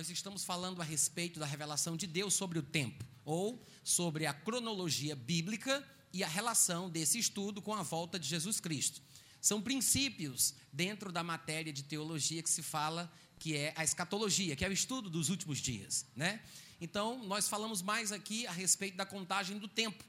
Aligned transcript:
nós 0.00 0.08
estamos 0.08 0.42
falando 0.42 0.80
a 0.80 0.84
respeito 0.84 1.38
da 1.38 1.44
revelação 1.44 1.94
de 1.94 2.06
Deus 2.06 2.32
sobre 2.32 2.58
o 2.58 2.62
tempo, 2.62 3.04
ou 3.22 3.62
sobre 3.84 4.24
a 4.24 4.32
cronologia 4.32 5.14
bíblica 5.14 5.86
e 6.10 6.24
a 6.24 6.26
relação 6.26 6.88
desse 6.88 7.18
estudo 7.18 7.60
com 7.60 7.74
a 7.74 7.82
volta 7.82 8.18
de 8.18 8.26
Jesus 8.26 8.60
Cristo. 8.60 9.02
São 9.42 9.60
princípios 9.60 10.54
dentro 10.72 11.12
da 11.12 11.22
matéria 11.22 11.70
de 11.70 11.82
teologia 11.82 12.42
que 12.42 12.48
se 12.48 12.62
fala 12.62 13.12
que 13.38 13.54
é 13.54 13.74
a 13.76 13.84
escatologia, 13.84 14.56
que 14.56 14.64
é 14.64 14.70
o 14.70 14.72
estudo 14.72 15.10
dos 15.10 15.28
últimos 15.28 15.58
dias, 15.58 16.06
né? 16.16 16.40
Então, 16.80 17.22
nós 17.24 17.46
falamos 17.46 17.82
mais 17.82 18.10
aqui 18.10 18.46
a 18.46 18.52
respeito 18.52 18.96
da 18.96 19.04
contagem 19.04 19.58
do 19.58 19.68
tempo, 19.68 20.02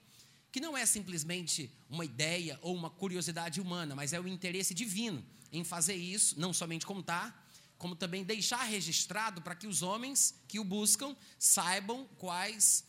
que 0.54 0.62
não 0.62 0.78
é 0.78 0.86
simplesmente 0.86 1.70
uma 1.90 2.06
ideia 2.06 2.58
ou 2.62 2.74
uma 2.74 2.90
curiosidade 2.90 3.60
humana, 3.60 3.94
mas 3.94 4.14
é 4.14 4.22
o 4.22 4.26
interesse 4.26 4.74
divino 4.74 5.22
em 5.52 5.66
fazer 5.66 5.96
isso, 5.96 6.40
não 6.40 6.54
somente 6.54 6.86
contar, 6.86 7.41
como 7.82 7.96
também 7.96 8.24
deixar 8.24 8.62
registrado 8.62 9.42
para 9.42 9.56
que 9.56 9.66
os 9.66 9.82
homens 9.82 10.36
que 10.48 10.60
o 10.60 10.64
buscam 10.64 11.16
saibam 11.40 12.08
quais 12.20 12.84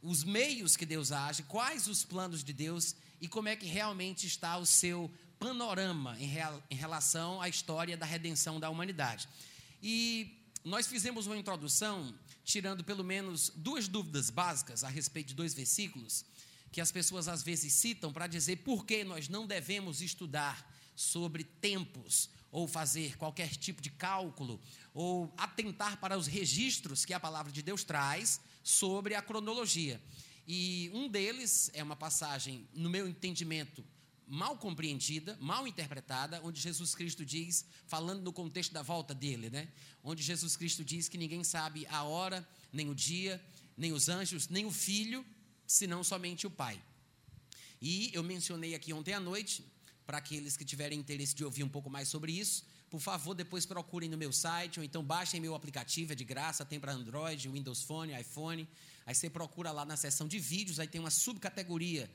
os 0.00 0.22
meios 0.22 0.76
que 0.76 0.86
Deus 0.86 1.10
age, 1.10 1.42
quais 1.42 1.88
os 1.88 2.04
planos 2.04 2.44
de 2.44 2.52
Deus 2.52 2.94
e 3.20 3.26
como 3.26 3.48
é 3.48 3.56
que 3.56 3.66
realmente 3.66 4.24
está 4.24 4.56
o 4.56 4.64
seu 4.64 5.10
panorama 5.36 6.16
em, 6.20 6.28
real, 6.28 6.62
em 6.70 6.76
relação 6.76 7.42
à 7.42 7.48
história 7.48 7.96
da 7.96 8.06
redenção 8.06 8.60
da 8.60 8.70
humanidade. 8.70 9.28
E 9.82 10.40
nós 10.62 10.86
fizemos 10.86 11.26
uma 11.26 11.36
introdução 11.36 12.16
tirando 12.44 12.84
pelo 12.84 13.02
menos 13.02 13.50
duas 13.56 13.88
dúvidas 13.88 14.30
básicas 14.30 14.84
a 14.84 14.88
respeito 14.88 15.30
de 15.30 15.34
dois 15.34 15.54
versículos 15.54 16.24
que 16.70 16.80
as 16.80 16.92
pessoas 16.92 17.26
às 17.26 17.42
vezes 17.42 17.72
citam 17.72 18.12
para 18.12 18.28
dizer 18.28 18.58
por 18.58 18.86
que 18.86 19.02
nós 19.02 19.28
não 19.28 19.44
devemos 19.44 20.00
estudar 20.00 20.72
sobre 20.94 21.42
tempos 21.42 22.30
ou 22.50 22.66
fazer 22.66 23.16
qualquer 23.16 23.50
tipo 23.56 23.82
de 23.82 23.90
cálculo, 23.90 24.60
ou 24.94 25.32
atentar 25.36 25.98
para 25.98 26.16
os 26.16 26.26
registros 26.26 27.04
que 27.04 27.12
a 27.12 27.20
palavra 27.20 27.52
de 27.52 27.62
Deus 27.62 27.84
traz 27.84 28.40
sobre 28.62 29.14
a 29.14 29.22
cronologia. 29.22 30.00
E 30.46 30.90
um 30.94 31.08
deles 31.08 31.70
é 31.74 31.82
uma 31.82 31.96
passagem, 31.96 32.68
no 32.72 32.88
meu 32.88 33.08
entendimento, 33.08 33.84
mal 34.26 34.56
compreendida, 34.56 35.36
mal 35.40 35.66
interpretada, 35.66 36.40
onde 36.42 36.60
Jesus 36.60 36.94
Cristo 36.94 37.24
diz, 37.24 37.64
falando 37.86 38.22
no 38.22 38.32
contexto 38.32 38.72
da 38.72 38.82
volta 38.82 39.14
dele, 39.14 39.50
né? 39.50 39.68
Onde 40.02 40.22
Jesus 40.22 40.56
Cristo 40.56 40.84
diz 40.84 41.08
que 41.08 41.18
ninguém 41.18 41.44
sabe 41.44 41.86
a 41.88 42.02
hora, 42.02 42.46
nem 42.72 42.88
o 42.88 42.94
dia, 42.94 43.44
nem 43.76 43.92
os 43.92 44.08
anjos, 44.08 44.48
nem 44.48 44.64
o 44.64 44.70
filho, 44.70 45.24
senão 45.66 46.02
somente 46.02 46.46
o 46.46 46.50
Pai. 46.50 46.80
E 47.80 48.10
eu 48.12 48.22
mencionei 48.22 48.74
aqui 48.74 48.92
ontem 48.92 49.12
à 49.12 49.20
noite, 49.20 49.64
para 50.06 50.18
aqueles 50.18 50.56
que 50.56 50.64
tiverem 50.64 50.98
interesse 50.98 51.34
de 51.34 51.44
ouvir 51.44 51.64
um 51.64 51.68
pouco 51.68 51.90
mais 51.90 52.08
sobre 52.08 52.32
isso, 52.32 52.64
por 52.88 53.00
favor, 53.00 53.34
depois 53.34 53.66
procurem 53.66 54.08
no 54.08 54.16
meu 54.16 54.32
site, 54.32 54.78
ou 54.78 54.84
então 54.84 55.02
baixem 55.02 55.40
meu 55.40 55.54
aplicativo, 55.54 56.12
é 56.12 56.14
de 56.14 56.24
graça, 56.24 56.64
tem 56.64 56.78
para 56.78 56.92
Android, 56.92 57.48
Windows 57.48 57.82
Phone, 57.82 58.18
iPhone. 58.18 58.66
Aí 59.04 59.14
você 59.14 59.28
procura 59.28 59.72
lá 59.72 59.84
na 59.84 59.96
seção 59.96 60.28
de 60.28 60.38
vídeos, 60.38 60.78
aí 60.78 60.86
tem 60.86 61.00
uma 61.00 61.10
subcategoria 61.10 62.08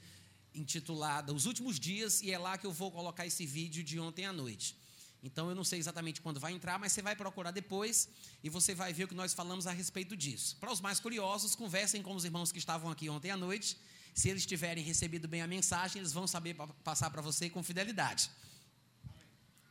intitulada 0.56 1.34
Os 1.34 1.46
Últimos 1.46 1.80
Dias, 1.80 2.22
e 2.22 2.32
é 2.32 2.38
lá 2.38 2.58
que 2.58 2.66
eu 2.66 2.72
vou 2.72 2.90
colocar 2.92 3.26
esse 3.26 3.46
vídeo 3.46 3.84
de 3.84 4.00
ontem 4.00 4.26
à 4.26 4.32
noite. 4.32 4.78
Então 5.24 5.50
eu 5.50 5.56
não 5.56 5.64
sei 5.64 5.78
exatamente 5.78 6.22
quando 6.22 6.40
vai 6.40 6.54
entrar, 6.54 6.80
mas 6.80 6.94
você 6.94 7.02
vai 7.02 7.16
procurar 7.16 7.52
depois 7.52 8.10
e 8.44 8.50
você 8.50 8.74
vai 8.74 8.92
ver 8.92 9.04
o 9.04 9.08
que 9.08 9.14
nós 9.14 9.34
falamos 9.34 9.68
a 9.68 9.72
respeito 9.72 10.18
disso. 10.18 10.58
Para 10.60 10.72
os 10.72 10.82
mais 10.82 11.00
curiosos, 11.00 11.54
conversem 11.54 12.02
com 12.02 12.16
os 12.16 12.26
irmãos 12.26 12.52
que 12.52 12.58
estavam 12.58 12.90
aqui 12.90 13.08
ontem 13.08 13.30
à 13.30 13.38
noite 13.38 13.78
se 14.14 14.30
eles 14.30 14.46
tiverem 14.46 14.84
recebido 14.84 15.28
bem 15.28 15.42
a 15.42 15.48
mensagem, 15.48 16.00
eles 16.00 16.14
vão 16.14 16.28
saber 16.28 16.56
passar 16.84 17.10
para 17.10 17.22
você 17.22 17.50
com 17.50 17.64
fidelidade. 17.64 18.30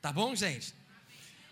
Tá 0.01 0.12
bom, 0.12 0.34
gente? 0.34 0.75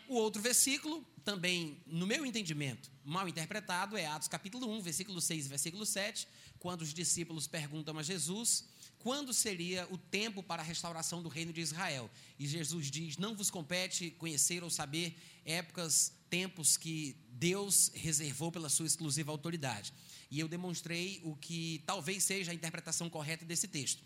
O 0.09 0.15
outro 0.15 0.41
versículo, 0.41 1.05
também, 1.25 1.79
no 1.87 2.07
meu 2.07 2.25
entendimento, 2.25 2.91
mal 3.05 3.29
interpretado, 3.29 3.97
é 3.97 4.07
Atos 4.07 4.29
capítulo 4.29 4.67
1, 4.79 4.81
versículo 4.81 5.21
6 5.21 5.45
e 5.45 5.49
versículo 5.49 5.85
7, 5.85 6.27
quando 6.59 6.81
os 6.83 6.95
discípulos 6.95 7.47
perguntam 7.47 7.99
a 7.99 8.03
Jesus 8.03 8.65
quando 8.99 9.33
seria 9.33 9.87
o 9.91 9.97
tempo 9.97 10.43
para 10.43 10.63
a 10.63 10.65
restauração 10.65 11.23
do 11.23 11.29
reino 11.29 11.53
de 11.53 11.61
Israel. 11.61 12.11
E 12.39 12.47
Jesus 12.47 12.91
diz: 12.91 13.17
Não 13.17 13.35
vos 13.35 13.51
compete 13.51 14.11
conhecer 14.11 14.63
ou 14.63 14.71
saber 14.71 15.17
épocas, 15.45 16.13
tempos 16.29 16.77
que 16.77 17.17
Deus 17.31 17.91
reservou 17.95 18.51
pela 18.51 18.69
sua 18.69 18.87
exclusiva 18.87 19.31
autoridade 19.31 19.93
e 20.31 20.41
eu 20.41 20.49
demonstrei 20.49 21.21
o 21.25 21.35
que 21.37 21.83
talvez 21.87 22.25
seja 22.25 22.51
a 22.51 22.55
interpretação 22.55 23.09
correta 23.09 23.45
desse 23.45 23.69
texto. 23.69 24.03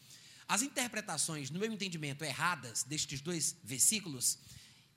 As 0.49 0.63
interpretações, 0.63 1.51
no 1.51 1.59
meu 1.59 1.73
entendimento, 1.73 2.25
erradas 2.25 2.83
destes 2.83 3.21
dois 3.21 3.57
versículos 3.65 4.39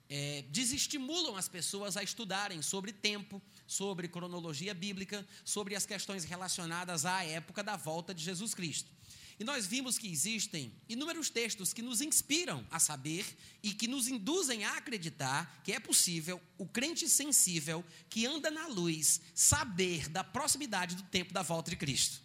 é, 0.08 0.44
desestimulam 0.50 1.36
as 1.36 1.48
pessoas 1.48 1.96
a 1.96 2.02
estudarem 2.02 2.62
sobre 2.62 2.92
tempo, 2.92 3.42
sobre 3.66 4.08
cronologia 4.08 4.72
bíblica, 4.72 5.26
sobre 5.44 5.74
as 5.74 5.84
questões 5.84 6.24
relacionadas 6.24 7.04
à 7.04 7.24
época 7.24 7.62
da 7.62 7.76
volta 7.76 8.14
de 8.14 8.22
Jesus 8.22 8.54
Cristo. 8.54 8.90
E 9.38 9.44
nós 9.44 9.66
vimos 9.66 9.98
que 9.98 10.10
existem 10.10 10.72
inúmeros 10.88 11.28
textos 11.28 11.72
que 11.72 11.82
nos 11.82 12.00
inspiram 12.00 12.66
a 12.70 12.78
saber 12.78 13.26
e 13.62 13.74
que 13.74 13.86
nos 13.86 14.08
induzem 14.08 14.64
a 14.64 14.78
acreditar 14.78 15.60
que 15.62 15.72
é 15.72 15.80
possível 15.80 16.40
o 16.56 16.66
crente 16.66 17.06
sensível 17.08 17.84
que 18.08 18.26
anda 18.26 18.50
na 18.50 18.66
luz 18.66 19.20
saber 19.34 20.08
da 20.08 20.24
proximidade 20.24 20.94
do 20.94 21.02
tempo 21.02 21.34
da 21.34 21.42
volta 21.42 21.70
de 21.70 21.76
Cristo. 21.76 22.22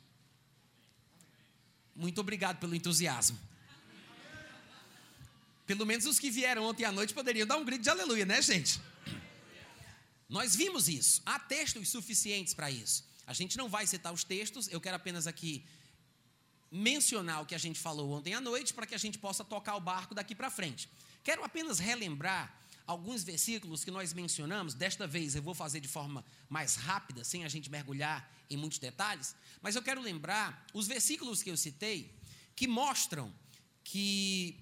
Muito 1.94 2.22
obrigado 2.22 2.60
pelo 2.60 2.74
entusiasmo. 2.74 3.38
Pelo 5.68 5.86
menos 5.86 6.06
os 6.06 6.18
que 6.18 6.32
vieram 6.32 6.64
ontem 6.64 6.86
à 6.86 6.92
noite 6.92 7.14
poderiam 7.14 7.46
dar 7.46 7.58
um 7.58 7.66
grito 7.66 7.82
de 7.82 7.90
aleluia, 7.90 8.26
né, 8.26 8.42
gente? 8.42 8.80
Nós 10.30 10.56
vimos 10.56 10.88
isso. 10.88 11.22
Há 11.26 11.38
textos 11.40 11.90
suficientes 11.90 12.54
para 12.54 12.72
isso. 12.72 13.06
A 13.28 13.34
gente 13.34 13.58
não 13.58 13.68
vai 13.68 13.86
citar 13.86 14.14
os 14.14 14.24
textos, 14.24 14.70
eu 14.70 14.80
quero 14.80 14.96
apenas 14.96 15.28
aqui 15.28 15.64
mencionar 16.72 17.42
o 17.42 17.46
que 17.46 17.54
a 17.54 17.58
gente 17.58 17.80
falou 17.80 18.12
ontem 18.12 18.34
à 18.34 18.40
noite 18.40 18.74
para 18.74 18.86
que 18.86 18.96
a 18.96 18.98
gente 18.98 19.18
possa 19.18 19.44
tocar 19.44 19.76
o 19.76 19.82
barco 19.82 20.16
daqui 20.16 20.34
para 20.34 20.50
frente. 20.50 20.90
Quero 21.24 21.44
apenas 21.44 21.80
relembrar 21.80 22.56
alguns 22.88 23.24
versículos 23.24 23.84
que 23.84 23.92
nós 23.92 24.14
mencionamos. 24.14 24.74
Desta 24.74 25.06
vez 25.06 25.36
eu 25.36 25.42
vou 25.42 25.54
fazer 25.54 25.82
de 25.82 25.88
forma 25.88 26.24
mais 26.50 26.76
rápida, 26.76 27.24
sem 27.24 27.44
a 27.44 27.50
gente 27.50 27.70
mergulhar 27.70 28.32
em 28.50 28.58
muitos 28.58 28.80
detalhes, 28.80 29.36
mas 29.62 29.76
eu 29.76 29.82
quero 29.82 30.02
lembrar 30.02 30.66
os 30.74 30.88
versículos 30.88 31.42
que 31.44 31.50
eu 31.50 31.58
citei 31.58 32.14
que 32.56 32.68
mostram 32.68 33.34
que 33.84 34.58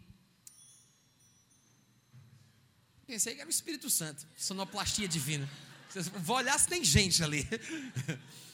Pensei 3.05 3.33
que 3.33 3.41
era 3.41 3.47
o 3.47 3.51
Espírito 3.51 3.89
Santo, 3.89 4.23
sonoplastia 4.37 5.07
divina. 5.07 5.49
Vou 6.21 6.37
olhar 6.37 6.59
se 6.59 6.67
tem 6.67 6.83
gente 6.83 7.23
ali. 7.23 7.47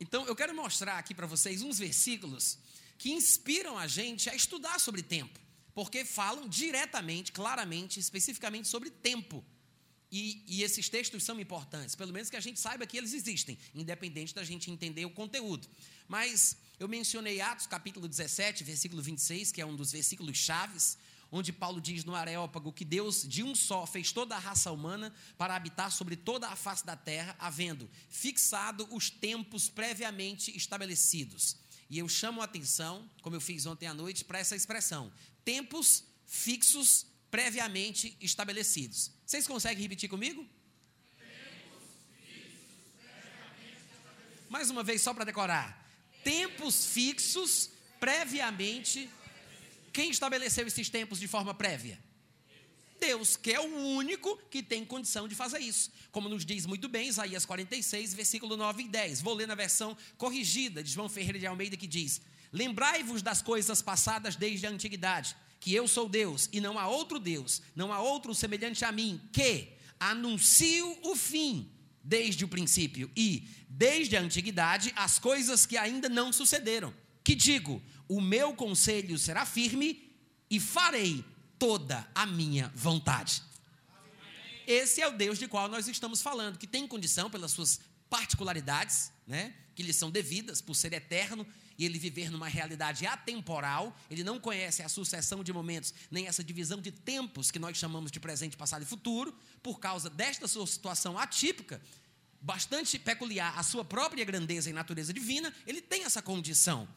Então, 0.00 0.26
eu 0.26 0.34
quero 0.34 0.54
mostrar 0.54 0.98
aqui 0.98 1.14
para 1.14 1.26
vocês 1.26 1.60
uns 1.60 1.78
versículos 1.78 2.58
que 2.96 3.12
inspiram 3.12 3.78
a 3.78 3.86
gente 3.86 4.30
a 4.30 4.34
estudar 4.34 4.80
sobre 4.80 5.02
tempo, 5.02 5.38
porque 5.74 6.04
falam 6.06 6.48
diretamente, 6.48 7.32
claramente, 7.32 8.00
especificamente 8.00 8.66
sobre 8.66 8.90
tempo. 8.90 9.44
E, 10.10 10.42
e, 10.46 10.62
esses 10.64 10.88
textos 10.88 11.22
são 11.22 11.38
importantes, 11.38 11.94
pelo 11.94 12.12
menos 12.12 12.28
que 12.28 12.36
a 12.36 12.40
gente 12.40 12.58
saiba 12.58 12.84
que 12.84 12.96
eles 12.96 13.12
existem, 13.12 13.56
independente 13.74 14.34
da 14.34 14.42
gente 14.42 14.68
entender 14.70 15.04
o 15.04 15.10
conteúdo. 15.10 15.68
Mas 16.08 16.56
eu 16.80 16.88
mencionei 16.88 17.40
Atos 17.40 17.68
capítulo 17.68 18.08
17, 18.08 18.64
versículo 18.64 19.00
26, 19.00 19.52
que 19.52 19.60
é 19.60 19.66
um 19.66 19.76
dos 19.76 19.92
versículos 19.92 20.36
chaves, 20.36 20.98
onde 21.30 21.52
Paulo 21.52 21.80
diz 21.80 22.04
no 22.04 22.14
Areópago 22.14 22.72
que 22.72 22.84
Deus 22.84 23.26
de 23.26 23.42
um 23.42 23.54
só 23.54 23.86
fez 23.86 24.12
toda 24.12 24.34
a 24.34 24.38
raça 24.38 24.70
humana 24.72 25.12
para 25.38 25.54
habitar 25.54 25.92
sobre 25.92 26.16
toda 26.16 26.48
a 26.48 26.56
face 26.56 26.84
da 26.84 26.96
terra, 26.96 27.36
havendo 27.38 27.88
fixado 28.08 28.88
os 28.90 29.10
tempos 29.10 29.68
previamente 29.68 30.56
estabelecidos. 30.56 31.56
E 31.88 31.98
eu 31.98 32.08
chamo 32.08 32.40
a 32.40 32.44
atenção, 32.44 33.08
como 33.22 33.36
eu 33.36 33.40
fiz 33.40 33.66
ontem 33.66 33.86
à 33.86 33.94
noite, 33.94 34.24
para 34.24 34.38
essa 34.38 34.56
expressão: 34.56 35.12
tempos 35.44 36.04
fixos 36.26 37.06
previamente 37.30 38.16
estabelecidos. 38.20 39.12
Vocês 39.26 39.46
conseguem 39.46 39.82
repetir 39.82 40.08
comigo? 40.08 40.46
Mais 44.48 44.68
uma 44.68 44.82
vez, 44.82 45.00
só 45.00 45.14
para 45.14 45.24
decorar. 45.24 45.88
Tempos 46.24 46.86
fixos 46.86 47.70
previamente 48.00 49.08
quem 49.92 50.10
estabeleceu 50.10 50.66
esses 50.66 50.88
tempos 50.88 51.18
de 51.18 51.28
forma 51.28 51.54
prévia? 51.54 51.98
Deus, 53.00 53.34
que 53.34 53.50
é 53.50 53.58
o 53.58 53.96
único 53.96 54.36
que 54.50 54.62
tem 54.62 54.84
condição 54.84 55.26
de 55.26 55.34
fazer 55.34 55.58
isso. 55.58 55.90
Como 56.12 56.28
nos 56.28 56.44
diz 56.44 56.66
muito 56.66 56.88
bem 56.88 57.08
Isaías 57.08 57.46
46, 57.46 58.12
versículo 58.12 58.56
9 58.56 58.82
e 58.82 58.88
10. 58.88 59.22
Vou 59.22 59.34
ler 59.34 59.48
na 59.48 59.54
versão 59.54 59.96
corrigida 60.18 60.82
de 60.82 60.90
João 60.90 61.08
Ferreira 61.08 61.38
de 61.38 61.46
Almeida 61.46 61.76
que 61.76 61.86
diz: 61.86 62.20
Lembrai-vos 62.52 63.22
das 63.22 63.40
coisas 63.40 63.80
passadas 63.80 64.36
desde 64.36 64.66
a 64.66 64.70
antiguidade, 64.70 65.34
que 65.58 65.74
eu 65.74 65.88
sou 65.88 66.08
Deus 66.08 66.48
e 66.52 66.60
não 66.60 66.78
há 66.78 66.86
outro 66.88 67.18
Deus, 67.18 67.62
não 67.74 67.92
há 67.92 68.00
outro 68.00 68.34
semelhante 68.34 68.84
a 68.84 68.92
mim, 68.92 69.20
que 69.32 69.68
anuncio 69.98 70.98
o 71.02 71.16
fim 71.16 71.70
desde 72.02 72.44
o 72.44 72.48
princípio 72.48 73.10
e 73.16 73.48
desde 73.68 74.16
a 74.16 74.20
antiguidade 74.20 74.92
as 74.96 75.18
coisas 75.18 75.64
que 75.64 75.76
ainda 75.76 76.08
não 76.08 76.32
sucederam. 76.32 76.92
Que 77.24 77.34
digo: 77.34 77.82
o 78.10 78.20
meu 78.20 78.52
conselho 78.52 79.16
será 79.16 79.46
firme 79.46 80.12
e 80.50 80.58
farei 80.58 81.24
toda 81.56 82.10
a 82.12 82.26
minha 82.26 82.72
vontade. 82.74 83.40
Esse 84.66 85.00
é 85.00 85.06
o 85.06 85.12
Deus 85.16 85.38
de 85.38 85.46
qual 85.46 85.68
nós 85.68 85.86
estamos 85.86 86.20
falando, 86.20 86.58
que 86.58 86.66
tem 86.66 86.88
condição 86.88 87.30
pelas 87.30 87.52
suas 87.52 87.78
particularidades, 88.08 89.12
né, 89.28 89.54
que 89.76 89.82
lhe 89.84 89.92
são 89.92 90.10
devidas 90.10 90.60
por 90.60 90.74
ser 90.74 90.92
eterno 90.92 91.46
e 91.78 91.84
ele 91.84 92.00
viver 92.00 92.32
numa 92.32 92.48
realidade 92.48 93.06
atemporal, 93.06 93.96
ele 94.10 94.24
não 94.24 94.40
conhece 94.40 94.82
a 94.82 94.88
sucessão 94.88 95.44
de 95.44 95.52
momentos, 95.52 95.94
nem 96.10 96.26
essa 96.26 96.42
divisão 96.42 96.80
de 96.80 96.90
tempos 96.90 97.52
que 97.52 97.60
nós 97.60 97.76
chamamos 97.76 98.10
de 98.10 98.18
presente, 98.18 98.56
passado 98.56 98.82
e 98.82 98.86
futuro, 98.86 99.32
por 99.62 99.78
causa 99.78 100.10
desta 100.10 100.48
sua 100.48 100.66
situação 100.66 101.16
atípica, 101.16 101.80
bastante 102.40 102.98
peculiar 102.98 103.56
à 103.56 103.62
sua 103.62 103.84
própria 103.84 104.24
grandeza 104.24 104.68
e 104.68 104.72
natureza 104.72 105.12
divina, 105.12 105.54
ele 105.64 105.80
tem 105.80 106.02
essa 106.02 106.20
condição 106.20 106.88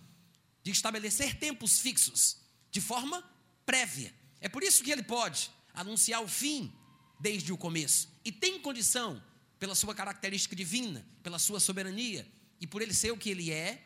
de 0.64 0.72
estabelecer 0.72 1.36
tempos 1.38 1.80
fixos, 1.80 2.38
de 2.72 2.82
forma 2.82 3.24
prévia. 3.66 4.14
É 4.40 4.50
por 4.50 4.64
isso 4.64 4.84
que 4.84 4.92
ele 4.92 5.04
pode 5.04 5.52
anunciar 5.74 6.24
o 6.24 6.28
fim 6.28 6.74
desde 7.20 7.52
o 7.52 7.58
começo 7.58 8.10
e 8.24 8.32
tem 8.32 8.60
condição, 8.60 9.22
pela 9.60 9.76
sua 9.76 9.96
característica 9.96 10.54
divina, 10.54 11.08
pela 11.24 11.40
sua 11.40 11.58
soberania 11.58 12.28
e 12.60 12.68
por 12.68 12.82
ele 12.82 12.94
ser 12.94 13.12
o 13.12 13.18
que 13.18 13.30
ele 13.30 13.50
é, 13.50 13.82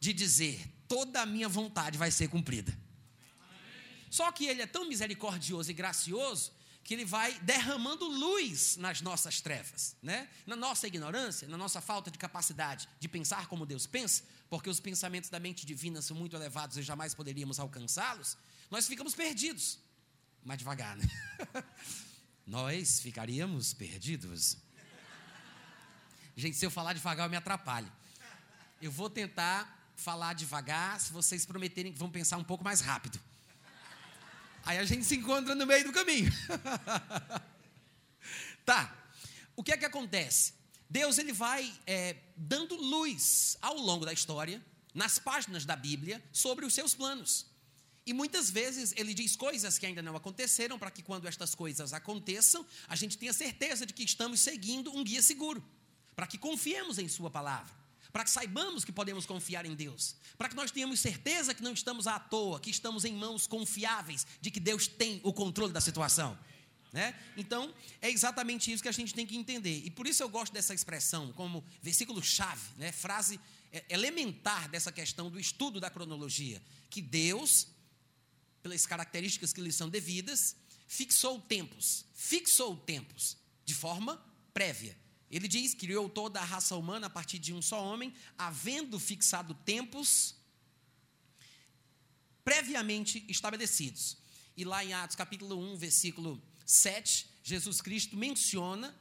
de 0.00 0.14
dizer: 0.14 0.66
toda 0.88 1.20
a 1.20 1.26
minha 1.26 1.46
vontade 1.46 1.98
vai 1.98 2.10
ser 2.10 2.28
cumprida. 2.28 2.74
Só 4.08 4.32
que 4.32 4.46
ele 4.46 4.62
é 4.62 4.66
tão 4.66 4.88
misericordioso 4.88 5.70
e 5.70 5.74
gracioso 5.74 6.52
que 6.84 6.92
ele 6.92 7.04
vai 7.06 7.38
derramando 7.40 8.06
luz 8.06 8.76
nas 8.76 9.00
nossas 9.00 9.40
trevas, 9.40 9.96
né? 10.02 10.28
Na 10.46 10.54
nossa 10.54 10.86
ignorância, 10.86 11.48
na 11.48 11.56
nossa 11.56 11.80
falta 11.80 12.10
de 12.10 12.18
capacidade 12.18 12.86
de 13.00 13.08
pensar 13.08 13.46
como 13.46 13.64
Deus 13.64 13.86
pensa, 13.86 14.22
porque 14.50 14.68
os 14.68 14.78
pensamentos 14.78 15.30
da 15.30 15.40
mente 15.40 15.64
divina 15.64 16.02
são 16.02 16.14
muito 16.14 16.36
elevados 16.36 16.76
e 16.76 16.82
jamais 16.82 17.14
poderíamos 17.14 17.58
alcançá-los, 17.58 18.36
nós 18.70 18.86
ficamos 18.86 19.14
perdidos. 19.14 19.78
Mais 20.44 20.58
devagar, 20.58 20.94
né? 20.94 21.08
nós 22.46 23.00
ficaríamos 23.00 23.72
perdidos. 23.72 24.58
Gente, 26.36 26.58
se 26.58 26.66
eu 26.66 26.70
falar 26.70 26.92
devagar, 26.92 27.26
eu 27.26 27.30
me 27.30 27.36
atrapalho. 27.36 27.90
Eu 28.82 28.92
vou 28.92 29.08
tentar 29.08 29.90
falar 29.96 30.34
devagar, 30.34 31.00
se 31.00 31.10
vocês 31.12 31.46
prometerem 31.46 31.92
que 31.92 31.98
vão 31.98 32.10
pensar 32.10 32.36
um 32.36 32.44
pouco 32.44 32.62
mais 32.62 32.82
rápido. 32.82 33.18
Aí 34.64 34.78
a 34.78 34.84
gente 34.84 35.04
se 35.04 35.16
encontra 35.16 35.54
no 35.54 35.66
meio 35.66 35.84
do 35.84 35.92
caminho. 35.92 36.32
tá. 38.64 38.96
O 39.54 39.62
que 39.62 39.72
é 39.72 39.76
que 39.76 39.84
acontece? 39.84 40.54
Deus 40.88 41.18
ele 41.18 41.32
vai 41.32 41.72
é, 41.86 42.16
dando 42.36 42.74
luz 42.74 43.56
ao 43.60 43.76
longo 43.76 44.04
da 44.04 44.12
história, 44.12 44.64
nas 44.94 45.18
páginas 45.18 45.64
da 45.64 45.76
Bíblia, 45.76 46.22
sobre 46.32 46.64
os 46.64 46.72
seus 46.72 46.94
planos. 46.94 47.46
E 48.06 48.12
muitas 48.12 48.50
vezes 48.50 48.92
ele 48.96 49.14
diz 49.14 49.36
coisas 49.36 49.78
que 49.78 49.86
ainda 49.86 50.02
não 50.02 50.16
aconteceram, 50.16 50.78
para 50.78 50.90
que 50.90 51.02
quando 51.02 51.26
estas 51.26 51.54
coisas 51.54 51.92
aconteçam, 51.92 52.66
a 52.88 52.96
gente 52.96 53.18
tenha 53.18 53.32
certeza 53.32 53.84
de 53.86 53.92
que 53.92 54.02
estamos 54.02 54.40
seguindo 54.40 54.94
um 54.94 55.04
guia 55.04 55.22
seguro, 55.22 55.64
para 56.16 56.26
que 56.26 56.38
confiemos 56.38 56.98
em 56.98 57.08
Sua 57.08 57.30
palavra 57.30 57.83
para 58.14 58.22
que 58.22 58.30
saibamos 58.30 58.84
que 58.84 58.92
podemos 58.92 59.26
confiar 59.26 59.66
em 59.66 59.74
Deus, 59.74 60.14
para 60.38 60.48
que 60.48 60.54
nós 60.54 60.70
tenhamos 60.70 61.00
certeza 61.00 61.52
que 61.52 61.64
não 61.64 61.72
estamos 61.72 62.06
à 62.06 62.16
toa, 62.16 62.60
que 62.60 62.70
estamos 62.70 63.04
em 63.04 63.12
mãos 63.12 63.44
confiáveis, 63.44 64.24
de 64.40 64.52
que 64.52 64.60
Deus 64.60 64.86
tem 64.86 65.20
o 65.24 65.32
controle 65.32 65.72
da 65.72 65.80
situação. 65.80 66.38
Né? 66.92 67.12
Então, 67.36 67.74
é 68.00 68.08
exatamente 68.08 68.72
isso 68.72 68.84
que 68.84 68.88
a 68.88 68.92
gente 68.92 69.12
tem 69.12 69.26
que 69.26 69.36
entender. 69.36 69.82
E 69.84 69.90
por 69.90 70.06
isso 70.06 70.22
eu 70.22 70.28
gosto 70.28 70.52
dessa 70.52 70.72
expressão 70.72 71.32
como 71.32 71.64
versículo-chave, 71.82 72.62
né? 72.76 72.92
frase 72.92 73.40
é, 73.72 73.84
elementar 73.88 74.68
dessa 74.68 74.92
questão 74.92 75.28
do 75.28 75.40
estudo 75.40 75.80
da 75.80 75.90
cronologia. 75.90 76.62
Que 76.88 77.02
Deus, 77.02 77.66
pelas 78.62 78.86
características 78.86 79.52
que 79.52 79.60
lhe 79.60 79.72
são 79.72 79.88
devidas, 79.88 80.54
fixou 80.86 81.40
tempos, 81.40 82.06
fixou 82.14 82.76
tempos 82.76 83.36
de 83.64 83.74
forma 83.74 84.24
prévia. 84.52 84.96
Ele 85.30 85.48
diz 85.48 85.74
que 85.74 85.86
criou 85.86 86.08
toda 86.08 86.40
a 86.40 86.44
raça 86.44 86.76
humana 86.76 87.06
a 87.06 87.10
partir 87.10 87.38
de 87.38 87.52
um 87.52 87.60
só 87.60 87.84
homem, 87.84 88.14
havendo 88.38 88.98
fixado 89.00 89.54
tempos 89.54 90.36
previamente 92.44 93.24
estabelecidos. 93.28 94.18
E 94.56 94.64
lá 94.64 94.84
em 94.84 94.92
Atos 94.92 95.16
capítulo 95.16 95.58
1, 95.72 95.76
versículo 95.76 96.40
7, 96.64 97.26
Jesus 97.42 97.80
Cristo 97.80 98.16
menciona 98.16 98.94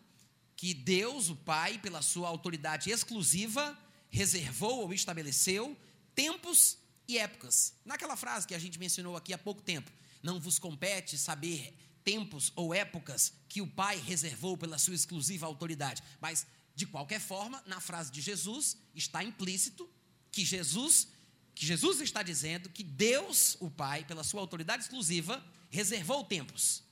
que 0.55 0.73
Deus, 0.73 1.29
o 1.29 1.35
Pai, 1.35 1.77
pela 1.77 2.01
sua 2.01 2.27
autoridade 2.27 2.89
exclusiva, 2.89 3.77
reservou 4.09 4.81
ou 4.81 4.93
estabeleceu 4.93 5.77
tempos 6.15 6.77
e 7.07 7.17
épocas. 7.17 7.73
Naquela 7.83 8.15
frase 8.15 8.47
que 8.47 8.55
a 8.55 8.59
gente 8.59 8.79
mencionou 8.79 9.17
aqui 9.17 9.33
há 9.33 9.37
pouco 9.37 9.61
tempo, 9.61 9.91
não 10.21 10.39
vos 10.39 10.57
compete 10.57 11.17
saber 11.17 11.75
tempos 12.03 12.51
ou 12.55 12.73
épocas 12.73 13.33
que 13.47 13.61
o 13.61 13.67
Pai 13.67 13.97
reservou 13.97 14.57
pela 14.57 14.77
sua 14.77 14.95
exclusiva 14.95 15.45
autoridade. 15.45 16.01
Mas, 16.19 16.45
de 16.75 16.85
qualquer 16.85 17.19
forma, 17.19 17.63
na 17.65 17.79
frase 17.79 18.11
de 18.11 18.21
Jesus 18.21 18.77
está 18.94 19.23
implícito 19.23 19.89
que 20.31 20.44
Jesus, 20.44 21.07
que 21.53 21.65
Jesus 21.65 22.01
está 22.01 22.23
dizendo 22.23 22.69
que 22.69 22.83
Deus, 22.83 23.55
o 23.59 23.69
Pai, 23.69 24.03
pela 24.03 24.23
sua 24.23 24.41
autoridade 24.41 24.83
exclusiva, 24.83 25.44
reservou 25.69 26.23
tempos, 26.23 26.83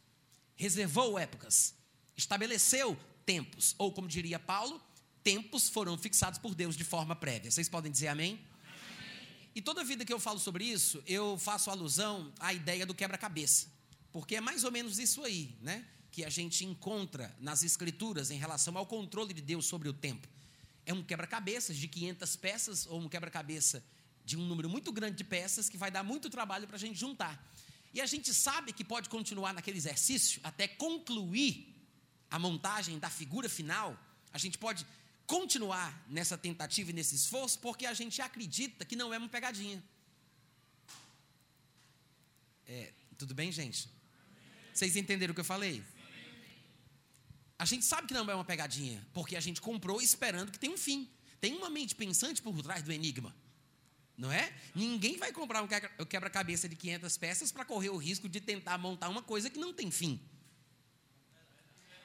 reservou 0.56 1.18
épocas, 1.18 1.74
estabeleceu 2.16 2.98
tempos, 3.26 3.76
ou 3.78 3.92
como 3.92 4.08
diria 4.08 4.40
Paulo, 4.40 4.82
tempos 5.24 5.70
foram 5.70 5.98
fixados 5.98 6.40
por 6.40 6.56
Deus 6.56 6.76
de 6.76 6.84
forma 6.84 7.16
prévia. 7.16 7.52
Vocês 7.52 7.70
podem 7.70 7.92
dizer 7.92 8.08
amém? 8.08 8.40
E 9.54 9.62
toda 9.62 9.84
vida 9.84 10.06
que 10.06 10.14
eu 10.14 10.20
falo 10.20 10.40
sobre 10.40 10.64
isso, 10.64 11.04
eu 11.06 11.38
faço 11.38 11.70
alusão 11.70 12.32
à 12.40 12.54
ideia 12.54 12.86
do 12.86 12.94
quebra-cabeça. 12.94 13.68
Porque 14.12 14.36
é 14.36 14.42
mais 14.42 14.64
ou 14.64 14.72
menos 14.72 15.00
isso 15.00 15.24
aí, 15.24 15.56
né? 15.62 15.86
Que 16.12 16.26
a 16.26 16.30
gente 16.30 16.66
encontra 16.66 17.36
nas 17.40 17.64
escrituras 17.64 18.30
em 18.32 18.38
relação 18.38 18.78
ao 18.78 18.86
controle 18.86 19.34
de 19.34 19.42
Deus 19.42 19.66
sobre 19.66 19.88
o 19.88 19.94
tempo. 19.94 20.28
É 20.86 20.94
um 20.94 21.04
quebra-cabeças 21.04 21.78
de 21.78 21.88
500 21.88 22.36
peças 22.36 22.86
ou 22.88 23.00
um 23.00 23.08
quebra-cabeça 23.08 23.84
de 24.26 24.38
um 24.38 24.46
número 24.46 24.70
muito 24.70 24.92
grande 24.92 25.18
de 25.18 25.24
peças 25.24 25.70
que 25.70 25.78
vai 25.78 25.90
dar 25.90 26.04
muito 26.04 26.30
trabalho 26.30 26.68
para 26.68 26.76
a 26.76 26.80
gente 26.80 27.00
juntar. 27.00 27.42
E 27.94 28.02
a 28.02 28.06
gente 28.06 28.34
sabe 28.34 28.72
que 28.74 28.84
pode 28.84 29.10
continuar 29.10 29.54
naquele 29.54 29.78
exercício 29.78 30.40
até 30.44 30.68
concluir 30.68 31.76
a 32.30 32.40
montagem 32.40 32.98
da 33.00 33.10
figura 33.10 33.50
final. 33.50 33.98
A 34.32 34.38
gente 34.38 34.58
pode 34.58 34.86
continuar 35.28 36.06
nessa 36.10 36.38
tentativa 36.38 36.90
e 36.90 36.94
nesse 36.94 37.16
esforço 37.16 37.60
porque 37.60 37.86
a 37.86 37.94
gente 37.94 38.22
acredita 38.22 38.86
que 38.86 38.96
não 38.96 39.14
é 39.14 39.18
uma 39.18 39.30
pegadinha. 39.30 39.82
É, 42.68 42.94
tudo 43.18 43.34
bem, 43.34 43.52
gente? 43.52 43.90
Vocês 44.82 44.96
entenderam 44.96 45.32
o 45.32 45.36
que 45.36 45.42
eu 45.42 45.46
falei? 45.46 45.84
A 47.60 47.66
gente 47.66 47.86
sabe 47.86 48.08
que 48.08 48.16
não 48.16 48.28
é 48.28 48.34
uma 48.34 48.44
pegadinha, 48.44 49.08
porque 49.14 49.36
a 49.36 49.40
gente 49.40 49.62
comprou 49.62 50.02
esperando 50.02 50.52
que 50.52 50.58
tem 50.58 50.72
um 50.72 50.78
fim. 50.78 51.08
Tem 51.40 51.56
uma 51.56 51.70
mente 51.70 51.94
pensante 51.94 52.42
por 52.42 52.60
trás 52.64 52.82
do 52.82 52.92
enigma. 52.92 53.32
Não 54.18 54.32
é? 54.32 54.52
Ninguém 54.74 55.18
vai 55.18 55.32
comprar 55.32 55.62
um 55.62 55.68
quebra-cabeça 56.08 56.68
de 56.68 56.76
500 56.76 57.16
peças 57.16 57.52
para 57.52 57.64
correr 57.64 57.92
o 57.92 57.98
risco 57.98 58.28
de 58.28 58.42
tentar 58.42 58.80
montar 58.80 59.10
uma 59.10 59.22
coisa 59.22 59.52
que 59.52 59.60
não 59.60 59.72
tem 59.72 59.92
fim. 59.92 60.20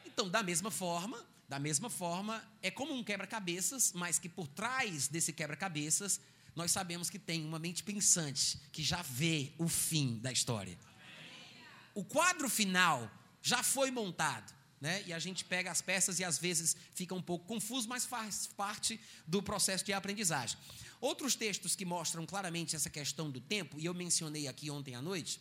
Então, 0.04 0.28
da 0.28 0.42
mesma 0.42 0.70
forma, 0.70 1.26
da 1.48 1.58
mesma 1.58 1.88
forma, 1.88 2.46
é 2.60 2.70
como 2.70 2.92
um 2.92 3.02
quebra-cabeças, 3.02 3.94
mas 3.94 4.18
que 4.18 4.28
por 4.28 4.46
trás 4.46 5.08
desse 5.08 5.32
quebra-cabeças, 5.32 6.20
nós 6.54 6.72
sabemos 6.72 7.08
que 7.08 7.18
tem 7.18 7.42
uma 7.42 7.58
mente 7.58 7.82
pensante 7.82 8.60
que 8.70 8.82
já 8.82 9.00
vê 9.00 9.54
o 9.56 9.66
fim 9.66 10.18
da 10.18 10.30
história 10.30 10.78
o 11.96 12.04
quadro 12.04 12.48
final 12.48 13.10
já 13.40 13.62
foi 13.62 13.90
montado. 13.90 14.54
Né? 14.78 15.02
E 15.06 15.12
a 15.14 15.18
gente 15.18 15.42
pega 15.46 15.70
as 15.70 15.80
peças 15.80 16.20
e 16.20 16.24
às 16.24 16.38
vezes 16.38 16.76
fica 16.94 17.14
um 17.14 17.22
pouco 17.22 17.46
confuso, 17.46 17.88
mas 17.88 18.04
faz 18.04 18.46
parte 18.48 19.00
do 19.26 19.42
processo 19.42 19.82
de 19.82 19.94
aprendizagem. 19.94 20.58
Outros 21.00 21.34
textos 21.34 21.74
que 21.74 21.86
mostram 21.86 22.26
claramente 22.26 22.76
essa 22.76 22.90
questão 22.90 23.30
do 23.30 23.40
tempo, 23.40 23.80
e 23.80 23.86
eu 23.86 23.94
mencionei 23.94 24.46
aqui 24.46 24.70
ontem 24.70 24.94
à 24.94 25.00
noite, 25.00 25.40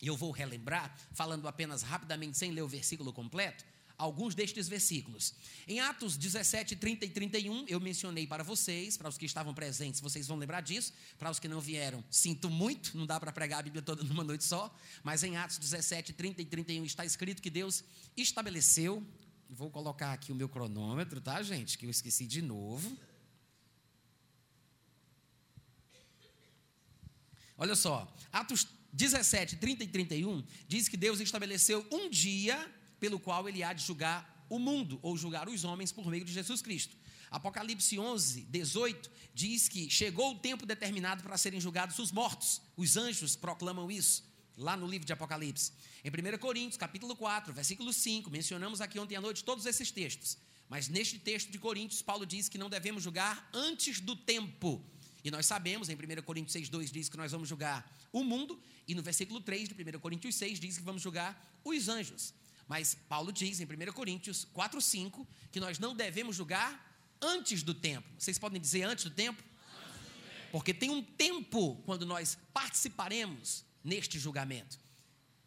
e 0.00 0.06
eu 0.06 0.16
vou 0.16 0.30
relembrar, 0.30 0.96
falando 1.12 1.46
apenas 1.46 1.82
rapidamente, 1.82 2.38
sem 2.38 2.50
ler 2.50 2.62
o 2.62 2.68
versículo 2.68 3.12
completo, 3.12 3.62
alguns 4.02 4.34
destes 4.34 4.68
versículos. 4.68 5.32
Em 5.66 5.78
Atos 5.78 6.16
17, 6.16 6.74
30 6.74 7.04
e 7.04 7.08
31, 7.08 7.66
eu 7.68 7.78
mencionei 7.78 8.26
para 8.26 8.42
vocês, 8.42 8.96
para 8.96 9.08
os 9.08 9.16
que 9.16 9.24
estavam 9.24 9.54
presentes, 9.54 10.00
vocês 10.00 10.26
vão 10.26 10.36
lembrar 10.36 10.60
disso. 10.60 10.92
Para 11.16 11.30
os 11.30 11.38
que 11.38 11.46
não 11.46 11.60
vieram, 11.60 12.02
sinto 12.10 12.50
muito, 12.50 12.96
não 12.96 13.06
dá 13.06 13.20
para 13.20 13.30
pregar 13.30 13.60
a 13.60 13.62
Bíblia 13.62 13.80
toda 13.80 14.02
numa 14.02 14.24
noite 14.24 14.42
só. 14.42 14.74
Mas 15.04 15.22
em 15.22 15.36
Atos 15.36 15.56
17, 15.58 16.12
30 16.14 16.42
e 16.42 16.44
31 16.44 16.84
está 16.84 17.04
escrito 17.04 17.40
que 17.40 17.48
Deus 17.48 17.84
estabeleceu. 18.16 19.06
Vou 19.48 19.70
colocar 19.70 20.12
aqui 20.12 20.32
o 20.32 20.34
meu 20.34 20.48
cronômetro, 20.48 21.20
tá, 21.20 21.40
gente? 21.40 21.78
Que 21.78 21.86
eu 21.86 21.90
esqueci 21.90 22.26
de 22.26 22.42
novo. 22.42 22.98
Olha 27.56 27.76
só, 27.76 28.12
Atos 28.32 28.66
17, 28.92 29.56
30 29.56 29.84
e 29.84 29.86
31 29.86 30.42
diz 30.66 30.88
que 30.88 30.96
Deus 30.96 31.20
estabeleceu 31.20 31.86
um 31.92 32.10
dia 32.10 32.68
pelo 33.02 33.18
qual 33.18 33.48
ele 33.48 33.64
há 33.64 33.72
de 33.72 33.84
julgar 33.84 34.46
o 34.48 34.60
mundo, 34.60 35.00
ou 35.02 35.16
julgar 35.16 35.48
os 35.48 35.64
homens 35.64 35.90
por 35.90 36.06
meio 36.06 36.24
de 36.24 36.32
Jesus 36.32 36.62
Cristo. 36.62 36.96
Apocalipse 37.32 37.98
11, 37.98 38.42
18 38.42 39.10
diz 39.34 39.68
que 39.68 39.90
chegou 39.90 40.30
o 40.30 40.38
tempo 40.38 40.64
determinado 40.64 41.20
para 41.20 41.36
serem 41.36 41.60
julgados 41.60 41.98
os 41.98 42.12
mortos. 42.12 42.62
Os 42.76 42.96
anjos 42.96 43.34
proclamam 43.34 43.90
isso. 43.90 44.22
lá 44.56 44.76
no 44.76 44.86
livro 44.86 45.04
de 45.04 45.12
Apocalipse. 45.12 45.72
Em 46.04 46.10
1 46.10 46.38
Coríntios, 46.38 46.76
capítulo 46.76 47.16
4, 47.16 47.52
versículo 47.52 47.92
5, 47.92 48.30
mencionamos 48.30 48.80
aqui 48.80 49.00
ontem 49.00 49.16
à 49.16 49.20
noite 49.20 49.42
todos 49.42 49.66
esses 49.66 49.90
textos. 49.90 50.38
Mas 50.68 50.86
neste 50.86 51.18
texto 51.18 51.50
de 51.50 51.58
Coríntios, 51.58 52.02
Paulo 52.02 52.24
diz 52.24 52.48
que 52.48 52.58
não 52.58 52.70
devemos 52.70 53.02
julgar 53.02 53.50
antes 53.52 53.98
do 54.00 54.14
tempo. 54.14 54.80
E 55.24 55.30
nós 55.30 55.46
sabemos, 55.46 55.88
em 55.88 55.96
1 55.96 56.22
Coríntios 56.22 56.52
6, 56.52 56.68
2 56.68 56.92
diz 56.92 57.08
que 57.08 57.16
nós 57.16 57.32
vamos 57.32 57.48
julgar 57.48 57.90
o 58.12 58.22
mundo, 58.22 58.60
e 58.86 58.94
no 58.94 59.02
versículo 59.02 59.40
3 59.40 59.70
de 59.70 59.74
1 59.74 59.98
Coríntios 59.98 60.36
6 60.36 60.60
diz 60.60 60.78
que 60.78 60.84
vamos 60.84 61.02
julgar 61.02 61.60
os 61.64 61.88
anjos. 61.88 62.32
Mas 62.68 62.96
Paulo 63.08 63.32
diz 63.32 63.60
em 63.60 63.64
1 63.64 63.92
Coríntios 63.92 64.46
4, 64.52 64.80
5 64.80 65.26
que 65.50 65.60
nós 65.60 65.78
não 65.78 65.94
devemos 65.94 66.36
julgar 66.36 66.92
antes 67.20 67.62
do 67.62 67.74
tempo. 67.74 68.08
Vocês 68.18 68.38
podem 68.38 68.60
dizer 68.60 68.82
antes 68.84 69.04
do 69.04 69.10
tempo? 69.10 69.42
Porque 70.50 70.74
tem 70.74 70.90
um 70.90 71.02
tempo 71.02 71.76
quando 71.86 72.04
nós 72.04 72.36
participaremos 72.52 73.64
neste 73.82 74.18
julgamento. 74.18 74.78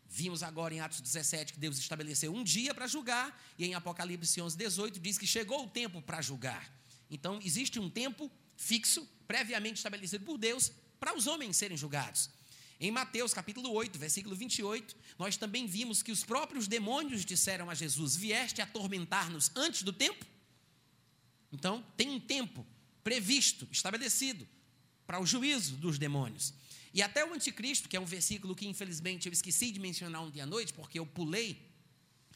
Vimos 0.07 0.43
agora 0.43 0.73
em 0.73 0.79
Atos 0.79 1.01
17 1.01 1.53
que 1.53 1.59
Deus 1.59 1.77
estabeleceu 1.77 2.33
um 2.33 2.43
dia 2.43 2.73
para 2.73 2.87
julgar, 2.87 3.37
e 3.57 3.65
em 3.65 3.73
Apocalipse 3.73 4.41
11, 4.41 4.57
18 4.57 4.99
diz 4.99 5.17
que 5.17 5.27
chegou 5.27 5.65
o 5.65 5.69
tempo 5.69 6.01
para 6.01 6.21
julgar. 6.21 6.73
Então, 7.09 7.39
existe 7.43 7.79
um 7.79 7.89
tempo 7.89 8.31
fixo, 8.55 9.07
previamente 9.27 9.77
estabelecido 9.77 10.23
por 10.23 10.37
Deus, 10.37 10.71
para 10.99 11.15
os 11.15 11.27
homens 11.27 11.57
serem 11.57 11.77
julgados. 11.77 12.29
Em 12.79 12.91
Mateus 12.91 13.33
capítulo 13.33 13.71
8, 13.71 13.97
versículo 13.97 14.35
28, 14.35 14.95
nós 15.17 15.37
também 15.37 15.65
vimos 15.65 16.03
que 16.03 16.11
os 16.11 16.23
próprios 16.23 16.67
demônios 16.67 17.23
disseram 17.23 17.69
a 17.69 17.75
Jesus: 17.75 18.15
Vieste 18.15 18.61
atormentar-nos 18.61 19.49
antes 19.55 19.83
do 19.83 19.93
tempo? 19.93 20.25
Então, 21.51 21.85
tem 21.95 22.09
um 22.09 22.19
tempo 22.19 22.65
previsto, 23.03 23.67
estabelecido, 23.71 24.45
para 25.07 25.21
o 25.21 25.25
juízo 25.25 25.75
dos 25.77 25.97
demônios. 25.97 26.53
E 26.93 27.01
até 27.01 27.25
o 27.25 27.33
anticristo, 27.33 27.87
que 27.87 27.95
é 27.95 27.99
um 27.99 28.05
versículo 28.05 28.55
que 28.55 28.67
infelizmente 28.67 29.27
eu 29.27 29.33
esqueci 29.33 29.71
de 29.71 29.79
mencionar 29.79 30.21
ontem 30.21 30.41
à 30.41 30.45
noite, 30.45 30.73
porque 30.73 30.99
eu 30.99 31.05
pulei 31.05 31.61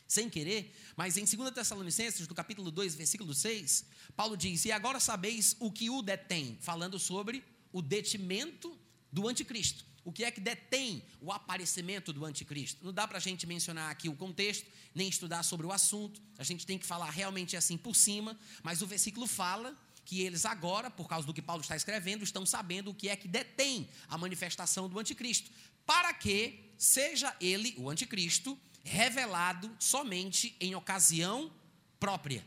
sem 0.07 0.29
querer, 0.29 0.73
mas 0.95 1.17
em 1.17 1.25
2 1.25 1.51
Tessalonicenses, 1.51 2.27
no 2.27 2.33
capítulo 2.33 2.71
2, 2.71 2.95
versículo 2.95 3.33
6, 3.33 3.85
Paulo 4.15 4.37
diz: 4.37 4.65
E 4.65 4.71
agora 4.71 4.99
sabeis 4.99 5.55
o 5.59 5.71
que 5.71 5.89
o 5.89 6.01
detém, 6.01 6.57
falando 6.61 6.97
sobre 6.97 7.43
o 7.71 7.81
detimento 7.81 8.77
do 9.11 9.27
anticristo. 9.27 9.88
O 10.03 10.11
que 10.11 10.23
é 10.23 10.31
que 10.31 10.39
detém 10.39 11.03
o 11.21 11.31
aparecimento 11.31 12.11
do 12.13 12.25
anticristo? 12.25 12.83
Não 12.83 12.93
dá 12.93 13.07
para 13.07 13.17
a 13.17 13.21
gente 13.21 13.45
mencionar 13.45 13.91
aqui 13.91 14.09
o 14.09 14.15
contexto, 14.15 14.65
nem 14.93 15.07
estudar 15.07 15.43
sobre 15.43 15.65
o 15.65 15.71
assunto, 15.71 16.21
a 16.37 16.43
gente 16.43 16.65
tem 16.65 16.77
que 16.77 16.85
falar 16.85 17.09
realmente 17.09 17.55
assim 17.55 17.77
por 17.77 17.95
cima, 17.95 18.37
mas 18.63 18.81
o 18.81 18.87
versículo 18.87 19.27
fala 19.27 19.77
que 20.05 20.21
eles 20.21 20.45
agora, 20.45 20.89
por 20.89 21.07
causa 21.07 21.27
do 21.27 21.33
que 21.33 21.41
Paulo 21.41 21.61
está 21.61 21.75
escrevendo, 21.75 22.23
estão 22.23 22.45
sabendo 22.45 22.89
o 22.91 22.95
que 22.95 23.09
é 23.09 23.15
que 23.15 23.27
detém 23.27 23.87
a 24.07 24.17
manifestação 24.17 24.89
do 24.89 24.97
anticristo, 24.97 25.51
para 25.85 26.13
que 26.13 26.73
seja 26.77 27.35
ele, 27.39 27.75
o 27.77 27.89
anticristo, 27.89 28.57
revelado 28.83 29.69
somente 29.79 30.55
em 30.59 30.73
ocasião 30.73 31.51
própria. 31.99 32.43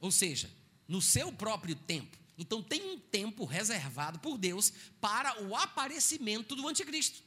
Ou 0.00 0.10
seja, 0.10 0.50
no 0.86 1.02
seu 1.02 1.32
próprio 1.32 1.74
tempo. 1.74 2.17
Então 2.38 2.62
tem 2.62 2.92
um 2.92 2.98
tempo 2.98 3.44
reservado 3.44 4.20
por 4.20 4.38
Deus 4.38 4.72
para 5.00 5.42
o 5.42 5.56
aparecimento 5.56 6.54
do 6.54 6.68
anticristo. 6.68 7.20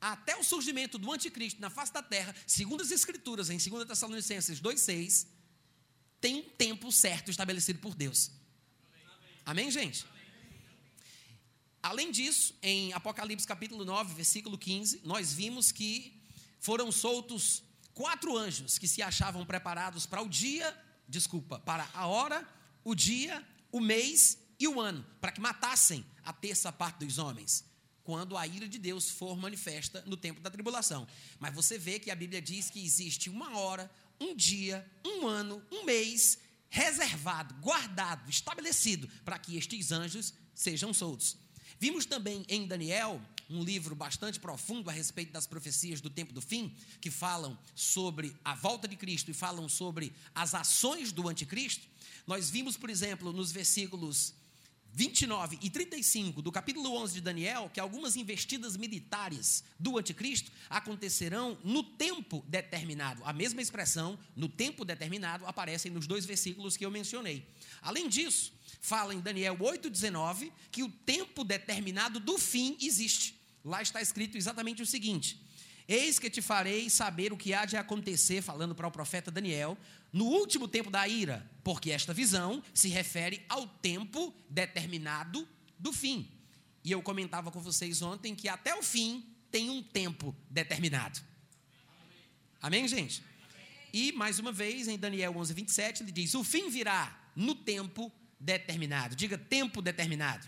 Até 0.00 0.36
o 0.36 0.42
surgimento 0.42 0.98
do 0.98 1.12
anticristo 1.12 1.60
na 1.60 1.70
face 1.70 1.92
da 1.92 2.02
terra, 2.02 2.34
segundo 2.46 2.80
as 2.80 2.90
escrituras 2.90 3.50
em 3.50 3.58
2 3.58 3.86
Tessalonicenses 3.86 4.58
2:6, 4.58 5.26
tem 6.20 6.36
um 6.36 6.42
tempo 6.42 6.90
certo 6.90 7.30
estabelecido 7.30 7.78
por 7.78 7.94
Deus. 7.94 8.30
Amém, 9.44 9.70
gente? 9.70 10.06
Além 11.82 12.10
disso, 12.10 12.54
em 12.62 12.92
Apocalipse 12.92 13.46
capítulo 13.46 13.84
9, 13.84 14.14
versículo 14.14 14.56
15, 14.56 15.02
nós 15.04 15.32
vimos 15.32 15.72
que 15.72 16.20
foram 16.60 16.92
soltos 16.92 17.62
quatro 17.92 18.38
anjos 18.38 18.78
que 18.78 18.86
se 18.86 19.02
achavam 19.02 19.44
preparados 19.44 20.06
para 20.06 20.22
o 20.22 20.28
dia, 20.28 20.76
desculpa, 21.08 21.58
para 21.58 21.88
a 21.92 22.06
hora, 22.06 22.48
o 22.84 22.94
dia, 22.94 23.44
o 23.72 23.80
mês 23.80 24.38
e 24.60 24.68
o 24.68 24.80
ano, 24.80 25.04
para 25.20 25.32
que 25.32 25.40
matassem 25.40 26.04
a 26.22 26.32
terça 26.32 26.70
parte 26.70 27.04
dos 27.04 27.18
homens, 27.18 27.64
quando 28.04 28.36
a 28.36 28.46
ira 28.46 28.68
de 28.68 28.78
Deus 28.78 29.10
for 29.10 29.36
manifesta 29.36 30.04
no 30.06 30.16
tempo 30.16 30.40
da 30.40 30.50
tribulação. 30.50 31.08
Mas 31.40 31.54
você 31.54 31.78
vê 31.78 31.98
que 31.98 32.10
a 32.10 32.14
Bíblia 32.14 32.40
diz 32.40 32.70
que 32.70 32.84
existe 32.84 33.28
uma 33.30 33.58
hora, 33.58 33.90
um 34.20 34.36
dia, 34.36 34.88
um 35.04 35.26
ano, 35.26 35.60
um 35.72 35.84
mês 35.84 36.38
reservado, 36.68 37.54
guardado, 37.54 38.30
estabelecido 38.30 39.08
para 39.24 39.38
que 39.38 39.56
estes 39.56 39.90
anjos 39.90 40.32
sejam 40.54 40.92
soltos. 40.94 41.36
Vimos 41.78 42.06
também 42.06 42.44
em 42.48 42.66
Daniel, 42.66 43.20
um 43.52 43.62
livro 43.62 43.94
bastante 43.94 44.40
profundo 44.40 44.88
a 44.88 44.92
respeito 44.92 45.32
das 45.32 45.46
profecias 45.46 46.00
do 46.00 46.10
tempo 46.10 46.32
do 46.32 46.40
fim, 46.40 46.74
que 47.00 47.10
falam 47.10 47.58
sobre 47.74 48.34
a 48.44 48.54
volta 48.54 48.88
de 48.88 48.96
Cristo 48.96 49.30
e 49.30 49.34
falam 49.34 49.68
sobre 49.68 50.12
as 50.34 50.54
ações 50.54 51.12
do 51.12 51.28
anticristo. 51.28 51.86
Nós 52.26 52.50
vimos, 52.50 52.76
por 52.76 52.90
exemplo, 52.90 53.32
nos 53.32 53.52
versículos 53.52 54.34
29 54.94 55.58
e 55.62 55.70
35 55.70 56.42
do 56.42 56.52
capítulo 56.52 56.94
11 56.96 57.14
de 57.14 57.20
Daniel 57.22 57.70
que 57.72 57.80
algumas 57.80 58.14
investidas 58.14 58.76
militares 58.76 59.64
do 59.78 59.96
anticristo 59.96 60.52
acontecerão 60.68 61.56
no 61.64 61.82
tempo 61.82 62.44
determinado. 62.46 63.22
A 63.24 63.32
mesma 63.32 63.62
expressão, 63.62 64.18
no 64.36 64.48
tempo 64.48 64.84
determinado, 64.84 65.46
aparece 65.46 65.88
nos 65.88 66.06
dois 66.06 66.26
versículos 66.26 66.76
que 66.76 66.84
eu 66.84 66.90
mencionei. 66.90 67.46
Além 67.80 68.06
disso, 68.06 68.52
fala 68.82 69.14
em 69.14 69.20
Daniel 69.20 69.56
8,19 69.56 70.52
que 70.70 70.82
o 70.82 70.90
tempo 70.90 71.42
determinado 71.42 72.20
do 72.20 72.36
fim 72.36 72.76
existe. 72.80 73.41
Lá 73.64 73.80
está 73.82 74.00
escrito 74.00 74.36
exatamente 74.36 74.82
o 74.82 74.86
seguinte: 74.86 75.40
Eis 75.86 76.18
que 76.18 76.30
te 76.30 76.40
farei 76.40 76.88
saber 76.88 77.32
o 77.32 77.36
que 77.36 77.52
há 77.52 77.64
de 77.64 77.76
acontecer, 77.76 78.42
falando 78.42 78.74
para 78.74 78.86
o 78.86 78.90
profeta 78.90 79.30
Daniel, 79.30 79.76
no 80.12 80.24
último 80.26 80.68
tempo 80.68 80.90
da 80.90 81.06
ira, 81.06 81.48
porque 81.64 81.90
esta 81.90 82.12
visão 82.12 82.62
se 82.72 82.88
refere 82.88 83.44
ao 83.48 83.66
tempo 83.66 84.34
determinado 84.48 85.48
do 85.78 85.92
fim. 85.92 86.28
E 86.84 86.90
eu 86.90 87.02
comentava 87.02 87.50
com 87.50 87.60
vocês 87.60 88.02
ontem 88.02 88.34
que 88.34 88.48
até 88.48 88.74
o 88.74 88.82
fim 88.82 89.24
tem 89.50 89.70
um 89.70 89.82
tempo 89.82 90.34
determinado. 90.50 91.20
Amém, 92.60 92.86
gente? 92.88 93.22
E, 93.92 94.12
mais 94.12 94.38
uma 94.38 94.52
vez, 94.52 94.88
em 94.88 94.98
Daniel 94.98 95.36
11, 95.36 95.52
27, 95.52 96.02
ele 96.02 96.12
diz: 96.12 96.34
O 96.34 96.42
fim 96.42 96.70
virá 96.70 97.30
no 97.36 97.54
tempo 97.54 98.10
determinado. 98.40 99.14
Diga 99.14 99.36
tempo 99.36 99.82
determinado. 99.82 100.46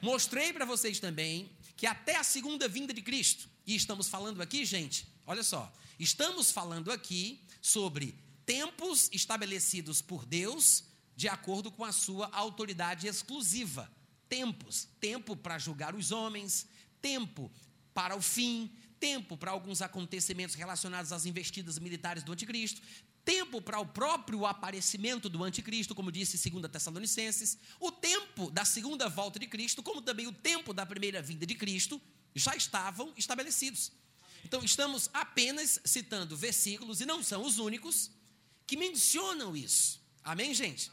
Mostrei 0.00 0.52
para 0.52 0.64
vocês 0.64 1.00
também 1.00 1.50
que 1.76 1.86
até 1.86 2.16
a 2.16 2.24
segunda 2.24 2.68
vinda 2.68 2.92
de 2.92 3.02
Cristo, 3.02 3.48
e 3.66 3.74
estamos 3.74 4.08
falando 4.08 4.42
aqui, 4.42 4.64
gente, 4.64 5.06
olha 5.26 5.42
só, 5.42 5.72
estamos 5.98 6.50
falando 6.50 6.92
aqui 6.92 7.40
sobre 7.60 8.14
tempos 8.44 9.08
estabelecidos 9.12 10.02
por 10.02 10.24
Deus 10.24 10.84
de 11.16 11.28
acordo 11.28 11.70
com 11.70 11.84
a 11.84 11.92
sua 11.92 12.28
autoridade 12.32 13.06
exclusiva. 13.06 13.90
Tempos, 14.28 14.88
tempo 15.00 15.36
para 15.36 15.58
julgar 15.58 15.94
os 15.94 16.10
homens, 16.10 16.66
tempo 17.00 17.50
para 17.92 18.16
o 18.16 18.22
fim, 18.22 18.70
tempo 18.98 19.36
para 19.36 19.50
alguns 19.50 19.82
acontecimentos 19.82 20.56
relacionados 20.56 21.12
às 21.12 21.26
investidas 21.26 21.78
militares 21.78 22.22
do 22.22 22.32
anticristo, 22.32 22.80
tempo 23.24 23.60
para 23.60 23.80
o 23.80 23.86
próprio 23.86 24.44
aparecimento 24.44 25.28
do 25.28 25.42
anticristo, 25.42 25.94
como 25.94 26.12
disse 26.12 26.50
2 26.50 26.70
Tessalonicenses, 26.70 27.58
o 27.80 27.90
tempo 27.90 28.50
da 28.50 28.64
segunda 28.64 29.08
volta 29.08 29.38
de 29.38 29.46
Cristo, 29.46 29.82
como 29.82 30.02
também 30.02 30.26
o 30.26 30.32
tempo 30.32 30.74
da 30.74 30.84
primeira 30.84 31.22
vinda 31.22 31.46
de 31.46 31.54
Cristo, 31.54 32.00
já 32.34 32.54
estavam 32.54 33.12
estabelecidos. 33.16 33.92
Então, 34.44 34.62
estamos 34.62 35.08
apenas 35.12 35.80
citando 35.84 36.36
versículos, 36.36 37.00
e 37.00 37.06
não 37.06 37.22
são 37.22 37.42
os 37.44 37.58
únicos, 37.58 38.10
que 38.66 38.76
mencionam 38.76 39.56
isso. 39.56 40.00
Amém, 40.22 40.52
gente? 40.52 40.90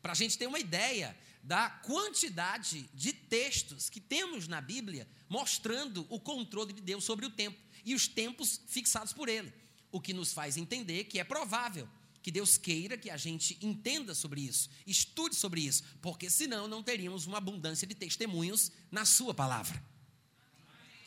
Para 0.00 0.12
a 0.12 0.14
gente 0.16 0.38
ter 0.38 0.46
uma 0.46 0.58
ideia 0.58 1.16
da 1.42 1.70
quantidade 1.70 2.88
de 2.94 3.12
textos 3.12 3.88
que 3.88 4.00
temos 4.00 4.48
na 4.48 4.60
Bíblia 4.60 5.06
mostrando 5.28 6.06
o 6.08 6.18
controle 6.18 6.72
de 6.72 6.80
Deus 6.80 7.04
sobre 7.04 7.26
o 7.26 7.30
tempo 7.30 7.58
e 7.84 7.94
os 7.94 8.08
tempos 8.08 8.60
fixados 8.66 9.12
por 9.12 9.28
Ele. 9.28 9.52
O 9.96 10.00
que 10.00 10.12
nos 10.12 10.30
faz 10.30 10.58
entender 10.58 11.04
que 11.04 11.18
é 11.18 11.24
provável 11.24 11.88
que 12.22 12.30
Deus 12.30 12.58
queira 12.58 12.98
que 12.98 13.08
a 13.08 13.16
gente 13.16 13.56
entenda 13.62 14.14
sobre 14.14 14.42
isso, 14.42 14.68
estude 14.86 15.34
sobre 15.34 15.62
isso, 15.62 15.82
porque 16.02 16.28
senão 16.28 16.68
não 16.68 16.82
teríamos 16.82 17.26
uma 17.26 17.38
abundância 17.38 17.86
de 17.86 17.94
testemunhos 17.94 18.70
na 18.90 19.06
Sua 19.06 19.32
palavra. 19.32 19.82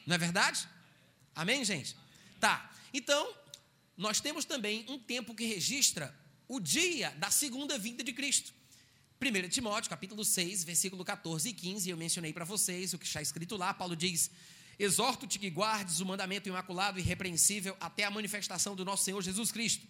Não 0.08 0.15
é 0.15 0.17
verdade? 0.17 0.67
Amém, 1.36 1.63
gente? 1.63 1.96
Tá. 2.39 2.74
Então, 2.91 3.31
nós 3.96 4.19
temos 4.19 4.43
também 4.43 4.84
um 4.89 4.98
tempo 4.98 5.36
que 5.36 5.46
registra 5.46 6.12
o 6.48 6.60
dia 6.60 7.12
da 7.12 7.29
segunda 7.29 7.77
vinda 7.77 8.03
de 8.03 8.12
Cristo. 8.12 8.51
1 9.22 9.50
Timóteo, 9.50 9.88
capítulo 9.88 10.25
6, 10.25 10.63
versículo 10.63 11.05
14 11.05 11.48
e 11.48 11.53
15, 11.53 11.91
eu 11.91 11.98
mencionei 11.98 12.34
para 12.34 12.43
vocês 12.43 12.91
o 12.91 12.98
que 12.98 13.05
está 13.05 13.22
escrito 13.22 13.55
lá. 13.55 13.72
Paulo 13.72 13.96
diz: 13.96 14.31
Exorto-te 14.79 15.38
que 15.38 15.50
guardes 15.50 16.00
o 16.00 16.05
mandamento 16.05 16.48
imaculado 16.48 16.98
e 16.98 17.01
irrepreensível 17.01 17.75
até 17.81 18.05
a 18.05 18.12
manifestação 18.12 18.77
do 18.77 18.86
nosso 18.86 19.03
Senhor 19.03 19.21
Jesus 19.21 19.51
Cristo. 19.51 19.86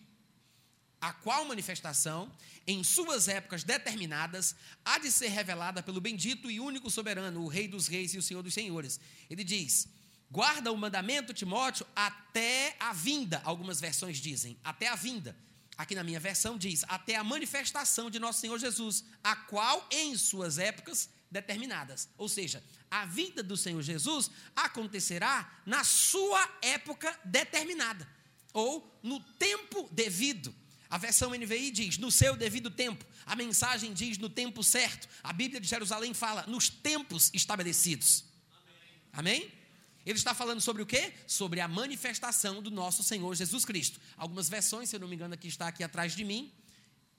A 0.99 1.13
qual 1.13 1.45
manifestação, 1.45 2.29
em 2.65 2.83
suas 2.83 3.27
épocas 3.27 3.63
determinadas, 3.63 4.55
há 4.83 4.97
de 4.97 5.11
ser 5.11 5.27
revelada 5.27 5.83
pelo 5.83 6.01
bendito 6.01 6.49
e 6.49 6.59
único 6.59 6.89
soberano, 6.89 7.41
o 7.41 7.47
Rei 7.47 7.67
dos 7.67 7.87
Reis 7.87 8.13
e 8.15 8.17
o 8.17 8.21
Senhor 8.21 8.41
dos 8.41 8.53
Senhores. 8.53 8.99
Ele 9.29 9.43
diz: 9.43 9.87
Guarda 10.31 10.71
o 10.71 10.77
mandamento, 10.77 11.33
Timóteo, 11.33 11.85
até 11.95 12.75
a 12.79 12.91
vinda. 12.91 13.41
Algumas 13.45 13.79
versões 13.79 14.17
dizem, 14.17 14.57
até 14.63 14.87
a 14.87 14.95
vinda. 14.95 15.37
Aqui 15.77 15.95
na 15.95 16.03
minha 16.03 16.19
versão 16.19 16.57
diz, 16.57 16.83
até 16.89 17.15
a 17.15 17.23
manifestação 17.23 18.09
de 18.09 18.19
nosso 18.19 18.41
Senhor 18.41 18.59
Jesus, 18.59 19.05
a 19.23 19.35
qual 19.35 19.87
em 19.89 20.17
suas 20.17 20.57
épocas 20.57 21.09
determinadas. 21.31 22.09
Ou 22.17 22.27
seja, 22.27 22.61
a 22.89 23.05
vinda 23.05 23.43
do 23.43 23.55
Senhor 23.55 23.81
Jesus 23.81 24.31
acontecerá 24.55 25.61
na 25.65 25.83
sua 25.83 26.47
época 26.61 27.17
determinada, 27.23 28.07
ou 28.53 28.99
no 29.03 29.19
tempo 29.19 29.87
devido. 29.91 30.53
A 30.89 30.97
versão 30.97 31.31
NVI 31.31 31.69
diz 31.69 31.97
no 31.97 32.11
seu 32.11 32.35
devido 32.35 32.71
tempo. 32.71 33.05
A 33.25 33.35
mensagem 33.35 33.93
diz 33.93 34.17
no 34.17 34.27
tempo 34.27 34.63
certo. 34.63 35.07
A 35.21 35.31
Bíblia 35.31 35.61
de 35.61 35.67
Jerusalém 35.67 36.15
fala 36.15 36.45
nos 36.47 36.67
tempos 36.67 37.29
estabelecidos. 37.31 38.25
Amém? 39.13 39.43
Amém? 39.43 39.59
Ele 40.05 40.17
está 40.17 40.33
falando 40.33 40.59
sobre 40.61 40.81
o 40.81 40.85
quê? 40.85 41.13
Sobre 41.27 41.61
a 41.61 41.67
manifestação 41.67 42.61
do 42.63 42.71
nosso 42.71 43.03
Senhor 43.03 43.35
Jesus 43.35 43.63
Cristo. 43.65 43.99
Algumas 44.17 44.49
versões, 44.49 44.89
se 44.89 44.95
eu 44.95 44.99
não 44.99 45.07
me 45.07 45.15
engano, 45.15 45.35
aqui 45.35 45.47
está 45.47 45.67
aqui 45.67 45.83
atrás 45.83 46.15
de 46.15 46.23
mim, 46.23 46.51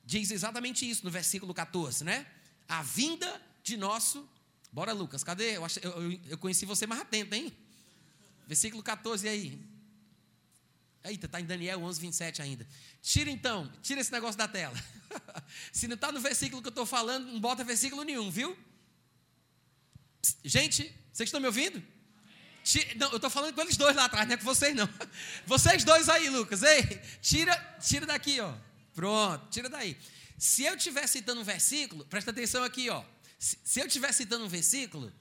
diz 0.05 0.33
exatamente 0.33 0.89
isso 0.89 1.05
no 1.05 1.11
versículo 1.11 1.55
14, 1.55 2.03
né? 2.03 2.27
A 2.69 2.83
vinda 2.83 3.41
de 3.63 3.77
nosso. 3.77 4.29
Bora, 4.73 4.93
Lucas, 4.93 5.25
cadê? 5.25 5.57
Eu, 5.57 5.67
eu, 5.83 6.21
eu 6.29 6.39
conheci 6.39 6.65
você 6.65 6.87
mais 6.87 7.01
atento, 7.01 7.35
hein? 7.35 7.53
Versículo 8.47 8.83
14 8.83 9.29
aí. 9.29 9.59
Eita, 11.03 11.27
está 11.27 11.41
em 11.41 11.45
Daniel 11.45 11.83
11, 11.83 12.01
27 12.01 12.43
ainda. 12.43 12.67
Tira 13.03 13.31
então, 13.31 13.71
tira 13.83 14.01
esse 14.01 14.13
negócio 14.13 14.37
da 14.37 14.47
tela. 14.47 14.75
Se 15.73 15.89
não 15.89 15.95
está 15.95 16.13
no 16.13 16.21
versículo 16.21 16.61
que 16.61 16.69
eu 16.69 16.71
estou 16.71 16.87
falando, 16.87 17.27
não 17.27 17.41
bota 17.41 17.65
versículo 17.65 18.03
nenhum, 18.03 18.31
viu? 18.31 18.57
Gente, 20.45 20.83
vocês 21.13 21.29
estão 21.29 21.41
me 21.41 21.47
ouvindo? 21.47 21.83
Tira, 22.63 22.95
não, 22.97 23.09
eu 23.11 23.17
estou 23.17 23.31
falando 23.31 23.55
com 23.55 23.63
eles 23.63 23.77
dois 23.77 23.97
lá 23.97 24.05
atrás, 24.05 24.27
não 24.27 24.35
é 24.35 24.37
com 24.37 24.45
vocês 24.45 24.75
não. 24.77 24.89
Vocês 25.47 25.83
dois 25.83 26.09
aí, 26.11 26.29
Lucas, 26.29 26.63
ei, 26.63 26.83
tira, 27.23 27.57
tira 27.81 28.05
daqui, 28.05 28.39
ó. 28.41 28.55
Pronto, 28.95 29.49
tira 29.51 29.69
daí. 29.69 29.97
Se 30.37 30.65
eu 30.65 30.75
estiver 30.77 31.07
citando 31.07 31.41
um 31.41 31.45
versículo, 31.45 32.05
presta 32.05 32.31
atenção 32.31 32.63
aqui, 32.63 32.91
ó. 32.91 33.03
Se, 33.41 33.81
eu 33.81 33.87
estiver 33.87 34.13
citando 34.13 34.45
um 34.45 34.49
versículo, 34.49 35.13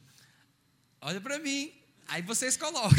olha 1.02 1.20
para 1.20 1.40
mim, 1.40 1.74
Aí 2.10 2.22
vocês 2.24 2.58
colocam. 2.58 2.90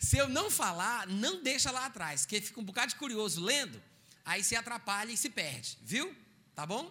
se 0.00 0.16
eu 0.16 0.26
não 0.26 0.50
falar, 0.50 1.06
não 1.06 1.42
deixa 1.42 1.70
lá 1.70 1.84
atrás, 1.84 2.22
porque 2.22 2.40
fica 2.40 2.58
um 2.58 2.64
bocado 2.64 2.88
de 2.88 2.96
curioso 2.96 3.42
lendo, 3.42 3.80
aí 4.24 4.42
se 4.42 4.56
atrapalha 4.56 5.12
e 5.12 5.18
se 5.18 5.28
perde, 5.28 5.76
viu? 5.82 6.16
Tá 6.54 6.64
bom? 6.64 6.90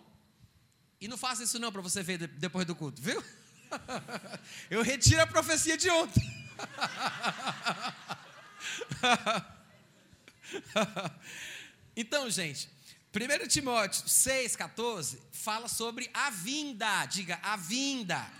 E 1.01 1.07
não 1.07 1.17
faça 1.17 1.43
isso 1.43 1.57
não 1.57 1.71
para 1.71 1.81
você 1.81 2.03
ver 2.03 2.27
depois 2.27 2.67
do 2.67 2.75
culto, 2.75 3.01
viu? 3.01 3.23
eu 4.69 4.83
retiro 4.83 5.19
a 5.19 5.27
profecia 5.27 5.75
de 5.75 5.89
ontem. 5.89 6.21
então, 11.95 12.29
gente, 12.29 12.69
1 13.13 13.47
Timóteo 13.47 14.03
6,14 14.05 15.17
fala 15.31 15.67
sobre 15.67 16.09
a 16.13 16.29
vinda, 16.29 17.05
diga 17.05 17.39
a 17.41 17.55
vinda 17.55 18.39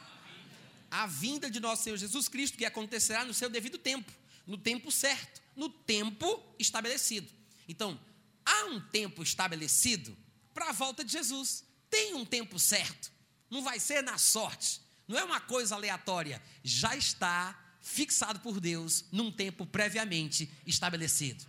a 0.91 1.05
vinda 1.05 1.49
de 1.49 1.59
nosso 1.59 1.83
Senhor 1.83 1.97
Jesus 1.97 2.27
Cristo, 2.27 2.57
que 2.57 2.65
acontecerá 2.65 3.23
no 3.23 3.33
seu 3.33 3.49
devido 3.49 3.77
tempo, 3.77 4.11
no 4.45 4.57
tempo 4.57 4.91
certo, 4.91 5.41
no 5.55 5.69
tempo 5.69 6.43
estabelecido. 6.57 7.31
Então, 7.67 7.99
há 8.45 8.65
um 8.65 8.81
tempo 8.81 9.21
estabelecido 9.21 10.17
para 10.53 10.69
a 10.69 10.73
volta 10.73 11.03
de 11.03 11.11
Jesus. 11.11 11.63
Tem 11.89 12.15
um 12.15 12.25
tempo 12.25 12.57
certo. 12.57 13.11
Não 13.49 13.61
vai 13.61 13.79
ser 13.79 14.01
na 14.01 14.17
sorte. 14.17 14.81
Não 15.07 15.17
é 15.17 15.23
uma 15.23 15.39
coisa 15.39 15.75
aleatória. 15.75 16.41
Já 16.63 16.95
está 16.95 17.57
fixado 17.81 18.39
por 18.39 18.59
Deus 18.59 19.05
num 19.11 19.31
tempo 19.31 19.65
previamente 19.65 20.51
estabelecido. 20.65 21.45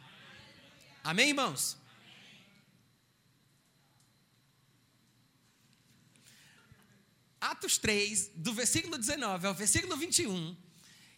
Amém, 1.02 1.28
irmãos? 1.28 1.76
Atos 7.40 7.78
3, 7.78 8.32
do 8.36 8.52
versículo 8.52 8.98
19 8.98 9.46
ao 9.46 9.54
versículo 9.54 9.96
21, 9.96 10.54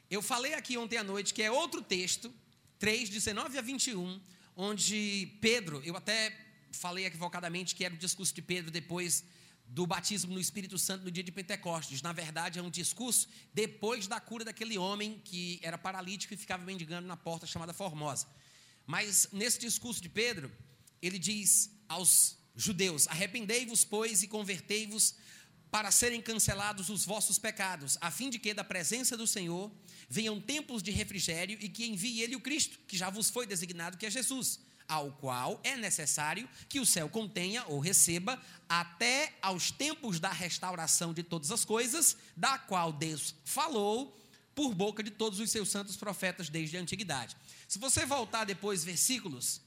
eu 0.08 0.22
falei 0.22 0.54
aqui 0.54 0.78
ontem 0.78 0.96
à 0.96 1.02
noite 1.02 1.34
que 1.34 1.42
é 1.42 1.50
outro 1.50 1.82
texto, 1.82 2.32
3, 2.78 3.08
19 3.08 3.58
a 3.58 3.60
21, 3.60 4.20
onde 4.54 5.36
Pedro, 5.40 5.82
eu 5.84 5.96
até 5.96 6.32
falei 6.70 7.06
equivocadamente 7.06 7.74
que 7.74 7.84
era 7.84 7.92
o 7.92 7.96
discurso 7.96 8.32
de 8.32 8.40
Pedro 8.40 8.70
depois 8.70 9.24
do 9.66 9.84
batismo 9.84 10.32
no 10.32 10.38
Espírito 10.38 10.78
Santo 10.78 11.02
no 11.02 11.10
dia 11.10 11.24
de 11.24 11.32
Pentecostes. 11.32 12.02
Na 12.02 12.12
verdade, 12.12 12.60
é 12.60 12.62
um 12.62 12.70
discurso 12.70 13.28
depois 13.52 14.06
da 14.06 14.20
cura 14.20 14.44
daquele 14.44 14.78
homem 14.78 15.20
que 15.24 15.58
era 15.60 15.76
paralítico 15.76 16.34
e 16.34 16.36
ficava 16.36 16.64
mendigando 16.64 17.08
na 17.08 17.16
porta 17.16 17.48
chamada 17.48 17.72
Formosa. 17.72 18.28
Mas 18.86 19.28
nesse 19.32 19.58
discurso 19.58 20.00
de 20.00 20.08
Pedro, 20.08 20.52
ele 21.00 21.18
diz 21.18 21.68
aos 21.88 22.38
judeus: 22.54 23.08
Arrependei-vos, 23.08 23.84
pois, 23.84 24.22
e 24.22 24.28
convertei-vos 24.28 25.16
para 25.72 25.90
serem 25.90 26.20
cancelados 26.20 26.90
os 26.90 27.02
vossos 27.06 27.38
pecados, 27.38 27.96
a 27.98 28.10
fim 28.10 28.28
de 28.28 28.38
que 28.38 28.52
da 28.52 28.62
presença 28.62 29.16
do 29.16 29.26
Senhor 29.26 29.72
venham 30.06 30.38
tempos 30.38 30.82
de 30.82 30.90
refrigério 30.90 31.56
e 31.62 31.66
que 31.66 31.86
envie 31.86 32.20
ele 32.20 32.36
o 32.36 32.40
Cristo, 32.40 32.78
que 32.86 32.94
já 32.94 33.08
vos 33.08 33.30
foi 33.30 33.46
designado, 33.46 33.96
que 33.96 34.04
é 34.04 34.10
Jesus, 34.10 34.60
ao 34.86 35.12
qual 35.12 35.58
é 35.64 35.74
necessário 35.74 36.46
que 36.68 36.78
o 36.78 36.84
céu 36.84 37.08
contenha 37.08 37.64
ou 37.68 37.80
receba 37.80 38.38
até 38.68 39.34
aos 39.40 39.70
tempos 39.70 40.20
da 40.20 40.30
restauração 40.30 41.14
de 41.14 41.22
todas 41.22 41.50
as 41.50 41.64
coisas, 41.64 42.18
da 42.36 42.58
qual 42.58 42.92
Deus 42.92 43.34
falou 43.42 44.14
por 44.54 44.74
boca 44.74 45.02
de 45.02 45.10
todos 45.10 45.40
os 45.40 45.50
seus 45.50 45.70
santos 45.70 45.96
profetas 45.96 46.50
desde 46.50 46.76
a 46.76 46.80
antiguidade. 46.82 47.34
Se 47.66 47.78
você 47.78 48.04
voltar 48.04 48.44
depois 48.44 48.84
versículos 48.84 49.62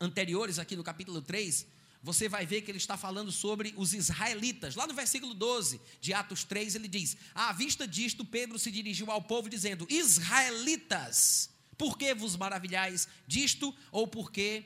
anteriores 0.00 0.60
aqui 0.60 0.76
no 0.76 0.84
capítulo 0.84 1.20
3, 1.20 1.66
você 2.02 2.28
vai 2.28 2.46
ver 2.46 2.62
que 2.62 2.70
ele 2.70 2.78
está 2.78 2.96
falando 2.96 3.32
sobre 3.32 3.74
os 3.76 3.92
israelitas. 3.92 4.76
Lá 4.76 4.86
no 4.86 4.94
versículo 4.94 5.34
12 5.34 5.80
de 6.00 6.14
Atos 6.14 6.44
3, 6.44 6.74
ele 6.74 6.88
diz: 6.88 7.16
À 7.34 7.52
vista 7.52 7.86
disto, 7.86 8.24
Pedro 8.24 8.58
se 8.58 8.70
dirigiu 8.70 9.10
ao 9.10 9.22
povo, 9.22 9.48
dizendo: 9.48 9.86
Israelitas, 9.90 11.50
por 11.76 11.98
que 11.98 12.14
vos 12.14 12.36
maravilhais 12.36 13.08
disto? 13.26 13.74
Ou 13.90 14.06
por 14.06 14.30
que 14.30 14.64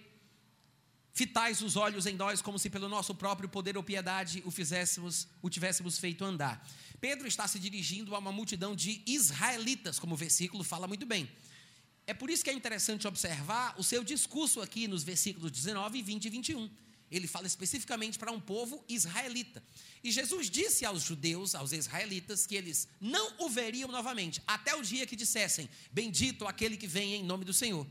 fitais 1.14 1.62
os 1.62 1.76
olhos 1.76 2.06
em 2.06 2.14
nós, 2.14 2.42
como 2.42 2.58
se 2.58 2.68
pelo 2.68 2.88
nosso 2.88 3.14
próprio 3.14 3.48
poder 3.48 3.76
ou 3.76 3.82
piedade 3.82 4.42
o 4.44 4.50
fizéssemos, 4.50 5.26
o 5.40 5.48
tivéssemos 5.48 5.98
feito 5.98 6.24
andar? 6.24 6.66
Pedro 7.00 7.26
está 7.26 7.48
se 7.48 7.58
dirigindo 7.58 8.14
a 8.14 8.18
uma 8.18 8.30
multidão 8.30 8.76
de 8.76 9.02
israelitas, 9.06 9.98
como 9.98 10.14
o 10.14 10.18
versículo 10.18 10.62
fala 10.62 10.86
muito 10.86 11.06
bem. 11.06 11.28
É 12.06 12.12
por 12.12 12.28
isso 12.28 12.44
que 12.44 12.50
é 12.50 12.52
interessante 12.52 13.08
observar 13.08 13.74
o 13.78 13.82
seu 13.82 14.04
discurso 14.04 14.60
aqui 14.60 14.86
nos 14.86 15.02
versículos 15.02 15.50
19, 15.50 16.02
20 16.02 16.24
e 16.26 16.30
21 16.30 16.70
ele 17.12 17.26
fala 17.26 17.46
especificamente 17.46 18.18
para 18.18 18.32
um 18.32 18.40
povo 18.40 18.82
israelita. 18.88 19.62
E 20.02 20.10
Jesus 20.10 20.48
disse 20.48 20.84
aos 20.84 21.02
judeus, 21.02 21.54
aos 21.54 21.72
israelitas, 21.72 22.46
que 22.46 22.56
eles 22.56 22.88
não 23.00 23.34
o 23.38 23.50
veriam 23.50 23.90
novamente, 23.90 24.42
até 24.46 24.74
o 24.74 24.82
dia 24.82 25.06
que 25.06 25.14
dissessem: 25.14 25.68
Bendito 25.92 26.46
aquele 26.46 26.76
que 26.76 26.86
vem 26.86 27.14
em 27.14 27.24
nome 27.24 27.44
do 27.44 27.52
Senhor. 27.52 27.86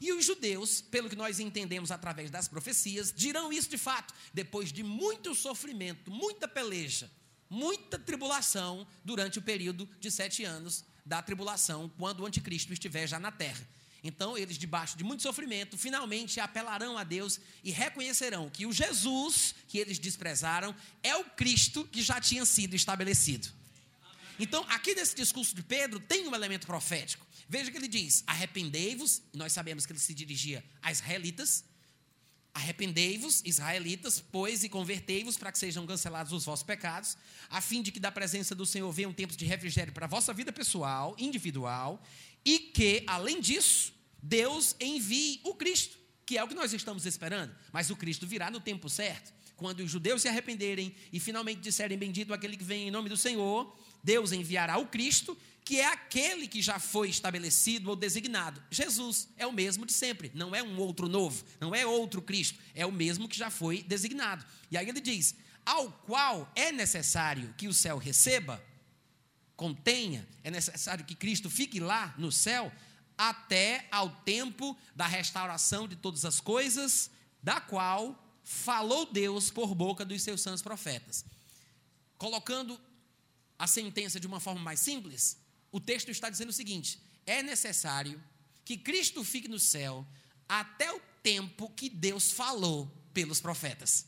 E 0.00 0.12
os 0.12 0.24
judeus, 0.24 0.80
pelo 0.80 1.08
que 1.08 1.14
nós 1.14 1.38
entendemos 1.38 1.92
através 1.92 2.28
das 2.28 2.48
profecias, 2.48 3.12
dirão 3.16 3.52
isso 3.52 3.68
de 3.68 3.78
fato, 3.78 4.12
depois 4.34 4.72
de 4.72 4.82
muito 4.82 5.32
sofrimento, 5.32 6.10
muita 6.10 6.48
peleja, 6.48 7.08
muita 7.48 8.00
tribulação 8.00 8.84
durante 9.04 9.38
o 9.38 9.42
período 9.42 9.88
de 10.00 10.10
sete 10.10 10.42
anos 10.42 10.84
da 11.06 11.22
tribulação, 11.22 11.88
quando 11.96 12.20
o 12.20 12.26
anticristo 12.26 12.72
estiver 12.72 13.06
já 13.06 13.20
na 13.20 13.30
terra. 13.30 13.64
Então, 14.04 14.36
eles, 14.36 14.58
debaixo 14.58 14.96
de 14.96 15.04
muito 15.04 15.22
sofrimento, 15.22 15.78
finalmente 15.78 16.40
apelarão 16.40 16.98
a 16.98 17.04
Deus 17.04 17.38
e 17.62 17.70
reconhecerão 17.70 18.50
que 18.50 18.66
o 18.66 18.72
Jesus 18.72 19.54
que 19.68 19.78
eles 19.78 19.98
desprezaram 19.98 20.74
é 21.02 21.14
o 21.16 21.24
Cristo 21.24 21.84
que 21.84 22.02
já 22.02 22.20
tinha 22.20 22.44
sido 22.44 22.74
estabelecido. 22.74 23.48
Então, 24.40 24.64
aqui 24.68 24.94
nesse 24.94 25.14
discurso 25.14 25.54
de 25.54 25.62
Pedro, 25.62 26.00
tem 26.00 26.26
um 26.26 26.34
elemento 26.34 26.66
profético. 26.66 27.24
Veja 27.48 27.70
que 27.70 27.76
ele 27.76 27.86
diz: 27.86 28.24
arrependei-vos, 28.26 29.22
nós 29.32 29.52
sabemos 29.52 29.86
que 29.86 29.92
ele 29.92 30.00
se 30.00 30.14
dirigia 30.14 30.64
a 30.80 30.90
israelitas. 30.90 31.64
Arrependei-vos, 32.54 33.40
israelitas, 33.46 34.20
pois, 34.20 34.62
e 34.62 34.68
convertei-vos 34.68 35.38
para 35.38 35.50
que 35.50 35.58
sejam 35.58 35.86
cancelados 35.86 36.32
os 36.34 36.44
vossos 36.44 36.62
pecados, 36.62 37.16
a 37.48 37.62
fim 37.62 37.80
de 37.80 37.90
que 37.90 37.98
da 37.98 38.12
presença 38.12 38.54
do 38.54 38.66
Senhor 38.66 38.92
venham 38.92 39.10
tempos 39.10 39.38
de 39.38 39.46
refrigério 39.46 39.90
para 39.90 40.04
a 40.04 40.08
vossa 40.08 40.34
vida 40.34 40.52
pessoal, 40.52 41.16
individual, 41.18 42.04
e 42.44 42.58
que, 42.58 43.04
além 43.06 43.40
disso, 43.40 43.92
Deus 44.22 44.76
envie 44.80 45.40
o 45.44 45.54
Cristo, 45.54 45.96
que 46.24 46.38
é 46.38 46.44
o 46.44 46.48
que 46.48 46.54
nós 46.54 46.72
estamos 46.72 47.06
esperando. 47.06 47.54
Mas 47.72 47.90
o 47.90 47.96
Cristo 47.96 48.26
virá 48.26 48.50
no 48.50 48.60
tempo 48.60 48.88
certo. 48.88 49.32
Quando 49.56 49.80
os 49.80 49.90
judeus 49.90 50.22
se 50.22 50.28
arrependerem 50.28 50.94
e 51.12 51.20
finalmente 51.20 51.60
disserem 51.60 51.96
bendito 51.96 52.32
aquele 52.32 52.56
que 52.56 52.64
vem 52.64 52.88
em 52.88 52.90
nome 52.90 53.08
do 53.08 53.16
Senhor, 53.16 53.76
Deus 54.02 54.32
enviará 54.32 54.78
o 54.78 54.86
Cristo, 54.86 55.38
que 55.64 55.78
é 55.78 55.86
aquele 55.86 56.48
que 56.48 56.60
já 56.60 56.78
foi 56.78 57.08
estabelecido 57.08 57.90
ou 57.90 57.96
designado. 57.96 58.62
Jesus 58.70 59.28
é 59.36 59.46
o 59.46 59.52
mesmo 59.52 59.86
de 59.86 59.92
sempre, 59.92 60.32
não 60.34 60.54
é 60.54 60.62
um 60.62 60.76
outro 60.78 61.08
novo, 61.08 61.44
não 61.60 61.74
é 61.74 61.86
outro 61.86 62.20
Cristo, 62.20 62.58
é 62.74 62.84
o 62.84 62.90
mesmo 62.90 63.28
que 63.28 63.38
já 63.38 63.50
foi 63.50 63.82
designado. 63.82 64.44
E 64.70 64.76
aí 64.76 64.88
ele 64.88 65.00
diz: 65.00 65.36
ao 65.64 65.92
qual 65.92 66.50
é 66.56 66.72
necessário 66.72 67.54
que 67.56 67.68
o 67.68 67.74
céu 67.74 67.98
receba 67.98 68.62
contenha, 69.56 70.26
é 70.42 70.50
necessário 70.50 71.04
que 71.04 71.14
Cristo 71.14 71.48
fique 71.48 71.80
lá 71.80 72.14
no 72.18 72.32
céu 72.32 72.72
até 73.16 73.86
ao 73.90 74.10
tempo 74.22 74.76
da 74.94 75.06
restauração 75.06 75.86
de 75.86 75.96
todas 75.96 76.24
as 76.24 76.40
coisas, 76.40 77.10
da 77.42 77.60
qual 77.60 78.18
falou 78.42 79.06
Deus 79.06 79.50
por 79.50 79.74
boca 79.74 80.04
dos 80.04 80.22
seus 80.22 80.40
santos 80.40 80.62
profetas. 80.62 81.24
Colocando 82.18 82.80
a 83.58 83.66
sentença 83.66 84.18
de 84.18 84.26
uma 84.26 84.40
forma 84.40 84.60
mais 84.60 84.80
simples, 84.80 85.38
o 85.70 85.80
texto 85.80 86.10
está 86.10 86.28
dizendo 86.28 86.50
o 86.50 86.52
seguinte: 86.52 87.00
é 87.26 87.42
necessário 87.42 88.22
que 88.64 88.76
Cristo 88.76 89.24
fique 89.24 89.48
no 89.48 89.58
céu 89.58 90.06
até 90.48 90.92
o 90.92 91.00
tempo 91.22 91.70
que 91.70 91.88
Deus 91.88 92.30
falou 92.32 92.90
pelos 93.12 93.40
profetas. 93.40 94.06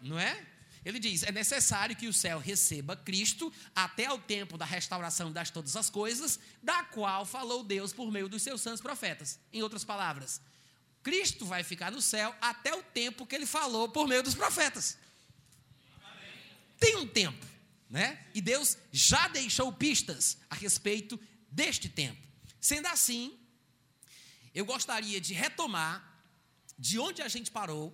Não 0.00 0.18
é? 0.18 0.46
Ele 0.86 1.00
diz: 1.00 1.24
é 1.24 1.32
necessário 1.32 1.96
que 1.96 2.06
o 2.06 2.12
céu 2.12 2.38
receba 2.38 2.96
Cristo 2.96 3.52
até 3.74 4.08
o 4.12 4.20
tempo 4.20 4.56
da 4.56 4.64
restauração 4.64 5.32
das 5.32 5.50
todas 5.50 5.74
as 5.74 5.90
coisas, 5.90 6.38
da 6.62 6.84
qual 6.84 7.26
falou 7.26 7.64
Deus 7.64 7.92
por 7.92 8.08
meio 8.12 8.28
dos 8.28 8.40
seus 8.40 8.60
santos 8.60 8.80
profetas. 8.80 9.40
Em 9.52 9.62
outras 9.62 9.82
palavras, 9.82 10.40
Cristo 11.02 11.44
vai 11.44 11.64
ficar 11.64 11.90
no 11.90 12.00
céu 12.00 12.32
até 12.40 12.72
o 12.72 12.84
tempo 12.84 13.26
que 13.26 13.34
ele 13.34 13.46
falou 13.46 13.88
por 13.88 14.06
meio 14.06 14.22
dos 14.22 14.36
profetas. 14.36 14.96
Tem 16.78 16.94
um 16.94 17.08
tempo, 17.08 17.44
né? 17.90 18.24
E 18.32 18.40
Deus 18.40 18.78
já 18.92 19.26
deixou 19.26 19.72
pistas 19.72 20.38
a 20.48 20.54
respeito 20.54 21.18
deste 21.50 21.88
tempo. 21.88 22.22
Sendo 22.60 22.86
assim, 22.86 23.36
eu 24.54 24.64
gostaria 24.64 25.20
de 25.20 25.34
retomar 25.34 26.22
de 26.78 26.96
onde 26.96 27.22
a 27.22 27.28
gente 27.28 27.50
parou 27.50 27.92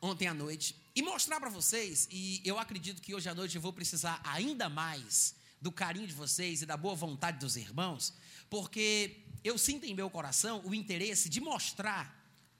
ontem 0.00 0.28
à 0.28 0.34
noite 0.34 0.83
e 0.94 1.02
mostrar 1.02 1.40
para 1.40 1.50
vocês, 1.50 2.06
e 2.10 2.40
eu 2.44 2.58
acredito 2.58 3.02
que 3.02 3.14
hoje 3.14 3.28
à 3.28 3.34
noite 3.34 3.56
eu 3.56 3.60
vou 3.60 3.72
precisar 3.72 4.20
ainda 4.24 4.68
mais 4.68 5.34
do 5.60 5.72
carinho 5.72 6.06
de 6.06 6.12
vocês 6.12 6.62
e 6.62 6.66
da 6.66 6.76
boa 6.76 6.94
vontade 6.94 7.38
dos 7.38 7.56
irmãos, 7.56 8.12
porque 8.48 9.24
eu 9.42 9.58
sinto 9.58 9.86
em 9.86 9.94
meu 9.94 10.08
coração 10.08 10.62
o 10.64 10.74
interesse 10.74 11.28
de 11.28 11.40
mostrar, 11.40 12.14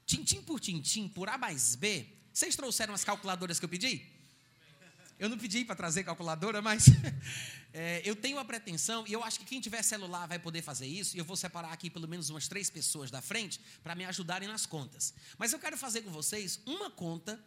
tintim 0.04 0.42
por 0.42 0.58
tintim, 0.58 1.06
por 1.06 1.28
A 1.28 1.38
mais 1.38 1.76
B. 1.76 2.06
Vocês 2.32 2.56
trouxeram 2.56 2.92
as 2.92 3.04
calculadoras 3.04 3.60
que 3.60 3.64
eu 3.64 3.68
pedi? 3.68 4.04
Eu 5.16 5.28
não 5.28 5.38
pedi 5.38 5.64
para 5.64 5.76
trazer 5.76 6.02
calculadora, 6.02 6.60
mas 6.60 6.86
é, 7.72 8.02
eu 8.04 8.16
tenho 8.16 8.38
a 8.40 8.44
pretensão, 8.44 9.04
e 9.06 9.12
eu 9.12 9.22
acho 9.22 9.38
que 9.38 9.44
quem 9.44 9.60
tiver 9.60 9.82
celular 9.82 10.26
vai 10.26 10.40
poder 10.40 10.60
fazer 10.60 10.88
isso, 10.88 11.16
e 11.16 11.20
eu 11.20 11.24
vou 11.24 11.36
separar 11.36 11.72
aqui 11.72 11.88
pelo 11.88 12.08
menos 12.08 12.30
umas 12.30 12.48
três 12.48 12.68
pessoas 12.68 13.12
da 13.12 13.22
frente 13.22 13.60
para 13.82 13.94
me 13.94 14.04
ajudarem 14.04 14.48
nas 14.48 14.66
contas. 14.66 15.14
Mas 15.38 15.52
eu 15.52 15.58
quero 15.60 15.78
fazer 15.78 16.02
com 16.02 16.10
vocês 16.10 16.58
uma 16.66 16.90
conta 16.90 17.40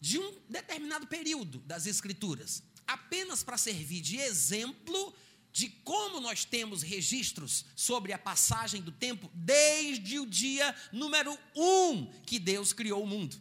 de 0.00 0.18
um 0.18 0.38
determinado 0.48 1.06
período 1.06 1.58
das 1.60 1.86
Escrituras, 1.86 2.62
apenas 2.86 3.42
para 3.42 3.56
servir 3.56 4.00
de 4.00 4.18
exemplo 4.18 5.14
de 5.52 5.68
como 5.68 6.20
nós 6.20 6.44
temos 6.44 6.82
registros 6.82 7.64
sobre 7.76 8.12
a 8.12 8.18
passagem 8.18 8.82
do 8.82 8.90
tempo 8.90 9.30
desde 9.32 10.18
o 10.18 10.26
dia 10.26 10.74
número 10.92 11.38
um 11.54 12.06
que 12.26 12.40
Deus 12.40 12.72
criou 12.72 13.04
o 13.04 13.06
mundo. 13.06 13.40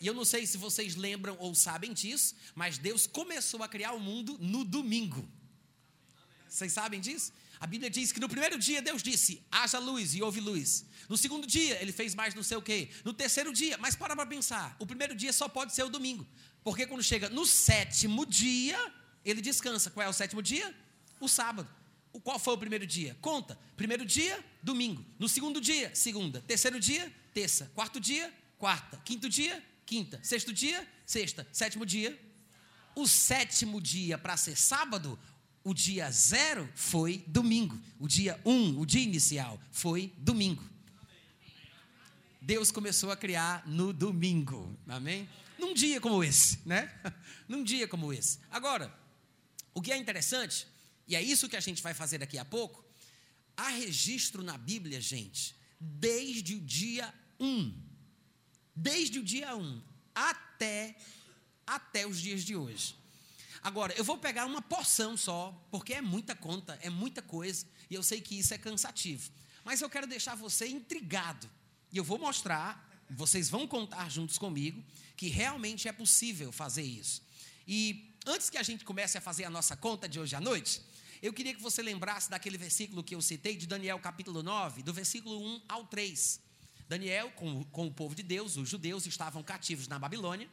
E 0.00 0.06
eu 0.08 0.12
não 0.12 0.24
sei 0.24 0.44
se 0.44 0.58
vocês 0.58 0.96
lembram 0.96 1.36
ou 1.38 1.54
sabem 1.54 1.92
disso, 1.92 2.34
mas 2.56 2.76
Deus 2.76 3.06
começou 3.06 3.62
a 3.62 3.68
criar 3.68 3.92
o 3.92 4.00
mundo 4.00 4.36
no 4.40 4.64
domingo. 4.64 5.28
Vocês 6.48 6.72
sabem 6.72 7.00
disso? 7.00 7.32
A 7.62 7.66
Bíblia 7.66 7.88
diz 7.88 8.10
que 8.10 8.18
no 8.18 8.28
primeiro 8.28 8.58
dia 8.58 8.82
Deus 8.82 9.04
disse: 9.04 9.40
haja 9.48 9.78
luz 9.78 10.16
e 10.16 10.20
houve 10.20 10.40
luz. 10.40 10.84
No 11.08 11.16
segundo 11.16 11.46
dia 11.46 11.80
ele 11.80 11.92
fez 11.92 12.12
mais 12.12 12.34
não 12.34 12.42
sei 12.42 12.56
o 12.56 12.62
quê. 12.62 12.90
No 13.04 13.12
terceiro 13.14 13.52
dia, 13.52 13.78
mas 13.78 13.94
para 13.94 14.16
para 14.16 14.26
pensar: 14.26 14.74
o 14.80 14.84
primeiro 14.84 15.14
dia 15.14 15.32
só 15.32 15.46
pode 15.48 15.72
ser 15.72 15.84
o 15.84 15.88
domingo. 15.88 16.26
Porque 16.64 16.84
quando 16.88 17.04
chega 17.04 17.28
no 17.28 17.46
sétimo 17.46 18.26
dia, 18.26 18.76
ele 19.24 19.40
descansa. 19.40 19.92
Qual 19.92 20.04
é 20.04 20.08
o 20.08 20.12
sétimo 20.12 20.42
dia? 20.42 20.74
O 21.20 21.28
sábado. 21.28 21.68
O 22.12 22.20
qual 22.20 22.36
foi 22.36 22.52
o 22.52 22.58
primeiro 22.58 22.84
dia? 22.84 23.16
Conta. 23.20 23.56
Primeiro 23.76 24.04
dia, 24.04 24.44
domingo. 24.60 25.06
No 25.16 25.28
segundo 25.28 25.60
dia, 25.60 25.94
segunda. 25.94 26.40
Terceiro 26.40 26.80
dia, 26.80 27.14
terça. 27.32 27.70
Quarto 27.76 28.00
dia, 28.00 28.34
quarta. 28.58 29.00
Quinto 29.04 29.28
dia, 29.28 29.64
quinta. 29.86 30.18
Sexto 30.24 30.52
dia, 30.52 30.84
sexta. 31.06 31.46
Sétimo 31.52 31.86
dia. 31.86 32.20
O 32.94 33.06
sétimo 33.06 33.80
dia 33.80 34.18
para 34.18 34.36
ser 34.36 34.56
sábado, 34.56 35.18
o 35.64 35.72
dia 35.72 36.10
zero 36.10 36.68
foi 36.74 37.24
domingo. 37.26 37.78
O 37.98 38.08
dia 38.08 38.40
um, 38.44 38.78
o 38.78 38.86
dia 38.86 39.02
inicial, 39.02 39.60
foi 39.70 40.12
domingo. 40.18 40.62
Deus 42.40 42.72
começou 42.72 43.10
a 43.10 43.16
criar 43.16 43.66
no 43.68 43.92
domingo. 43.92 44.76
Amém? 44.88 45.28
Num 45.58 45.72
dia 45.72 46.00
como 46.00 46.24
esse, 46.24 46.58
né? 46.66 46.92
Num 47.46 47.62
dia 47.62 47.86
como 47.86 48.12
esse. 48.12 48.40
Agora, 48.50 48.92
o 49.72 49.80
que 49.80 49.92
é 49.92 49.96
interessante, 49.96 50.66
e 51.06 51.14
é 51.14 51.22
isso 51.22 51.48
que 51.48 51.56
a 51.56 51.60
gente 51.60 51.82
vai 51.82 51.94
fazer 51.94 52.18
daqui 52.18 52.36
a 52.36 52.44
pouco, 52.44 52.84
há 53.56 53.68
registro 53.68 54.42
na 54.42 54.58
Bíblia, 54.58 55.00
gente, 55.00 55.54
desde 55.78 56.54
o 56.54 56.60
dia 56.60 57.14
1. 57.38 57.72
Desde 58.74 59.20
o 59.20 59.22
dia 59.22 59.54
1 59.54 59.82
até, 60.14 60.96
até 61.66 62.06
os 62.06 62.20
dias 62.20 62.42
de 62.44 62.56
hoje. 62.56 62.96
Agora, 63.62 63.94
eu 63.96 64.02
vou 64.02 64.18
pegar 64.18 64.44
uma 64.44 64.60
porção 64.60 65.16
só, 65.16 65.52
porque 65.70 65.94
é 65.94 66.00
muita 66.00 66.34
conta, 66.34 66.76
é 66.82 66.90
muita 66.90 67.22
coisa, 67.22 67.64
e 67.88 67.94
eu 67.94 68.02
sei 68.02 68.20
que 68.20 68.36
isso 68.36 68.52
é 68.52 68.58
cansativo. 68.58 69.30
Mas 69.64 69.80
eu 69.80 69.88
quero 69.88 70.06
deixar 70.06 70.34
você 70.34 70.66
intrigado. 70.66 71.48
E 71.92 71.96
eu 71.96 72.02
vou 72.02 72.18
mostrar, 72.18 72.90
vocês 73.08 73.48
vão 73.48 73.66
contar 73.68 74.10
juntos 74.10 74.36
comigo, 74.36 74.82
que 75.16 75.28
realmente 75.28 75.86
é 75.86 75.92
possível 75.92 76.50
fazer 76.50 76.82
isso. 76.82 77.22
E 77.66 78.12
antes 78.26 78.50
que 78.50 78.58
a 78.58 78.62
gente 78.64 78.84
comece 78.84 79.16
a 79.16 79.20
fazer 79.20 79.44
a 79.44 79.50
nossa 79.50 79.76
conta 79.76 80.08
de 80.08 80.18
hoje 80.18 80.34
à 80.34 80.40
noite, 80.40 80.82
eu 81.22 81.32
queria 81.32 81.54
que 81.54 81.62
você 81.62 81.82
lembrasse 81.82 82.28
daquele 82.28 82.58
versículo 82.58 83.04
que 83.04 83.14
eu 83.14 83.22
citei, 83.22 83.56
de 83.56 83.68
Daniel 83.68 84.00
capítulo 84.00 84.42
9, 84.42 84.82
do 84.82 84.92
versículo 84.92 85.40
1 85.40 85.62
ao 85.68 85.86
3. 85.86 86.40
Daniel, 86.88 87.30
com, 87.36 87.62
com 87.64 87.86
o 87.86 87.92
povo 87.92 88.12
de 88.12 88.24
Deus, 88.24 88.56
os 88.56 88.68
judeus 88.68 89.06
estavam 89.06 89.40
cativos 89.40 89.86
na 89.86 90.00
Babilônia, 90.00 90.50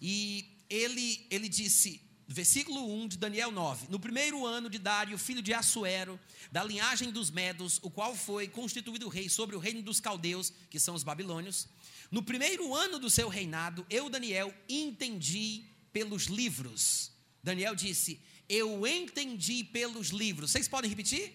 e 0.00 0.57
ele, 0.68 1.26
ele 1.30 1.48
disse, 1.48 2.00
versículo 2.26 2.92
1 3.02 3.08
de 3.08 3.18
Daniel 3.18 3.50
9: 3.50 3.86
No 3.88 3.98
primeiro 3.98 4.44
ano 4.46 4.68
de 4.68 4.78
Dário, 4.78 5.16
filho 5.18 5.42
de 5.42 5.54
Assuero, 5.54 6.20
da 6.52 6.62
linhagem 6.62 7.10
dos 7.10 7.30
Medos, 7.30 7.78
o 7.82 7.90
qual 7.90 8.14
foi 8.14 8.46
constituído 8.46 9.08
rei 9.08 9.28
sobre 9.28 9.56
o 9.56 9.58
reino 9.58 9.82
dos 9.82 10.00
caldeus, 10.00 10.52
que 10.68 10.78
são 10.78 10.94
os 10.94 11.02
babilônios, 11.02 11.68
no 12.10 12.22
primeiro 12.22 12.74
ano 12.74 12.98
do 12.98 13.10
seu 13.10 13.28
reinado, 13.28 13.84
eu, 13.90 14.08
Daniel, 14.08 14.54
entendi 14.68 15.64
pelos 15.92 16.24
livros. 16.24 17.12
Daniel 17.42 17.74
disse: 17.74 18.20
Eu 18.48 18.86
entendi 18.86 19.64
pelos 19.64 20.08
livros. 20.08 20.50
Vocês 20.50 20.68
podem 20.68 20.88
repetir? 20.88 21.34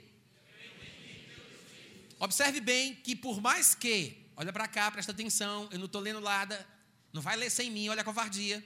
Observe 2.20 2.62
bem 2.62 2.96
que, 2.96 3.16
por 3.16 3.42
mais 3.42 3.76
que, 3.76 4.16
olha 4.36 4.54
para 4.54 4.68
cá, 4.68 4.90
presta 4.90 5.12
atenção, 5.12 5.68
eu 5.72 5.78
não 5.78 5.88
estou 5.88 6.00
lendo 6.00 6.22
nada, 6.22 6.66
não 7.12 7.22
vai 7.22 7.36
ler 7.36 7.50
sem 7.50 7.70
mim, 7.70 7.90
olha 7.90 8.02
a 8.02 8.06
covardia. 8.06 8.64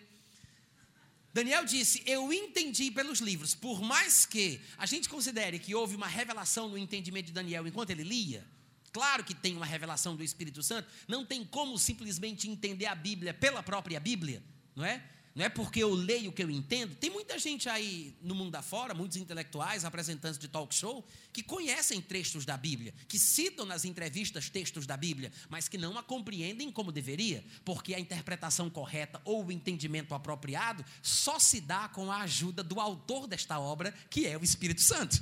Daniel 1.38 1.64
disse: 1.66 2.02
Eu 2.04 2.34
entendi 2.34 2.90
pelos 2.90 3.20
livros, 3.20 3.54
por 3.54 3.80
mais 3.80 4.26
que 4.26 4.60
a 4.76 4.88
gente 4.88 5.08
considere 5.08 5.60
que 5.60 5.76
houve 5.76 5.96
uma 5.96 6.08
revelação 6.08 6.68
no 6.68 6.76
entendimento 6.80 7.28
de 7.28 7.32
Daniel 7.32 7.68
enquanto 7.68 7.92
ele 7.92 8.02
lia, 8.02 8.44
claro 8.92 9.24
que 9.24 9.36
tem 9.36 9.56
uma 9.56 9.66
revelação 9.66 10.16
do 10.16 10.24
Espírito 10.24 10.64
Santo, 10.64 10.90
não 11.08 11.24
tem 11.24 11.46
como 11.46 11.78
simplesmente 11.78 12.50
entender 12.50 12.88
a 12.88 12.96
Bíblia 12.96 13.36
pela 13.36 13.62
própria 13.62 14.00
Bíblia, 14.00 14.42
não 14.76 14.84
é? 14.84 15.04
Não 15.38 15.46
é 15.46 15.50
porque 15.50 15.84
eu 15.84 15.94
leio 15.94 16.32
que 16.32 16.42
eu 16.42 16.50
entendo. 16.50 16.96
Tem 16.96 17.12
muita 17.12 17.38
gente 17.38 17.70
aí 17.70 18.12
no 18.24 18.34
mundo 18.34 18.56
afora, 18.56 18.96
muitos 18.96 19.18
intelectuais, 19.18 19.84
representantes 19.84 20.40
de 20.40 20.48
talk 20.48 20.74
show, 20.74 21.06
que 21.32 21.44
conhecem 21.44 22.02
trechos 22.02 22.44
da 22.44 22.58
Bíblia, 22.58 22.92
que 23.08 23.20
citam 23.20 23.64
nas 23.64 23.86
entrevistas 23.86 24.50
textos 24.50 24.88
da 24.88 24.98
Bíblia, 24.98 25.32
mas 25.48 25.68
que 25.68 25.78
não 25.78 25.96
a 25.96 26.02
compreendem 26.02 26.72
como 26.72 26.92
deveria, 26.92 27.46
porque 27.64 27.94
a 27.94 28.00
interpretação 28.00 28.68
correta 28.68 29.22
ou 29.24 29.46
o 29.46 29.52
entendimento 29.52 30.16
apropriado 30.16 30.84
só 31.04 31.38
se 31.38 31.62
dá 31.62 31.88
com 31.88 32.12
a 32.12 32.22
ajuda 32.22 32.64
do 32.64 32.80
autor 32.80 33.28
desta 33.28 33.60
obra, 33.60 33.94
que 34.10 34.26
é 34.26 34.36
o 34.36 34.44
Espírito 34.44 34.82
Santo. 34.82 35.22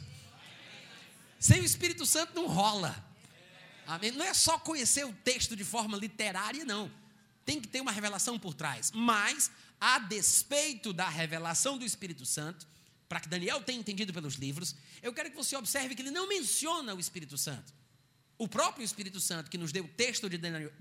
Sem 1.37 1.59
o 1.59 1.65
Espírito 1.65 2.05
Santo 2.05 2.33
não 2.35 2.47
rola. 2.47 3.05
Amém? 3.85 4.11
Não 4.11 4.23
é 4.23 4.33
só 4.33 4.57
conhecer 4.57 5.05
o 5.05 5.11
texto 5.11 5.57
de 5.57 5.65
forma 5.65 5.97
literária, 5.97 6.63
não. 6.63 6.89
Tem 7.45 7.59
que 7.59 7.67
ter 7.67 7.81
uma 7.81 7.91
revelação 7.91 8.39
por 8.39 8.53
trás. 8.53 8.91
Mas 8.95 9.51
a 9.79 9.99
despeito 9.99 10.93
da 10.93 11.07
revelação 11.07 11.77
do 11.77 11.85
Espírito 11.85 12.25
Santo, 12.25 12.67
para 13.07 13.19
que 13.19 13.29
Daniel 13.29 13.61
tenha 13.61 13.79
entendido 13.79 14.13
pelos 14.13 14.35
livros, 14.35 14.75
eu 15.01 15.13
quero 15.13 15.29
que 15.29 15.35
você 15.35 15.55
observe 15.55 15.95
que 15.95 16.01
ele 16.01 16.11
não 16.11 16.27
menciona 16.27 16.93
o 16.95 16.99
Espírito 16.99 17.37
Santo. 17.37 17.73
O 18.37 18.47
próprio 18.47 18.83
Espírito 18.83 19.19
Santo, 19.19 19.49
que 19.49 19.57
nos 19.57 19.71
deu 19.71 19.85
o 19.85 19.87
texto 19.87 20.29
de 20.29 20.37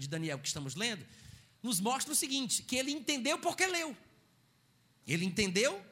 Daniel, 0.08 0.38
que 0.38 0.48
estamos 0.48 0.74
lendo, 0.74 1.04
nos 1.62 1.80
mostra 1.80 2.12
o 2.12 2.16
seguinte: 2.16 2.62
que 2.62 2.76
ele 2.76 2.90
entendeu 2.90 3.38
porque 3.38 3.66
leu. 3.66 3.96
Ele 5.06 5.24
entendeu 5.24 5.84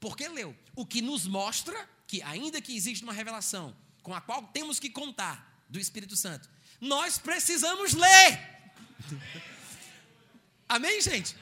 porque 0.00 0.26
leu. 0.28 0.56
O 0.74 0.84
que 0.84 1.00
nos 1.00 1.26
mostra 1.26 1.88
que, 2.06 2.22
ainda 2.22 2.60
que 2.60 2.74
exista 2.74 3.04
uma 3.04 3.12
revelação 3.12 3.76
com 4.02 4.14
a 4.14 4.20
qual 4.20 4.42
temos 4.48 4.80
que 4.80 4.90
contar 4.90 5.64
do 5.68 5.78
Espírito 5.78 6.16
Santo, 6.16 6.48
nós 6.80 7.18
precisamos 7.18 7.92
ler. 7.92 8.72
Amém, 10.68 11.00
gente? 11.00 11.36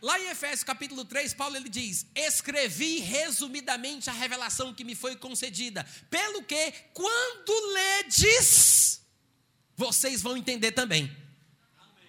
Lá 0.00 0.18
em 0.20 0.28
Efésios 0.28 0.64
capítulo 0.64 1.04
3, 1.04 1.34
Paulo 1.34 1.56
ele 1.56 1.68
diz: 1.68 2.06
Escrevi 2.14 3.00
resumidamente 3.00 4.08
a 4.10 4.12
revelação 4.12 4.74
que 4.74 4.84
me 4.84 4.94
foi 4.94 5.16
concedida, 5.16 5.84
pelo 6.10 6.42
que, 6.42 6.72
quando 6.92 7.72
ledes, 7.74 9.00
vocês 9.76 10.22
vão 10.22 10.36
entender 10.36 10.72
também. 10.72 11.14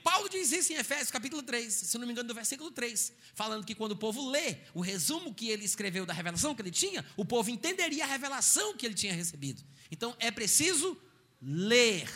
Paulo 0.03 0.29
diz 0.29 0.51
isso 0.51 0.73
em 0.73 0.75
Efésios 0.75 1.11
capítulo 1.11 1.43
3, 1.43 1.71
se 1.71 1.97
não 1.97 2.07
me 2.07 2.13
engano, 2.13 2.27
do 2.27 2.33
versículo 2.33 2.71
3, 2.71 3.13
falando 3.35 3.65
que 3.65 3.75
quando 3.75 3.91
o 3.91 3.95
povo 3.95 4.29
lê 4.29 4.57
o 4.73 4.81
resumo 4.81 5.33
que 5.33 5.49
ele 5.49 5.65
escreveu 5.65 6.05
da 6.05 6.13
revelação 6.13 6.55
que 6.55 6.61
ele 6.61 6.71
tinha, 6.71 7.05
o 7.15 7.23
povo 7.23 7.49
entenderia 7.49 8.05
a 8.05 8.07
revelação 8.07 8.75
que 8.75 8.85
ele 8.85 8.95
tinha 8.95 9.13
recebido. 9.13 9.63
Então 9.91 10.15
é 10.19 10.31
preciso 10.31 10.97
ler. 11.41 12.09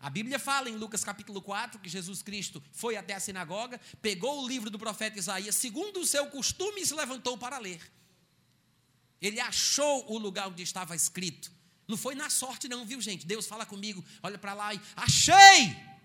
A 0.00 0.10
Bíblia 0.10 0.38
fala 0.38 0.68
em 0.68 0.76
Lucas 0.76 1.02
capítulo 1.02 1.40
4 1.40 1.80
que 1.80 1.88
Jesus 1.88 2.22
Cristo 2.22 2.62
foi 2.72 2.96
até 2.96 3.14
a 3.14 3.20
sinagoga, 3.20 3.80
pegou 4.00 4.42
o 4.42 4.48
livro 4.48 4.70
do 4.70 4.78
profeta 4.78 5.18
Isaías, 5.18 5.56
segundo 5.56 6.00
o 6.00 6.06
seu 6.06 6.26
costume, 6.26 6.82
e 6.82 6.86
se 6.86 6.94
levantou 6.94 7.36
para 7.38 7.58
ler. 7.58 7.80
Ele 9.20 9.40
achou 9.40 10.12
o 10.12 10.18
lugar 10.18 10.48
onde 10.48 10.62
estava 10.62 10.94
escrito. 10.94 11.50
Não 11.88 11.96
foi 11.96 12.14
na 12.14 12.28
sorte, 12.28 12.68
não, 12.68 12.84
viu, 12.84 13.00
gente? 13.00 13.26
Deus 13.26 13.46
fala 13.46 13.64
comigo, 13.64 14.04
olha 14.22 14.38
para 14.38 14.52
lá 14.54 14.74
e 14.74 14.80
achei! 14.94 15.95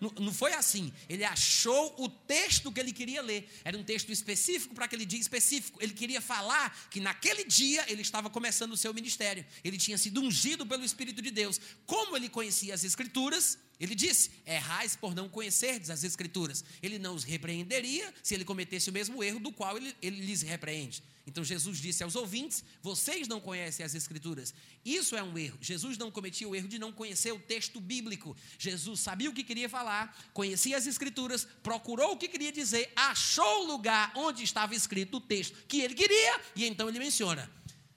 Não, 0.00 0.32
foi 0.32 0.52
assim. 0.52 0.92
Ele 1.08 1.24
achou 1.24 1.94
o 1.98 2.08
texto 2.08 2.70
que 2.70 2.80
ele 2.80 2.92
queria 2.92 3.22
ler. 3.22 3.48
Era 3.64 3.76
um 3.78 3.84
texto 3.84 4.10
específico 4.10 4.74
para 4.74 4.84
aquele 4.84 5.04
dia 5.04 5.18
específico. 5.18 5.78
Ele 5.82 5.92
queria 5.92 6.20
falar 6.20 6.88
que 6.90 7.00
naquele 7.00 7.44
dia 7.44 7.84
ele 7.88 8.02
estava 8.02 8.28
começando 8.28 8.72
o 8.72 8.76
seu 8.76 8.92
ministério. 8.92 9.44
Ele 9.62 9.78
tinha 9.78 9.96
sido 9.96 10.20
ungido 10.20 10.66
pelo 10.66 10.84
Espírito 10.84 11.22
de 11.22 11.30
Deus. 11.30 11.60
Como 11.86 12.16
ele 12.16 12.28
conhecia 12.28 12.74
as 12.74 12.84
Escrituras, 12.84 13.58
ele 13.78 13.94
disse: 13.94 14.30
Errais 14.46 14.96
por 14.96 15.14
não 15.14 15.28
conhecerdes 15.28 15.90
as 15.90 16.04
Escrituras. 16.04 16.64
Ele 16.82 16.98
não 16.98 17.14
os 17.14 17.24
repreenderia 17.24 18.12
se 18.22 18.34
ele 18.34 18.44
cometesse 18.44 18.90
o 18.90 18.92
mesmo 18.92 19.22
erro 19.22 19.40
do 19.40 19.52
qual 19.52 19.76
ele, 19.76 19.94
ele 20.02 20.20
lhes 20.20 20.42
repreende. 20.42 21.02
Então 21.26 21.42
Jesus 21.42 21.78
disse 21.78 22.02
aos 22.02 22.14
ouvintes: 22.14 22.62
Vocês 22.82 23.26
não 23.26 23.40
conhecem 23.40 23.84
as 23.84 23.94
Escrituras. 23.94 24.52
Isso 24.84 25.16
é 25.16 25.22
um 25.22 25.36
erro. 25.38 25.58
Jesus 25.60 25.96
não 25.96 26.10
cometia 26.10 26.48
o 26.48 26.54
erro 26.54 26.68
de 26.68 26.78
não 26.78 26.92
conhecer 26.92 27.32
o 27.32 27.38
texto 27.38 27.80
bíblico. 27.80 28.36
Jesus 28.58 29.00
sabia 29.00 29.30
o 29.30 29.32
que 29.32 29.42
queria 29.42 29.68
falar, 29.68 30.16
conhecia 30.34 30.76
as 30.76 30.86
Escrituras, 30.86 31.46
procurou 31.62 32.12
o 32.12 32.16
que 32.16 32.28
queria 32.28 32.52
dizer, 32.52 32.92
achou 32.94 33.64
o 33.64 33.66
lugar 33.66 34.12
onde 34.14 34.42
estava 34.42 34.74
escrito 34.74 35.16
o 35.16 35.20
texto 35.20 35.56
que 35.66 35.80
ele 35.80 35.94
queria, 35.94 36.40
e 36.54 36.66
então 36.66 36.88
ele 36.88 36.98
menciona: 36.98 37.50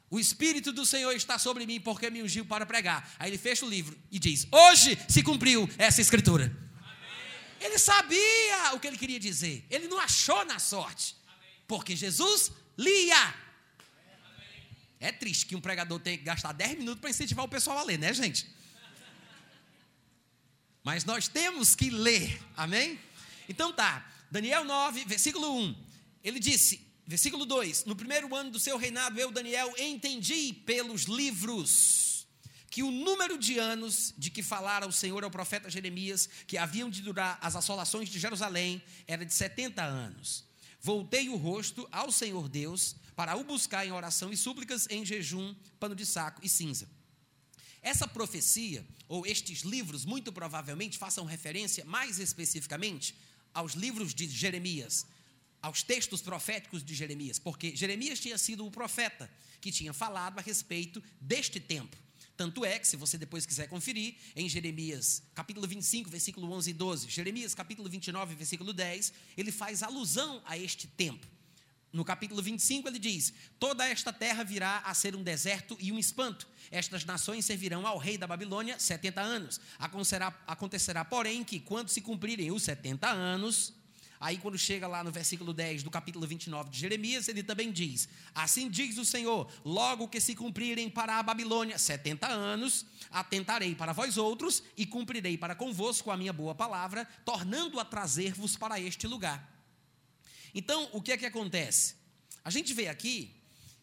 O 0.10 0.18
Espírito 0.18 0.72
do 0.72 0.86
Senhor 0.86 1.12
está 1.12 1.38
sobre 1.38 1.66
mim 1.66 1.82
porque 1.82 2.10
me 2.10 2.24
ungiu 2.24 2.46
para 2.46 2.66
pregar. 2.66 3.14
Aí 3.20 3.30
ele 3.30 3.38
fecha 3.38 3.66
o 3.66 3.70
livro 3.70 3.98
e 4.10 4.18
diz: 4.20 4.48
Hoje 4.50 4.98
se 5.10 5.22
cumpriu 5.22 5.70
essa 5.78 6.00
Escritura. 6.00 6.66
Ele 7.60 7.78
sabia 7.78 8.74
o 8.74 8.80
que 8.80 8.88
ele 8.88 8.98
queria 8.98 9.20
dizer, 9.20 9.66
ele 9.70 9.88
não 9.88 10.00
achou 10.00 10.46
na 10.46 10.60
sorte, 10.60 11.16
porque 11.68 11.96
Jesus 11.96 12.52
lia. 12.78 13.36
É 15.00 15.12
triste 15.12 15.46
que 15.46 15.56
um 15.56 15.62
pregador 15.62 16.00
tenha 16.00 16.18
que 16.18 16.24
gastar 16.24 16.54
10 16.54 16.80
minutos 16.80 17.00
para 17.02 17.10
incentivar 17.10 17.46
o 17.46 17.50
pessoal 17.50 17.78
a 17.78 17.84
ler, 17.84 18.00
né, 18.00 18.14
gente? 18.14 18.48
Mas 20.84 21.04
nós 21.04 21.28
temos 21.28 21.76
que 21.76 21.90
ler, 21.90 22.42
amém? 22.56 23.00
Então 23.50 23.74
tá, 23.74 24.10
Daniel 24.32 24.64
9, 24.64 25.06
versículo 25.06 25.54
1. 25.60 25.76
Ele 26.24 26.40
disse, 26.40 26.82
versículo 27.06 27.46
2: 27.46 27.86
No 27.86 27.96
primeiro 27.96 28.34
ano 28.34 28.52
do 28.52 28.60
seu 28.60 28.78
reinado, 28.78 29.20
eu, 29.20 29.32
Daniel, 29.32 29.74
entendi 29.78 30.54
pelos 30.54 31.04
livros 31.04 32.26
que 32.70 32.84
o 32.84 32.92
número 32.92 33.38
de 33.38 33.58
anos 33.58 34.14
de 34.18 34.30
que 34.30 34.44
falara 34.44 34.88
o 34.88 34.92
Senhor 34.92 35.24
ao 35.24 35.32
profeta 35.32 35.70
Jeremias, 35.70 36.30
que 36.46 36.58
haviam 36.58 36.90
de 36.90 37.02
durar 37.02 37.38
as 37.42 37.56
assolações 37.56 38.08
de 38.08 38.20
Jerusalém, 38.20 38.82
era 39.08 39.26
de 39.26 39.34
70 39.34 39.84
anos. 39.84 40.47
Voltei 40.88 41.28
o 41.28 41.36
rosto 41.36 41.86
ao 41.92 42.10
Senhor 42.14 42.48
Deus 42.48 42.96
para 43.14 43.36
o 43.36 43.44
buscar 43.44 43.86
em 43.86 43.92
oração 43.92 44.32
e 44.32 44.38
súplicas, 44.38 44.88
em 44.90 45.06
jejum, 45.06 45.54
pano 45.78 45.94
de 45.94 46.06
saco 46.06 46.40
e 46.42 46.48
cinza. 46.48 46.90
Essa 47.82 48.08
profecia, 48.08 48.88
ou 49.06 49.26
estes 49.26 49.64
livros, 49.64 50.06
muito 50.06 50.32
provavelmente 50.32 50.98
façam 50.98 51.26
referência 51.26 51.84
mais 51.84 52.20
especificamente 52.20 53.14
aos 53.54 53.74
livros 53.74 54.14
de 54.14 54.30
Jeremias, 54.30 55.06
aos 55.62 55.84
textos 55.84 56.22
proféticos 56.22 56.82
de 56.82 56.96
Jeremias, 56.96 57.38
porque 57.38 57.76
Jeremias 57.76 58.22
tinha 58.22 58.38
sido 58.38 58.66
o 58.66 58.72
profeta 58.72 59.30
que 59.60 59.74
tinha 59.74 59.92
falado 59.92 60.40
a 60.40 60.42
respeito 60.42 61.04
deste 61.20 61.60
tempo. 61.60 61.98
Tanto 62.38 62.64
é 62.64 62.78
que, 62.78 62.88
se 62.88 62.96
você 62.96 63.18
depois 63.18 63.48
quiser 63.48 63.68
conferir, 63.68 64.16
em 64.36 64.48
Jeremias 64.48 65.24
capítulo 65.34 65.68
25, 65.68 66.08
versículo 66.08 66.52
11 66.54 66.70
e 66.70 66.74
12, 66.74 67.10
Jeremias 67.10 67.56
capítulo 67.56 67.90
29, 67.90 68.36
versículo 68.36 68.72
10, 68.72 69.12
ele 69.36 69.52
faz 69.52 69.82
alusão 69.82 70.40
a 70.46 70.56
este 70.56 70.86
tempo. 70.86 71.26
No 71.92 72.06
capítulo 72.06 72.40
25 72.44 72.88
ele 72.88 73.00
diz: 73.00 73.34
Toda 73.58 73.88
esta 73.88 74.14
terra 74.14 74.44
virá 74.44 74.80
a 74.86 74.94
ser 74.94 75.16
um 75.16 75.24
deserto 75.24 75.76
e 75.80 75.92
um 75.92 75.98
espanto. 75.98 76.48
Estas 76.70 77.04
nações 77.06 77.44
servirão 77.44 77.88
ao 77.88 77.98
rei 77.98 78.20
da 78.20 78.28
Babilônia 78.28 78.78
70 78.78 79.20
anos. 79.20 79.60
Acontecerá, 79.80 80.44
acontecerá 80.46 81.04
porém, 81.04 81.44
que 81.44 81.60
quando 81.60 81.90
se 81.90 82.02
cumprirem 82.02 82.52
os 82.52 82.62
70 82.62 83.10
anos, 83.10 83.74
Aí, 84.20 84.38
quando 84.38 84.58
chega 84.58 84.88
lá 84.88 85.04
no 85.04 85.12
versículo 85.12 85.54
10 85.54 85.84
do 85.84 85.92
capítulo 85.92 86.26
29 86.26 86.70
de 86.70 86.80
Jeremias, 86.80 87.28
ele 87.28 87.44
também 87.44 87.72
diz: 87.72 88.10
Assim 88.34 88.70
diz 88.70 88.98
o 88.98 89.06
Senhor: 89.06 89.52
logo 89.64 90.08
que 90.08 90.20
se 90.20 90.36
cumprirem 90.36 90.90
para 90.90 91.20
a 91.20 91.24
Babilônia 91.24 91.78
70 91.78 92.28
anos, 92.28 92.86
atentarei 93.12 93.76
para 93.76 93.94
vós 93.94 94.18
outros 94.18 94.64
e 94.76 94.86
cumprirei 94.86 95.38
para 95.38 95.56
convosco 95.56 96.10
a 96.10 96.18
minha 96.18 96.34
boa 96.34 96.56
palavra, 96.56 97.06
tornando 97.24 97.80
a 97.80 97.86
trazer-vos 97.86 98.56
para 98.56 98.80
este 98.80 99.06
lugar. 99.06 99.56
Então, 100.54 100.90
o 100.94 101.02
que 101.02 101.12
é 101.12 101.18
que 101.18 101.26
acontece? 101.26 101.96
A 102.44 102.50
gente 102.50 102.74
vê 102.74 102.88
aqui 102.88 103.36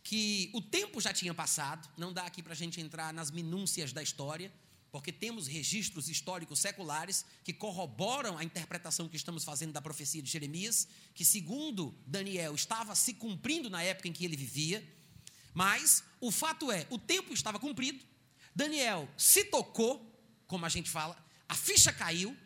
que 0.02 0.50
o 0.52 0.60
tempo 0.60 1.00
já 1.00 1.12
tinha 1.12 1.32
passado, 1.32 1.88
não 1.96 2.12
dá 2.12 2.26
aqui 2.26 2.42
para 2.42 2.52
a 2.52 2.56
gente 2.56 2.80
entrar 2.80 3.12
nas 3.12 3.30
minúcias 3.30 3.92
da 3.92 4.02
história, 4.02 4.52
porque 4.94 5.10
temos 5.10 5.48
registros 5.48 6.08
históricos 6.08 6.60
seculares 6.60 7.26
que 7.42 7.52
corroboram 7.52 8.38
a 8.38 8.44
interpretação 8.44 9.08
que 9.08 9.16
estamos 9.16 9.42
fazendo 9.42 9.72
da 9.72 9.82
profecia 9.82 10.22
de 10.22 10.30
Jeremias, 10.30 10.86
que, 11.12 11.24
segundo 11.24 11.92
Daniel, 12.06 12.54
estava 12.54 12.94
se 12.94 13.14
cumprindo 13.14 13.68
na 13.68 13.82
época 13.82 14.06
em 14.06 14.12
que 14.12 14.24
ele 14.24 14.36
vivia. 14.36 14.88
Mas 15.52 16.04
o 16.20 16.30
fato 16.30 16.70
é, 16.70 16.86
o 16.90 16.96
tempo 16.96 17.34
estava 17.34 17.58
cumprido, 17.58 18.04
Daniel 18.54 19.12
se 19.16 19.42
tocou, 19.46 20.16
como 20.46 20.64
a 20.64 20.68
gente 20.68 20.88
fala, 20.88 21.20
a 21.48 21.56
ficha 21.56 21.92
caiu, 21.92 22.36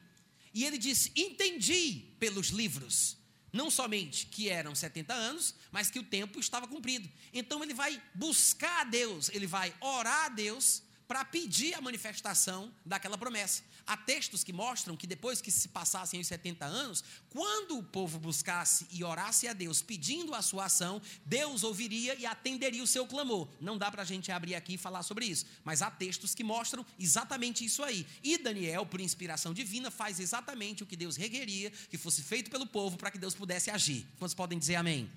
e 0.55 0.65
ele 0.65 0.79
disse: 0.79 1.13
Entendi 1.15 2.17
pelos 2.19 2.47
livros, 2.47 3.19
não 3.53 3.71
somente 3.71 4.25
que 4.25 4.49
eram 4.49 4.75
70 4.75 5.13
anos, 5.13 5.55
mas 5.71 5.91
que 5.91 5.99
o 5.99 6.05
tempo 6.05 6.41
estava 6.41 6.67
cumprido. 6.67 7.11
Então 7.31 7.63
ele 7.63 7.75
vai 7.75 8.03
buscar 8.15 8.81
a 8.81 8.85
Deus, 8.85 9.29
ele 9.35 9.47
vai 9.47 9.75
orar 9.83 10.25
a 10.25 10.29
Deus 10.31 10.88
para 11.09 11.25
pedir 11.25 11.73
a 11.75 11.81
manifestação 11.81 12.71
daquela 12.85 13.17
promessa. 13.17 13.63
Há 13.87 13.97
textos 13.97 14.45
que 14.45 14.53
mostram 14.53 14.95
que 14.95 15.07
depois 15.07 15.41
que 15.41 15.51
se 15.51 15.69
passassem 15.69 16.21
os 16.21 16.27
70 16.27 16.67
anos, 16.67 17.03
quando 17.31 17.79
o 17.79 17.83
povo 17.83 18.19
buscasse 18.19 18.87
e 18.93 19.03
orasse 19.03 19.49
a 19.49 19.55
Deus 19.55 19.81
pedindo 19.81 20.35
a 20.35 20.43
sua 20.43 20.67
ação, 20.67 21.01
Deus 21.25 21.65
ouviria 21.65 22.15
e 22.17 22.27
atenderia 22.27 22.83
o 22.83 22.87
seu 22.87 23.07
clamor. 23.07 23.49
Não 23.59 23.79
dá 23.79 23.91
para 23.91 24.03
a 24.03 24.05
gente 24.05 24.31
abrir 24.31 24.55
aqui 24.55 24.75
e 24.75 24.79
falar 24.79 25.03
sobre 25.03 25.25
isso, 25.25 25.47
mas 25.65 25.81
há 25.81 25.91
textos 25.91 26.35
que 26.35 26.45
mostram 26.45 26.85
exatamente 26.99 27.65
isso 27.65 27.83
aí. 27.83 28.07
E 28.23 28.37
Daniel, 28.37 28.85
por 28.85 29.01
inspiração 29.01 29.55
divina, 29.55 29.91
faz 29.91 30.21
exatamente 30.21 30.83
o 30.83 30.87
que 30.87 30.97
Deus 30.97 31.17
requeria 31.17 31.71
que 31.89 31.97
fosse 31.97 32.23
feito 32.23 32.51
pelo 32.51 32.67
povo 32.67 32.99
para 32.99 33.11
que 33.11 33.19
Deus 33.19 33.35
pudesse 33.35 33.71
agir. 33.71 34.07
Quantos 34.19 34.35
podem 34.35 34.59
dizer 34.59 34.75
amém? 34.75 34.89
amém. 34.89 35.11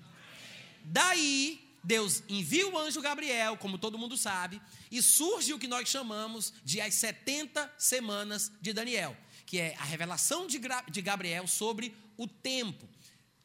Daí 0.84 1.71
Deus 1.84 2.22
envia 2.28 2.68
o 2.68 2.78
anjo 2.78 3.00
Gabriel, 3.00 3.56
como 3.56 3.78
todo 3.78 3.98
mundo 3.98 4.16
sabe, 4.16 4.60
e 4.90 5.02
surge 5.02 5.52
o 5.52 5.58
que 5.58 5.66
nós 5.66 5.88
chamamos 5.88 6.52
de 6.64 6.80
as 6.80 6.94
70 6.94 7.72
semanas 7.76 8.52
de 8.60 8.72
Daniel, 8.72 9.16
que 9.44 9.58
é 9.58 9.74
a 9.78 9.84
revelação 9.84 10.46
de 10.46 11.02
Gabriel 11.02 11.46
sobre 11.46 11.94
o 12.16 12.28
tempo. 12.28 12.88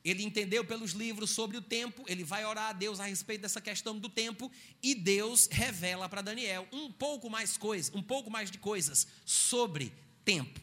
Ele 0.06 0.23
entendeu 0.23 0.63
pelos 0.63 0.91
livros 0.91 1.32
sobre 1.32 1.58
o 1.58 1.62
tempo, 1.62 2.06
ele 2.08 2.23
vai 2.23 2.45
orar 2.45 2.69
a 2.69 2.73
Deus 2.73 3.00
a 3.00 3.06
respeito 3.06 3.41
dessa 3.41 3.60
questão 3.60 3.97
do 3.97 4.08
tempo, 4.08 4.50
e 4.82 4.95
Deus 4.95 5.50
revela 5.52 6.08
para 6.08 6.21
Daniel 6.21 6.67
um 6.71 6.91
pouco 6.91 7.30
mais 7.30 7.58
coisas, 7.58 7.93
um 7.93 8.02
pouco 8.02 8.30
mais 8.30 8.50
de 8.50 8.58
coisas 8.58 9.08
sobre 9.26 9.91
tempo. 10.23 10.62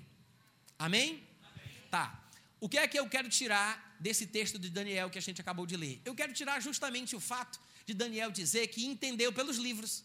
Amém? 0.78 1.22
Amém? 1.42 1.76
Tá. 1.90 2.20
O 2.58 2.68
que 2.68 2.78
é 2.78 2.88
que 2.88 2.98
eu 2.98 3.06
quero 3.06 3.28
tirar 3.28 3.94
desse 4.00 4.26
texto 4.26 4.58
de 4.58 4.70
Daniel 4.70 5.10
que 5.10 5.18
a 5.18 5.22
gente 5.22 5.40
acabou 5.40 5.66
de 5.66 5.76
ler? 5.76 6.00
Eu 6.04 6.14
quero 6.14 6.32
tirar 6.32 6.60
justamente 6.60 7.14
o 7.14 7.20
fato 7.20 7.60
de 7.86 7.94
Daniel 7.94 8.30
dizer 8.30 8.68
que 8.68 8.84
entendeu 8.84 9.32
pelos 9.32 9.56
livros. 9.56 10.04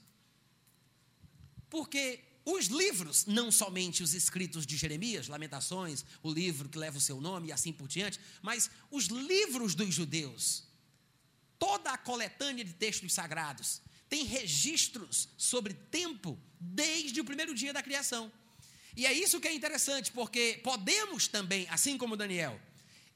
Porque 1.69 2.19
os 2.45 2.67
livros, 2.67 3.25
não 3.25 3.51
somente 3.51 4.01
os 4.01 4.13
escritos 4.13 4.65
de 4.65 4.75
Jeremias, 4.75 5.27
Lamentações, 5.27 6.03
o 6.23 6.31
livro 6.31 6.67
que 6.67 6.77
leva 6.77 6.97
o 6.97 7.01
seu 7.01 7.21
nome 7.21 7.49
e 7.49 7.51
assim 7.51 7.71
por 7.71 7.87
diante, 7.87 8.19
mas 8.41 8.69
os 8.89 9.05
livros 9.05 9.75
dos 9.75 9.93
judeus, 9.93 10.63
toda 11.59 11.91
a 11.91 11.97
coletânea 11.97 12.65
de 12.65 12.73
textos 12.73 13.13
sagrados, 13.13 13.81
tem 14.09 14.23
registros 14.23 15.29
sobre 15.37 15.73
tempo 15.73 16.39
desde 16.59 17.21
o 17.21 17.25
primeiro 17.25 17.53
dia 17.53 17.71
da 17.71 17.83
criação. 17.83 18.31
E 18.97 19.05
é 19.05 19.13
isso 19.13 19.39
que 19.39 19.47
é 19.47 19.53
interessante, 19.53 20.11
porque 20.11 20.59
podemos 20.63 21.27
também, 21.27 21.67
assim 21.69 21.97
como 21.97 22.17
Daniel, 22.17 22.59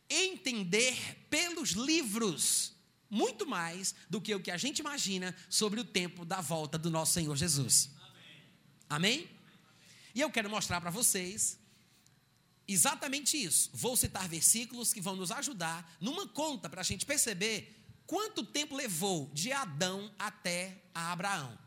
entender 0.09 0.95
pelos 1.29 1.71
livros, 1.71 2.72
muito 3.13 3.45
mais 3.45 3.93
do 4.09 4.19
que 4.19 4.33
o 4.33 4.39
que 4.39 4.49
a 4.49 4.57
gente 4.57 4.79
imagina 4.79 5.35
sobre 5.47 5.79
o 5.79 5.85
tempo 5.85 6.25
da 6.25 6.41
volta 6.41 6.77
do 6.79 6.89
nosso 6.89 7.13
Senhor 7.13 7.35
Jesus. 7.35 7.91
Amém? 8.89 9.29
E 10.15 10.19
eu 10.19 10.31
quero 10.31 10.49
mostrar 10.49 10.81
para 10.81 10.89
vocês 10.89 11.59
exatamente 12.67 13.37
isso. 13.37 13.69
Vou 13.73 13.95
citar 13.95 14.27
versículos 14.27 14.91
que 14.91 14.99
vão 14.99 15.15
nos 15.15 15.31
ajudar 15.31 15.95
numa 16.01 16.27
conta 16.27 16.67
para 16.67 16.81
a 16.81 16.83
gente 16.83 17.05
perceber 17.05 17.85
quanto 18.07 18.43
tempo 18.43 18.75
levou 18.75 19.29
de 19.31 19.51
Adão 19.51 20.11
até 20.17 20.81
Abraão. 20.93 21.62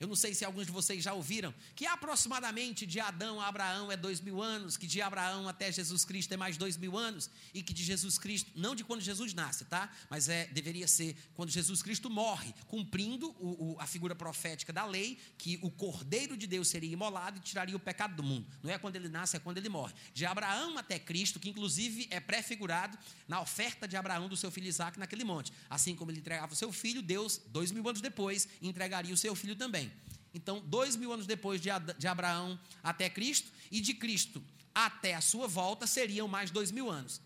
Eu 0.00 0.08
não 0.08 0.16
sei 0.16 0.34
se 0.34 0.46
alguns 0.46 0.64
de 0.64 0.72
vocês 0.72 1.04
já 1.04 1.12
ouviram 1.12 1.54
que 1.76 1.84
aproximadamente 1.84 2.86
de 2.86 2.98
Adão 2.98 3.38
a 3.38 3.48
Abraão 3.48 3.92
é 3.92 3.98
dois 3.98 4.18
mil 4.18 4.42
anos, 4.42 4.78
que 4.78 4.86
de 4.86 5.02
Abraão 5.02 5.46
até 5.46 5.70
Jesus 5.70 6.06
Cristo 6.06 6.32
é 6.32 6.38
mais 6.38 6.56
dois 6.56 6.78
mil 6.78 6.96
anos, 6.96 7.28
e 7.52 7.62
que 7.62 7.74
de 7.74 7.84
Jesus 7.84 8.16
Cristo, 8.16 8.50
não 8.54 8.74
de 8.74 8.82
quando 8.82 9.02
Jesus 9.02 9.34
nasce, 9.34 9.66
tá? 9.66 9.92
Mas 10.08 10.30
é 10.30 10.46
deveria 10.46 10.88
ser 10.88 11.14
quando 11.34 11.50
Jesus 11.50 11.82
Cristo 11.82 12.08
morre, 12.08 12.54
cumprindo 12.66 13.28
o, 13.38 13.74
o, 13.74 13.76
a 13.78 13.86
figura 13.86 14.14
profética 14.14 14.72
da 14.72 14.86
lei, 14.86 15.18
que 15.36 15.58
o 15.60 15.70
Cordeiro 15.70 16.34
de 16.34 16.46
Deus 16.46 16.68
seria 16.68 16.90
imolado 16.90 17.36
e 17.36 17.40
tiraria 17.42 17.76
o 17.76 17.80
pecado 17.80 18.16
do 18.16 18.22
mundo. 18.22 18.46
Não 18.62 18.70
é 18.70 18.78
quando 18.78 18.96
ele 18.96 19.08
nasce, 19.08 19.36
é 19.36 19.38
quando 19.38 19.58
ele 19.58 19.68
morre. 19.68 19.92
De 20.14 20.24
Abraão 20.24 20.78
até 20.78 20.98
Cristo, 20.98 21.38
que 21.38 21.50
inclusive 21.50 22.08
é 22.10 22.18
prefigurado 22.20 22.98
na 23.28 23.42
oferta 23.42 23.86
de 23.86 23.98
Abraão 23.98 24.28
do 24.28 24.36
seu 24.36 24.50
filho 24.50 24.66
Isaac 24.66 24.98
naquele 24.98 25.24
monte. 25.24 25.52
Assim 25.68 25.94
como 25.94 26.10
ele 26.10 26.20
entregava 26.20 26.54
o 26.54 26.56
seu 26.56 26.72
filho, 26.72 27.02
Deus, 27.02 27.38
dois 27.48 27.70
mil 27.70 27.86
anos 27.86 28.00
depois, 28.00 28.48
entregaria 28.62 29.12
o 29.12 29.16
seu 29.18 29.34
filho 29.34 29.54
também. 29.54 29.89
Então, 30.34 30.60
dois 30.60 30.96
mil 30.96 31.12
anos 31.12 31.26
depois 31.26 31.60
de 31.60 32.06
Abraão 32.06 32.58
até 32.82 33.08
Cristo, 33.10 33.50
e 33.70 33.80
de 33.80 33.94
Cristo 33.94 34.42
até 34.74 35.14
a 35.14 35.20
sua 35.20 35.46
volta, 35.46 35.86
seriam 35.86 36.28
mais 36.28 36.50
dois 36.50 36.70
mil 36.70 36.90
anos. 36.90 37.20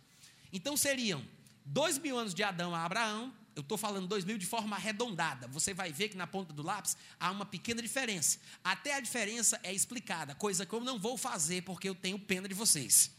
Então, 0.53 0.77
seriam 0.77 1.23
dois 1.65 1.99
mil 1.99 2.19
anos 2.19 2.35
de 2.35 2.43
Adão 2.43 2.75
a 2.75 2.85
Abraão, 2.85 3.33
eu 3.55 3.61
estou 3.61 3.79
falando 3.79 4.09
dois 4.09 4.25
mil 4.25 4.37
de 4.37 4.47
forma 4.47 4.75
arredondada. 4.75 5.47
Você 5.49 5.73
vai 5.73 5.93
ver 5.93 6.09
que 6.09 6.17
na 6.17 6.27
ponta 6.27 6.53
do 6.53 6.63
lápis 6.63 6.97
há 7.21 7.31
uma 7.31 7.47
pequena 7.47 7.81
diferença. 7.81 8.39
Até 8.65 8.95
a 8.95 9.01
diferença 9.01 9.61
é 9.63 9.73
explicada, 9.73 10.35
coisa 10.35 10.67
que 10.67 10.73
eu 10.73 10.81
não 10.81 10.99
vou 10.99 11.17
fazer 11.17 11.63
porque 11.63 11.89
eu 11.89 11.95
tenho 11.95 12.19
pena 12.19 12.49
de 12.49 12.55
vocês. 12.55 13.13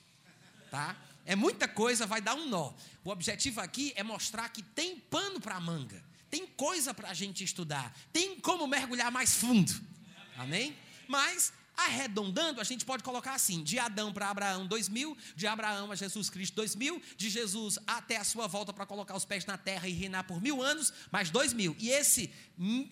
Tá? 0.70 0.98
É 1.26 1.36
muita 1.36 1.68
coisa, 1.68 2.06
vai 2.06 2.22
dar 2.22 2.36
um 2.36 2.50
nó. 2.50 2.74
O 3.04 3.10
objetivo 3.10 3.62
aqui 3.62 3.94
é 3.96 4.04
mostrar 4.04 4.50
que 4.50 4.62
tem 4.62 5.00
pano 5.00 5.40
para 5.40 5.60
manga. 5.60 6.04
Tem 6.36 6.46
coisa 6.46 6.94
para 6.94 7.12
a 7.12 7.14
gente 7.14 7.46
estudar. 7.46 7.98
Tem 8.12 8.38
como 8.42 8.68
mergulhar 8.68 9.10
mais 9.10 9.36
fundo. 9.36 9.74
Amém? 10.36 10.76
Mas, 11.08 11.54
arredondando, 11.78 12.60
a 12.60 12.64
gente 12.66 12.84
pode 12.84 13.04
colocar 13.04 13.36
assim: 13.36 13.64
de 13.64 13.80
Adão 13.80 14.12
para 14.12 14.30
Abraão, 14.30 14.68
dois 14.68 14.90
mil, 14.90 15.18
de 15.34 15.48
Abraão 15.48 15.94
a 15.94 15.96
Jesus 15.96 16.30
Cristo, 16.30 16.54
dois 16.54 16.76
mil, 16.76 17.02
de 17.16 17.30
Jesus 17.30 17.80
até 17.88 18.18
a 18.18 18.26
sua 18.26 18.48
volta 18.48 18.74
para 18.74 18.86
colocar 18.86 19.16
os 19.16 19.24
pés 19.24 19.46
na 19.46 19.58
terra 19.58 19.88
e 19.88 19.94
reinar 19.94 20.26
por 20.26 20.42
mil 20.42 20.62
anos, 20.62 20.92
mais 21.10 21.30
dois 21.30 21.54
mil. 21.54 21.74
E 21.80 21.90
esse, 21.90 22.30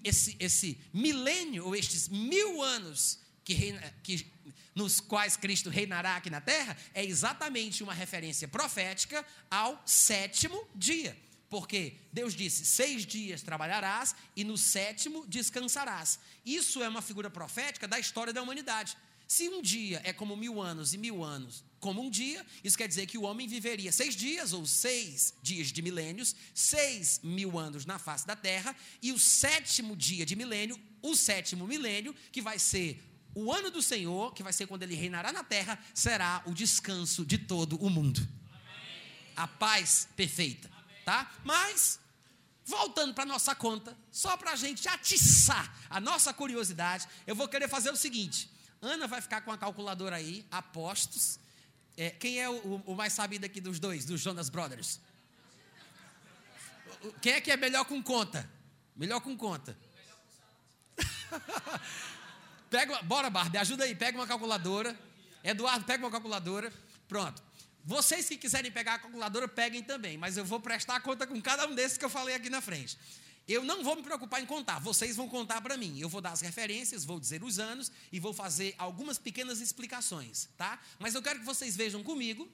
esse, 0.06 0.38
esse 0.40 0.78
milênio, 0.94 1.66
ou 1.66 1.76
estes 1.76 2.08
mil 2.08 2.62
anos 2.62 3.20
que, 3.44 3.54
reina, 3.54 3.94
que 4.04 4.26
nos 4.74 5.02
quais 5.02 5.36
Cristo 5.36 5.70
reinará 5.70 6.16
aqui 6.16 6.30
na 6.30 6.40
terra, 6.40 6.78
é 6.94 7.04
exatamente 7.04 7.84
uma 7.84 7.94
referência 7.94 8.48
profética 8.48 9.26
ao 9.52 9.84
sétimo 9.86 10.66
dia. 10.74 11.14
Porque 11.54 11.94
Deus 12.12 12.34
disse: 12.34 12.66
seis 12.66 13.06
dias 13.06 13.44
trabalharás 13.44 14.16
e 14.36 14.44
no 14.44 14.58
sétimo 14.58 15.24
descansarás. 15.28 16.18
Isso 16.44 16.82
é 16.82 16.90
uma 16.90 17.00
figura 17.00 17.30
profética 17.30 17.88
da 17.88 18.00
história 18.00 18.34
da 18.34 18.42
humanidade. 18.42 18.98
Se 19.28 19.48
um 19.50 19.62
dia 19.62 20.02
é 20.04 20.12
como 20.12 20.36
mil 20.36 20.60
anos 20.60 20.96
e 20.96 20.98
mil 20.98 21.24
anos 21.24 21.64
como 21.80 22.02
um 22.02 22.10
dia, 22.10 22.44
isso 22.64 22.76
quer 22.76 22.88
dizer 22.88 23.06
que 23.06 23.20
o 23.20 23.22
homem 23.22 23.48
viveria 23.48 23.92
seis 23.92 24.16
dias 24.16 24.52
ou 24.52 24.66
seis 24.66 25.36
dias 25.44 25.68
de 25.68 25.80
milênios, 25.84 26.36
seis 26.56 27.20
mil 27.22 27.60
anos 27.60 27.86
na 27.86 28.00
face 28.00 28.26
da 28.26 28.36
terra, 28.36 28.76
e 29.00 29.12
o 29.12 29.20
sétimo 29.20 29.96
dia 29.96 30.26
de 30.26 30.36
milênio, 30.36 30.80
o 31.04 31.16
sétimo 31.16 31.68
milênio, 31.68 32.16
que 32.32 32.42
vai 32.42 32.58
ser 32.58 33.00
o 33.36 33.54
ano 33.54 33.70
do 33.70 33.82
Senhor, 33.84 34.34
que 34.34 34.42
vai 34.42 34.54
ser 34.54 34.66
quando 34.66 34.82
ele 34.82 34.96
reinará 34.96 35.32
na 35.32 35.44
terra, 35.44 35.78
será 35.94 36.42
o 36.48 36.52
descanso 36.52 37.24
de 37.24 37.38
todo 37.38 37.76
o 37.78 37.92
mundo. 37.92 38.28
A 39.36 39.48
paz 39.48 40.08
perfeita 40.16 40.73
tá? 41.04 41.32
Mas, 41.44 42.00
voltando 42.66 43.14
para 43.14 43.26
nossa 43.26 43.56
conta, 43.56 43.98
só 44.12 44.36
para 44.38 44.52
a 44.52 44.56
gente 44.56 44.88
atiçar 44.88 45.74
a 45.90 46.00
nossa 46.00 46.34
curiosidade, 46.34 47.08
eu 47.28 47.36
vou 47.36 47.48
querer 47.48 47.68
fazer 47.68 47.92
o 47.92 47.96
seguinte: 47.96 48.50
Ana 48.82 49.08
vai 49.08 49.22
ficar 49.22 49.42
com 49.42 49.52
a 49.52 49.58
calculadora 49.58 50.16
aí, 50.16 50.46
apostos. 50.52 51.40
É, 51.96 52.10
quem 52.10 52.40
é 52.40 52.50
o, 52.50 52.82
o, 52.86 52.96
mais 52.96 53.14
sabido 53.14 53.46
aqui 53.46 53.62
dos 53.62 53.80
dois, 53.80 54.06
dos 54.06 54.20
Jonas 54.20 54.50
Brothers? 54.50 55.00
Quem 57.22 57.34
é 57.34 57.42
que 57.42 57.52
é 57.52 57.58
melhor 57.58 57.86
com 57.86 58.02
conta? 58.02 58.50
Melhor 58.96 59.22
com 59.22 59.38
conta. 59.38 59.78
pega, 62.70 63.02
bora, 63.04 63.30
Barbie, 63.30 63.58
ajuda 63.58 63.84
aí, 63.84 63.94
pega 63.94 64.18
uma 64.18 64.28
calculadora. 64.28 64.98
Eduardo, 65.44 65.86
pega 65.86 66.04
uma 66.04 66.12
calculadora. 66.12 66.74
Pronto. 67.08 67.42
Vocês 67.84 68.30
que 68.30 68.38
quiserem 68.38 68.72
pegar 68.72 68.96
a 68.96 69.00
calculadora, 69.00 69.48
peguem 69.48 69.84
também, 69.84 70.18
mas 70.18 70.38
eu 70.38 70.46
vou 70.46 70.60
prestar 70.60 71.02
conta 71.02 71.28
com 71.28 71.42
cada 71.42 71.68
um 71.68 71.76
desses 71.76 71.98
que 71.98 72.06
eu 72.06 72.10
falei 72.10 72.34
aqui 72.34 72.50
na 72.50 72.62
frente. 72.62 72.98
Eu 73.46 73.64
não 73.64 73.84
vou 73.84 73.98
me 73.98 74.02
preocupar 74.02 74.42
em 74.42 74.46
contar, 74.46 74.80
vocês 74.80 75.18
vão 75.18 75.28
contar 75.28 75.60
para 75.60 75.76
mim. 75.76 76.00
Eu 76.00 76.08
vou 76.08 76.22
dar 76.22 76.32
as 76.32 76.40
referências, 76.40 77.04
vou 77.04 77.20
dizer 77.20 77.44
os 77.44 77.60
anos 77.60 77.92
e 78.10 78.20
vou 78.20 78.34
fazer 78.34 78.74
algumas 78.78 79.18
pequenas 79.18 79.60
explicações, 79.60 80.48
tá? 80.58 80.80
Mas 80.98 81.14
eu 81.14 81.22
quero 81.22 81.40
que 81.40 81.46
vocês 81.46 81.76
vejam 81.76 82.02
comigo. 82.02 82.50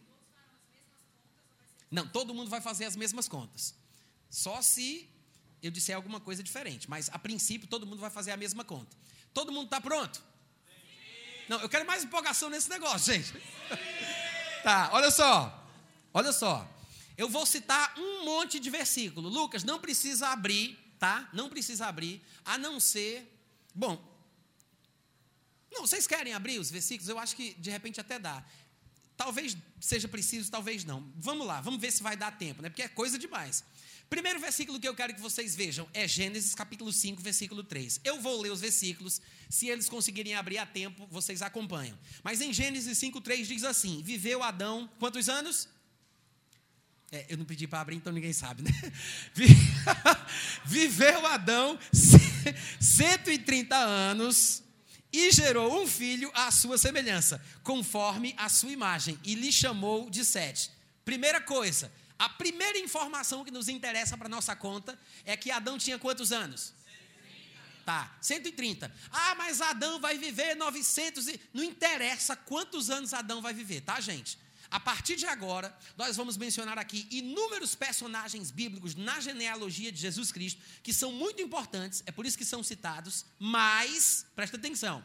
Não, 1.92 2.08
todo 2.08 2.34
mundo 2.34 2.50
vai 2.50 2.60
fazer 2.60 2.86
as 2.86 2.96
mesmas 2.96 3.28
contas. 3.28 3.76
Só 4.32 4.64
se 4.64 5.08
eu 5.62 5.70
disser 5.70 5.96
alguma 5.96 6.20
coisa 6.20 6.42
diferente, 6.42 6.90
mas 6.90 7.08
a 7.10 7.20
princípio 7.20 7.68
todo 7.68 7.86
mundo 7.86 8.00
vai 8.00 8.10
fazer 8.10 8.32
a 8.32 8.38
mesma 8.38 8.64
conta. 8.64 8.98
Todo 9.32 9.52
mundo 9.52 9.66
está 9.66 9.80
pronto? 9.80 10.24
Não, 11.48 11.60
eu 11.62 11.70
quero 11.70 11.86
mais 11.86 12.04
empolgação 12.04 12.50
nesse 12.50 12.70
negócio, 12.70 13.14
gente. 13.14 13.34
Tá, 14.64 14.90
olha 14.94 15.12
só. 15.12 15.68
Olha 16.14 16.32
só. 16.32 16.68
Eu 17.18 17.30
vou 17.30 17.46
citar 17.46 17.94
um 17.98 18.26
monte 18.26 18.60
de 18.60 18.70
versículo. 18.70 19.30
Lucas, 19.30 19.64
não 19.64 19.80
precisa 19.80 20.30
abrir, 20.30 20.78
tá? 20.98 21.30
Não 21.34 21.50
precisa 21.50 21.88
abrir, 21.88 22.22
a 22.46 22.58
não 22.58 22.80
ser. 22.80 23.30
Bom. 23.74 24.02
Não, 25.72 25.82
vocês 25.82 26.08
querem 26.08 26.34
abrir 26.34 26.60
os 26.60 26.72
versículos? 26.72 27.10
Eu 27.10 27.20
acho 27.20 27.36
que 27.36 27.54
de 27.56 27.70
repente 27.70 28.00
até 28.00 28.18
dá. 28.18 28.44
Talvez 29.16 29.58
seja 29.82 30.08
preciso, 30.08 30.50
talvez 30.50 30.86
não. 30.86 31.12
Vamos 31.18 31.46
lá, 31.46 31.60
vamos 31.60 31.80
ver 31.80 31.92
se 31.92 32.02
vai 32.02 32.16
dar 32.16 32.32
tempo, 32.38 32.62
né? 32.62 32.70
Porque 32.70 32.84
é 32.84 32.88
coisa 32.88 33.20
demais. 33.20 33.64
Primeiro 34.10 34.40
versículo 34.40 34.80
que 34.80 34.88
eu 34.88 34.96
quero 34.96 35.14
que 35.14 35.22
vocês 35.22 35.56
vejam 35.56 35.88
é 35.94 36.08
Gênesis 36.08 36.56
capítulo 36.56 36.92
5, 36.92 37.22
versículo 37.22 37.64
3. 37.64 38.02
Eu 38.04 38.20
vou 38.20 38.42
ler 38.42 38.52
os 38.52 38.60
versículos, 38.60 39.22
se 39.48 39.68
eles 39.68 39.88
conseguirem 39.88 40.34
abrir 40.34 40.58
a 40.58 40.66
tempo, 40.66 41.08
vocês 41.12 41.44
acompanham. 41.44 41.98
Mas 42.24 42.42
em 42.42 42.52
Gênesis 42.52 42.98
5, 42.98 43.22
3 43.22 43.48
diz 43.48 43.64
assim: 43.64 44.02
Viveu 44.02 44.42
Adão 44.42 44.90
quantos 44.98 45.30
anos? 45.30 45.70
É, 47.12 47.28
eu 47.30 47.38
não 47.38 47.46
pedi 47.46 47.68
para 47.68 47.82
abrir, 47.82 47.98
então 47.98 48.12
ninguém 48.12 48.34
sabe, 48.34 48.64
né? 48.64 48.72
Viveu 50.66 51.26
Adão 51.28 51.78
130 52.80 53.76
anos 53.76 54.64
e 55.14 55.32
gerou 55.32 55.84
um 55.84 55.88
filho 55.88 56.32
à 56.34 56.52
sua 56.52 56.78
semelhança, 56.78 57.44
conforme 57.64 58.34
a 58.38 58.50
sua 58.50 58.72
imagem, 58.72 59.20
e 59.24 59.36
lhe 59.36 59.52
chamou 59.52 60.10
de 60.10 60.24
Sete. 60.26 60.72
Primeira 61.04 61.42
coisa, 61.42 61.92
a 62.20 62.28
primeira 62.28 62.78
informação 62.78 63.46
que 63.46 63.50
nos 63.50 63.70
interessa 63.70 64.18
para 64.18 64.28
nossa 64.28 64.54
conta 64.54 65.00
é 65.24 65.38
que 65.38 65.50
Adão 65.50 65.78
tinha 65.78 65.98
quantos 65.98 66.34
anos? 66.34 66.74
130. 66.84 67.86
Tá, 67.86 68.18
130. 68.22 68.94
Ah, 69.10 69.36
mas 69.36 69.62
Adão 69.62 70.02
vai 70.02 70.18
viver 70.18 70.54
900 70.54 71.30
e 71.30 71.40
não 71.54 71.64
interessa 71.64 72.36
quantos 72.36 72.90
anos 72.90 73.14
Adão 73.14 73.42
vai 73.42 73.54
viver, 73.54 73.80
tá, 73.80 74.02
gente? 74.02 74.38
A 74.70 74.82
partir 74.82 75.16
de 75.16 75.26
agora, 75.26 75.76
nós 75.98 76.18
vamos 76.18 76.36
mencionar 76.36 76.78
aqui 76.78 77.08
inúmeros 77.10 77.74
personagens 77.74 78.52
bíblicos 78.52 78.96
na 78.96 79.22
genealogia 79.22 79.90
de 79.90 80.00
Jesus 80.00 80.30
Cristo, 80.30 80.62
que 80.84 80.94
são 80.94 81.14
muito 81.14 81.42
importantes, 81.42 82.04
é 82.06 82.12
por 82.12 82.26
isso 82.26 82.38
que 82.38 82.46
são 82.46 82.62
citados, 82.62 83.26
mas, 83.40 84.26
presta 84.36 84.58
atenção, 84.58 85.04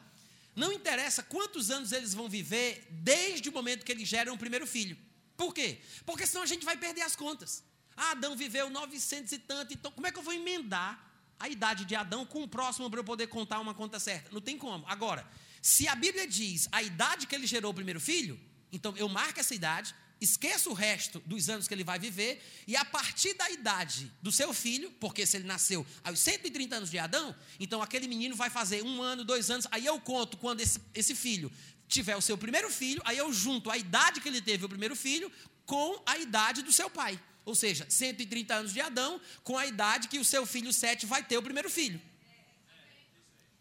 não 0.54 0.72
interessa 0.72 1.22
quantos 1.22 1.70
anos 1.70 1.92
eles 1.92 2.12
vão 2.12 2.28
viver 2.28 2.86
desde 2.90 3.48
o 3.48 3.52
momento 3.52 3.84
que 3.84 3.92
eles 3.92 4.08
geram 4.08 4.34
o 4.34 4.38
primeiro 4.38 4.66
filho. 4.66 4.98
Por 5.36 5.52
quê? 5.52 5.80
Porque 6.04 6.26
senão 6.26 6.42
a 6.42 6.46
gente 6.46 6.64
vai 6.64 6.76
perder 6.76 7.02
as 7.02 7.16
contas. 7.16 7.62
Ah, 7.96 8.12
Adão 8.12 8.36
viveu 8.36 8.68
900 8.70 9.32
e 9.32 9.38
tanto, 9.38 9.72
então 9.72 9.90
como 9.92 10.06
é 10.06 10.12
que 10.12 10.18
eu 10.18 10.22
vou 10.22 10.32
emendar 10.32 11.12
a 11.38 11.48
idade 11.48 11.84
de 11.84 11.94
Adão 11.94 12.24
com 12.24 12.42
o 12.42 12.48
próximo 12.48 12.90
para 12.90 13.00
eu 13.00 13.04
poder 13.04 13.28
contar 13.28 13.60
uma 13.60 13.74
conta 13.74 14.00
certa? 14.00 14.30
Não 14.32 14.40
tem 14.40 14.58
como. 14.58 14.84
Agora, 14.88 15.26
se 15.62 15.86
a 15.88 15.94
Bíblia 15.94 16.26
diz 16.26 16.68
a 16.72 16.82
idade 16.82 17.26
que 17.26 17.34
ele 17.34 17.46
gerou 17.46 17.70
o 17.70 17.74
primeiro 17.74 18.00
filho, 18.00 18.38
então 18.72 18.96
eu 18.96 19.08
marco 19.08 19.38
essa 19.38 19.54
idade, 19.54 19.94
esqueço 20.20 20.70
o 20.70 20.74
resto 20.74 21.20
dos 21.20 21.48
anos 21.48 21.68
que 21.68 21.74
ele 21.74 21.84
vai 21.84 21.98
viver, 21.98 22.42
e 22.66 22.76
a 22.76 22.84
partir 22.84 23.34
da 23.34 23.48
idade 23.50 24.10
do 24.22 24.32
seu 24.32 24.52
filho, 24.52 24.90
porque 25.00 25.26
se 25.26 25.36
ele 25.36 25.46
nasceu 25.46 25.86
aos 26.02 26.18
130 26.18 26.76
anos 26.76 26.90
de 26.90 26.98
Adão, 26.98 27.34
então 27.60 27.82
aquele 27.82 28.08
menino 28.08 28.34
vai 28.34 28.50
fazer 28.50 28.82
um 28.82 29.02
ano, 29.02 29.24
dois 29.24 29.50
anos, 29.50 29.66
aí 29.70 29.86
eu 29.86 30.00
conto 30.00 30.36
quando 30.36 30.60
esse, 30.60 30.80
esse 30.94 31.14
filho 31.14 31.50
tiver 31.94 32.16
o 32.16 32.20
seu 32.20 32.36
primeiro 32.36 32.70
filho, 32.70 33.00
aí 33.04 33.16
eu 33.16 33.32
junto 33.32 33.70
a 33.70 33.76
idade 33.76 34.20
que 34.20 34.28
ele 34.28 34.42
teve 34.42 34.64
o 34.64 34.68
primeiro 34.68 34.96
filho 34.96 35.30
com 35.64 36.02
a 36.04 36.18
idade 36.18 36.62
do 36.62 36.72
seu 36.72 36.90
pai. 36.90 37.18
Ou 37.44 37.54
seja, 37.54 37.86
130 37.88 38.54
anos 38.54 38.72
de 38.72 38.80
Adão, 38.80 39.20
com 39.42 39.56
a 39.56 39.66
idade 39.66 40.08
que 40.08 40.18
o 40.18 40.24
seu 40.24 40.44
filho 40.46 40.72
Sete 40.72 41.06
vai 41.06 41.22
ter 41.22 41.36
o 41.38 41.42
primeiro 41.42 41.70
filho. 41.70 42.00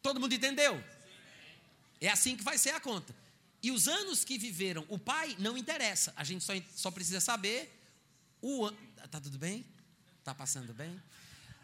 Todo 0.02 0.20
mundo 0.20 0.34
entendeu? 0.34 0.84
É 2.02 2.10
assim 2.10 2.36
que 2.36 2.44
vai 2.44 2.58
ser 2.58 2.72
a 2.72 2.80
conta. 2.80 3.16
E 3.62 3.72
os 3.72 3.88
anos 3.88 4.26
que 4.26 4.38
viveram 4.38 4.86
o 4.90 5.00
pai 5.00 5.36
não 5.40 5.58
interessa. 5.58 6.14
A 6.18 6.24
gente 6.24 6.44
só, 6.44 6.54
só 6.76 6.92
precisa 6.92 7.22
saber 7.22 7.72
o 8.42 8.66
ano. 8.66 8.78
Tá 9.10 9.22
tudo 9.22 9.38
bem? 9.38 9.66
Tá 10.24 10.36
passando 10.36 10.74
bem? 10.74 11.02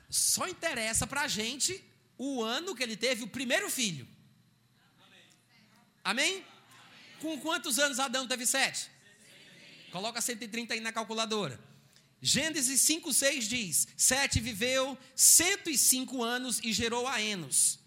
Só 0.10 0.48
interessa 0.48 1.06
para 1.06 1.22
a 1.22 1.28
gente 1.28 1.84
o 2.18 2.42
ano 2.44 2.76
que 2.76 2.84
ele 2.84 2.96
teve 2.96 3.24
o 3.24 3.28
primeiro 3.28 3.70
filho. 3.70 4.08
Amém? 6.04 6.46
Com 7.22 7.40
quantos 7.40 7.78
anos 7.80 8.00
Adão 8.00 8.28
teve 8.28 8.46
sete? 8.46 8.90
Coloca 9.92 10.22
130 10.22 10.74
aí 10.74 10.80
na 10.80 10.92
calculadora. 10.92 11.60
Gênesis 12.22 12.82
5, 12.82 13.14
6 13.14 13.48
diz: 13.48 13.88
Sete 13.96 14.40
viveu 14.40 14.98
105 15.16 16.24
anos 16.24 16.60
e 16.64 16.74
gerou 16.74 17.08
a 17.08 17.22
Enos. 17.22 17.80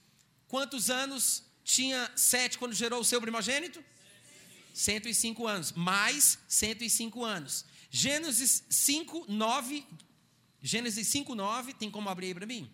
Quantos 0.48 0.90
anos 0.90 1.44
tinha 1.64 2.10
Sete 2.16 2.58
quando 2.58 2.74
gerou 2.74 3.00
o 3.00 3.04
seu 3.04 3.20
primogênito? 3.20 3.82
105 4.74 5.46
anos. 5.46 5.72
Mais 5.72 6.38
105 6.48 7.24
anos. 7.24 7.64
Gênesis 7.90 8.64
5, 8.70 9.26
9. 9.28 9.86
Gênesis 10.62 11.06
5, 11.08 11.34
9. 11.34 11.74
Tem 11.74 11.90
como 11.90 12.08
abrir 12.08 12.28
aí 12.28 12.34
para 12.34 12.46
mim? 12.46 12.70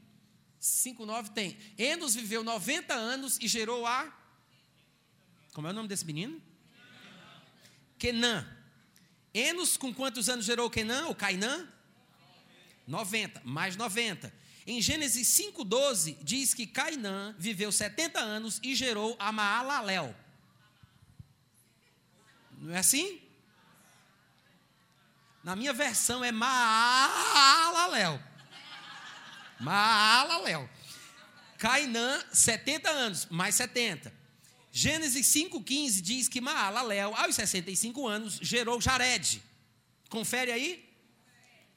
5, 0.60 1.04
9 1.04 1.30
tem. 1.30 1.58
Enos 1.76 2.14
viveu 2.14 2.44
90 2.44 2.94
anos 2.94 3.38
e 3.40 3.48
gerou 3.48 3.84
a. 3.84 4.16
Como 5.52 5.66
é 5.66 5.70
o 5.70 5.74
nome 5.74 5.88
desse 5.88 6.04
menino? 6.04 6.40
Kenã. 7.98 8.46
Enos, 9.34 9.76
com 9.76 9.92
quantos 9.92 10.28
anos 10.28 10.44
gerou 10.44 10.70
Kenã, 10.70 11.06
ou 11.06 11.14
Cainã? 11.14 11.68
90, 12.86 13.42
mais 13.44 13.76
90. 13.76 14.32
Em 14.66 14.80
Gênesis 14.80 15.28
5,12, 15.28 16.16
diz 16.22 16.54
que 16.54 16.66
Cainã 16.66 17.34
viveu 17.38 17.72
70 17.72 18.18
anos 18.20 18.60
e 18.62 18.74
gerou 18.74 19.16
a 19.18 19.32
Maalalel. 19.32 20.14
Não 22.58 22.74
é 22.74 22.78
assim? 22.78 23.20
Na 25.44 25.54
minha 25.54 25.72
versão 25.72 26.24
é 26.24 26.32
Maalalel. 26.32 28.20
Maalalel. 29.60 30.68
Cainã, 31.56 32.22
70 32.32 32.90
anos, 32.90 33.26
mais 33.26 33.54
70. 33.54 34.12
Gênesis 34.80 35.26
5,15 35.26 36.00
diz 36.00 36.28
que 36.28 36.40
Maalalel, 36.40 37.12
aos 37.16 37.34
65 37.34 38.06
anos, 38.06 38.38
gerou 38.40 38.80
Jared. 38.80 39.42
Confere 40.08 40.52
aí? 40.52 40.88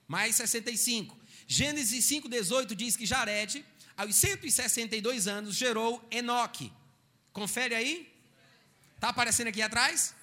Mais 0.07 0.35
65. 0.35 1.17
Gênesis 1.47 2.05
5,18 2.05 2.75
diz 2.75 2.95
que 2.95 3.07
Jared, 3.07 3.65
aos 3.97 4.15
162 4.15 5.27
anos, 5.27 5.55
gerou 5.55 6.07
Enoque. 6.11 6.71
Confere 7.33 7.73
aí? 7.73 8.07
Está 8.93 9.09
aparecendo 9.09 9.47
aqui 9.47 9.63
atrás? 9.63 10.13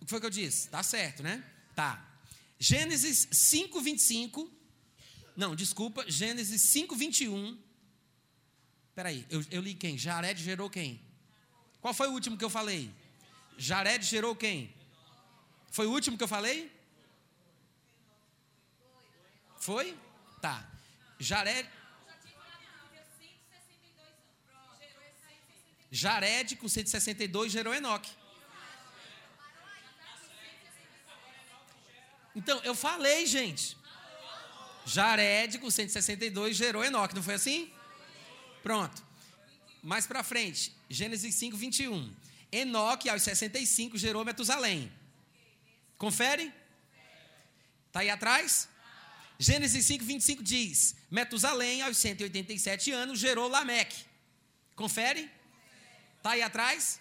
O 0.00 0.04
que 0.04 0.10
foi 0.10 0.20
que 0.20 0.26
eu 0.26 0.30
disse? 0.30 0.68
Tá 0.68 0.84
certo, 0.84 1.20
né? 1.20 1.44
Tá. 1.74 2.00
Gênesis 2.60 3.26
5:25. 3.32 4.48
Não, 5.36 5.56
desculpa, 5.56 6.08
Gênesis 6.08 6.62
5:21. 6.62 7.58
Peraí, 8.94 9.26
eu, 9.30 9.44
eu 9.50 9.60
li 9.62 9.74
quem? 9.74 9.96
Jared 9.96 10.42
gerou 10.42 10.68
quem? 10.68 11.00
Qual 11.80 11.94
foi 11.94 12.08
o 12.08 12.12
último 12.12 12.36
que 12.36 12.44
eu 12.44 12.50
falei? 12.50 12.92
Jared 13.56 14.04
gerou 14.04 14.34
quem? 14.34 14.74
Foi 15.70 15.86
o 15.86 15.90
último 15.90 16.16
que 16.18 16.24
eu 16.24 16.28
falei? 16.28 16.70
Foi? 19.58 19.96
Tá. 20.40 20.66
Jared. 21.18 21.68
Jared, 25.90 26.56
com 26.56 26.68
162, 26.68 27.52
gerou 27.52 27.74
Enoque. 27.74 28.10
Então, 32.34 32.60
eu 32.62 32.74
falei, 32.74 33.26
gente. 33.26 33.76
Jared, 34.86 35.58
com 35.58 35.70
162, 35.70 36.56
gerou 36.56 36.84
Enoque, 36.84 37.14
não 37.14 37.22
foi 37.22 37.34
assim? 37.34 37.72
Pronto. 38.62 39.02
Mais 39.82 40.06
para 40.06 40.22
frente, 40.22 40.72
Gênesis 40.88 41.34
5, 41.34 41.56
21. 41.56 42.14
Enoque, 42.52 43.08
aos 43.08 43.22
65, 43.22 43.96
gerou 43.96 44.24
Metusalém. 44.24 44.92
Confere? 45.96 46.52
Está 47.86 48.00
aí 48.00 48.10
atrás? 48.10 48.68
Gênesis 49.38 49.86
5, 49.86 50.04
25 50.04 50.42
diz: 50.42 50.96
Metusalém, 51.10 51.82
aos 51.82 51.96
187 51.96 52.92
anos, 52.92 53.18
gerou 53.18 53.48
Lameque. 53.48 54.04
Confere? 54.76 55.30
Está 56.18 56.32
aí 56.32 56.42
atrás? 56.42 57.00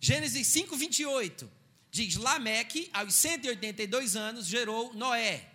Gênesis 0.00 0.46
5, 0.48 0.76
28 0.76 1.50
diz: 1.90 2.16
Lameque, 2.16 2.90
aos 2.92 3.14
182 3.14 4.16
anos, 4.16 4.46
gerou 4.46 4.92
Noé. 4.94 5.48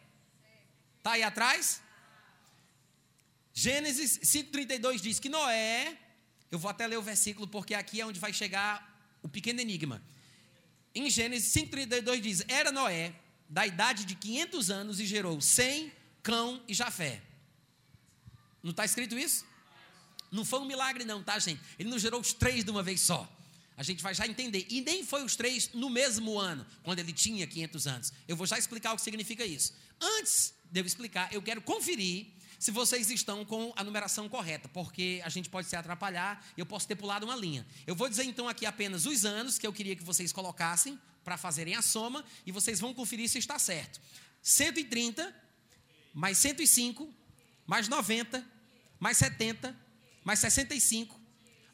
Está 0.98 1.14
aí 1.14 1.24
atrás? 1.24 1.82
Gênesis 3.60 4.20
5,32 4.20 5.02
diz 5.02 5.20
que 5.20 5.30
Noé, 5.30 5.98
eu 6.52 6.60
vou 6.60 6.70
até 6.70 6.86
ler 6.86 7.00
o 7.00 7.02
versículo 7.02 7.48
porque 7.48 7.74
aqui 7.74 8.00
é 8.00 8.06
onde 8.06 8.20
vai 8.20 8.32
chegar 8.32 8.96
o 9.24 9.28
pequeno 9.28 9.60
enigma. 9.60 10.00
Em 10.94 11.10
Gênesis 11.10 11.52
5,32 11.54 12.22
diz: 12.22 12.44
Era 12.48 12.72
Noé 12.72 13.16
da 13.50 13.66
idade 13.66 14.06
de 14.06 14.14
500 14.14 14.70
anos 14.70 15.00
e 15.00 15.08
gerou 15.08 15.42
Sem, 15.42 15.92
Cão 16.22 16.62
e 16.68 16.74
Jafé. 16.76 17.20
Não 18.62 18.70
está 18.70 18.86
escrito 18.86 19.18
isso? 19.18 19.44
Não 20.32 20.46
foi 20.46 20.60
um 20.60 20.66
milagre, 20.66 21.04
não, 21.04 21.24
tá, 21.24 21.40
gente? 21.40 21.60
Ele 21.80 21.90
não 21.90 21.98
gerou 21.98 22.22
os 22.22 22.34
três 22.34 22.64
de 22.64 22.70
uma 22.70 22.84
vez 22.84 23.02
só. 23.02 23.28
A 23.76 23.82
gente 23.82 24.04
vai 24.04 24.14
já 24.14 24.28
entender. 24.28 24.68
E 24.70 24.82
nem 24.82 25.04
foi 25.04 25.24
os 25.24 25.36
três 25.36 25.74
no 25.74 25.90
mesmo 25.90 26.38
ano, 26.38 26.64
quando 26.84 27.00
ele 27.00 27.12
tinha 27.12 27.48
500 27.48 27.88
anos. 27.88 28.14
Eu 28.28 28.36
vou 28.36 28.46
já 28.46 28.60
explicar 28.60 28.94
o 28.94 28.98
que 28.98 29.02
significa 29.02 29.44
isso. 29.44 29.74
Antes 30.00 30.54
de 30.72 30.80
eu 30.80 30.86
explicar, 30.86 31.34
eu 31.34 31.42
quero 31.42 31.60
conferir 31.60 32.37
se 32.60 32.72
vocês 32.72 33.10
estão 33.10 33.46
com 33.46 33.72
a 33.76 33.84
numeração 33.84 34.28
correta, 34.28 34.68
porque 34.70 35.22
a 35.24 35.30
gente 35.30 35.50
pode 35.50 35.68
se 35.68 35.76
atrapalhar 35.76 36.46
eu 36.58 36.66
posso 36.66 36.88
ter 36.88 36.96
pulado 36.96 37.26
uma 37.26 37.36
linha. 37.36 37.66
Eu 37.86 37.96
vou 37.96 38.10
dizer 38.10 38.24
então 38.24 38.48
aqui 38.48 38.66
apenas 38.66 39.06
os 39.06 39.26
anos 39.26 39.58
que 39.58 39.68
eu 39.68 39.74
queria 39.74 39.96
que 39.96 40.04
vocês 40.04 40.32
colocassem 40.32 41.00
para 41.24 41.38
fazerem 41.38 41.76
a 41.76 41.82
soma 41.82 42.24
e 42.46 42.52
vocês 42.52 42.80
vão 42.80 42.94
conferir 42.94 43.30
se 43.30 43.38
está 43.38 43.60
certo. 43.60 44.00
130, 44.42 45.36
mais 46.14 46.38
105, 46.38 47.14
mais 47.66 47.88
90, 47.88 48.46
mais 49.00 49.18
70, 49.18 49.76
mais 50.24 50.40
65, 50.40 51.20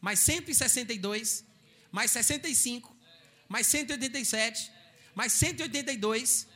mais 0.01 0.19
162, 0.19 1.45
mais 1.91 2.11
65, 2.11 2.95
mais 3.47 3.67
187, 3.67 4.71
mais 5.15 5.31
182, 5.33 6.47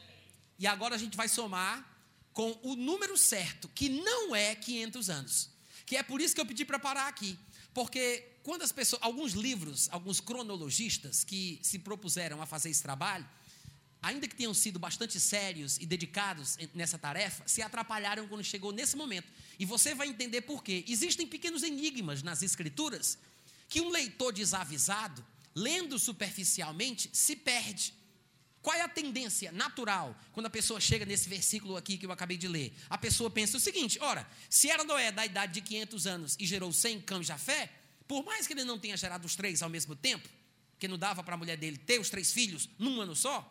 e 0.59 0.65
agora 0.65 0.95
a 0.95 0.97
gente 0.97 1.15
vai 1.15 1.28
somar 1.28 1.96
com 2.38 2.55
o 2.61 2.75
número 2.75 3.17
certo, 3.17 3.67
que 3.69 3.89
não 3.89 4.35
é 4.35 4.53
500 4.53 5.09
anos. 5.09 5.49
Que 5.88 5.97
é 5.97 6.03
por 6.03 6.21
isso 6.21 6.35
que 6.35 6.39
eu 6.39 6.45
pedi 6.45 6.63
para 6.63 6.77
parar 6.77 7.07
aqui. 7.07 7.35
Porque 7.73 8.23
quando 8.43 8.61
as 8.61 8.71
pessoas, 8.71 9.01
alguns 9.01 9.33
livros, 9.33 9.89
alguns 9.91 10.19
cronologistas 10.19 11.23
que 11.23 11.59
se 11.63 11.79
propuseram 11.79 12.39
a 12.39 12.45
fazer 12.45 12.69
esse 12.69 12.83
trabalho, 12.83 13.27
ainda 14.03 14.27
que 14.27 14.35
tenham 14.35 14.53
sido 14.53 14.77
bastante 14.77 15.19
sérios 15.19 15.77
e 15.77 15.85
dedicados 15.88 16.59
nessa 16.75 16.99
tarefa, 16.99 17.41
se 17.47 17.63
atrapalharam 17.63 18.27
quando 18.27 18.43
chegou 18.43 18.71
nesse 18.71 18.95
momento. 18.95 19.27
E 19.57 19.65
você 19.65 19.95
vai 19.95 20.07
entender 20.07 20.41
por 20.41 20.63
quê. 20.63 20.85
Existem 20.88 21.25
pequenos 21.25 21.63
enigmas 21.63 22.21
nas 22.21 22.43
escrituras 22.43 23.17
que 23.67 23.81
um 23.81 23.89
leitor 23.89 24.31
desavisado, 24.31 25.25
lendo 25.55 25.97
superficialmente, 25.97 27.09
se 27.11 27.35
perde. 27.35 27.95
Qual 28.68 28.76
é 28.76 28.82
a 28.82 28.89
tendência 28.89 29.49
natural 29.53 30.13
quando 30.34 30.47
a 30.47 30.49
pessoa 30.49 30.78
chega 30.78 31.05
nesse 31.05 31.30
versículo 31.30 31.78
aqui 31.78 31.97
que 31.97 32.05
eu 32.05 32.11
acabei 32.11 32.36
de 32.36 32.49
ler? 32.49 32.74
A 32.89 32.97
pessoa 32.97 33.30
pensa 33.30 33.55
o 33.55 33.61
seguinte: 33.61 33.97
ora, 34.01 34.30
se 34.49 34.70
era 34.70 34.84
Noé 34.84 35.09
da 35.09 35.26
idade 35.26 35.53
de 35.53 35.61
500 35.61 36.05
anos 36.05 36.36
e 36.38 36.45
gerou 36.45 36.74
100 36.74 36.99
cães 36.99 37.22
de 37.22 37.28
Jafé, 37.28 37.72
por 38.05 38.26
mais 38.26 38.45
que 38.45 38.51
ele 38.51 38.65
não 38.65 38.78
tenha 38.78 38.97
gerado 38.97 39.26
os 39.26 39.38
três 39.38 39.63
ao 39.63 39.70
mesmo 39.70 39.95
tempo, 39.95 40.28
que 40.78 40.86
não 40.86 40.97
dava 40.97 41.24
para 41.24 41.36
a 41.36 41.38
mulher 41.38 41.55
dele 41.55 41.78
ter 41.78 41.97
os 41.97 42.09
três 42.09 42.34
filhos 42.34 42.68
num 42.78 42.99
ano 42.99 43.15
só, 43.15 43.49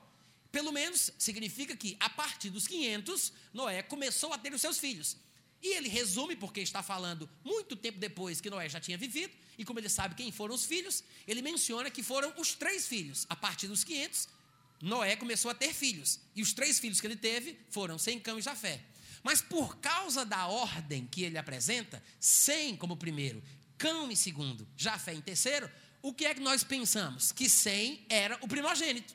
pelo 0.53 0.71
menos 0.71 1.11
significa 1.17 1.75
que 1.75 1.97
a 1.99 2.11
partir 2.11 2.51
dos 2.51 2.67
500, 2.67 3.33
Noé 3.55 3.83
começou 3.83 4.35
a 4.35 4.39
ter 4.39 4.53
os 4.53 4.61
seus 4.61 4.77
filhos. 4.77 5.17
E 5.63 5.77
ele 5.77 5.89
resume, 5.89 6.37
porque 6.37 6.61
está 6.61 6.83
falando 6.83 7.27
muito 7.43 7.75
tempo 7.75 7.99
depois 7.99 8.39
que 8.39 8.51
Noé 8.51 8.69
já 8.69 8.81
tinha 8.81 8.99
vivido, 8.99 9.33
e 9.57 9.65
como 9.65 9.79
ele 9.79 9.89
sabe 9.89 10.15
quem 10.15 10.31
foram 10.31 10.55
os 10.55 10.67
filhos, 10.67 11.03
ele 11.27 11.41
menciona 11.41 11.91
que 11.91 12.03
foram 12.03 12.35
os 12.37 12.55
três 12.55 12.87
filhos, 12.87 13.25
a 13.31 13.35
partir 13.35 13.67
dos 13.67 13.83
500, 13.83 14.36
Noé 14.81 15.17
começou 15.17 15.51
a 15.51 15.55
ter 15.55 15.73
filhos. 15.73 16.21
E 16.35 16.43
os 16.43 16.53
três 16.53 16.79
filhos 16.79 17.01
que 17.01 17.07
ele 17.07 17.17
teve 17.17 17.59
foram 17.71 17.99
Sem, 17.99 18.19
Cão 18.21 18.39
e 18.39 18.43
Jafé. 18.43 18.81
Mas 19.23 19.41
por 19.41 19.79
causa 19.79 20.25
da 20.25 20.47
ordem 20.47 21.07
que 21.07 21.23
ele 21.23 21.39
apresenta, 21.39 22.03
Sem 22.21 22.77
como 22.77 22.97
primeiro, 22.97 23.43
Cão 23.79 24.11
em 24.11 24.17
segundo, 24.17 24.67
Jafé 24.77 25.15
em 25.15 25.21
terceiro, 25.21 25.71
o 26.03 26.13
que 26.13 26.25
é 26.25 26.35
que 26.35 26.41
nós 26.41 26.63
pensamos? 26.63 27.33
Que 27.33 27.49
Sem 27.49 28.05
era 28.09 28.39
o 28.41 28.49
primogênito. 28.49 29.15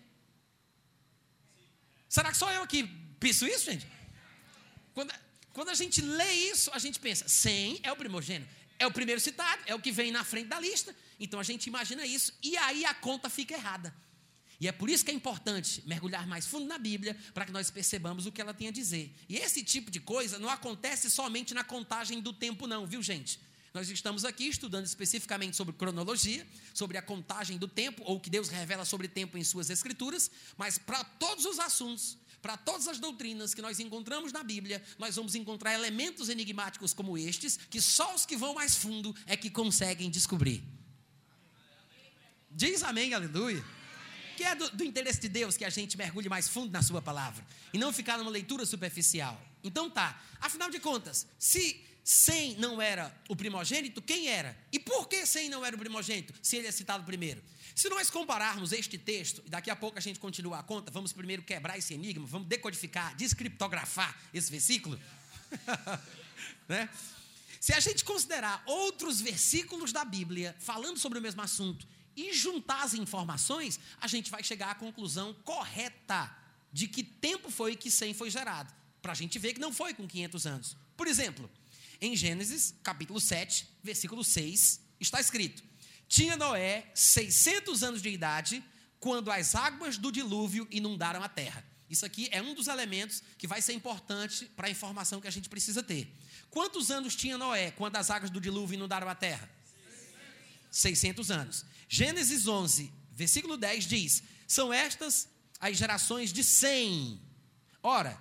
Será 2.10 2.32
que 2.32 2.38
só 2.38 2.52
eu 2.52 2.64
aqui 2.64 2.84
penso 3.20 3.48
isso, 3.48 3.72
gente? 3.72 3.88
Quando, 4.94 5.14
quando 5.54 5.70
a 5.70 5.74
gente 5.74 6.02
lê 6.02 6.34
isso, 6.34 6.70
a 6.74 6.80
gente 6.80 7.00
pensa: 7.00 7.28
Sem 7.28 7.80
é 7.84 7.92
o 7.92 7.96
primogênito. 7.96 8.50
É 8.78 8.86
o 8.86 8.92
primeiro 8.92 9.22
citado, 9.22 9.62
é 9.66 9.76
o 9.76 9.80
que 9.80 9.92
vem 9.92 10.12
na 10.12 10.24
frente 10.24 10.48
da 10.48 10.60
lista. 10.60 10.96
Então 11.20 11.40
a 11.40 11.44
gente 11.44 11.68
imagina 11.68 12.06
isso 12.06 12.34
e 12.42 12.58
aí 12.58 12.84
a 12.84 12.94
conta 12.94 13.30
fica 13.30 13.54
errada. 13.54 13.96
E 14.62 14.68
é 14.68 14.72
por 14.72 14.92
isso 14.92 15.04
que 15.04 15.10
é 15.10 15.14
importante 15.14 15.82
mergulhar 15.88 16.28
mais 16.28 16.46
fundo 16.46 16.68
na 16.68 16.78
Bíblia 16.78 17.18
para 17.34 17.48
que 17.48 17.52
nós 17.52 17.72
percebamos 17.72 18.28
o 18.28 18.32
que 18.32 18.40
ela 18.40 18.54
tem 18.54 18.68
a 18.68 18.72
dizer. 18.72 19.12
E 19.28 19.38
esse 19.38 19.64
tipo 19.64 19.90
de 19.90 20.00
coisa 20.00 20.38
não 20.38 20.48
acontece 20.48 21.10
somente 21.10 21.52
na 21.56 21.64
contagem 21.64 22.22
do 22.22 22.32
tempo, 22.32 22.68
não, 22.68 22.86
viu, 22.86 23.02
gente? 23.02 23.40
Nós 23.74 23.90
estamos 23.90 24.24
aqui 24.24 24.48
estudando 24.48 24.86
especificamente 24.86 25.58
sobre 25.58 25.74
cronologia, 25.74 26.48
sobre 26.76 26.96
a 26.96 27.02
contagem 27.02 27.58
do 27.58 27.68
tempo, 27.68 28.04
ou 28.06 28.18
o 28.18 28.20
que 28.20 28.30
Deus 28.30 28.50
revela 28.50 28.86
sobre 28.86 29.08
tempo 29.08 29.36
em 29.36 29.44
Suas 29.44 29.72
Escrituras, 29.72 30.30
mas 30.56 30.78
para 30.78 31.04
todos 31.04 31.46
os 31.46 31.58
assuntos, 31.58 32.16
para 32.40 32.56
todas 32.56 32.88
as 32.88 33.00
doutrinas 33.00 33.56
que 33.56 33.64
nós 33.64 33.80
encontramos 33.80 34.32
na 34.32 34.44
Bíblia, 34.44 34.84
nós 35.00 35.16
vamos 35.16 35.34
encontrar 35.34 35.74
elementos 35.74 36.30
enigmáticos 36.30 36.94
como 36.94 37.18
estes, 37.18 37.58
que 37.58 37.82
só 37.82 38.14
os 38.14 38.28
que 38.28 38.38
vão 38.38 38.54
mais 38.54 38.76
fundo 38.76 39.16
é 39.26 39.36
que 39.36 39.50
conseguem 39.50 40.12
descobrir. 40.12 40.64
Diz 42.52 42.84
amém, 42.84 43.16
aleluia. 43.16 43.81
Que 44.36 44.44
é 44.44 44.56
do, 44.56 44.70
do, 44.72 44.84
interesse 44.84 45.20
de 45.20 45.30
Deus 45.30 45.58
que 45.58 45.66
a 45.66 45.70
gente 45.70 45.98
mergulhe 45.98 46.30
mais 46.30 46.48
fundo 46.48 46.72
na 46.72 46.82
Sua 46.82 47.02
palavra 47.02 47.46
e 47.74 47.78
não 47.78 47.92
ficar 47.92 48.18
numa 48.18 48.32
leitura 48.32 48.66
superficial. 48.66 49.42
Então 49.64 49.90
tá, 49.90 50.22
afinal 50.40 50.70
de 50.70 50.80
contas, 50.80 51.28
se 51.38 51.84
Sem 52.04 52.56
não 52.56 52.82
era 52.82 53.16
o 53.30 53.36
primogênito, 53.36 54.02
quem 54.02 54.28
era? 54.28 54.58
E 54.72 54.80
por 54.80 55.08
que 55.08 55.26
Sem 55.26 55.50
não 55.50 55.66
era 55.66 55.76
o 55.76 55.80
primogênito, 55.80 56.34
se 56.42 56.58
ele 56.58 56.68
é 56.68 56.72
citado 56.72 57.04
primeiro? 57.04 57.42
Se 57.76 57.90
nós 57.90 58.10
compararmos 58.10 58.74
este 58.74 58.98
texto, 58.98 59.42
e 59.46 59.50
daqui 59.50 59.70
a 59.70 59.76
pouco 59.76 59.98
a 59.98 60.02
gente 60.02 60.20
continua 60.20 60.60
a 60.60 60.64
conta, 60.64 60.92
vamos 60.92 61.14
primeiro 61.14 61.42
quebrar 61.42 61.78
esse 61.78 61.94
enigma, 61.94 62.26
vamos 62.28 62.48
decodificar, 62.48 63.16
descriptografar 63.16 64.20
esse 64.34 64.52
versículo. 64.52 65.00
né? 66.68 66.90
Se 67.60 67.74
a 67.74 67.80
gente 67.80 68.04
considerar 68.04 68.64
outros 68.66 69.22
versículos 69.22 69.94
da 69.94 70.04
Bíblia 70.04 70.56
falando 70.60 70.98
sobre 70.98 71.20
o 71.20 71.22
mesmo 71.22 71.42
assunto 71.42 71.88
e 72.30 72.34
juntar 72.34 72.84
as 72.84 72.94
informações, 72.94 73.80
a 74.00 74.08
gente 74.08 74.30
vai 74.30 74.44
chegar 74.44 74.72
à 74.72 74.76
conclusão 74.76 75.34
correta 75.44 76.36
de 76.72 76.88
que 76.88 77.04
tempo 77.04 77.50
foi 77.50 77.76
que 77.76 77.90
100 77.90 78.14
foi 78.14 78.30
gerado. 78.30 78.74
Para 79.02 79.14
a 79.14 79.16
gente 79.16 79.40
ver 79.40 79.54
que 79.54 79.60
não 79.60 79.74
foi 79.74 79.94
com 79.94 80.08
500 80.08 80.46
anos. 80.46 80.78
Por 80.96 81.08
exemplo, 81.08 81.50
em 82.00 82.16
Gênesis, 82.16 82.76
capítulo 82.84 83.20
7, 83.20 83.68
versículo 83.84 84.24
6, 84.24 84.80
está 85.00 85.20
escrito: 85.20 85.64
tinha 86.08 86.38
Noé 86.38 86.92
600 86.94 87.84
anos 87.84 88.02
de 88.02 88.10
idade 88.10 88.64
quando 89.00 89.32
as 89.32 89.56
águas 89.56 89.98
do 89.98 90.12
dilúvio 90.12 90.68
inundaram 90.70 91.24
a 91.24 91.30
terra. 91.30 91.66
Isso 91.90 92.06
aqui 92.06 92.30
é 92.32 92.42
um 92.42 92.54
dos 92.54 92.68
elementos 92.68 93.22
que 93.38 93.48
vai 93.48 93.62
ser 93.62 93.74
importante 93.74 94.46
para 94.56 94.68
a 94.68 94.70
informação 94.70 95.20
que 95.20 95.28
a 95.28 95.32
gente 95.32 95.50
precisa 95.50 95.84
ter. 95.84 96.10
Quantos 96.50 96.90
anos 96.90 97.16
tinha 97.16 97.38
Noé 97.38 97.72
quando 97.72 97.98
as 97.98 98.10
águas 98.10 98.30
do 98.30 98.40
dilúvio 98.40 98.76
inundaram 98.76 99.10
a 99.10 99.16
terra? 99.16 99.50
600 100.72 101.30
anos. 101.30 101.66
Gênesis 101.88 102.48
11, 102.48 102.92
versículo 103.12 103.58
10 103.58 103.86
diz: 103.86 104.24
São 104.48 104.74
estas 104.74 105.28
as 105.60 105.78
gerações 105.78 106.34
de 106.34 106.44
100. 106.44 107.22
Ora, 107.84 108.20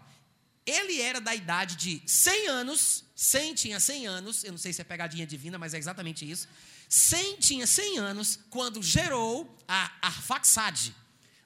ele 0.66 1.00
era 1.00 1.20
da 1.20 1.34
idade 1.34 1.76
de 1.76 2.02
100 2.06 2.48
anos, 2.48 3.04
100 3.16 3.54
tinha 3.54 3.80
100 3.80 4.06
anos, 4.06 4.44
eu 4.44 4.52
não 4.52 4.58
sei 4.58 4.72
se 4.72 4.80
é 4.80 4.84
pegadinha 4.84 5.26
divina, 5.26 5.58
mas 5.58 5.72
é 5.72 5.78
exatamente 5.78 6.28
isso. 6.30 6.46
100 6.88 7.36
tinha 7.38 7.66
100 7.66 7.98
anos 7.98 8.38
quando 8.50 8.82
gerou 8.82 9.56
a 9.66 9.92
Arfaxade, 10.02 10.94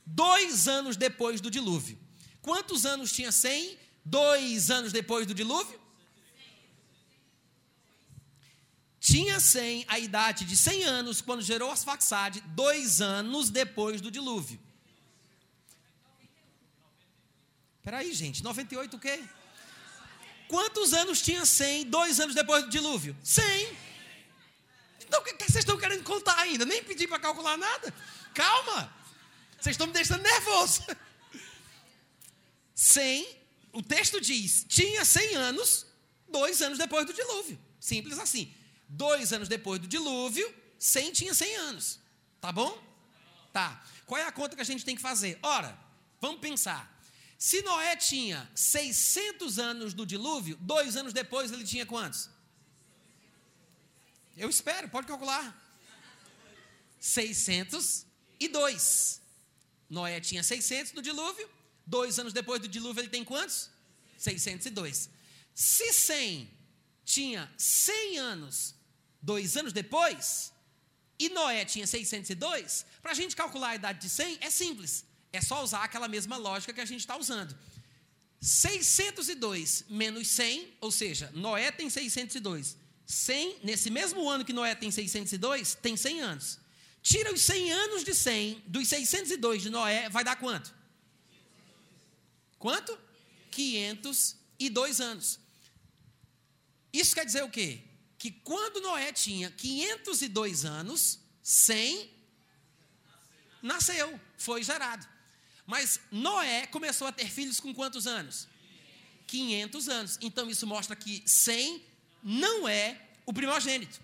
dois 0.05 0.67
anos 0.67 0.97
depois 0.97 1.41
do 1.41 1.51
dilúvio. 1.51 1.99
Quantos 2.43 2.85
anos 2.85 3.13
tinha 3.13 3.31
100? 3.31 3.79
Dois 4.05 4.71
anos 4.71 4.93
depois 4.93 5.27
do 5.27 5.35
dilúvio? 5.35 5.81
Tinha 9.05 9.39
100 9.39 9.85
a 9.87 9.99
idade 9.99 10.47
de 10.47 10.57
100 10.57 10.85
anos 10.85 11.21
quando 11.21 11.43
gerou 11.43 11.71
Arfaxade, 11.71 12.41
dois 12.41 13.03
anos 13.03 13.51
depois 13.51 14.01
do 14.01 14.11
dilúvio. 14.11 14.59
Peraí, 17.83 18.15
gente, 18.15 18.43
98 18.43 18.97
o 18.97 18.99
quê? 18.99 19.23
Quantos 20.49 20.95
anos 20.95 21.21
tinha 21.21 21.45
100 21.45 21.85
dois 21.91 22.19
anos 22.19 22.35
depois 22.35 22.65
do 22.65 22.71
dilúvio? 22.71 23.15
100. 23.23 23.77
Então, 25.01 25.21
o 25.21 25.23
que, 25.23 25.35
vocês 25.35 25.57
estão 25.57 25.77
querendo 25.77 26.03
contar 26.03 26.39
ainda? 26.39 26.65
Nem 26.65 26.83
pedi 26.83 27.07
para 27.07 27.19
calcular 27.19 27.59
nada. 27.59 27.93
Calma. 28.33 28.91
Vocês 29.61 29.75
estão 29.75 29.87
me 29.87 29.93
deixando 29.93 30.23
nervoso. 30.23 30.83
100, 32.75 33.39
o 33.71 33.83
texto 33.83 34.19
diz, 34.19 34.65
tinha 34.67 35.05
100 35.05 35.35
anos, 35.35 35.85
dois 36.27 36.63
anos 36.63 36.79
depois 36.79 37.05
do 37.05 37.13
dilúvio. 37.13 37.61
Simples 37.79 38.19
assim. 38.19 38.64
Dois 38.95 39.33
anos 39.33 39.49
depois 39.49 39.81
do 39.81 39.89
dilúvio, 39.89 40.55
100 40.79 41.13
tinha 41.13 41.35
100 41.35 41.57
anos. 41.57 41.99
Tá 42.41 42.53
bom? 42.53 42.81
Tá. 43.53 43.85
Qual 44.07 44.21
é 44.21 44.25
a 44.25 44.31
conta 44.31 44.55
que 44.55 44.63
a 44.63 44.65
gente 44.65 44.85
tem 44.85 44.95
que 44.95 45.03
fazer? 45.03 45.37
Ora, 45.43 45.77
vamos 46.21 46.41
pensar. 46.41 46.97
Se 47.37 47.61
Noé 47.63 47.97
tinha 47.97 48.49
600 48.55 49.59
anos 49.59 49.95
do 49.95 50.07
dilúvio, 50.07 50.57
dois 50.61 50.97
anos 50.97 51.13
depois 51.13 51.51
ele 51.51 51.65
tinha 51.65 51.85
quantos? 51.85 52.31
Eu 54.37 54.49
espero, 54.49 54.89
pode 54.89 55.09
calcular. 55.09 55.61
602. 57.01 59.21
Noé 59.91 60.21
tinha 60.21 60.45
600 60.45 60.93
no 60.93 61.03
dilúvio. 61.03 61.51
Dois 61.85 62.17
anos 62.21 62.33
depois 62.33 62.63
do 62.63 62.69
dilúvio, 62.69 63.01
ele 63.01 63.11
tem 63.11 63.25
quantos? 63.25 63.71
602. 64.19 65.11
Se 65.53 65.93
100 65.93 66.49
tinha 67.05 67.53
100 67.59 68.19
anos, 68.19 68.74
dois 69.25 69.57
anos 69.57 69.73
depois, 69.73 70.53
e 71.19 71.29
Noé 71.29 71.65
tinha 71.65 71.87
602, 71.87 72.87
para 73.03 73.13
a 73.13 73.15
gente 73.15 73.35
calcular 73.35 73.71
a 73.71 73.75
idade 73.77 74.01
de 74.01 74.09
100 74.09 74.39
é 74.41 74.51
simples. 74.51 75.05
É 75.33 75.41
só 75.41 75.63
usar 75.63 75.83
aquela 75.83 76.09
mesma 76.09 76.37
lógica 76.37 76.73
que 76.73 76.81
a 76.81 76.85
gente 76.85 77.01
está 77.01 77.17
usando. 77.17 77.57
602 78.41 79.85
menos 79.89 80.29
100, 80.29 80.75
ou 80.81 80.91
seja, 80.91 81.31
Noé 81.35 81.71
tem 81.73 81.89
602 81.89 82.77
100, 83.07 83.59
nesse 83.63 83.91
mesmo 83.91 84.29
ano 84.29 84.45
que 84.45 84.53
Noé 84.53 84.75
tem 84.75 84.91
602, 84.91 85.75
tem 85.75 85.97
100 85.97 86.21
anos. 86.21 86.59
Tira 87.03 87.33
os 87.33 87.43
100 87.43 87.73
anos 87.73 88.05
de 88.05 88.15
100 88.15 88.63
dos 88.67 88.89
602 88.89 89.63
de 89.63 89.71
Noé, 89.71 90.09
vai 90.09 90.25
dar 90.25 90.37
quanto? 90.37 90.75
Quanto? 92.59 92.99
502 93.51 95.01
anos. 95.01 95.39
Isso 96.93 97.15
quer 97.15 97.27
dizer 97.27 97.45
o 97.45 97.51
quê? 97.51 97.81
Que 98.25 98.31
quando 98.31 98.81
Noé 98.81 99.13
tinha 99.13 99.51
502 99.51 100.65
anos, 100.65 101.21
100 101.43 102.11
nasceu, 103.61 104.19
foi 104.39 104.63
gerado. 104.63 105.07
Mas 105.67 106.01
Noé 106.11 106.67
começou 106.69 107.07
a 107.07 107.13
ter 107.13 107.29
filhos 107.29 107.61
com 107.61 107.75
quantos 107.75 108.07
anos? 108.07 108.49
500 109.27 109.89
anos. 109.91 110.19
Então 110.23 110.49
isso 110.49 110.67
mostra 110.67 110.97
que 110.97 111.23
100 111.27 111.85
não 112.23 112.67
é 112.67 112.99
o 113.27 113.33
primogênito. 113.35 114.01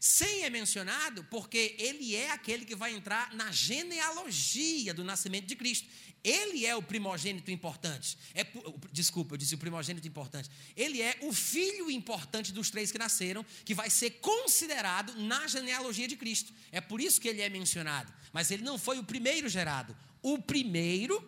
Sem 0.00 0.44
é 0.44 0.48
mencionado 0.48 1.22
porque 1.24 1.76
ele 1.78 2.16
é 2.16 2.30
aquele 2.30 2.64
que 2.64 2.74
vai 2.74 2.94
entrar 2.94 3.34
na 3.34 3.52
genealogia 3.52 4.94
do 4.94 5.04
nascimento 5.04 5.44
de 5.44 5.56
Cristo. 5.56 5.86
Ele 6.22 6.66
é 6.66 6.74
o 6.74 6.82
primogênito 6.82 7.50
importante. 7.50 8.18
É, 8.34 8.46
desculpa, 8.92 9.34
eu 9.34 9.38
disse 9.38 9.54
o 9.54 9.58
primogênito 9.58 10.06
importante. 10.06 10.50
Ele 10.76 11.00
é 11.00 11.16
o 11.22 11.32
filho 11.32 11.90
importante 11.90 12.52
dos 12.52 12.70
três 12.70 12.90
que 12.90 12.98
nasceram, 12.98 13.44
que 13.64 13.74
vai 13.74 13.88
ser 13.88 14.10
considerado 14.20 15.14
na 15.14 15.46
genealogia 15.46 16.08
de 16.08 16.16
Cristo. 16.16 16.52
É 16.72 16.80
por 16.80 17.00
isso 17.00 17.20
que 17.20 17.28
ele 17.28 17.40
é 17.40 17.48
mencionado. 17.48 18.12
Mas 18.32 18.50
ele 18.50 18.62
não 18.62 18.78
foi 18.78 18.98
o 18.98 19.04
primeiro 19.04 19.48
gerado. 19.48 19.96
O 20.22 20.38
primeiro 20.38 21.22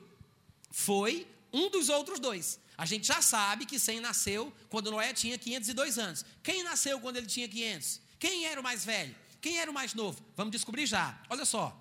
foi 0.70 1.26
um 1.52 1.70
dos 1.70 1.88
outros 1.88 2.18
dois. 2.18 2.58
A 2.76 2.86
gente 2.86 3.06
já 3.06 3.20
sabe 3.20 3.66
que 3.66 3.78
Sem 3.78 4.00
nasceu 4.00 4.52
quando 4.68 4.90
Noé 4.90 5.12
tinha 5.12 5.38
502 5.38 5.98
anos. 5.98 6.24
Quem 6.42 6.62
nasceu 6.62 7.00
quando 7.00 7.16
ele 7.16 7.26
tinha 7.26 7.48
500? 7.48 8.00
Quem 8.18 8.46
era 8.46 8.60
o 8.60 8.64
mais 8.64 8.84
velho? 8.84 9.14
Quem 9.40 9.58
era 9.58 9.70
o 9.70 9.74
mais 9.74 9.94
novo? 9.94 10.22
Vamos 10.36 10.52
descobrir 10.52 10.86
já. 10.86 11.20
Olha 11.28 11.44
só. 11.44 11.78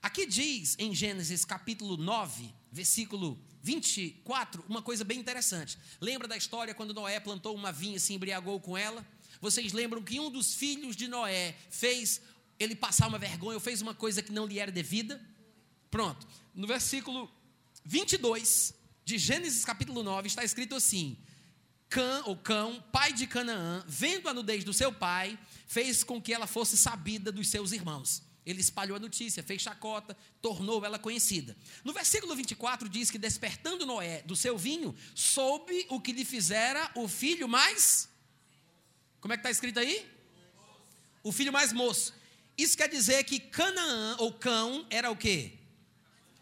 Aqui 0.00 0.26
diz 0.26 0.76
em 0.78 0.94
Gênesis 0.94 1.44
capítulo 1.44 1.96
9, 1.96 2.54
versículo 2.70 3.38
24, 3.62 4.64
uma 4.68 4.80
coisa 4.80 5.02
bem 5.02 5.18
interessante. 5.18 5.76
Lembra 6.00 6.28
da 6.28 6.36
história 6.36 6.72
quando 6.72 6.94
Noé 6.94 7.18
plantou 7.18 7.54
uma 7.54 7.72
vinha 7.72 7.96
e 7.96 8.00
se 8.00 8.14
embriagou 8.14 8.60
com 8.60 8.78
ela? 8.78 9.04
Vocês 9.40 9.72
lembram 9.72 10.02
que 10.02 10.20
um 10.20 10.30
dos 10.30 10.54
filhos 10.54 10.94
de 10.94 11.08
Noé 11.08 11.56
fez 11.68 12.20
ele 12.60 12.76
passar 12.76 13.08
uma 13.08 13.18
vergonha 13.18 13.56
ou 13.56 13.60
fez 13.60 13.82
uma 13.82 13.94
coisa 13.94 14.22
que 14.22 14.32
não 14.32 14.46
lhe 14.46 14.60
era 14.60 14.70
devida? 14.70 15.20
Pronto. 15.90 16.26
No 16.54 16.66
versículo 16.66 17.30
22, 17.84 18.74
de 19.04 19.18
Gênesis 19.18 19.64
capítulo 19.64 20.04
9 20.04 20.28
está 20.28 20.44
escrito 20.44 20.76
assim: 20.76 21.16
Cã, 21.88 22.22
ou 22.24 22.36
Cão, 22.36 22.80
pai 22.92 23.12
de 23.12 23.26
Canaã, 23.26 23.84
vendo 23.88 24.28
a 24.28 24.34
nudez 24.34 24.62
do 24.62 24.72
seu 24.72 24.92
pai, 24.92 25.36
fez 25.66 26.04
com 26.04 26.22
que 26.22 26.32
ela 26.32 26.46
fosse 26.46 26.76
sabida 26.76 27.32
dos 27.32 27.48
seus 27.48 27.72
irmãos. 27.72 28.27
Ele 28.48 28.62
espalhou 28.62 28.96
a 28.96 29.00
notícia, 29.00 29.42
fez 29.42 29.60
chacota, 29.60 30.16
tornou 30.40 30.82
ela 30.82 30.98
conhecida. 30.98 31.54
No 31.84 31.92
versículo 31.92 32.34
24 32.34 32.88
diz 32.88 33.10
que 33.10 33.18
despertando 33.18 33.84
Noé 33.84 34.22
do 34.22 34.34
seu 34.34 34.56
vinho, 34.56 34.96
soube 35.14 35.86
o 35.90 36.00
que 36.00 36.12
lhe 36.12 36.24
fizera 36.24 36.90
o 36.94 37.06
filho 37.06 37.46
mais. 37.46 38.08
Como 39.20 39.34
é 39.34 39.36
que 39.36 39.40
está 39.40 39.50
escrito 39.50 39.78
aí? 39.78 40.10
O 41.22 41.30
filho 41.30 41.52
mais 41.52 41.74
moço. 41.74 42.14
Isso 42.56 42.74
quer 42.74 42.88
dizer 42.88 43.22
que 43.24 43.38
Canaã, 43.38 44.16
ou 44.18 44.32
Cão, 44.32 44.86
era 44.88 45.10
o 45.10 45.16
quê? 45.16 45.58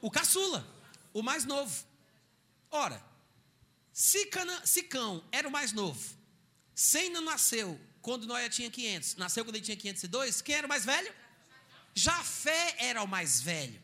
O 0.01 0.09
caçula, 0.09 0.65
o 1.13 1.25
mais 1.25 1.45
novo. 1.45 1.85
Ora, 2.71 3.05
se, 3.93 4.27
Cana, 4.27 4.65
se 4.65 4.85
Cão 4.85 5.25
era 5.33 5.49
o 5.49 5.51
mais 5.51 5.73
novo, 5.73 6.17
Sem 6.73 7.11
não 7.11 7.23
nasceu 7.23 7.81
quando 8.01 8.27
Noé 8.27 8.49
tinha 8.49 8.71
500, 8.71 9.17
nasceu 9.17 9.45
quando 9.45 9.57
ele 9.57 9.65
tinha 9.65 9.77
502, 9.77 10.41
quem 10.41 10.55
era 10.55 10.67
o 10.67 10.69
mais 10.69 10.85
velho? 10.85 11.13
Jafé 11.99 12.76
era 12.78 13.03
o 13.03 13.09
mais 13.09 13.40
velho. 13.40 13.80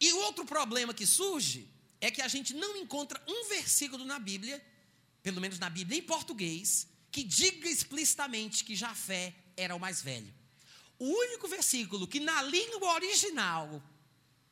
E 0.00 0.10
o 0.14 0.18
outro 0.20 0.46
problema 0.46 0.94
que 0.94 1.06
surge 1.06 1.68
é 2.00 2.10
que 2.10 2.22
a 2.22 2.28
gente 2.28 2.54
não 2.54 2.74
encontra 2.78 3.22
um 3.28 3.48
versículo 3.50 4.02
na 4.06 4.18
Bíblia, 4.18 4.64
pelo 5.22 5.42
menos 5.42 5.58
na 5.58 5.68
Bíblia 5.68 5.98
em 5.98 6.02
português, 6.02 6.88
que 7.12 7.22
diga 7.22 7.68
explicitamente 7.68 8.64
que 8.64 8.74
Jafé 8.74 9.34
era 9.58 9.76
o 9.76 9.78
mais 9.78 10.00
velho. 10.00 10.32
O 10.98 11.04
único 11.04 11.46
versículo 11.48 12.06
que 12.06 12.18
na 12.18 12.42
língua 12.42 12.94
original, 12.94 13.82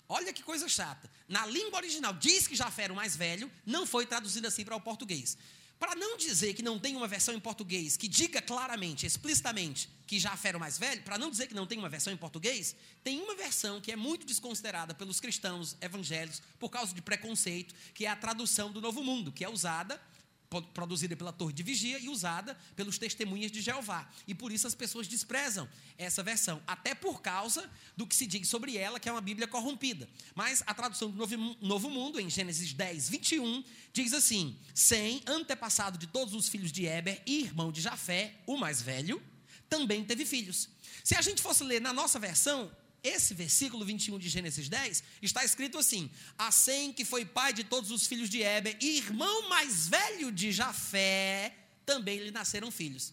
olha 0.07 0.31
que 0.31 0.43
coisa 0.43 0.69
chata, 0.69 1.11
na 1.27 1.47
língua 1.47 1.79
original 1.79 2.13
diz 2.13 2.47
que 2.47 2.55
Jafé 2.55 2.85
era 2.85 2.93
o 2.93 2.97
mais 2.97 3.17
velho, 3.17 3.51
não 3.65 3.87
foi 3.87 4.05
traduzido 4.05 4.47
assim 4.47 4.67
para 4.67 4.77
o 4.77 4.81
português. 4.83 5.39
Para 5.79 5.95
não 5.95 6.17
dizer 6.17 6.55
que 6.55 6.63
não 6.63 6.79
tem 6.79 6.97
uma 6.97 7.07
versão 7.07 7.35
em 7.35 7.41
português 7.41 7.97
que 7.97 8.09
diga 8.09 8.43
claramente, 8.43 9.07
explicitamente, 9.07 9.89
que 10.07 10.19
Jafé 10.19 10.49
era 10.49 10.57
o 10.57 10.61
mais 10.61 10.77
velho, 10.77 11.03
para 11.03 11.17
não 11.17 11.31
dizer 11.31 11.47
que 11.47 11.55
não 11.55 11.67
tem 11.67 11.79
uma 11.79 11.89
versão 11.89 12.13
em 12.13 12.17
português, 12.17 12.75
tem 13.05 13.21
uma 13.21 13.37
versão 13.37 13.81
que 13.81 13.93
é 13.93 13.97
muito 13.97 14.27
desconsiderada 14.27 14.93
pelos 14.93 15.21
cristãos 15.21 15.77
evangélicos 15.81 16.43
por 16.59 16.69
causa 16.69 16.93
de 16.93 17.01
preconceito, 17.01 17.75
que 17.95 18.07
é 18.07 18.09
a 18.09 18.17
tradução 18.17 18.73
do 18.73 18.81
Novo 18.81 19.05
Mundo, 19.05 19.31
que 19.31 19.45
é 19.45 19.49
usada 19.49 20.01
produzida 20.49 21.15
pela 21.15 21.33
Torre 21.33 21.53
de 21.53 21.63
Vigia 21.63 21.99
e 21.99 22.09
usada 22.09 22.57
pelos 22.75 22.99
testemunhas 22.99 23.51
de 23.51 23.61
Jeová. 23.61 24.09
E 24.27 24.35
por 24.35 24.51
isso 24.51 24.67
as 24.67 24.75
pessoas 24.75 25.07
desprezam 25.07 25.69
essa 25.97 26.23
versão, 26.23 26.63
até 26.67 26.95
por 26.95 27.21
causa 27.21 27.71
do 27.97 28.07
que 28.07 28.15
se 28.15 28.27
diz 28.27 28.49
sobre 28.49 28.77
ela, 28.77 28.99
que 28.99 29.09
é 29.09 29.13
uma 29.13 29.21
Bíblia 29.21 29.47
corrompida. 29.47 30.09
Mas 30.35 30.63
a 30.67 30.73
tradução 30.73 31.11
do 31.11 31.19
Novo, 31.61 31.91
Mundo, 31.91 32.21
em 32.21 32.31
Gênesis 32.31 32.73
10, 32.73 33.09
21, 33.09 33.65
diz 33.93 34.13
assim: 34.13 34.59
Sem, 34.75 35.23
antepassado 35.27 35.99
de 35.99 36.07
todos 36.07 36.35
os 36.35 36.49
filhos 36.49 36.73
de 36.73 36.87
Eber 36.87 37.23
e 37.27 37.43
irmão 37.43 37.71
de 37.71 37.81
Jafé, 37.81 38.35
o 38.47 38.57
mais 38.57 38.81
velho, 38.81 39.23
também 39.69 40.05
teve 40.05 40.25
filhos. 40.25 40.69
Se 41.05 41.15
a 41.15 41.23
gente 41.23 41.43
fosse 41.43 41.63
ler 41.63 41.81
na 41.81 41.93
nossa 41.93 42.19
versão, 42.19 42.71
esse 43.03 43.35
versículo 43.35 43.85
21 43.85 44.19
de 44.19 44.29
Gênesis 44.29 44.69
10 44.69 45.03
está 45.23 45.45
escrito 45.45 45.79
assim: 45.79 46.11
A 46.37 46.51
Sem, 46.51 46.93
que 46.93 47.05
foi 47.05 47.25
pai 47.25 47.53
de 47.53 47.65
todos 47.65 47.91
os 47.91 48.07
filhos 48.07 48.29
de 48.29 48.43
Éber 48.43 48.77
e 48.81 48.99
irmão 48.99 49.49
mais 49.49 49.89
velho 49.89 50.33
de 50.33 50.51
Jafé, 50.53 51.55
também 51.87 52.19
lhe 52.19 52.31
nasceram 52.31 52.71
filhos. 52.71 53.13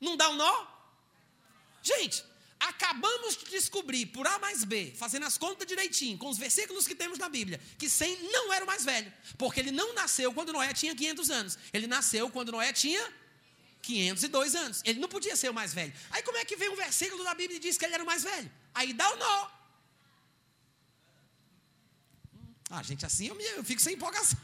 Não 0.00 0.16
dá 0.16 0.28
um 0.30 0.36
nó? 0.36 0.66
Gente, 1.82 2.24
acabamos 2.60 3.36
de 3.36 3.50
descobrir 3.50 4.06
por 4.06 4.26
A 4.26 4.38
mais 4.38 4.64
B, 4.64 4.92
fazendo 4.96 5.26
as 5.26 5.38
contas 5.38 5.66
direitinho, 5.66 6.18
com 6.18 6.28
os 6.28 6.38
versículos 6.38 6.86
que 6.86 6.94
temos 6.94 7.18
na 7.18 7.28
Bíblia, 7.28 7.60
que 7.78 7.88
Sem 7.88 8.30
não 8.30 8.52
era 8.52 8.64
o 8.64 8.66
mais 8.66 8.84
velho, 8.84 9.12
porque 9.36 9.60
ele 9.60 9.70
não 9.70 9.94
nasceu 9.94 10.32
quando 10.32 10.52
Noé 10.52 10.72
tinha 10.72 10.94
500 10.94 11.30
anos, 11.30 11.58
ele 11.72 11.86
nasceu 11.86 12.30
quando 12.30 12.52
Noé 12.52 12.72
tinha 12.72 13.12
502 13.84 14.54
anos. 14.54 14.82
Ele 14.84 14.98
não 14.98 15.08
podia 15.08 15.36
ser 15.36 15.50
o 15.50 15.54
mais 15.54 15.74
velho. 15.74 15.92
Aí 16.10 16.22
como 16.22 16.38
é 16.38 16.44
que 16.44 16.56
vem 16.56 16.70
um 16.70 16.76
versículo 16.76 17.22
da 17.22 17.34
Bíblia 17.34 17.58
e 17.58 17.60
diz 17.60 17.76
que 17.76 17.84
ele 17.84 17.94
era 17.94 18.02
o 18.02 18.06
mais 18.06 18.22
velho? 18.22 18.50
Aí 18.74 18.92
dá 18.92 19.10
o 19.12 19.16
nó. 19.16 19.50
Ah, 22.70 22.82
gente, 22.82 23.04
assim 23.04 23.26
eu, 23.26 23.34
me, 23.34 23.44
eu 23.44 23.62
fico 23.62 23.80
sem 23.80 23.94
empolgação. 23.94 24.38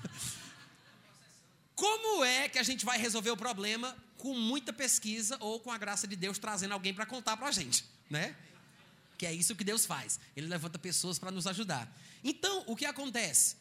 Como 1.74 2.22
é 2.24 2.48
que 2.48 2.58
a 2.58 2.62
gente 2.62 2.84
vai 2.84 2.98
resolver 2.98 3.30
o 3.30 3.36
problema 3.36 3.96
com 4.18 4.34
muita 4.34 4.72
pesquisa 4.72 5.38
ou 5.40 5.58
com 5.58 5.72
a 5.72 5.78
graça 5.78 6.06
de 6.06 6.14
Deus 6.14 6.38
trazendo 6.38 6.72
alguém 6.72 6.92
para 6.92 7.06
contar 7.06 7.36
para 7.38 7.48
a 7.48 7.52
gente, 7.52 7.84
né? 8.10 8.36
Que 9.16 9.24
é 9.24 9.32
isso 9.32 9.56
que 9.56 9.64
Deus 9.64 9.86
faz. 9.86 10.20
Ele 10.36 10.46
levanta 10.46 10.78
pessoas 10.78 11.18
para 11.18 11.30
nos 11.30 11.46
ajudar. 11.46 11.90
Então, 12.22 12.64
o 12.66 12.76
que 12.76 12.84
acontece? 12.84 13.56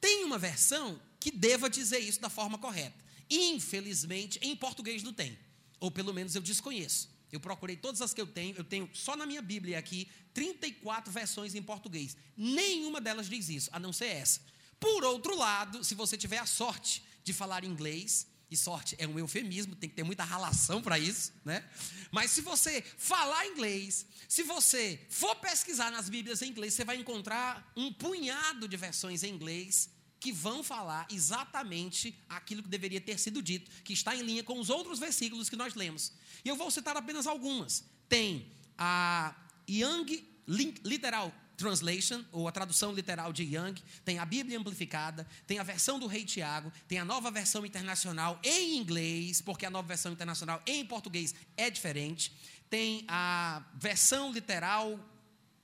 Tem 0.00 0.24
uma 0.24 0.38
versão 0.38 1.00
que 1.20 1.30
deva 1.30 1.68
dizer 1.68 1.98
isso 1.98 2.20
da 2.20 2.30
forma 2.30 2.58
correta. 2.58 3.01
Infelizmente, 3.34 4.38
em 4.42 4.54
português 4.54 5.02
não 5.02 5.12
tem. 5.12 5.38
Ou 5.80 5.90
pelo 5.90 6.12
menos 6.12 6.34
eu 6.34 6.42
desconheço. 6.42 7.10
Eu 7.30 7.40
procurei 7.40 7.76
todas 7.76 8.02
as 8.02 8.12
que 8.12 8.20
eu 8.20 8.26
tenho, 8.26 8.54
eu 8.56 8.64
tenho 8.64 8.90
só 8.92 9.16
na 9.16 9.24
minha 9.24 9.40
Bíblia 9.40 9.78
aqui 9.78 10.06
34 10.34 11.10
versões 11.10 11.54
em 11.54 11.62
português. 11.62 12.14
Nenhuma 12.36 13.00
delas 13.00 13.28
diz 13.28 13.48
isso, 13.48 13.70
a 13.72 13.80
não 13.80 13.92
ser 13.92 14.06
essa. 14.06 14.40
Por 14.78 15.02
outro 15.02 15.34
lado, 15.36 15.82
se 15.82 15.94
você 15.94 16.16
tiver 16.16 16.38
a 16.38 16.46
sorte 16.46 17.02
de 17.24 17.32
falar 17.32 17.64
inglês, 17.64 18.26
e 18.50 18.56
sorte 18.56 18.94
é 18.98 19.06
um 19.06 19.18
eufemismo, 19.18 19.74
tem 19.74 19.88
que 19.88 19.96
ter 19.96 20.02
muita 20.02 20.24
relação 20.24 20.82
para 20.82 20.98
isso, 20.98 21.32
né? 21.42 21.66
Mas 22.10 22.32
se 22.32 22.42
você 22.42 22.82
falar 22.98 23.46
inglês, 23.46 24.04
se 24.28 24.42
você 24.42 25.00
for 25.08 25.34
pesquisar 25.36 25.90
nas 25.90 26.10
Bíblias 26.10 26.42
em 26.42 26.50
inglês, 26.50 26.74
você 26.74 26.84
vai 26.84 26.96
encontrar 26.96 27.72
um 27.74 27.90
punhado 27.90 28.68
de 28.68 28.76
versões 28.76 29.22
em 29.22 29.32
inglês 29.32 29.88
que 30.22 30.30
vão 30.30 30.62
falar 30.62 31.04
exatamente 31.10 32.16
aquilo 32.28 32.62
que 32.62 32.68
deveria 32.68 33.00
ter 33.00 33.18
sido 33.18 33.42
dito, 33.42 33.68
que 33.82 33.92
está 33.92 34.14
em 34.14 34.22
linha 34.22 34.44
com 34.44 34.56
os 34.60 34.70
outros 34.70 35.00
versículos 35.00 35.50
que 35.50 35.56
nós 35.56 35.74
lemos. 35.74 36.12
E 36.44 36.48
eu 36.48 36.54
vou 36.54 36.70
citar 36.70 36.96
apenas 36.96 37.26
algumas. 37.26 37.82
Tem 38.08 38.46
a 38.78 39.34
Young 39.68 40.24
Literal 40.46 41.34
Translation, 41.56 42.24
ou 42.30 42.46
a 42.46 42.52
tradução 42.52 42.92
literal 42.92 43.32
de 43.32 43.42
Young, 43.42 43.74
tem 44.04 44.20
a 44.20 44.24
Bíblia 44.24 44.60
Amplificada, 44.60 45.26
tem 45.44 45.58
a 45.58 45.64
versão 45.64 45.98
do 45.98 46.06
Rei 46.06 46.24
Tiago, 46.24 46.72
tem 46.86 46.98
a 46.98 47.04
nova 47.04 47.28
versão 47.28 47.66
internacional 47.66 48.38
em 48.44 48.78
inglês, 48.78 49.40
porque 49.40 49.66
a 49.66 49.70
nova 49.70 49.88
versão 49.88 50.12
internacional 50.12 50.62
em 50.64 50.86
português 50.86 51.34
é 51.56 51.68
diferente, 51.68 52.32
tem 52.70 53.04
a 53.08 53.60
versão 53.74 54.32
literal 54.32 55.00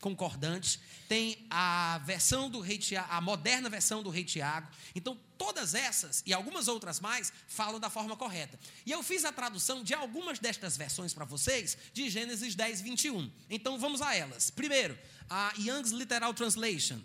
concordantes, 0.01 0.79
tem 1.09 1.47
a 1.51 2.01
versão 2.05 2.49
do 2.49 2.61
rei 2.61 2.79
Tiago, 2.79 3.09
a 3.11 3.21
moderna 3.21 3.69
versão 3.69 4.03
do 4.03 4.11
rei 4.11 4.25
Tiago. 4.25 4.69
Então, 4.95 5.19
todas 5.37 5.75
essas 5.75 6.23
e 6.25 6.33
algumas 6.33 6.69
outras 6.69 7.01
mais 7.01 7.33
falam 7.49 7.81
da 7.81 7.91
forma 7.91 8.17
correta. 8.17 8.59
E 8.87 8.93
eu 8.93 9.03
fiz 9.03 9.25
a 9.25 9.33
tradução 9.33 9.83
de 9.83 9.95
algumas 9.95 10.39
destas 10.39 10.77
versões 10.77 11.13
para 11.13 11.25
vocês 11.25 11.77
de 11.93 12.09
Gênesis 12.09 12.55
10, 12.55 12.81
21. 12.81 13.31
Então, 13.51 13.79
vamos 13.79 14.01
a 14.01 14.15
elas. 14.15 14.51
Primeiro, 14.51 14.97
a 15.29 15.53
Young's 15.59 15.91
Literal 15.91 16.33
Translation. 16.33 17.01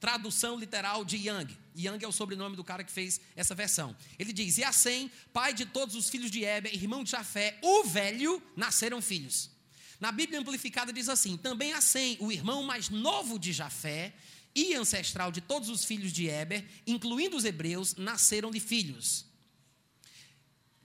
Tradução 0.00 0.58
literal 0.58 1.02
de 1.02 1.16
Young. 1.16 1.56
Young 1.74 1.98
é 2.02 2.06
o 2.06 2.12
sobrenome 2.12 2.56
do 2.56 2.62
cara 2.62 2.84
que 2.84 2.92
fez 2.92 3.18
essa 3.34 3.54
versão. 3.54 3.96
Ele 4.18 4.34
diz: 4.34 4.58
E 4.58 4.64
assim, 4.64 5.10
pai 5.32 5.54
de 5.54 5.64
todos 5.64 5.94
os 5.94 6.10
filhos 6.10 6.30
de 6.30 6.44
Eber, 6.44 6.74
irmão 6.74 7.02
de 7.02 7.10
Jafé, 7.10 7.58
o 7.62 7.84
velho, 7.84 8.42
nasceram 8.54 9.00
filhos. 9.00 9.53
Na 10.00 10.12
Bíblia 10.12 10.40
Amplificada 10.40 10.92
diz 10.92 11.08
assim: 11.08 11.36
também 11.36 11.72
a 11.72 11.80
Sem, 11.80 12.16
o 12.20 12.32
irmão 12.32 12.62
mais 12.62 12.88
novo 12.88 13.38
de 13.38 13.52
Jafé 13.52 14.14
e 14.54 14.74
ancestral 14.74 15.32
de 15.32 15.40
todos 15.40 15.68
os 15.68 15.84
filhos 15.84 16.12
de 16.12 16.28
Eber, 16.28 16.64
incluindo 16.86 17.36
os 17.36 17.44
hebreus, 17.44 17.96
nasceram-lhe 17.96 18.60
filhos. 18.60 19.26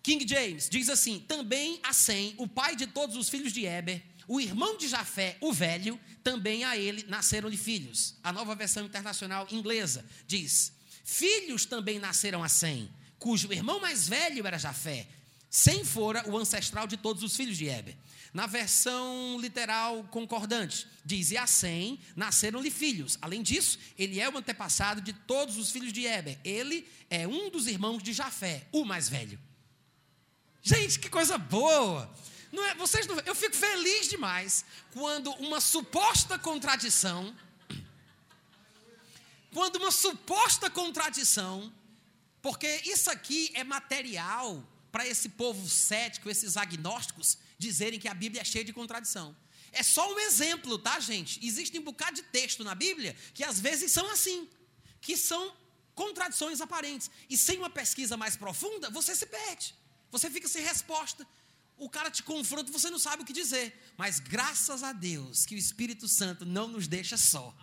King 0.01 0.27
James 0.27 0.69
diz 0.69 0.89
assim: 0.89 1.19
também 1.19 1.79
a 1.83 1.93
Sem, 1.93 2.33
o 2.37 2.47
pai 2.47 2.75
de 2.75 2.87
todos 2.87 3.15
os 3.15 3.29
filhos 3.29 3.53
de 3.53 3.65
Eber, 3.65 4.01
o 4.27 4.39
irmão 4.39 4.77
de 4.77 4.87
Jafé, 4.87 5.37
o 5.41 5.51
velho, 5.51 5.99
também 6.23 6.63
a 6.63 6.77
ele 6.77 7.03
nasceram-lhe 7.07 7.57
filhos. 7.57 8.15
A 8.23 8.31
nova 8.31 8.55
versão 8.55 8.85
internacional 8.85 9.47
inglesa 9.51 10.05
diz: 10.27 10.71
Filhos 11.03 11.65
também 11.65 11.99
nasceram 11.99 12.43
a 12.43 12.49
Sem, 12.49 12.89
cujo 13.17 13.51
irmão 13.51 13.79
mais 13.79 14.07
velho 14.07 14.45
era 14.45 14.57
Jafé. 14.57 15.07
Sem 15.49 15.83
fora 15.83 16.23
o 16.29 16.37
ancestral 16.37 16.85
de 16.85 16.95
todos 16.95 17.23
os 17.23 17.35
filhos 17.35 17.57
de 17.57 17.65
Eber. 17.65 17.97
Na 18.33 18.45
versão 18.45 19.39
literal 19.39 20.03
concordante, 20.05 20.87
diz: 21.03 21.31
E 21.31 21.47
Sem 21.47 21.99
nasceram-lhe 22.15 22.69
filhos. 22.69 23.17
Além 23.21 23.41
disso, 23.41 23.79
ele 23.97 24.19
é 24.19 24.29
o 24.29 24.37
antepassado 24.37 25.01
de 25.01 25.13
todos 25.13 25.57
os 25.57 25.71
filhos 25.71 25.91
de 25.91 26.05
Eber. 26.05 26.37
Ele 26.43 26.87
é 27.09 27.27
um 27.27 27.49
dos 27.49 27.67
irmãos 27.67 28.03
de 28.03 28.13
Jafé, 28.13 28.67
o 28.71 28.85
mais 28.85 29.09
velho. 29.09 29.39
Gente, 30.61 30.99
que 30.99 31.09
coisa 31.09 31.37
boa! 31.37 32.13
Não 32.51 32.65
é, 32.65 32.75
vocês 32.75 33.05
não, 33.05 33.19
eu 33.21 33.35
fico 33.35 33.55
feliz 33.55 34.09
demais 34.09 34.65
quando 34.93 35.31
uma 35.33 35.61
suposta 35.61 36.37
contradição, 36.37 37.35
quando 39.53 39.77
uma 39.77 39.91
suposta 39.91 40.69
contradição, 40.69 41.71
porque 42.41 42.81
isso 42.85 43.09
aqui 43.09 43.51
é 43.53 43.63
material 43.63 44.63
para 44.91 45.07
esse 45.07 45.29
povo 45.29 45.67
cético, 45.69 46.29
esses 46.29 46.57
agnósticos, 46.57 47.37
dizerem 47.59 47.99
que 47.99 48.07
a 48.07 48.13
Bíblia 48.13 48.41
é 48.41 48.45
cheia 48.45 48.63
de 48.63 48.73
contradição. 48.73 49.35
É 49.71 49.83
só 49.83 50.11
um 50.11 50.17
exemplo, 50.19 50.79
tá, 50.79 50.99
gente? 50.99 51.45
Existe 51.45 51.77
um 51.77 51.83
bocado 51.83 52.15
de 52.15 52.23
texto 52.23 52.63
na 52.63 52.73
Bíblia 52.73 53.15
que 53.33 53.43
às 53.43 53.59
vezes 53.59 53.91
são 53.91 54.09
assim, 54.09 54.49
que 55.01 55.15
são 55.15 55.55
contradições 55.93 56.61
aparentes. 56.61 57.11
E 57.29 57.37
sem 57.37 57.57
uma 57.57 57.69
pesquisa 57.69 58.15
mais 58.17 58.35
profunda, 58.37 58.89
você 58.89 59.13
se 59.15 59.25
perde. 59.25 59.75
Você 60.09 60.29
fica 60.31 60.47
sem 60.47 60.63
resposta. 60.63 61.27
o 61.77 61.89
cara 61.89 62.11
te 62.11 62.23
confronta 62.23 62.69
e 62.69 62.73
você 62.73 62.89
não 62.89 62.99
sabe 62.99 63.23
o 63.23 63.25
que 63.25 63.31
dizer. 63.31 63.67
Mas 63.97 64.19
graças 64.19 64.83
a 64.83 64.91
Deus 64.91 65.45
que 65.45 65.55
o 65.55 65.57
Espírito 65.57 66.07
Santo 66.07 66.45
não 66.45 66.67
nos 66.67 66.87
deixa 66.87 67.17
só. 67.17 67.55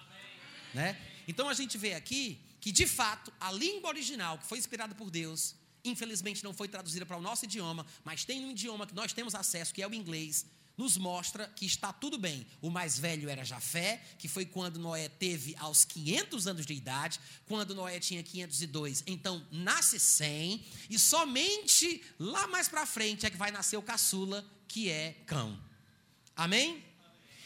Né? 0.73 0.97
Então 1.27 1.49
a 1.49 1.55
gente 1.55 1.77
vê 1.77 1.95
aqui 1.95 2.41
que, 2.61 2.71
de 2.71 2.87
fato, 2.87 3.33
a 3.41 3.51
língua 3.53 3.89
original, 3.91 4.39
que 4.39 4.47
foi 4.47 4.59
inspirada 4.59 4.95
por 4.95 5.11
Deus, 5.11 5.55
infelizmente 5.89 6.45
não 6.45 6.55
foi 6.55 6.69
traduzida 6.69 7.07
para 7.07 7.17
o 7.17 7.23
nosso 7.23 7.45
idioma, 7.45 7.87
mas 8.05 8.25
tem 8.25 8.45
um 8.45 8.51
idioma 8.51 8.87
que 8.87 8.95
nós 8.95 9.13
temos 9.13 9.35
acesso, 9.35 9.73
que 9.73 9.83
é 9.83 9.89
o 9.89 9.95
inglês, 9.95 10.47
nos 10.77 10.97
mostra 10.97 11.49
que 11.57 11.65
está 11.65 11.93
tudo 11.93 12.19
bem. 12.19 12.47
O 12.61 12.71
mais 12.71 12.99
velho 12.99 13.29
era 13.29 13.45
Jafé, 13.45 14.03
que 14.19 14.29
foi 14.29 14.45
quando 14.45 14.79
Noé 14.79 15.09
teve 15.09 15.57
aos 15.59 15.85
500 15.85 16.47
anos 16.47 16.67
de 16.67 16.75
idade, 16.75 17.19
quando 17.47 17.75
Noé 17.75 17.99
tinha 17.99 18.23
502, 18.23 19.03
então 19.07 19.45
nasce 19.51 19.99
100, 19.99 20.65
e 20.91 20.99
somente 20.99 22.03
lá 22.19 22.47
mais 22.47 22.69
para 22.69 22.85
frente 22.85 23.25
é 23.25 23.31
que 23.31 23.37
vai 23.37 23.51
nascer 23.51 23.77
o 23.77 23.83
caçula, 23.83 24.45
que 24.69 24.91
é 24.91 25.17
Cão. 25.27 25.59
Amém? 26.37 26.85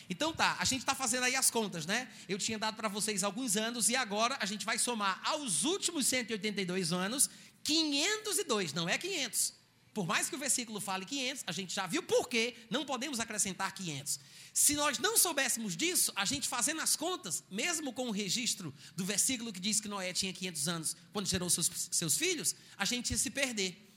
Então 0.08 0.32
tá, 0.32 0.56
a 0.58 0.64
gente 0.64 0.80
está 0.80 0.92
fazendo 0.92 1.22
aí 1.22 1.36
as 1.36 1.52
contas, 1.52 1.86
né? 1.86 2.10
Eu 2.28 2.36
tinha 2.36 2.58
dado 2.58 2.74
para 2.74 2.88
vocês 2.88 3.22
alguns 3.22 3.56
anos 3.56 3.88
e 3.88 3.94
agora 3.94 4.36
a 4.40 4.44
gente 4.44 4.66
vai 4.66 4.76
somar 4.76 5.20
aos 5.22 5.62
últimos 5.62 6.04
182 6.08 6.92
anos 6.92 7.30
502, 7.64 8.72
não 8.72 8.88
é 8.88 8.96
500. 8.98 9.60
Por 9.92 10.06
mais 10.06 10.28
que 10.28 10.36
o 10.36 10.38
versículo 10.38 10.80
fale 10.80 11.04
500, 11.04 11.44
a 11.46 11.52
gente 11.52 11.74
já 11.74 11.86
viu 11.86 12.02
por 12.02 12.28
que 12.28 12.54
não 12.70 12.84
podemos 12.84 13.18
acrescentar 13.18 13.74
500. 13.74 14.20
Se 14.54 14.74
nós 14.74 14.98
não 14.98 15.18
soubéssemos 15.18 15.76
disso, 15.76 16.12
a 16.14 16.24
gente 16.24 16.48
fazendo 16.48 16.80
as 16.80 16.94
contas, 16.94 17.42
mesmo 17.50 17.92
com 17.92 18.08
o 18.08 18.12
registro 18.12 18.72
do 18.94 19.04
versículo 19.04 19.52
que 19.52 19.58
diz 19.58 19.80
que 19.80 19.88
Noé 19.88 20.12
tinha 20.12 20.32
500 20.32 20.68
anos 20.68 20.96
quando 21.12 21.26
gerou 21.26 21.50
seus, 21.50 21.68
seus 21.90 22.16
filhos, 22.16 22.54
a 22.76 22.84
gente 22.84 23.10
ia 23.10 23.18
se 23.18 23.30
perder. 23.30 23.88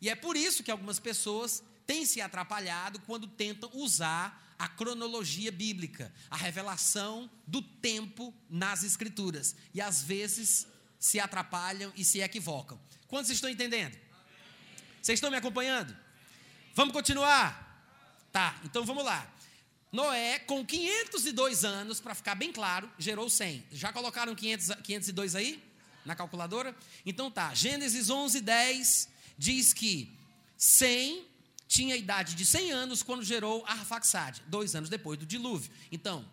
E 0.00 0.10
é 0.10 0.14
por 0.14 0.36
isso 0.36 0.62
que 0.62 0.70
algumas 0.70 0.98
pessoas 0.98 1.62
têm 1.86 2.04
se 2.04 2.20
atrapalhado 2.20 3.00
quando 3.00 3.26
tentam 3.26 3.70
usar 3.74 4.54
a 4.58 4.68
cronologia 4.68 5.50
bíblica, 5.50 6.12
a 6.28 6.36
revelação 6.36 7.30
do 7.46 7.62
tempo 7.62 8.34
nas 8.48 8.84
Escrituras. 8.84 9.56
E 9.72 9.80
às 9.80 10.02
vezes 10.02 10.66
se 10.98 11.18
atrapalham 11.18 11.90
e 11.96 12.04
se 12.04 12.20
equivocam. 12.20 12.78
Quantos 13.10 13.30
estão 13.32 13.50
entendendo? 13.50 13.98
Vocês 15.02 15.16
estão 15.16 15.32
me 15.32 15.36
acompanhando? 15.36 15.94
Vamos 16.76 16.92
continuar? 16.92 17.66
Tá, 18.30 18.58
então 18.64 18.84
vamos 18.84 19.04
lá. 19.04 19.28
Noé, 19.90 20.38
com 20.38 20.64
502 20.64 21.64
anos, 21.64 21.98
para 21.98 22.14
ficar 22.14 22.36
bem 22.36 22.52
claro, 22.52 22.88
gerou 22.96 23.28
100. 23.28 23.66
Já 23.72 23.92
colocaram 23.92 24.32
500, 24.32 24.76
502 24.84 25.34
aí? 25.34 25.60
Na 26.06 26.14
calculadora? 26.14 26.74
Então 27.04 27.28
tá, 27.28 27.52
Gênesis 27.52 28.08
11, 28.08 28.40
10 28.40 29.08
diz 29.36 29.72
que 29.72 30.16
100 30.56 31.26
tinha 31.66 31.96
a 31.96 31.98
idade 31.98 32.36
de 32.36 32.46
100 32.46 32.70
anos 32.70 33.02
quando 33.02 33.24
gerou 33.24 33.64
Arfaxade, 33.66 34.42
dois 34.46 34.76
anos 34.76 34.88
depois 34.88 35.18
do 35.18 35.26
dilúvio. 35.26 35.72
Então, 35.90 36.24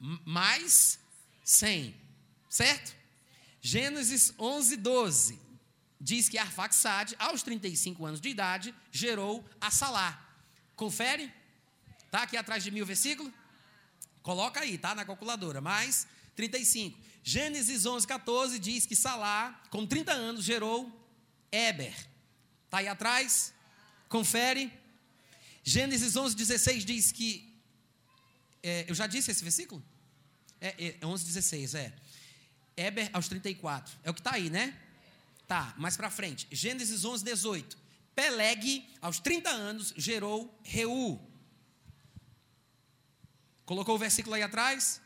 mais 0.00 0.98
100, 1.44 1.94
certo? 2.48 2.96
Gênesis 3.60 4.32
11, 4.38 4.76
12 4.78 5.44
diz 6.04 6.28
que 6.28 6.36
Arfaxade, 6.36 7.16
aos 7.18 7.42
35 7.42 8.04
anos 8.04 8.20
de 8.20 8.28
idade, 8.28 8.74
gerou 8.92 9.42
a 9.58 9.70
Salá. 9.70 10.22
Confere? 10.76 11.32
Tá 12.10 12.24
aqui 12.24 12.36
atrás 12.36 12.62
de 12.62 12.70
mim 12.70 12.82
o 12.82 12.86
versículo? 12.86 13.32
Coloca 14.22 14.60
aí, 14.60 14.76
tá 14.76 14.94
na 14.94 15.02
calculadora. 15.02 15.62
Mais 15.62 16.06
35. 16.36 17.00
Gênesis 17.22 17.86
11, 17.86 18.06
14 18.06 18.58
diz 18.58 18.84
que 18.84 18.94
Salá, 18.94 19.62
com 19.70 19.86
30 19.86 20.12
anos, 20.12 20.44
gerou 20.44 20.78
Eber. 21.50 21.94
Tá 22.68 22.78
aí 22.78 22.88
atrás? 22.88 23.54
Confere. 24.06 24.70
Gênesis 25.62 26.14
11, 26.14 26.36
16 26.36 26.84
diz 26.84 27.12
que. 27.12 27.50
É, 28.62 28.84
eu 28.86 28.94
já 28.94 29.06
disse 29.06 29.30
esse 29.30 29.42
versículo? 29.42 29.82
É, 30.60 30.96
é 31.00 31.06
11, 31.06 31.24
16, 31.24 31.74
é. 31.74 31.94
Eber 32.76 33.08
aos 33.14 33.26
34. 33.26 33.96
É 34.02 34.10
o 34.10 34.14
que 34.14 34.20
está 34.20 34.34
aí, 34.34 34.50
né? 34.50 34.78
Tá, 35.46 35.74
mais 35.76 35.96
para 35.96 36.10
frente. 36.10 36.46
Gênesis 36.50 37.04
11, 37.04 37.24
18. 37.24 37.78
Peleg, 38.14 38.88
aos 39.00 39.18
30 39.18 39.50
anos, 39.50 39.92
gerou 39.96 40.58
Reu. 40.62 41.20
Colocou 43.64 43.96
o 43.96 43.98
versículo 43.98 44.34
aí 44.34 44.42
atrás? 44.42 45.00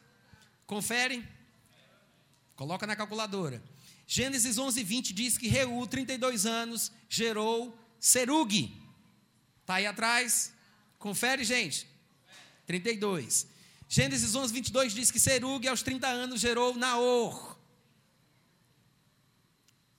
Confere. 0.67 1.27
Coloca 2.55 2.87
na 2.87 2.97
calculadora. 2.97 3.63
Gênesis 4.07 4.59
11, 4.59 4.83
20 4.83 5.13
diz 5.13 5.39
que 5.39 5.49
Reu, 5.49 5.87
32 5.87 6.47
anos, 6.47 6.93
gerou 7.09 7.79
Serug. 8.01 8.73
Está 9.61 9.75
aí 9.75 9.87
atrás? 9.87 10.53
Confere, 10.99 11.45
gente. 11.45 11.87
32. 12.67 13.47
Gênesis 13.89 14.35
11, 14.35 14.53
22 14.53 14.93
diz 14.93 15.11
que 15.11 15.21
Serug, 15.21 15.67
aos 15.67 15.83
30 15.83 16.07
anos, 16.07 16.41
gerou 16.41 16.75
Naor. 16.75 17.58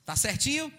Está 0.10 0.16
certinho? 0.16 0.74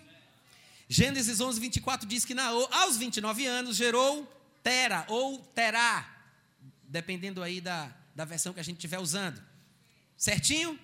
Gênesis 0.89 1.41
11, 1.41 1.61
24 1.61 2.09
diz 2.09 2.25
que 2.25 2.35
Naor, 2.35 2.69
aos 2.73 2.97
29 2.97 3.47
anos, 3.47 3.77
gerou 3.77 4.27
Tera 4.61 5.05
ou 5.07 5.39
Terá, 5.39 6.27
dependendo 6.83 7.41
aí 7.41 7.61
da, 7.61 7.95
da 8.13 8.25
versão 8.25 8.53
que 8.53 8.59
a 8.59 8.63
gente 8.65 8.79
estiver 8.79 8.99
usando. 8.99 9.41
Certinho? 10.17 10.77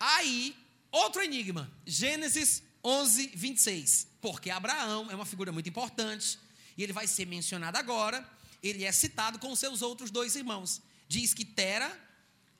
Aí, 0.00 0.56
outro 0.90 1.22
enigma. 1.22 1.70
Gênesis 1.86 2.64
11, 2.82 3.28
26. 3.28 4.08
Porque 4.20 4.50
Abraão 4.50 5.08
é 5.08 5.14
uma 5.14 5.24
figura 5.24 5.52
muito 5.52 5.68
importante, 5.68 6.40
e 6.76 6.82
ele 6.82 6.92
vai 6.92 7.06
ser 7.06 7.28
mencionado 7.28 7.78
agora. 7.78 8.28
Ele 8.60 8.82
é 8.82 8.90
citado 8.90 9.38
com 9.38 9.54
seus 9.54 9.82
outros 9.82 10.10
dois 10.10 10.34
irmãos. 10.34 10.82
Diz 11.06 11.32
que 11.32 11.44
Tera, 11.44 11.96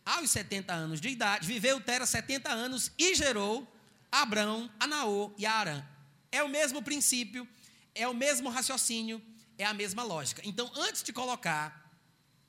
aos 0.07 0.31
70 0.31 0.73
anos 0.73 1.01
de 1.01 1.09
idade, 1.09 1.45
viveu 1.45 1.81
Tera 1.81 2.07
70 2.07 2.49
anos 2.49 2.93
e 2.97 3.17
gerou 3.17 3.72
Abrão, 4.13 4.71
Anaô 4.79 5.35
e 5.39 5.47
Arã. 5.47 5.83
É 6.31 6.43
o 6.43 6.49
mesmo 6.49 6.83
princípio, 6.83 7.49
é 7.95 8.07
o 8.07 8.13
mesmo 8.13 8.51
raciocínio, 8.51 9.23
é 9.57 9.65
a 9.65 9.73
mesma 9.73 10.03
lógica. 10.03 10.43
Então, 10.45 10.71
antes 10.77 11.03
de 11.03 11.15
colocar 11.15 11.91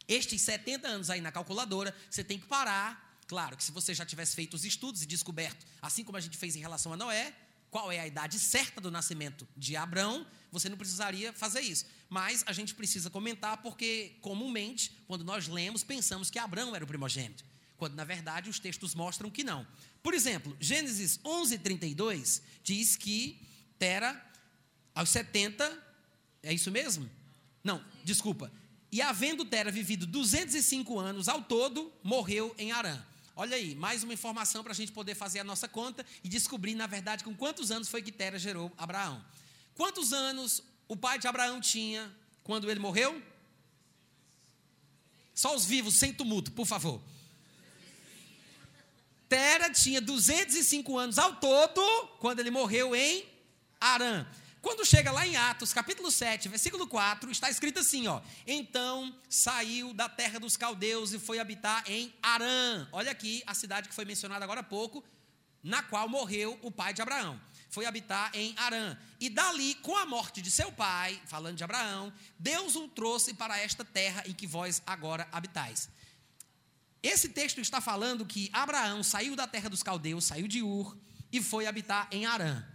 estes 0.06 0.42
70 0.42 0.86
anos 0.86 1.10
aí 1.10 1.22
na 1.22 1.32
calculadora, 1.32 1.96
você 2.10 2.22
tem 2.22 2.38
que 2.38 2.46
parar. 2.46 3.18
Claro 3.28 3.56
que 3.56 3.64
se 3.64 3.72
você 3.72 3.94
já 3.94 4.06
tivesse 4.06 4.36
feito 4.36 4.56
os 4.56 4.66
estudos 4.66 5.02
e 5.02 5.06
descoberto, 5.06 5.66
assim 5.82 6.04
como 6.04 6.18
a 6.18 6.22
gente 6.22 6.38
fez 6.38 6.56
em 6.58 6.60
relação 6.60 6.92
a 6.92 6.98
Noé, 6.98 7.34
qual 7.72 7.92
é 7.92 8.00
a 8.00 8.06
idade 8.06 8.38
certa 8.40 8.82
do 8.82 8.92
nascimento 8.92 9.48
de 9.56 9.76
Abrão, 9.76 10.28
você 10.52 10.68
não 10.68 10.78
precisaria 10.78 11.32
fazer 11.32 11.62
isso. 11.62 11.86
Mas 12.10 12.44
a 12.46 12.52
gente 12.52 12.76
precisa 12.76 13.10
comentar 13.10 13.62
porque, 13.62 14.18
comumente, 14.22 14.96
quando 15.08 15.24
nós 15.24 15.48
lemos, 15.48 15.84
pensamos 15.84 16.30
que 16.30 16.38
Abrão 16.38 16.76
era 16.76 16.84
o 16.84 16.88
primogênito, 16.88 17.44
quando 17.84 17.96
na 17.96 18.06
verdade 18.06 18.50
os 18.50 18.60
textos 18.60 18.96
mostram 18.96 19.30
que 19.30 19.44
não. 19.44 19.68
Por 20.02 20.14
exemplo, 20.14 20.56
Gênesis 20.58 21.20
11, 21.26 21.58
32 21.58 22.42
diz 22.64 22.96
que 22.96 23.46
Tera, 23.78 24.26
aos 24.96 25.10
70, 25.10 25.84
é 26.42 26.54
isso 26.54 26.72
mesmo? 26.72 27.10
Não, 27.62 27.84
desculpa. 28.06 28.50
E 28.90 29.02
havendo 29.02 29.44
Tera 29.44 29.70
vivido 29.70 30.08
205 30.08 30.98
anos 30.98 31.28
ao 31.28 31.42
todo, 31.42 31.92
morreu 32.02 32.56
em 32.58 32.72
Arã. 32.72 33.04
Olha 33.36 33.58
aí, 33.58 33.76
mais 33.76 34.02
uma 34.02 34.14
informação 34.14 34.64
para 34.64 34.72
a 34.72 34.76
gente 34.76 34.94
poder 34.94 35.14
fazer 35.14 35.40
a 35.40 35.44
nossa 35.44 35.68
conta 35.68 36.06
e 36.24 36.30
descobrir, 36.30 36.76
na 36.76 36.88
verdade, 36.88 37.22
com 37.22 37.36
quantos 37.36 37.70
anos 37.70 37.90
foi 37.90 38.02
que 38.02 38.14
Tera 38.14 38.40
gerou 38.40 38.72
Abraão. 38.78 39.22
Quantos 39.76 40.14
anos 40.14 40.64
o 40.88 40.96
pai 40.96 41.20
de 41.20 41.28
Abraão 41.28 41.60
tinha 41.60 42.10
quando 42.46 42.72
ele 42.72 42.80
morreu? 42.80 43.22
Só 45.36 45.54
os 45.54 45.66
vivos, 45.66 45.96
sem 45.96 46.14
tumulto, 46.14 46.54
por 46.54 46.66
favor. 46.66 47.02
Tera 49.34 49.68
tinha 49.68 50.00
205 50.00 50.96
anos 50.96 51.18
ao 51.18 51.38
todo 51.38 51.82
quando 52.20 52.40
ele 52.40 52.52
morreu 52.52 52.96
em 52.96 53.26
Arã. 53.82 54.28
Quando 54.62 54.86
chega 54.86 55.12
lá 55.12 55.26
em 55.26 55.36
Atos, 55.36 55.74
capítulo 55.74 56.12
7, 56.12 56.50
versículo 56.50 56.86
4, 56.86 57.32
está 57.32 57.50
escrito 57.50 57.80
assim, 57.80 58.06
ó: 58.06 58.22
"Então 58.46 59.12
saiu 59.28 59.92
da 59.92 60.08
terra 60.08 60.40
dos 60.40 60.56
caldeus 60.56 61.14
e 61.14 61.20
foi 61.20 61.40
habitar 61.40 61.84
em 61.88 62.14
Arã". 62.22 62.88
Olha 62.92 63.12
aqui 63.12 63.42
a 63.48 63.56
cidade 63.56 63.90
que 63.90 63.96
foi 63.96 64.06
mencionada 64.06 64.46
agora 64.46 64.60
há 64.60 64.64
pouco, 64.64 65.04
na 65.64 65.82
qual 65.82 66.08
morreu 66.08 66.60
o 66.62 66.70
pai 66.70 66.94
de 66.94 67.02
Abraão. 67.02 67.42
Foi 67.72 67.88
habitar 67.88 68.30
em 68.36 68.54
Arã. 68.56 68.96
E 69.20 69.32
dali, 69.32 69.74
com 69.82 69.98
a 69.98 70.06
morte 70.06 70.44
de 70.44 70.52
seu 70.52 70.72
pai, 70.72 71.20
falando 71.26 71.58
de 71.58 71.64
Abraão, 71.64 72.14
Deus 72.38 72.76
o 72.76 72.88
trouxe 72.88 73.34
para 73.34 73.58
esta 73.58 73.84
terra 73.84 74.22
em 74.28 74.34
que 74.34 74.46
vós 74.46 74.80
agora 74.86 75.28
habitais. 75.32 75.90
Esse 77.04 77.28
texto 77.28 77.60
está 77.60 77.82
falando 77.82 78.26
que 78.26 78.50
Abraão 78.54 79.04
saiu 79.04 79.36
da 79.36 79.46
terra 79.46 79.70
dos 79.70 79.84
caldeus, 79.84 80.24
saiu 80.24 80.48
de 80.48 80.64
Ur 80.64 80.98
e 81.30 81.42
foi 81.42 81.68
habitar 81.68 82.08
em 82.10 82.26
Arã. 82.26 82.66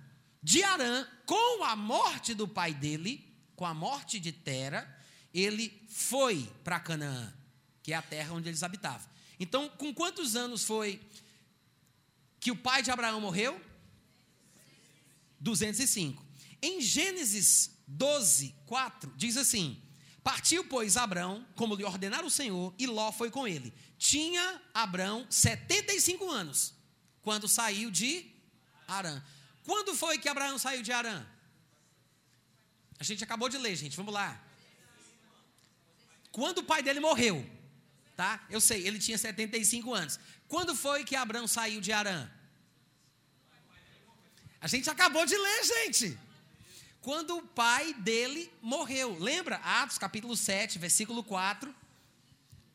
De 0.42 0.62
Arã, 0.62 1.06
com 1.24 1.64
a 1.64 1.74
morte 1.74 2.34
do 2.34 2.46
pai 2.46 2.74
dele, 2.74 3.34
com 3.56 3.64
a 3.64 3.72
morte 3.72 4.20
de 4.20 4.30
Tera, 4.30 4.86
ele 5.32 5.82
foi 5.88 6.46
para 6.62 6.78
Canaã, 6.78 7.32
que 7.82 7.92
é 7.92 7.96
a 7.96 8.02
terra 8.02 8.34
onde 8.34 8.48
eles 8.48 8.62
habitavam. 8.62 9.08
Então, 9.40 9.68
com 9.70 9.94
quantos 9.94 10.36
anos 10.36 10.62
foi 10.62 11.00
que 12.38 12.50
o 12.50 12.56
pai 12.56 12.82
de 12.82 12.90
Abraão 12.90 13.20
morreu? 13.20 13.58
205. 15.40 16.24
Em 16.60 16.80
Gênesis 16.80 17.70
12, 17.86 18.54
4, 18.66 19.12
diz 19.16 19.36
assim: 19.36 19.80
Partiu, 20.22 20.64
pois, 20.64 20.96
Abrão, 20.96 21.46
como 21.54 21.74
lhe 21.74 21.84
ordenara 21.84 22.26
o 22.26 22.30
Senhor, 22.30 22.74
e 22.78 22.86
Ló 22.86 23.10
foi 23.12 23.30
com 23.30 23.46
ele. 23.46 23.72
Tinha 23.96 24.60
Abrão 24.74 25.26
75 25.30 26.30
anos, 26.30 26.74
quando 27.22 27.48
saiu 27.48 27.90
de 27.90 28.30
Arã. 28.86 29.22
Quando 29.64 29.94
foi 29.94 30.18
que 30.18 30.28
Abraão 30.28 30.58
saiu 30.58 30.82
de 30.82 30.92
Arã? 30.92 31.26
A 32.98 33.04
gente 33.04 33.22
acabou 33.22 33.48
de 33.48 33.58
ler, 33.58 33.76
gente, 33.76 33.96
vamos 33.96 34.12
lá. 34.12 34.40
Quando 36.32 36.58
o 36.58 36.64
pai 36.64 36.82
dele 36.82 37.00
morreu, 37.00 37.48
tá? 38.16 38.44
Eu 38.50 38.60
sei, 38.60 38.86
ele 38.86 38.98
tinha 38.98 39.16
75 39.16 39.94
anos. 39.94 40.18
Quando 40.46 40.74
foi 40.74 41.04
que 41.04 41.14
Abraão 41.14 41.46
saiu 41.46 41.80
de 41.80 41.92
Arã? 41.92 42.28
A 44.60 44.66
gente 44.66 44.90
acabou 44.90 45.24
de 45.24 45.36
ler, 45.36 45.64
gente 45.64 46.27
quando 47.08 47.38
o 47.38 47.42
pai 47.42 47.94
dele 47.94 48.52
morreu. 48.60 49.18
Lembra? 49.18 49.56
Atos 49.64 49.96
capítulo 49.96 50.36
7, 50.36 50.78
versículo 50.78 51.24
4. 51.24 51.74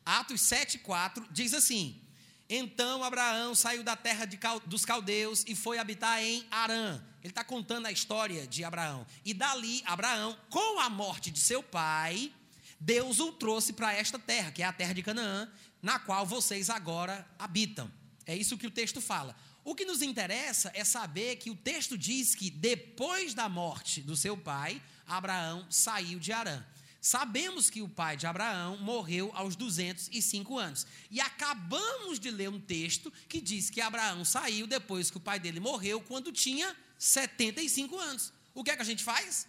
Atos 0.04 0.40
7, 0.40 0.78
4 0.78 1.28
diz 1.30 1.54
assim: 1.54 2.02
Então 2.50 3.04
Abraão 3.04 3.54
saiu 3.54 3.84
da 3.84 3.94
terra 3.94 4.26
Cal, 4.26 4.58
dos 4.58 4.84
caldeus 4.84 5.44
e 5.46 5.54
foi 5.54 5.78
habitar 5.78 6.20
em 6.20 6.44
Arã. 6.50 7.00
Ele 7.22 7.30
está 7.30 7.44
contando 7.44 7.86
a 7.86 7.92
história 7.92 8.44
de 8.44 8.64
Abraão. 8.64 9.06
E 9.24 9.32
dali, 9.32 9.80
Abraão, 9.86 10.36
com 10.50 10.80
a 10.80 10.90
morte 10.90 11.30
de 11.30 11.38
seu 11.38 11.62
pai, 11.62 12.32
Deus 12.80 13.20
o 13.20 13.30
trouxe 13.30 13.72
para 13.72 13.92
esta 13.92 14.18
terra, 14.18 14.50
que 14.50 14.64
é 14.64 14.66
a 14.66 14.72
terra 14.72 14.94
de 14.94 15.02
Canaã, 15.04 15.48
na 15.80 16.00
qual 16.00 16.26
vocês 16.26 16.70
agora 16.70 17.24
habitam. 17.38 17.88
É 18.26 18.34
isso 18.34 18.58
que 18.58 18.66
o 18.66 18.70
texto 18.72 19.00
fala. 19.00 19.36
O 19.64 19.74
que 19.74 19.86
nos 19.86 20.02
interessa 20.02 20.70
é 20.74 20.84
saber 20.84 21.36
que 21.36 21.50
o 21.50 21.56
texto 21.56 21.96
diz 21.96 22.34
que 22.34 22.50
depois 22.50 23.32
da 23.32 23.48
morte 23.48 24.02
do 24.02 24.14
seu 24.14 24.36
pai, 24.36 24.80
Abraão 25.06 25.66
saiu 25.70 26.18
de 26.18 26.32
Arã. 26.32 26.62
Sabemos 27.00 27.68
que 27.68 27.82
o 27.82 27.88
pai 27.88 28.16
de 28.16 28.26
Abraão 28.26 28.76
morreu 28.78 29.30
aos 29.34 29.56
205 29.56 30.58
anos. 30.58 30.86
E 31.10 31.20
acabamos 31.20 32.18
de 32.18 32.30
ler 32.30 32.48
um 32.48 32.60
texto 32.60 33.12
que 33.28 33.40
diz 33.40 33.70
que 33.70 33.80
Abraão 33.80 34.24
saiu 34.24 34.66
depois 34.66 35.10
que 35.10 35.16
o 35.16 35.20
pai 35.20 35.38
dele 35.38 35.60
morreu, 35.60 36.00
quando 36.00 36.30
tinha 36.30 36.76
75 36.98 37.98
anos. 37.98 38.32
O 38.54 38.62
que 38.62 38.70
é 38.70 38.76
que 38.76 38.82
a 38.82 38.86
gente 38.86 39.02
faz? 39.02 39.46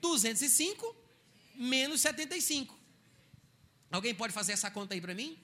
205 0.00 0.96
menos 1.54 2.00
75. 2.00 2.78
Alguém 3.90 4.14
pode 4.14 4.32
fazer 4.32 4.52
essa 4.52 4.70
conta 4.70 4.94
aí 4.94 5.00
para 5.00 5.14
mim? 5.14 5.38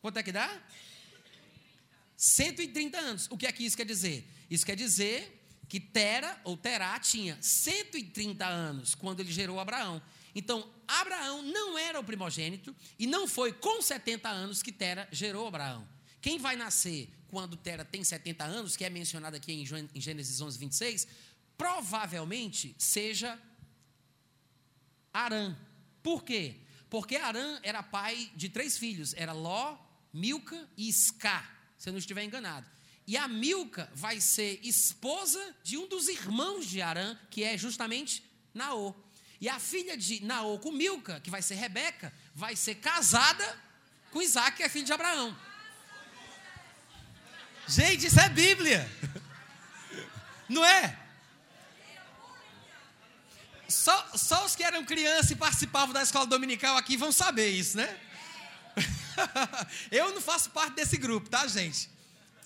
Quanto 0.00 0.18
é 0.18 0.22
que 0.22 0.32
dá? 0.32 0.62
130 2.24 2.98
anos. 2.98 3.28
O 3.30 3.36
que 3.36 3.46
é 3.46 3.52
que 3.52 3.64
isso 3.66 3.76
quer 3.76 3.84
dizer? 3.84 4.26
Isso 4.48 4.64
quer 4.64 4.76
dizer 4.76 5.42
que 5.68 5.78
Tera 5.78 6.40
ou 6.42 6.56
Terá 6.56 6.98
tinha 6.98 7.36
130 7.38 8.46
anos 8.46 8.94
quando 8.94 9.20
ele 9.20 9.30
gerou 9.30 9.60
Abraão. 9.60 10.00
Então, 10.34 10.66
Abraão 10.88 11.42
não 11.42 11.76
era 11.76 12.00
o 12.00 12.04
primogênito 12.04 12.74
e 12.98 13.06
não 13.06 13.28
foi 13.28 13.52
com 13.52 13.82
70 13.82 14.26
anos 14.28 14.62
que 14.62 14.72
Tera 14.72 15.06
gerou 15.12 15.46
Abraão. 15.46 15.86
Quem 16.22 16.38
vai 16.38 16.56
nascer 16.56 17.10
quando 17.28 17.58
Tera 17.58 17.84
tem 17.84 18.02
70 18.02 18.42
anos, 18.42 18.74
que 18.74 18.86
é 18.86 18.90
mencionado 18.90 19.36
aqui 19.36 19.52
em 19.52 20.00
Gênesis 20.00 20.40
11, 20.40 20.58
26, 20.58 21.08
provavelmente 21.58 22.74
seja 22.78 23.38
Arã. 25.12 25.54
Por 26.02 26.24
quê? 26.24 26.56
Porque 26.88 27.16
Arã 27.16 27.60
era 27.62 27.82
pai 27.82 28.32
de 28.34 28.48
três 28.48 28.78
filhos, 28.78 29.12
era 29.14 29.32
Ló, 29.32 29.76
Milca 30.12 30.68
e 30.74 30.88
Isca 30.88 31.53
se 31.84 31.90
eu 31.90 31.92
não 31.92 31.98
estiver 31.98 32.24
enganado. 32.24 32.66
E 33.06 33.14
a 33.14 33.28
Milca 33.28 33.90
vai 33.94 34.18
ser 34.18 34.58
esposa 34.62 35.54
de 35.62 35.76
um 35.76 35.86
dos 35.86 36.08
irmãos 36.08 36.64
de 36.64 36.80
Arã, 36.80 37.14
que 37.30 37.44
é 37.44 37.58
justamente 37.58 38.24
Naô. 38.54 38.94
E 39.38 39.50
a 39.50 39.60
filha 39.60 39.94
de 39.94 40.24
Naô 40.24 40.58
com 40.58 40.72
Milca, 40.72 41.20
que 41.20 41.28
vai 41.28 41.42
ser 41.42 41.56
Rebeca, 41.56 42.10
vai 42.34 42.56
ser 42.56 42.76
casada 42.76 43.44
com 44.10 44.22
Isaac, 44.22 44.56
que 44.56 44.62
é 44.62 44.68
filho 44.70 44.86
de 44.86 44.94
Abraão. 44.94 45.36
Gente, 47.68 48.06
isso 48.06 48.18
é 48.18 48.30
Bíblia. 48.30 48.90
Não 50.48 50.64
é? 50.64 50.98
Só, 53.68 54.16
só 54.16 54.46
os 54.46 54.56
que 54.56 54.64
eram 54.64 54.86
crianças 54.86 55.32
e 55.32 55.36
participavam 55.36 55.92
da 55.92 56.02
escola 56.02 56.26
dominical 56.26 56.78
aqui 56.78 56.96
vão 56.96 57.12
saber 57.12 57.50
isso, 57.50 57.76
né? 57.76 58.00
eu 59.90 60.12
não 60.12 60.20
faço 60.20 60.50
parte 60.50 60.74
desse 60.74 60.96
grupo, 60.96 61.28
tá, 61.28 61.46
gente? 61.46 61.90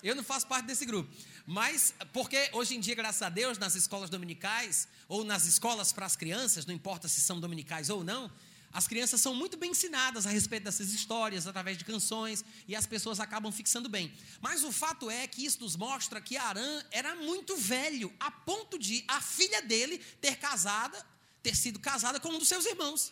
Eu 0.01 0.15
não 0.15 0.23
faço 0.23 0.47
parte 0.47 0.65
desse 0.65 0.85
grupo. 0.85 1.09
Mas, 1.45 1.93
porque 2.13 2.49
hoje 2.53 2.75
em 2.75 2.79
dia, 2.79 2.95
graças 2.95 3.21
a 3.21 3.29
Deus, 3.29 3.57
nas 3.57 3.75
escolas 3.75 4.09
dominicais, 4.09 4.87
ou 5.07 5.23
nas 5.23 5.45
escolas 5.45 5.91
para 5.91 6.05
as 6.05 6.15
crianças, 6.15 6.65
não 6.65 6.73
importa 6.73 7.07
se 7.07 7.19
são 7.21 7.39
dominicais 7.39 7.89
ou 7.89 8.03
não, 8.03 8.31
as 8.71 8.87
crianças 8.87 9.19
são 9.19 9.33
muito 9.33 9.57
bem 9.57 9.71
ensinadas 9.71 10.27
a 10.27 10.29
respeito 10.29 10.63
dessas 10.63 10.93
histórias, 10.93 11.47
através 11.47 11.77
de 11.77 11.83
canções, 11.83 12.45
e 12.67 12.75
as 12.75 12.85
pessoas 12.85 13.19
acabam 13.19 13.51
fixando 13.51 13.89
bem. 13.89 14.13
Mas 14.39 14.63
o 14.63 14.71
fato 14.71 15.09
é 15.09 15.25
que 15.25 15.43
isso 15.43 15.59
nos 15.61 15.75
mostra 15.75 16.21
que 16.21 16.37
Arã 16.37 16.83
era 16.91 17.15
muito 17.15 17.57
velho, 17.57 18.13
a 18.19 18.29
ponto 18.29 18.77
de 18.77 19.03
a 19.07 19.19
filha 19.19 19.61
dele 19.63 19.97
ter 20.21 20.35
casada, 20.37 21.03
ter 21.41 21.55
sido 21.55 21.79
casada 21.79 22.19
com 22.19 22.29
um 22.29 22.37
dos 22.37 22.47
seus 22.47 22.65
irmãos. 22.65 23.11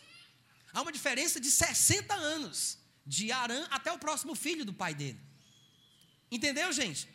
Há 0.72 0.80
uma 0.80 0.92
diferença 0.92 1.40
de 1.40 1.50
60 1.50 2.14
anos 2.14 2.77
de 3.08 3.32
Arã 3.32 3.66
até 3.70 3.90
o 3.90 3.98
próximo 3.98 4.34
filho 4.34 4.64
do 4.64 4.72
pai 4.72 4.94
dele. 4.94 5.18
Entendeu, 6.30 6.70
gente? 6.72 7.08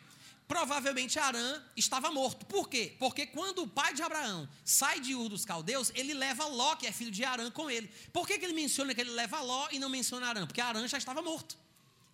Provavelmente 0.48 1.18
Arã 1.18 1.62
estava 1.76 2.10
morto. 2.10 2.44
Por 2.44 2.68
quê? 2.68 2.96
Porque 2.98 3.26
quando 3.26 3.62
o 3.62 3.68
pai 3.68 3.94
de 3.94 4.02
Abraão 4.02 4.48
sai 4.64 5.00
de 5.00 5.14
Ur 5.14 5.28
dos 5.28 5.44
Caldeus, 5.44 5.90
ele 5.94 6.12
leva 6.12 6.46
Ló, 6.46 6.74
que 6.76 6.86
é 6.86 6.92
filho 6.92 7.12
de 7.12 7.24
Arã, 7.24 7.50
com 7.50 7.70
ele. 7.70 7.88
Por 8.12 8.26
que, 8.26 8.38
que 8.38 8.44
ele 8.44 8.52
menciona 8.52 8.94
que 8.94 9.00
ele 9.00 9.12
leva 9.12 9.40
Ló 9.40 9.68
e 9.70 9.78
não 9.78 9.88
menciona 9.88 10.26
Arã? 10.26 10.46
Porque 10.46 10.60
Arã 10.60 10.86
já 10.86 10.98
estava 10.98 11.22
morto. 11.22 11.56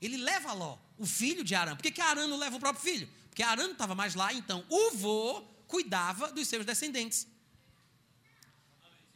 Ele 0.01 0.17
leva 0.17 0.53
Ló, 0.53 0.79
o 0.99 1.07
filho 1.07 1.43
de 1.43 1.55
Arã. 1.55 1.75
Por 1.75 1.83
que, 1.83 1.91
que 1.91 2.01
Arã 2.01 2.27
não 2.27 2.37
leva 2.37 2.57
o 2.57 2.61
próprio 2.61 2.85
filho? 2.85 3.09
Porque 3.29 3.43
Arã 3.43 3.65
não 3.65 3.73
estava 3.73 3.95
mais 3.95 4.15
lá, 4.15 4.33
então 4.33 4.65
o 4.69 4.91
vô 4.93 5.43
cuidava 5.67 6.31
dos 6.31 6.47
seus 6.47 6.65
descendentes. 6.65 7.27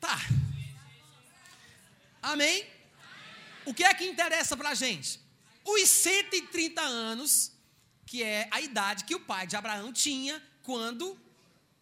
Tá. 0.01 0.19
Amém? 2.23 2.74
O 3.65 3.73
que 3.73 3.85
é 3.85 3.95
que 3.95 4.05
interessa 4.05 4.57
para 4.57 4.71
a 4.71 4.75
gente? 4.75 5.21
Os 5.65 5.89
130 5.89 6.81
anos, 6.81 7.53
que 8.07 8.23
é 8.23 8.49
a 8.51 8.61
idade 8.61 9.05
que 9.05 9.15
o 9.15 9.21
pai 9.21 9.47
de 9.47 9.57
Abraão 9.57 9.93
tinha 9.93 10.43
quando 10.63 11.19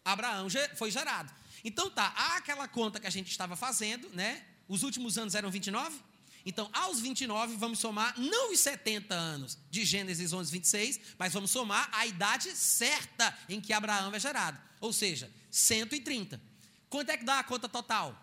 Abraão 0.03 0.47
foi 0.75 0.89
gerado. 0.91 1.33
Então 1.63 1.89
tá, 1.89 2.13
há 2.15 2.37
aquela 2.37 2.67
conta 2.67 2.99
que 2.99 3.07
a 3.07 3.09
gente 3.09 3.29
estava 3.29 3.55
fazendo, 3.55 4.09
né? 4.09 4.43
Os 4.67 4.83
últimos 4.83 5.17
anos 5.17 5.35
eram 5.35 5.49
29. 5.49 5.97
Então, 6.45 6.69
aos 6.73 6.99
29, 6.99 7.55
vamos 7.55 7.79
somar 7.79 8.19
não 8.19 8.51
os 8.51 8.59
70 8.59 9.15
anos 9.15 9.57
de 9.69 9.85
Gênesis 9.85 10.33
11, 10.33 10.51
26, 10.51 10.99
mas 11.17 11.33
vamos 11.33 11.51
somar 11.51 11.89
a 11.93 12.05
idade 12.05 12.53
certa 12.55 13.37
em 13.47 13.61
que 13.61 13.71
Abraão 13.71 14.13
é 14.13 14.19
gerado. 14.19 14.59
Ou 14.81 14.91
seja, 14.91 15.31
130. 15.49 16.41
Quanto 16.89 17.09
é 17.09 17.17
que 17.17 17.23
dá 17.23 17.39
a 17.39 17.43
conta 17.43 17.69
total? 17.69 18.22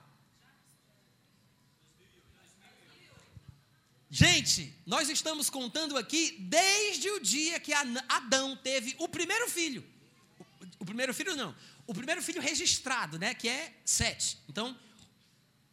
Gente, 4.10 4.74
nós 4.84 5.08
estamos 5.08 5.48
contando 5.48 5.96
aqui 5.96 6.36
desde 6.40 7.08
o 7.10 7.20
dia 7.20 7.60
que 7.60 7.72
Adão 7.72 8.56
teve 8.56 8.96
o 8.98 9.08
primeiro 9.08 9.48
filho. 9.48 9.86
O 10.80 10.84
primeiro 10.84 11.14
filho 11.14 11.36
não, 11.36 11.54
o 11.86 11.94
primeiro 11.94 12.20
filho 12.20 12.40
registrado, 12.42 13.18
né, 13.18 13.34
que 13.34 13.48
é 13.48 13.72
sete. 13.84 14.38
Então, 14.48 14.76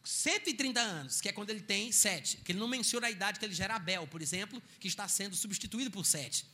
130 0.03 0.79
anos, 0.79 1.19
que 1.19 1.27
é 1.27 1.33
quando 1.33 1.49
ele 1.49 1.61
tem 1.61 1.91
sete. 1.91 2.37
Que 2.37 2.51
ele 2.51 2.59
não 2.59 2.67
menciona 2.67 3.07
a 3.07 3.11
idade 3.11 3.39
que 3.39 3.45
ele 3.45 3.55
gera 3.55 3.75
Abel, 3.75 4.05
por 4.05 4.21
exemplo, 4.21 4.61
que 4.79 4.87
está 4.87 5.07
sendo 5.07 5.35
substituído 5.35 5.89
por 5.89 6.05
sete. 6.05 6.45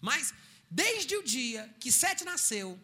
Mas, 0.00 0.34
desde 0.68 1.16
o 1.16 1.22
dia 1.22 1.72
que 1.78 1.92
sete 1.92 2.24
nasceu, 2.24 2.78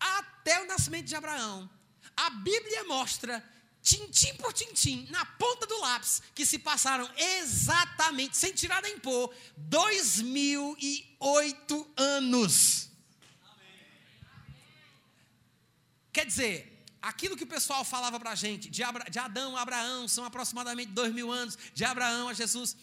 até 0.00 0.62
o 0.62 0.66
nascimento 0.66 1.06
de 1.06 1.14
Abraão, 1.14 1.70
a 2.16 2.30
Bíblia 2.30 2.84
mostra 2.84 3.44
tintim 3.82 4.34
por 4.34 4.52
tintim, 4.52 5.08
na 5.10 5.26
ponta 5.26 5.66
do 5.66 5.80
lápis, 5.80 6.22
que 6.34 6.46
se 6.46 6.58
passaram 6.58 7.10
exatamente, 7.16 8.36
sem 8.36 8.52
tirar 8.52 8.80
nem 8.80 8.96
pôr, 8.98 9.34
2008 9.56 11.90
anos. 11.96 12.88
Quer 16.12 16.26
dizer, 16.26 16.84
aquilo 17.00 17.36
que 17.36 17.44
o 17.44 17.46
pessoal 17.46 17.84
falava 17.84 18.20
para 18.20 18.30
a 18.30 18.36
gente, 18.36 18.70
de, 18.70 18.82
Abra, 18.82 19.10
de 19.10 19.18
Adão 19.18 19.56
a 19.56 19.62
Abraão, 19.62 20.06
são 20.06 20.24
aproximadamente 20.24 20.92
dois 20.92 21.12
mil 21.12 21.32
anos, 21.32 21.58
de 21.74 21.84
Abraão 21.84 22.28
a 22.28 22.34
Jesus. 22.34 22.76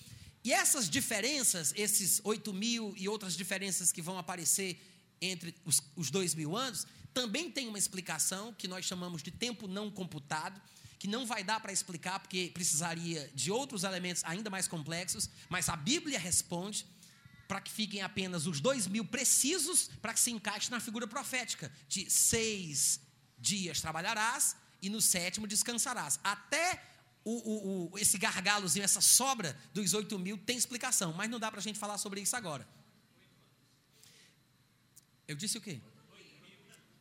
E 0.44 0.52
essas 0.52 0.90
diferenças, 0.90 1.74
esses 1.78 2.20
oito 2.24 2.52
mil 2.54 2.94
e 2.98 3.08
outras 3.08 3.38
diferenças 3.38 3.92
que 3.92 4.02
vão 4.02 4.18
aparecer 4.18 4.82
entre 5.22 5.54
os, 5.64 5.82
os 5.96 6.10
dois 6.10 6.34
mil 6.34 6.58
anos, 6.58 6.88
também 7.14 7.52
tem 7.52 7.68
uma 7.68 7.78
explicação 7.78 8.54
que 8.54 8.68
nós 8.68 8.86
chamamos 8.86 9.22
de 9.22 9.32
tempo 9.32 9.68
não 9.68 9.92
computado, 9.92 10.60
que 11.00 11.08
não 11.08 11.26
vai 11.26 11.44
dar 11.44 11.62
para 11.62 11.72
explicar, 11.72 12.20
porque 12.20 12.52
precisaria 12.54 13.32
de 13.34 13.50
outros 13.50 13.86
elementos 13.86 14.22
ainda 14.26 14.50
mais 14.50 14.68
complexos, 14.68 15.30
mas 15.48 15.70
a 15.70 15.76
Bíblia 15.76 16.20
responde. 16.20 16.86
para 17.48 17.62
que 17.62 17.72
fiquem 17.72 18.04
apenas 18.04 18.46
os 18.46 18.60
dois 18.62 18.86
mil 18.86 19.04
precisos 19.04 19.90
para 20.04 20.14
que 20.14 20.20
se 20.20 20.30
encaixe 20.30 20.70
na 20.70 20.80
figura 20.80 21.08
profética 21.08 21.72
de 21.88 22.08
seis 22.08 23.02
dias 23.40 23.82
trabalharás 23.82 24.56
e 24.84 24.88
no 24.88 25.02
sétimo 25.02 25.48
descansarás. 25.48 26.20
Até 26.24 26.80
o, 27.26 27.32
o, 27.32 27.92
o, 27.92 27.98
esse 27.98 28.20
gargalozinho, 28.20 28.84
essa 28.84 29.02
sobra 29.02 29.58
dos 29.74 29.96
oito 29.96 30.20
mil 30.20 30.38
tem 30.38 30.58
explicação, 30.58 31.12
mas 31.12 31.28
não 31.28 31.40
dá 31.40 31.50
para 31.50 31.60
a 31.60 31.64
gente 31.64 31.80
falar 31.80 31.98
sobre 31.98 32.22
isso 32.22 32.36
agora. 32.36 32.68
Eu 35.28 35.36
disse 35.36 35.58
o 35.58 35.62
quê? 35.62 35.82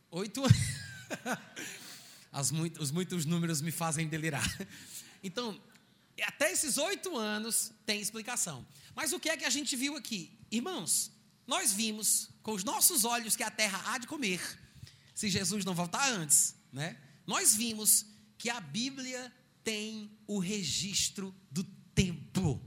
Oito. 0.09 0.41
Muito, 2.51 2.81
os 2.81 2.91
muitos 2.91 3.25
números 3.25 3.61
me 3.61 3.71
fazem 3.71 4.07
delirar. 4.07 4.47
Então, 5.21 5.61
até 6.23 6.49
esses 6.49 6.77
oito 6.77 7.17
anos 7.17 7.73
tem 7.85 7.99
explicação. 7.99 8.65
Mas 8.95 9.11
o 9.11 9.19
que 9.19 9.27
é 9.27 9.35
que 9.35 9.43
a 9.43 9.49
gente 9.49 9.75
viu 9.75 9.97
aqui? 9.97 10.31
Irmãos, 10.49 11.11
nós 11.45 11.73
vimos 11.73 12.29
com 12.41 12.53
os 12.53 12.63
nossos 12.63 13.03
olhos 13.03 13.35
que 13.35 13.43
a 13.43 13.51
terra 13.51 13.81
há 13.87 13.97
de 13.97 14.07
comer, 14.07 14.39
se 15.13 15.29
Jesus 15.29 15.65
não 15.65 15.75
voltar 15.75 16.09
antes, 16.09 16.55
né? 16.71 16.97
Nós 17.27 17.53
vimos 17.53 18.05
que 18.37 18.49
a 18.49 18.61
Bíblia 18.61 19.33
tem 19.63 20.09
o 20.25 20.39
registro 20.39 21.35
do 21.51 21.63
tempo. 21.93 22.61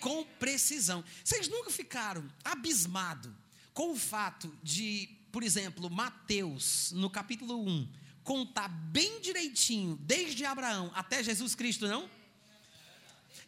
Com 0.00 0.24
precisão. 0.24 1.04
Vocês 1.24 1.46
nunca 1.48 1.70
ficaram 1.70 2.28
abismados 2.42 3.32
com 3.72 3.92
o 3.92 3.96
fato 3.96 4.52
de, 4.62 5.08
por 5.30 5.42
exemplo, 5.42 5.88
Mateus, 5.88 6.90
no 6.92 7.08
capítulo 7.08 7.64
1, 7.66 7.88
contar 8.22 8.68
bem 8.68 9.20
direitinho, 9.20 9.96
desde 9.96 10.44
Abraão 10.44 10.90
até 10.94 11.22
Jesus 11.22 11.54
Cristo, 11.54 11.86
não? 11.88 12.08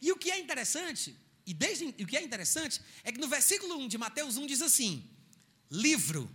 E 0.01 0.11
o 0.11 0.17
que 0.17 0.31
é 0.31 0.39
interessante, 0.39 1.17
e 1.47 1.55
desde, 1.55 1.85
o 1.85 2.07
que 2.07 2.17
é 2.17 2.23
interessante, 2.23 2.81
é 3.05 3.13
que 3.13 3.21
no 3.21 3.29
versículo 3.29 3.77
1 3.79 3.89
de 3.89 3.99
Mateus 3.99 4.37
1 4.37 4.47
diz 4.47 4.61
assim: 4.61 5.09
livro 5.71 6.29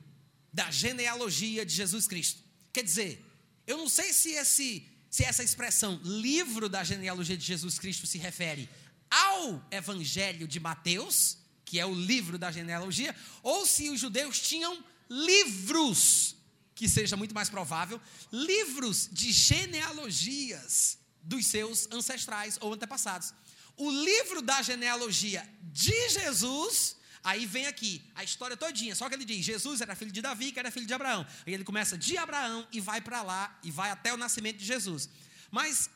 da 0.53 0.71
genealogia 0.71 1.65
de 1.65 1.73
Jesus 1.73 2.07
Cristo. 2.07 2.41
Quer 2.71 2.83
dizer, 2.83 3.25
eu 3.65 3.77
não 3.77 3.89
sei 3.89 4.13
se, 4.13 4.31
esse, 4.31 4.87
se 5.09 5.25
essa 5.25 5.43
expressão 5.43 5.99
livro 6.03 6.69
da 6.69 6.83
genealogia 6.83 7.35
de 7.35 7.45
Jesus 7.45 7.77
Cristo 7.77 8.07
se 8.07 8.17
refere 8.17 8.69
ao 9.09 9.65
Evangelho 9.69 10.47
de 10.47 10.59
Mateus, 10.59 11.37
que 11.65 11.79
é 11.79 11.85
o 11.85 11.93
livro 11.93 12.37
da 12.37 12.51
genealogia, 12.51 13.13
ou 13.43 13.65
se 13.65 13.89
os 13.89 13.99
judeus 13.99 14.39
tinham 14.39 14.81
livros 15.09 16.36
que 16.77 16.87
seja 16.87 17.17
muito 17.17 17.33
mais 17.33 17.49
provável, 17.49 17.99
livros 18.31 19.09
de 19.11 19.31
genealogias 19.31 20.99
dos 21.23 21.47
seus 21.47 21.87
ancestrais 21.91 22.57
ou 22.61 22.71
antepassados. 22.71 23.33
O 23.75 23.89
livro 23.89 24.43
da 24.43 24.61
genealogia 24.61 25.43
de 25.63 26.09
Jesus, 26.09 26.95
aí 27.23 27.47
vem 27.47 27.65
aqui 27.65 27.99
a 28.13 28.23
história 28.23 28.55
todinha, 28.55 28.95
só 28.95 29.09
que 29.09 29.15
ele 29.15 29.25
diz: 29.25 29.43
Jesus 29.43 29.81
era 29.81 29.95
filho 29.95 30.11
de 30.11 30.21
Davi, 30.21 30.51
que 30.51 30.59
era 30.59 30.69
filho 30.69 30.85
de 30.85 30.93
Abraão. 30.93 31.25
Aí 31.47 31.53
ele 31.55 31.63
começa 31.63 31.97
de 31.97 32.15
Abraão 32.15 32.67
e 32.71 32.79
vai 32.79 33.01
para 33.01 33.23
lá 33.23 33.59
e 33.63 33.71
vai 33.71 33.89
até 33.89 34.13
o 34.13 34.17
nascimento 34.17 34.57
de 34.57 34.65
Jesus. 34.65 35.09
Mas 35.49 35.89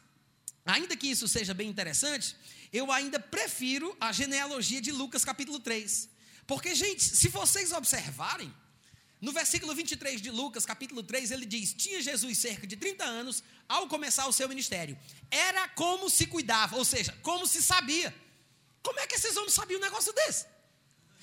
ainda 0.66 0.98
que 0.98 1.08
isso 1.08 1.28
seja 1.28 1.54
bem 1.54 1.70
interessante, 1.70 2.36
eu 2.74 2.92
ainda 2.92 3.20
prefiro 3.20 3.96
a 4.00 4.12
genealogia 4.12 4.82
de 4.82 4.92
Lucas 4.92 5.24
capítulo 5.24 5.60
3. 5.60 6.10
Porque, 6.48 6.74
gente, 6.74 7.04
se 7.04 7.28
vocês 7.28 7.72
observarem, 7.72 8.52
no 9.22 9.32
versículo 9.32 9.76
23 9.76 10.20
de 10.20 10.32
Lucas, 10.32 10.66
capítulo 10.66 11.04
3, 11.04 11.30
ele 11.30 11.46
diz: 11.46 11.74
Tinha 11.74 12.02
Jesus 12.02 12.40
cerca 12.40 12.66
de 12.66 12.76
30 12.76 13.04
anos 13.04 13.44
ao 13.70 13.88
começar 13.88 14.28
o 14.28 14.34
seu 14.34 14.50
ministério. 14.50 14.98
Era 15.30 15.70
como 15.70 16.10
se 16.10 16.26
cuidava, 16.26 16.76
ou 16.76 16.84
seja, 16.84 17.16
como 17.22 17.46
se 17.46 17.62
sabia. 17.62 18.14
Como 18.82 19.00
é 19.00 19.06
que 19.06 19.14
esses 19.14 19.38
homens 19.38 19.54
sabiam 19.54 19.80
um 19.80 19.84
negócio 19.84 20.12
desse? 20.12 20.48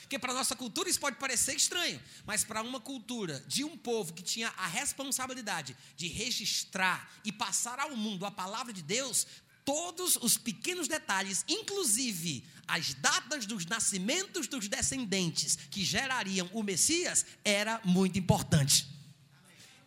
Porque 0.03 0.19
para 0.19 0.33
nossa 0.33 0.55
cultura 0.55 0.89
isso 0.89 1.01
pode 1.01 1.17
parecer 1.17 1.55
estranho, 1.55 2.01
mas 2.25 2.45
para 2.45 2.63
uma 2.63 2.81
cultura 2.81 3.45
de 3.47 3.65
um 3.65 3.77
povo 3.77 4.15
que 4.15 4.23
tinha 4.23 4.49
a 4.57 4.67
responsabilidade 4.67 5.77
de 5.97 6.07
registrar 6.07 7.13
e 7.25 7.33
passar 7.33 7.81
ao 7.81 7.95
mundo 7.97 8.25
a 8.25 8.31
palavra 8.31 8.73
de 8.73 8.81
Deus, 8.81 9.27
todos 9.69 10.16
os 10.16 10.39
pequenos 10.39 10.89
detalhes, 10.89 11.45
inclusive 11.47 12.43
as 12.66 12.95
datas 12.95 13.45
dos 13.45 13.66
nascimentos 13.66 14.49
dos 14.49 14.66
descendentes 14.66 15.57
que 15.71 15.85
gerariam 15.85 16.49
o 16.55 16.62
Messias, 16.62 17.27
era 17.45 17.79
muito 17.85 18.19
importante. 18.19 18.89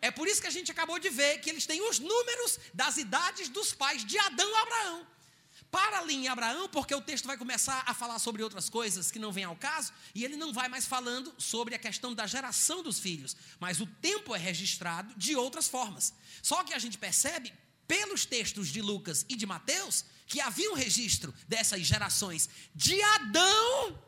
É 0.00 0.08
por 0.08 0.28
isso 0.28 0.40
que 0.40 0.46
a 0.46 0.52
gente 0.52 0.70
acabou 0.70 1.00
de 1.00 1.10
ver 1.10 1.38
que 1.40 1.50
eles 1.50 1.66
têm 1.66 1.82
os 1.90 1.98
números 1.98 2.60
das 2.72 2.96
idades 2.96 3.48
dos 3.48 3.72
pais 3.72 4.04
de 4.04 4.16
Adão 4.18 4.48
e 4.48 4.54
Abraão. 4.54 5.06
Para 5.68 5.98
ali 5.98 6.14
em 6.14 6.28
Abraão, 6.28 6.68
porque 6.68 6.94
o 6.94 7.00
texto 7.00 7.26
vai 7.26 7.36
começar 7.36 7.82
a 7.84 7.92
falar 7.92 8.20
sobre 8.20 8.40
outras 8.40 8.70
coisas 8.70 9.10
que 9.10 9.18
não 9.18 9.32
vêm 9.32 9.42
ao 9.42 9.56
caso, 9.56 9.92
e 10.14 10.24
ele 10.24 10.36
não 10.36 10.52
vai 10.52 10.68
mais 10.68 10.86
falando 10.86 11.34
sobre 11.38 11.74
a 11.74 11.78
questão 11.78 12.14
da 12.14 12.28
geração 12.28 12.84
dos 12.84 13.00
filhos, 13.00 13.36
mas 13.58 13.80
o 13.80 13.86
tempo 14.00 14.32
é 14.32 14.38
registrado 14.38 15.12
de 15.16 15.34
outras 15.34 15.66
formas. 15.66 16.14
Só 16.40 16.62
que 16.62 16.72
a 16.72 16.78
gente 16.78 16.96
percebe 16.98 17.52
pelos 17.92 18.24
textos 18.24 18.68
de 18.68 18.80
Lucas 18.80 19.26
e 19.28 19.36
de 19.36 19.44
Mateus, 19.44 20.06
que 20.26 20.40
havia 20.40 20.70
um 20.70 20.74
registro 20.74 21.34
dessas 21.46 21.82
gerações 21.82 22.48
de 22.74 22.98
Adão, 23.02 24.02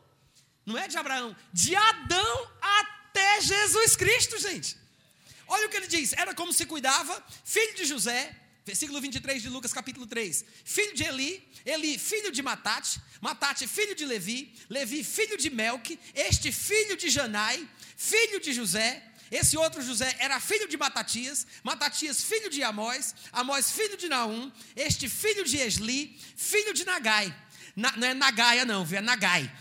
não 0.65 0.75
é 0.75 0.87
de 0.87 0.97
Abraão, 0.97 1.35
de 1.53 1.75
Adão 1.75 2.51
até 2.59 3.41
Jesus 3.41 3.95
Cristo, 3.95 4.39
gente. 4.39 4.75
Olha 5.45 5.67
o 5.67 5.69
que 5.69 5.77
ele 5.77 5.85
diz: 5.85 6.13
era 6.13 6.33
como 6.33 6.51
se 6.51 6.65
cuidava, 6.65 7.23
filho 7.43 7.75
de 7.75 7.85
José, 7.85 8.35
versículo 8.65 8.99
23 8.99 9.43
de 9.43 9.49
Lucas, 9.49 9.71
capítulo 9.71 10.07
3. 10.07 10.43
Filho 10.63 10.95
de 10.95 11.03
Eli, 11.03 11.47
Eli, 11.63 11.99
filho 11.99 12.31
de 12.31 12.41
Matate, 12.41 12.99
Matate, 13.21 13.67
filho 13.67 13.93
de 13.93 14.03
Levi, 14.03 14.51
Levi, 14.67 15.03
filho 15.03 15.37
de 15.37 15.51
Melque, 15.51 15.99
este 16.15 16.51
filho 16.51 16.97
de 16.97 17.07
Janai, 17.07 17.69
filho 17.95 18.39
de 18.39 18.51
José, 18.51 19.03
esse 19.31 19.57
outro 19.57 19.81
José 19.81 20.15
era 20.19 20.39
filho 20.39 20.67
de 20.67 20.77
Matatias, 20.77 21.47
Matatias 21.63 22.23
filho 22.23 22.49
de 22.49 22.61
Amós, 22.63 23.15
Amós 23.31 23.71
filho 23.71 23.97
de 23.97 24.07
Naum, 24.07 24.51
este 24.75 25.09
filho 25.09 25.43
de 25.43 25.57
Esli, 25.57 26.19
filho 26.35 26.73
de 26.73 26.85
Nagai. 26.85 27.35
Na, 27.75 27.91
não 27.97 28.07
é 28.07 28.13
Nagaia 28.13 28.65
não, 28.65 28.87
é 28.91 29.01
Nagai. 29.01 29.51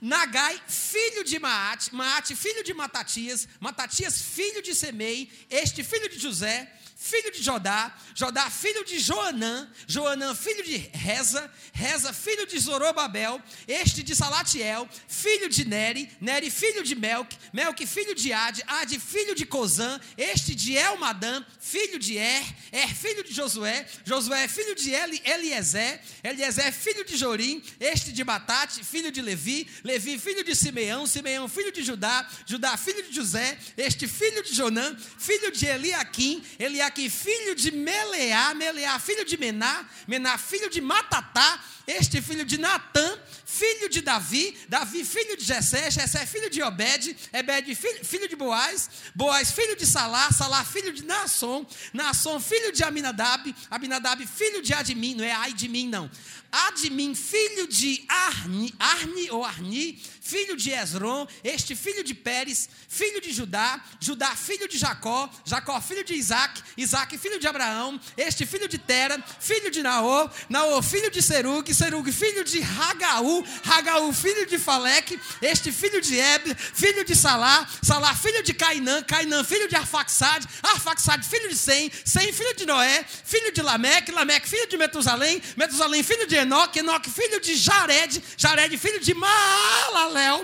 Nagai, 0.00 0.60
filho 0.68 1.24
de 1.24 1.38
Maate, 1.40 1.92
Maate, 1.92 2.36
filho 2.36 2.62
de 2.62 2.72
Matatias, 2.72 3.48
Matatias, 3.58 4.22
filho 4.22 4.62
de 4.62 4.74
Semei, 4.74 5.30
este 5.50 5.82
filho 5.82 6.08
de 6.08 6.18
José, 6.18 6.72
filho 7.08 7.32
de 7.32 7.42
Jodá, 7.42 7.96
Jodá, 8.14 8.50
filho 8.50 8.84
de 8.84 8.98
Joanã, 8.98 9.68
Joanã, 9.86 10.34
filho 10.34 10.62
de 10.62 10.76
Reza, 10.92 11.50
Reza, 11.72 12.12
filho 12.12 12.46
de 12.46 12.58
Zorobabel, 12.58 13.40
este 13.66 14.02
de 14.02 14.14
Salatiel, 14.14 14.86
filho 15.08 15.48
de 15.48 15.64
Neri, 15.64 16.10
Neri, 16.20 16.50
filho 16.50 16.82
de 16.82 16.94
Melk, 16.94 17.34
Melk, 17.52 17.86
filho 17.86 18.14
de 18.14 18.32
Ad, 18.32 18.62
Ad, 18.66 18.98
filho 19.00 19.34
de 19.34 19.46
Cozã, 19.46 19.98
este 20.18 20.54
de 20.54 20.74
Elmadã, 20.76 21.42
filho 21.58 21.98
de 21.98 22.18
Er, 22.18 22.44
Er, 22.72 22.94
filho 22.94 23.24
de 23.24 23.32
Josué, 23.32 23.86
Josué, 24.04 24.46
filho 24.46 24.74
de 24.74 24.90
Eli, 24.90 25.22
Eliezer, 25.24 26.00
Eliezer, 26.22 26.72
filho 26.72 27.04
de 27.04 27.16
Jorim, 27.16 27.62
este 27.80 28.12
de 28.12 28.22
Batate, 28.22 28.84
filho 28.84 29.10
de 29.10 29.22
Levi, 29.22 29.66
Levi, 29.82 30.18
filho 30.18 30.44
de 30.44 30.54
Simeão, 30.54 31.06
Simeão, 31.06 31.48
filho 31.48 31.72
de 31.72 31.82
Judá, 31.82 32.28
Judá, 32.46 32.76
filho 32.76 33.02
de 33.04 33.14
José, 33.14 33.58
este 33.76 34.06
filho 34.06 34.42
de 34.42 34.54
Jonã, 34.54 34.94
filho 35.18 35.50
de 35.50 35.64
Eliaquim, 35.66 36.42
Eliaquim, 36.58 36.97
aqui, 36.98 37.08
filho 37.08 37.54
de 37.54 37.70
Meleá, 37.70 38.52
Meleá, 38.54 38.98
filho 38.98 39.24
de 39.24 39.36
Mená, 39.36 39.88
Mená, 40.06 40.36
filho 40.36 40.68
de 40.68 40.80
Matatá, 40.80 41.60
este 41.86 42.20
filho 42.20 42.44
de 42.44 42.58
Natã, 42.58 43.18
filho 43.46 43.88
de 43.88 44.00
Davi, 44.00 44.56
Davi, 44.68 45.04
filho 45.04 45.36
de 45.36 45.44
Jessé, 45.44 45.90
Jessé, 45.90 46.26
filho 46.26 46.50
de 46.50 46.60
Obed, 46.60 47.16
Ebed, 47.32 47.74
filho, 47.76 48.04
filho 48.04 48.28
de 48.28 48.34
Boaz, 48.34 48.90
Boaz, 49.14 49.52
filho 49.52 49.76
de 49.76 49.86
Salá, 49.86 50.30
Salá, 50.32 50.64
filho 50.64 50.92
de 50.92 51.04
Nasson, 51.04 51.64
Nasson, 51.92 52.40
filho 52.40 52.72
de 52.72 52.82
Aminadab, 52.82 53.54
Aminadab, 53.70 54.26
filho 54.26 54.60
de 54.60 54.74
Admin, 54.74 55.14
não 55.14 55.24
é 55.24 55.32
ai 55.32 55.52
de 55.52 55.68
mim, 55.68 55.88
não. 55.88 56.10
Admin, 56.50 57.14
filho 57.14 57.68
de 57.68 58.04
Arni, 58.08 58.74
Arni 58.78 59.30
ou 59.30 59.44
Arni, 59.44 60.02
filho 60.28 60.54
de 60.56 60.70
Esron, 60.70 61.26
este 61.42 61.74
filho 61.74 62.04
de 62.04 62.12
Pérez, 62.12 62.68
filho 62.86 63.18
de 63.18 63.32
Judá, 63.32 63.80
Judá, 63.98 64.36
filho 64.36 64.68
de 64.68 64.76
Jacó, 64.76 65.30
Jacó, 65.42 65.80
filho 65.80 66.04
de 66.04 66.12
Isaac, 66.14 66.62
Isaac, 66.76 67.16
filho 67.16 67.40
de 67.40 67.46
Abraão, 67.46 67.98
este 68.14 68.44
filho 68.44 68.68
de 68.68 68.76
Tera, 68.76 69.18
filho 69.40 69.70
de 69.70 69.82
Naor, 69.82 70.30
Naor, 70.50 70.82
filho 70.82 71.10
de 71.10 71.22
Serug, 71.22 71.72
Serug, 71.72 72.12
filho 72.12 72.44
de 72.44 72.60
Hagaú, 72.62 73.42
Hagaú, 73.64 74.12
filho 74.12 74.46
de 74.46 74.58
Faleque, 74.58 75.18
este 75.40 75.72
filho 75.72 75.98
de 76.02 76.18
Eber, 76.18 76.54
filho 76.56 77.04
de 77.06 77.16
Salá, 77.16 77.66
Salá, 77.82 78.14
filho 78.14 78.42
de 78.42 78.52
Cainã, 78.52 79.02
Cainã, 79.02 79.42
filho 79.42 79.66
de 79.66 79.76
Arfaxade, 79.76 80.46
Arfaxade, 80.62 81.26
filho 81.26 81.48
de 81.48 81.56
Sem, 81.56 81.90
Sem, 82.04 82.30
filho 82.34 82.54
de 82.54 82.66
Noé, 82.66 83.02
filho 83.24 83.50
de 83.50 83.62
Lameque, 83.62 84.12
Lameque, 84.12 84.46
filho 84.46 84.68
de 84.68 84.76
Metusalém, 84.76 85.40
Metusalém, 85.56 86.02
filho 86.02 86.26
de 86.26 86.36
Enoque, 86.36 86.80
Enoque, 86.80 87.10
filho 87.10 87.40
de 87.40 87.56
Jared, 87.56 88.22
Jared, 88.36 88.76
filho 88.76 89.00
de 89.00 89.14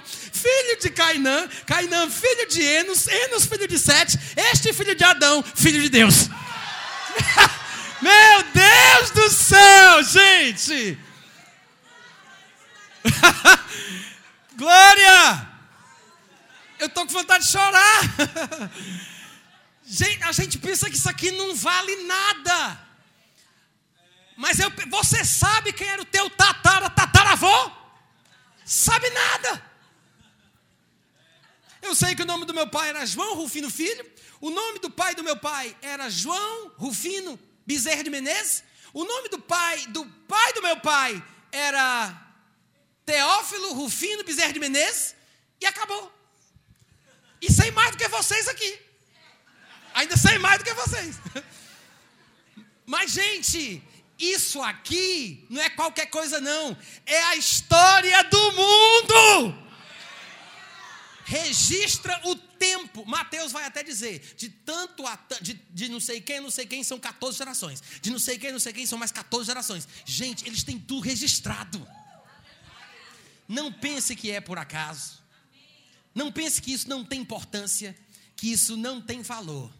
Filho 0.02 0.78
de 0.80 0.90
Cainã, 0.90 1.48
Cainã, 1.66 2.10
filho 2.10 2.48
de 2.48 2.62
Enos, 2.62 3.06
Enos, 3.08 3.46
filho 3.46 3.66
de 3.66 3.78
Sete, 3.78 4.18
este 4.36 4.72
filho 4.72 4.94
de 4.94 5.04
Adão, 5.04 5.42
filho 5.42 5.80
de 5.82 5.88
Deus. 5.88 6.28
Meu 8.00 8.42
Deus 8.52 9.10
do 9.10 9.30
céu, 9.30 10.02
gente! 10.02 10.98
Glória! 14.56 15.48
Eu 16.78 16.86
estou 16.86 17.06
com 17.06 17.12
vontade 17.12 17.44
de 17.46 17.50
chorar. 17.50 18.00
a 20.26 20.32
gente 20.32 20.58
pensa 20.58 20.90
que 20.90 20.96
isso 20.96 21.08
aqui 21.08 21.30
não 21.30 21.54
vale 21.54 21.96
nada. 22.04 22.80
Mas 24.36 24.58
eu, 24.58 24.70
você 24.90 25.24
sabe 25.24 25.72
quem 25.72 25.86
era 25.86 26.02
o 26.02 26.06
teu 26.06 26.28
tatara, 26.30 26.90
tataravô? 26.90 27.83
Sabe 28.74 29.08
nada. 29.10 29.50
Eu 31.80 31.94
sei 31.94 32.16
que 32.16 32.22
o 32.22 32.26
nome 32.26 32.44
do 32.44 32.52
meu 32.52 32.66
pai 32.68 32.88
era 32.88 33.06
João 33.06 33.36
Rufino 33.36 33.70
Filho. 33.70 34.04
O 34.40 34.50
nome 34.50 34.80
do 34.80 34.90
pai 34.90 35.14
do 35.14 35.22
meu 35.22 35.36
pai 35.36 35.76
era 35.80 36.10
João 36.10 36.72
Rufino 36.76 37.38
Bezerra 37.64 38.02
de 38.02 38.10
Menezes. 38.10 38.64
O 38.92 39.04
nome 39.04 39.28
do 39.28 39.38
pai 39.38 39.86
do 39.86 40.04
pai 40.26 40.52
do 40.54 40.62
meu 40.62 40.76
pai 40.80 41.24
era 41.52 41.88
Teófilo 43.06 43.74
Rufino 43.74 44.24
Bezerra 44.24 44.52
de 44.52 44.58
Menezes. 44.58 45.14
E 45.60 45.66
acabou. 45.66 46.12
E 47.40 47.52
sei 47.52 47.70
mais 47.70 47.92
do 47.92 47.98
que 47.98 48.08
vocês 48.08 48.48
aqui. 48.48 48.78
Ainda 49.94 50.16
sei 50.16 50.36
mais 50.38 50.58
do 50.58 50.64
que 50.64 50.74
vocês. 50.74 51.14
Mas, 52.84 53.12
gente, 53.12 53.80
isso 54.32 54.60
aqui 54.62 55.46
não 55.50 55.60
é 55.60 55.68
qualquer 55.70 56.06
coisa, 56.06 56.40
não. 56.40 56.76
É 57.04 57.22
a 57.24 57.36
história 57.36 58.22
do 58.24 58.52
mundo. 58.52 59.64
Registra 61.24 62.20
o 62.24 62.36
tempo. 62.36 63.04
Mateus 63.06 63.50
vai 63.50 63.64
até 63.64 63.82
dizer: 63.82 64.34
de 64.36 64.48
tanto 64.48 65.06
a, 65.06 65.18
de, 65.40 65.54
de 65.54 65.88
não 65.88 66.00
sei 66.00 66.20
quem, 66.20 66.40
não 66.40 66.50
sei 66.50 66.66
quem, 66.66 66.84
são 66.84 66.98
14 66.98 67.38
gerações. 67.38 67.82
De 68.00 68.10
não 68.10 68.18
sei 68.18 68.38
quem, 68.38 68.52
não 68.52 68.58
sei 68.58 68.72
quem, 68.72 68.86
são 68.86 68.98
mais 68.98 69.10
14 69.10 69.46
gerações. 69.46 69.88
Gente, 70.04 70.46
eles 70.46 70.62
têm 70.62 70.78
tudo 70.78 71.00
registrado. 71.00 71.86
Não 73.48 73.72
pense 73.72 74.14
que 74.14 74.30
é 74.30 74.40
por 74.40 74.58
acaso. 74.58 75.22
Não 76.14 76.30
pense 76.30 76.62
que 76.62 76.72
isso 76.72 76.88
não 76.88 77.04
tem 77.04 77.20
importância, 77.20 77.96
que 78.36 78.52
isso 78.52 78.76
não 78.76 79.00
tem 79.00 79.22
valor. 79.22 79.72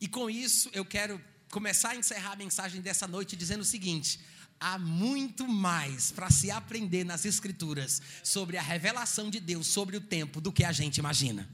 E 0.00 0.06
com 0.06 0.28
isso 0.28 0.68
eu 0.72 0.84
quero 0.84 1.20
começar 1.54 1.90
a 1.90 1.96
encerrar 1.96 2.32
a 2.32 2.36
mensagem 2.36 2.80
dessa 2.80 3.06
noite 3.06 3.36
dizendo 3.36 3.60
o 3.60 3.64
seguinte: 3.64 4.18
há 4.58 4.76
muito 4.76 5.46
mais 5.46 6.10
para 6.10 6.28
se 6.28 6.50
aprender 6.50 7.04
nas 7.04 7.24
Escrituras 7.24 8.02
sobre 8.24 8.58
a 8.58 8.62
revelação 8.62 9.30
de 9.30 9.38
Deus 9.38 9.68
sobre 9.68 9.96
o 9.96 10.00
tempo 10.00 10.40
do 10.40 10.50
que 10.50 10.64
a 10.64 10.72
gente 10.72 10.98
imagina. 10.98 11.48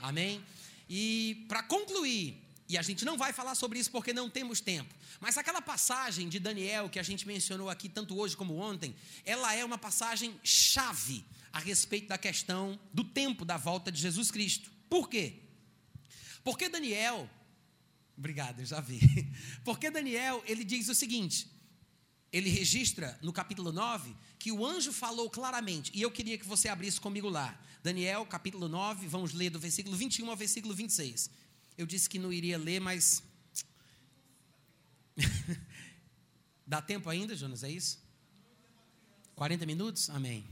Amém? 0.00 0.42
E 0.88 1.44
para 1.46 1.62
concluir, 1.62 2.42
e 2.66 2.78
a 2.78 2.82
gente 2.82 3.04
não 3.04 3.18
vai 3.18 3.34
falar 3.34 3.54
sobre 3.54 3.78
isso 3.78 3.90
porque 3.90 4.14
não 4.14 4.30
temos 4.30 4.60
tempo, 4.60 4.94
mas 5.20 5.36
aquela 5.36 5.60
passagem 5.60 6.26
de 6.26 6.38
Daniel 6.38 6.88
que 6.88 6.98
a 6.98 7.02
gente 7.02 7.26
mencionou 7.26 7.68
aqui 7.68 7.90
tanto 7.90 8.18
hoje 8.18 8.34
como 8.34 8.56
ontem, 8.56 8.96
ela 9.26 9.54
é 9.54 9.62
uma 9.62 9.76
passagem 9.76 10.40
chave 10.42 11.22
a 11.52 11.58
respeito 11.58 12.08
da 12.08 12.16
questão 12.16 12.80
do 12.94 13.04
tempo 13.04 13.44
da 13.44 13.58
volta 13.58 13.92
de 13.92 14.00
Jesus 14.00 14.30
Cristo. 14.30 14.70
Por 14.88 15.10
quê? 15.10 15.34
Porque 16.42 16.68
Daniel 16.68 17.28
Obrigado, 18.16 18.60
eu 18.60 18.66
já 18.66 18.80
vi. 18.80 19.00
Porque 19.64 19.90
Daniel, 19.90 20.42
ele 20.46 20.64
diz 20.64 20.88
o 20.88 20.94
seguinte: 20.94 21.50
ele 22.32 22.48
registra 22.48 23.18
no 23.22 23.32
capítulo 23.32 23.72
9 23.72 24.16
que 24.38 24.50
o 24.52 24.64
anjo 24.64 24.92
falou 24.92 25.30
claramente, 25.30 25.90
e 25.94 26.02
eu 26.02 26.10
queria 26.10 26.38
que 26.38 26.46
você 26.46 26.68
abrisse 26.68 27.00
comigo 27.00 27.28
lá. 27.28 27.58
Daniel, 27.82 28.26
capítulo 28.26 28.68
9, 28.68 29.06
vamos 29.06 29.32
ler 29.32 29.50
do 29.50 29.58
versículo 29.58 29.96
21 29.96 30.30
ao 30.30 30.36
versículo 30.36 30.74
26. 30.74 31.30
Eu 31.78 31.86
disse 31.86 32.08
que 32.08 32.18
não 32.18 32.32
iria 32.32 32.58
ler, 32.58 32.80
mas. 32.80 33.22
Dá 36.66 36.82
tempo 36.82 37.08
ainda, 37.08 37.36
Jonas? 37.36 37.62
É 37.62 37.70
isso? 37.70 38.04
40 39.34 39.66
minutos? 39.66 40.10
Amém. 40.10 40.44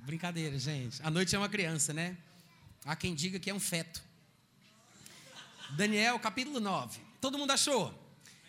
Brincadeira, 0.00 0.58
gente. 0.58 1.00
A 1.02 1.10
noite 1.10 1.34
é 1.34 1.38
uma 1.38 1.48
criança, 1.48 1.92
né? 1.92 2.16
Há 2.84 2.96
quem 2.96 3.14
diga 3.14 3.38
que 3.38 3.48
é 3.48 3.54
um 3.54 3.60
feto. 3.60 4.02
Daniel 5.70 6.18
capítulo 6.18 6.60
9. 6.60 7.00
Todo 7.20 7.36
mundo 7.36 7.50
achou? 7.50 7.92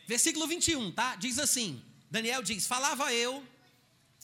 Versículo 0.07 0.47
21, 0.47 0.91
tá? 0.91 1.15
Diz 1.15 1.37
assim: 1.37 1.81
Daniel 2.09 2.41
diz: 2.41 2.65
Falava 2.65 3.13
eu, 3.13 3.43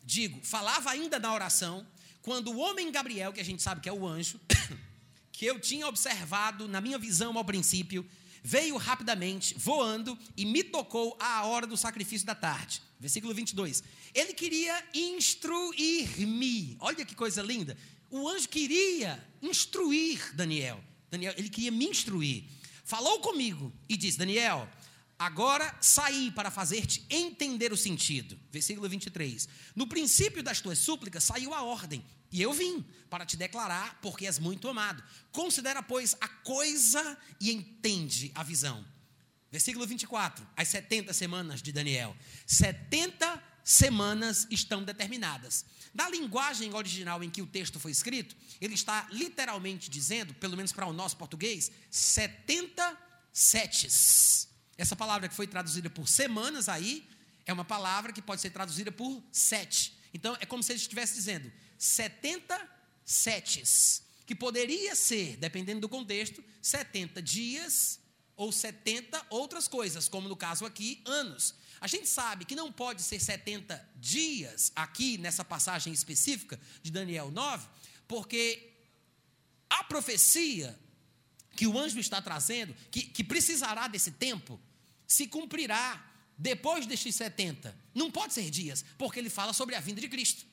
digo, 0.03 0.39
falava 0.43 0.91
ainda 0.91 1.19
na 1.19 1.33
oração, 1.33 1.85
quando 2.21 2.51
o 2.51 2.57
homem 2.57 2.91
Gabriel, 2.91 3.33
que 3.33 3.41
a 3.41 3.45
gente 3.45 3.61
sabe 3.61 3.81
que 3.81 3.89
é 3.89 3.93
o 3.93 4.07
anjo, 4.07 4.39
que 5.31 5.45
eu 5.45 5.59
tinha 5.59 5.87
observado 5.87 6.67
na 6.67 6.79
minha 6.79 6.97
visão 6.97 7.37
ao 7.37 7.43
princípio, 7.43 8.07
veio 8.41 8.77
rapidamente, 8.77 9.55
voando, 9.57 10.17
e 10.37 10.45
me 10.45 10.63
tocou 10.63 11.17
à 11.19 11.45
hora 11.45 11.67
do 11.67 11.75
sacrifício 11.75 12.25
da 12.25 12.35
tarde. 12.35 12.81
Versículo 12.99 13.33
22. 13.33 13.83
Ele 14.13 14.33
queria 14.33 14.83
instruir-me. 14.93 16.77
Olha 16.79 17.05
que 17.05 17.13
coisa 17.13 17.41
linda. 17.41 17.77
O 18.09 18.29
anjo 18.29 18.47
queria 18.47 19.21
instruir 19.41 20.33
Daniel. 20.33 20.81
Daniel, 21.11 21.33
ele 21.37 21.49
queria 21.49 21.71
me 21.71 21.85
instruir 21.85 22.45
falou 22.85 23.19
comigo 23.19 23.73
e 23.89 23.97
disse: 23.97 24.17
Daniel, 24.17 24.69
agora 25.19 25.75
saí 25.81 26.31
para 26.31 26.49
fazer-te 26.49 27.05
entender 27.09 27.73
o 27.73 27.77
sentido. 27.77 28.39
Versículo 28.49 28.87
23. 28.87 29.49
No 29.75 29.87
princípio 29.87 30.41
das 30.41 30.61
tuas 30.61 30.77
súplicas 30.77 31.25
saiu 31.25 31.53
a 31.53 31.63
ordem, 31.63 32.01
e 32.31 32.41
eu 32.41 32.53
vim 32.53 32.85
para 33.09 33.25
te 33.25 33.35
declarar, 33.35 33.99
porque 34.01 34.25
és 34.25 34.39
muito 34.39 34.69
amado. 34.69 35.03
Considera, 35.31 35.83
pois, 35.83 36.15
a 36.21 36.27
coisa 36.27 37.17
e 37.41 37.51
entende 37.51 38.31
a 38.33 38.43
visão. 38.43 38.85
Versículo 39.51 39.85
24. 39.85 40.47
As 40.55 40.67
70 40.69 41.11
semanas 41.13 41.61
de 41.61 41.71
Daniel. 41.71 42.15
70 42.45 43.25
semanas 43.25 43.54
estão 44.51 44.83
determinadas. 44.83 45.65
Na 45.91 46.07
linguagem 46.07 46.73
original 46.73 47.23
em 47.23 47.29
que 47.31 47.41
o 47.41 47.47
texto 47.47 47.79
foi 47.79 47.91
escrito, 47.91 48.35
ele 48.61 48.75
está 48.75 49.07
literalmente 49.11 49.89
dizendo, 49.89 50.33
pelo 50.35 50.55
menos 50.55 50.71
para 50.71 50.85
o 50.85 50.93
nosso 50.93 51.17
português, 51.17 51.71
70 51.89 52.95
setes. 53.33 54.47
Essa 54.77 54.95
palavra 54.95 55.27
que 55.27 55.35
foi 55.35 55.47
traduzida 55.47 55.89
por 55.89 56.07
semanas 56.07 56.69
aí, 56.69 57.09
é 57.45 57.51
uma 57.51 57.65
palavra 57.65 58.13
que 58.13 58.21
pode 58.21 58.41
ser 58.41 58.51
traduzida 58.51 58.91
por 58.91 59.23
sete. 59.31 59.97
Então, 60.13 60.37
é 60.39 60.45
como 60.45 60.61
se 60.61 60.71
ele 60.71 60.79
estivesse 60.79 61.15
dizendo 61.15 61.51
70 61.77 62.69
setes, 63.03 64.03
que 64.25 64.35
poderia 64.35 64.95
ser, 64.95 65.37
dependendo 65.37 65.81
do 65.81 65.89
contexto, 65.89 66.43
70 66.61 67.21
dias 67.21 67.99
ou 68.35 68.51
70 68.51 69.25
outras 69.29 69.67
coisas, 69.67 70.07
como 70.07 70.27
no 70.27 70.35
caso 70.35 70.65
aqui, 70.65 71.01
anos. 71.05 71.55
A 71.79 71.87
gente 71.87 72.07
sabe 72.07 72.45
que 72.45 72.55
não 72.55 72.71
pode 72.71 73.01
ser 73.01 73.19
70 73.19 73.89
dias 73.95 74.71
aqui 74.75 75.17
nessa 75.17 75.43
passagem 75.43 75.91
específica 75.91 76.59
de 76.81 76.91
Daniel 76.91 77.31
9, 77.31 77.67
porque 78.07 78.71
a 79.69 79.83
profecia 79.83 80.77
que 81.55 81.67
o 81.67 81.77
anjo 81.79 81.99
está 81.99 82.21
trazendo, 82.21 82.75
que, 82.91 83.03
que 83.03 83.23
precisará 83.23 83.87
desse 83.87 84.11
tempo, 84.11 84.59
se 85.07 85.27
cumprirá 85.27 86.11
depois 86.37 86.85
destes 86.85 87.15
70. 87.15 87.75
Não 87.93 88.11
pode 88.11 88.33
ser 88.33 88.49
dias, 88.49 88.83
porque 88.97 89.19
ele 89.19 89.29
fala 89.29 89.53
sobre 89.53 89.75
a 89.75 89.79
vinda 89.79 90.01
de 90.01 90.09
Cristo. 90.09 90.45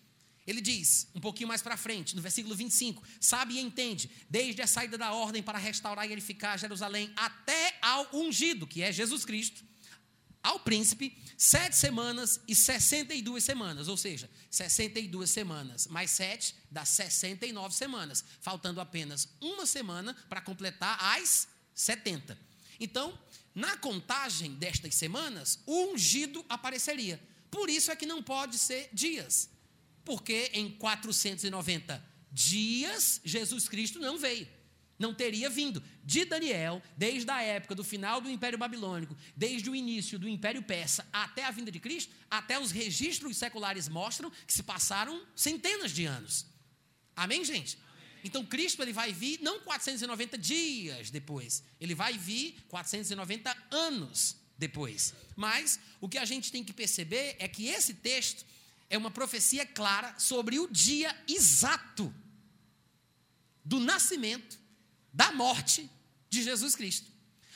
Ele 0.46 0.60
diz, 0.60 1.08
um 1.14 1.20
pouquinho 1.20 1.48
mais 1.48 1.62
para 1.62 1.76
frente, 1.76 2.16
no 2.16 2.22
versículo 2.22 2.54
25: 2.54 3.02
Sabe 3.20 3.54
e 3.54 3.60
entende, 3.60 4.10
desde 4.28 4.60
a 4.60 4.66
saída 4.66 4.98
da 4.98 5.12
ordem 5.12 5.42
para 5.42 5.58
restaurar 5.58 6.08
e 6.08 6.12
edificar 6.12 6.58
Jerusalém 6.58 7.12
até 7.16 7.78
ao 7.80 8.08
ungido, 8.16 8.66
que 8.66 8.82
é 8.82 8.92
Jesus 8.92 9.24
Cristo, 9.24 9.64
ao 10.42 10.58
príncipe 10.60 11.16
sete 11.36 11.76
semanas 11.76 12.40
e 12.48 12.54
62 12.54 13.44
semanas, 13.44 13.88
ou 13.88 13.96
seja, 13.96 14.28
62 14.50 15.30
semanas 15.30 15.86
mais 15.86 16.10
sete 16.10 16.54
dá 16.70 16.84
69 16.84 17.74
semanas, 17.74 18.24
faltando 18.40 18.80
apenas 18.80 19.28
uma 19.40 19.66
semana 19.66 20.14
para 20.28 20.40
completar 20.40 20.98
as 21.16 21.48
70. 21.74 22.38
Então, 22.80 23.16
na 23.54 23.76
contagem 23.76 24.54
destas 24.54 24.94
semanas, 24.94 25.60
o 25.66 25.92
ungido 25.92 26.44
apareceria. 26.48 27.22
Por 27.50 27.68
isso 27.68 27.90
é 27.90 27.96
que 27.96 28.06
não 28.06 28.22
pode 28.22 28.58
ser 28.58 28.88
dias, 28.92 29.48
porque 30.04 30.50
em 30.54 30.70
490 30.70 32.12
dias 32.32 33.20
Jesus 33.24 33.68
Cristo 33.68 33.98
não 33.98 34.18
veio 34.18 34.48
não 35.02 35.12
teria 35.12 35.50
vindo 35.50 35.82
de 36.04 36.24
Daniel, 36.24 36.80
desde 36.96 37.28
a 37.28 37.42
época 37.42 37.74
do 37.74 37.82
final 37.82 38.20
do 38.20 38.30
Império 38.30 38.56
Babilônico, 38.56 39.16
desde 39.36 39.68
o 39.68 39.74
início 39.74 40.16
do 40.16 40.28
Império 40.28 40.62
Persa 40.62 41.04
até 41.12 41.44
a 41.44 41.50
vinda 41.50 41.72
de 41.72 41.80
Cristo, 41.80 42.14
até 42.30 42.56
os 42.58 42.70
registros 42.70 43.36
seculares 43.36 43.88
mostram 43.88 44.30
que 44.46 44.52
se 44.52 44.62
passaram 44.62 45.26
centenas 45.34 45.90
de 45.90 46.04
anos. 46.04 46.46
Amém, 47.16 47.44
gente? 47.44 47.76
Então 48.22 48.46
Cristo 48.46 48.80
ele 48.80 48.92
vai 48.92 49.12
vir 49.12 49.40
não 49.42 49.60
490 49.62 50.38
dias 50.38 51.10
depois, 51.10 51.64
ele 51.80 51.96
vai 51.96 52.16
vir 52.16 52.64
490 52.68 53.56
anos 53.72 54.36
depois. 54.56 55.12
Mas 55.34 55.80
o 56.00 56.08
que 56.08 56.18
a 56.18 56.24
gente 56.24 56.52
tem 56.52 56.62
que 56.62 56.72
perceber 56.72 57.34
é 57.40 57.48
que 57.48 57.66
esse 57.66 57.94
texto 57.94 58.46
é 58.88 58.96
uma 58.96 59.10
profecia 59.10 59.66
clara 59.66 60.14
sobre 60.16 60.60
o 60.60 60.68
dia 60.68 61.12
exato 61.26 62.14
do 63.64 63.80
nascimento 63.80 64.61
da 65.12 65.32
morte 65.32 65.90
de 66.28 66.42
Jesus 66.42 66.74
Cristo. 66.74 67.10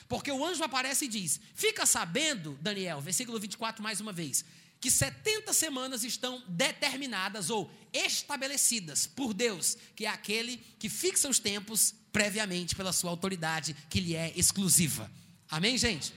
Porque 0.07 0.31
o 0.31 0.45
anjo 0.45 0.63
aparece 0.63 1.05
e 1.05 1.07
diz: 1.07 1.39
Fica 1.53 1.85
sabendo, 1.85 2.57
Daniel, 2.61 3.01
versículo 3.01 3.39
24, 3.39 3.83
mais 3.83 3.99
uma 3.99 4.13
vez, 4.13 4.45
que 4.79 4.91
70 4.91 5.51
semanas 5.53 6.03
estão 6.03 6.43
determinadas 6.47 7.49
ou 7.49 7.69
estabelecidas 7.91 9.07
por 9.07 9.33
Deus, 9.33 9.77
que 9.95 10.05
é 10.05 10.09
aquele 10.09 10.57
que 10.79 10.87
fixa 10.87 11.27
os 11.27 11.39
tempos 11.39 11.93
previamente 12.11 12.75
pela 12.75 12.93
sua 12.93 13.09
autoridade, 13.09 13.75
que 13.89 13.99
lhe 13.99 14.15
é 14.15 14.31
exclusiva. 14.35 15.11
Amém, 15.49 15.77
gente? 15.77 16.13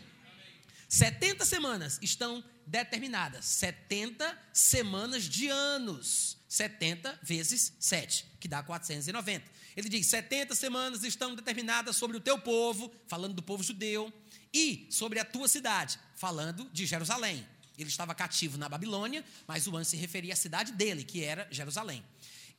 70 0.89 1.45
semanas 1.45 1.99
estão 2.03 2.45
determinadas. 2.67 3.45
70 3.47 4.39
semanas 4.53 5.25
de 5.25 5.49
anos. 5.49 6.37
70 6.49 7.19
vezes 7.23 7.73
7, 7.79 8.27
que 8.41 8.49
dá 8.49 8.63
490. 8.63 9.45
Ele 9.77 9.89
diz: 9.89 10.07
70 10.07 10.55
semanas 10.55 11.05
estão 11.05 11.35
determinadas 11.35 11.97
sobre 11.97 12.17
o 12.17 12.21
teu 12.21 12.39
povo, 12.39 12.93
falando 13.07 13.35
do 13.35 13.43
povo 13.43 13.63
judeu, 13.63 14.13
e 14.53 14.87
sobre 14.91 15.19
a 15.19 15.25
tua 15.25 15.49
cidade, 15.49 15.99
falando 16.17 16.69
de 16.73 16.87
Jerusalém. 16.87 17.47
Ele 17.79 17.89
estava 17.89 18.15
cativo 18.15 18.59
na 18.59 18.69
Babilônia, 18.69 19.25
mas 19.47 19.67
o 19.67 19.77
anjo 19.77 19.91
se 19.91 19.97
referia 19.97 20.35
à 20.35 20.37
cidade 20.37 20.73
dele, 20.73 21.03
que 21.03 21.25
era 21.25 21.49
Jerusalém. 21.51 22.05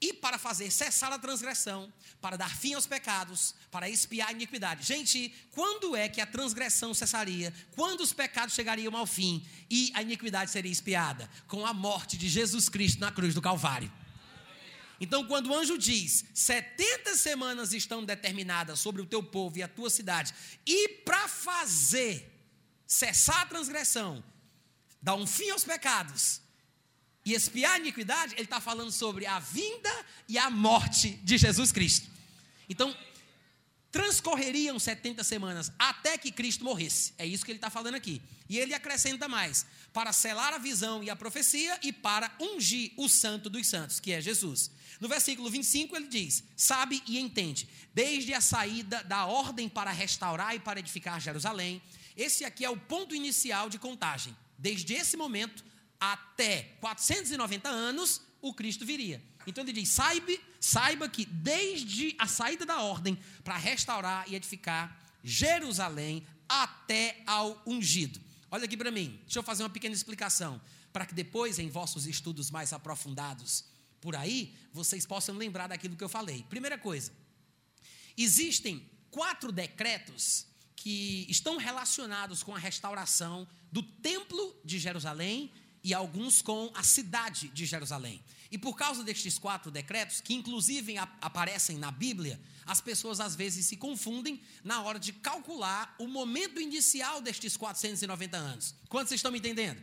E 0.02 0.14
para 0.14 0.40
fazer 0.40 0.72
cessar 0.72 1.14
a 1.14 1.20
transgressão, 1.20 1.94
para 2.20 2.36
dar 2.36 2.50
fim 2.50 2.74
aos 2.74 2.88
pecados, 2.88 3.54
para 3.70 3.88
expiar 3.88 4.30
a 4.30 4.32
iniquidade. 4.32 4.84
Gente, 4.84 5.32
quando 5.52 5.96
é 5.96 6.10
que 6.10 6.20
a 6.20 6.26
transgressão 6.26 6.92
cessaria? 6.92 7.54
Quando 7.76 8.02
os 8.02 8.12
pecados 8.12 8.56
chegariam 8.56 8.98
ao 8.98 9.06
fim 9.06 9.46
e 9.70 9.92
a 9.94 10.02
iniquidade 10.02 10.50
seria 10.50 10.72
expiada? 10.72 11.30
Com 11.48 11.68
a 11.68 11.74
morte 11.74 12.18
de 12.18 12.28
Jesus 12.28 12.68
Cristo 12.68 13.00
na 13.00 13.12
cruz 13.12 13.36
do 13.36 13.42
Calvário. 13.44 13.92
Então, 15.02 15.26
quando 15.26 15.48
o 15.48 15.56
anjo 15.56 15.80
diz: 15.80 16.24
70 16.32 17.18
semanas 17.18 17.74
estão 17.74 18.06
determinadas 18.06 18.80
sobre 18.80 19.02
o 19.02 19.06
teu 19.06 19.24
povo 19.24 19.58
e 19.58 19.64
a 19.64 19.68
tua 19.68 19.90
cidade, 19.90 20.32
e 20.66 20.88
para 21.04 21.28
fazer 21.28 22.32
cessar 22.86 23.42
a 23.42 23.46
transgressão, 23.48 24.24
dar 25.02 25.16
um 25.16 25.26
fim 25.26 25.50
aos 25.50 25.64
pecados 25.64 26.40
e 27.26 27.34
expiar 27.34 27.74
a 27.74 27.80
iniquidade, 27.80 28.36
ele 28.36 28.44
está 28.44 28.62
falando 28.62 28.92
sobre 28.92 29.26
a 29.26 29.40
vinda 29.40 29.90
e 30.30 30.38
a 30.38 30.52
morte 30.52 31.10
de 31.24 31.36
Jesus 31.36 31.72
Cristo. 31.72 32.08
Então, 32.70 32.96
transcorreriam 33.92 34.80
70 34.80 35.24
semanas 35.24 35.72
até 35.78 36.18
que 36.18 36.32
Cristo 36.32 36.64
morresse. 36.64 37.14
É 37.18 37.26
isso 37.26 37.44
que 37.44 37.52
ele 37.52 37.58
está 37.58 37.70
falando 37.70 37.96
aqui. 37.96 38.22
E 38.48 38.58
ele 38.58 38.74
acrescenta 38.74 39.28
mais: 39.28 39.66
para 39.94 40.14
selar 40.14 40.54
a 40.54 40.58
visão 40.58 41.04
e 41.04 41.10
a 41.10 41.16
profecia 41.16 41.78
e 41.84 41.92
para 41.92 42.32
ungir 42.40 42.94
o 42.98 43.10
santo 43.10 43.50
dos 43.50 43.68
santos, 43.68 44.00
que 44.00 44.12
é 44.12 44.22
Jesus. 44.22 44.72
No 45.00 45.08
versículo 45.08 45.50
25 45.50 45.96
ele 45.96 46.08
diz: 46.08 46.44
Sabe 46.56 47.04
e 47.08 47.20
entende, 47.20 47.68
desde 47.94 48.34
a 48.34 48.42
saída 48.42 49.04
da 49.04 49.26
ordem 49.26 49.68
para 49.68 49.92
restaurar 49.92 50.56
e 50.56 50.60
para 50.60 50.80
edificar 50.80 51.20
Jerusalém, 51.20 51.82
esse 52.16 52.46
aqui 52.46 52.64
é 52.64 52.70
o 52.70 52.78
ponto 52.78 53.16
inicial 53.16 53.70
de 53.70 53.78
contagem. 53.78 54.36
Desde 54.58 54.94
esse 54.94 55.18
momento 55.18 55.66
até 56.00 56.76
490 56.80 57.68
anos, 57.68 58.22
o 58.42 58.54
Cristo 58.54 58.86
viria. 58.86 59.22
Então 59.46 59.64
ele 59.64 59.74
diz: 59.74 59.90
saiba, 59.90 60.32
saiba 60.62 61.10
que 61.10 61.26
desde 61.26 62.16
a 62.20 62.28
saída 62.28 62.66
da 62.66 62.82
ordem 62.82 63.18
para 63.44 63.58
restaurar 63.58 64.30
e 64.30 64.36
edificar 64.36 64.98
Jerusalém 65.24 66.26
até 66.48 67.22
ao 67.26 67.62
ungido. 67.66 68.22
Olha 68.50 68.66
aqui 68.66 68.78
para 68.78 68.92
mim, 68.92 69.20
deixa 69.24 69.40
eu 69.40 69.44
fazer 69.44 69.64
uma 69.64 69.70
pequena 69.70 69.96
explicação, 69.96 70.62
para 70.94 71.06
que 71.06 71.16
depois, 71.16 71.58
em 71.58 71.70
vossos 71.70 72.06
estudos 72.06 72.52
mais 72.52 72.72
aprofundados 72.72 73.66
por 74.00 74.16
aí, 74.16 74.54
vocês 74.72 75.06
possam 75.06 75.36
lembrar 75.36 75.68
daquilo 75.68 75.96
que 75.96 76.04
eu 76.04 76.10
falei. 76.10 76.44
Primeira 76.50 76.78
coisa, 76.78 77.12
existem 78.16 78.88
quatro 79.10 79.52
decretos 79.52 80.46
que 80.76 81.26
estão 81.30 81.58
relacionados 81.58 82.44
com 82.44 82.56
a 82.56 82.60
restauração 82.60 83.48
do 83.72 83.82
templo 83.82 84.56
de 84.64 84.80
Jerusalém 84.80 85.52
e 85.84 85.94
alguns 85.94 86.42
com 86.42 86.72
a 86.76 86.84
cidade 86.84 87.48
de 87.50 87.66
Jerusalém. 87.66 88.24
E 88.52 88.58
por 88.58 88.76
causa 88.76 89.04
destes 89.04 89.40
quatro 89.40 89.72
decretos, 89.72 90.20
que 90.20 90.34
inclusive 90.34 90.98
aparecem 90.98 91.78
na 91.78 91.90
Bíblia, 91.90 92.40
as 92.66 92.82
pessoas 92.82 93.22
às 93.22 93.34
vezes 93.34 93.66
se 93.66 93.78
confundem 93.78 94.42
na 94.62 94.82
hora 94.82 95.00
de 95.00 95.14
calcular 95.14 95.96
o 95.98 96.06
momento 96.06 96.60
inicial 96.60 97.22
destes 97.22 97.56
490 97.56 98.38
anos. 98.38 98.76
Quantos 98.90 99.14
estão 99.14 99.32
me 99.32 99.40
entendendo? 99.40 99.82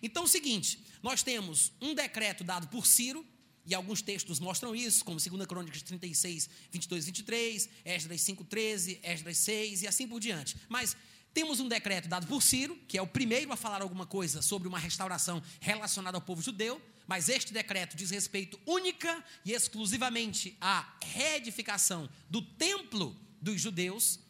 Então 0.00 0.22
é 0.22 0.26
o 0.26 0.28
seguinte: 0.28 0.80
nós 1.02 1.24
temos 1.24 1.72
um 1.80 1.92
decreto 1.92 2.44
dado 2.44 2.68
por 2.68 2.86
Ciro, 2.86 3.26
e 3.66 3.74
alguns 3.74 4.00
textos 4.00 4.38
mostram 4.38 4.74
isso, 4.74 5.04
como 5.04 5.18
2 5.18 5.46
Crônicas 5.46 5.82
36, 5.82 6.48
22 6.70 7.04
23, 7.06 7.68
Esdras 7.84 8.20
5, 8.20 8.44
13, 8.44 9.00
Esdras 9.02 9.38
6 9.38 9.82
e 9.82 9.86
assim 9.88 10.06
por 10.08 10.20
diante. 10.20 10.56
Mas 10.68 10.96
temos 11.32 11.60
um 11.60 11.68
decreto 11.68 12.08
dado 12.08 12.26
por 12.26 12.42
Ciro, 12.42 12.76
que 12.88 12.98
é 12.98 13.02
o 13.02 13.06
primeiro 13.06 13.52
a 13.52 13.56
falar 13.56 13.82
alguma 13.82 14.06
coisa 14.06 14.42
sobre 14.42 14.66
uma 14.66 14.78
restauração 14.78 15.42
relacionada 15.60 16.16
ao 16.16 16.20
povo 16.20 16.42
judeu, 16.42 16.80
mas 17.10 17.28
este 17.28 17.52
decreto 17.52 17.96
diz 17.96 18.08
respeito 18.08 18.56
única 18.64 19.24
e 19.44 19.50
exclusivamente 19.52 20.56
à 20.60 20.88
reedificação 21.02 22.08
do 22.28 22.40
templo 22.40 23.16
dos 23.42 23.60
judeus, 23.60 24.20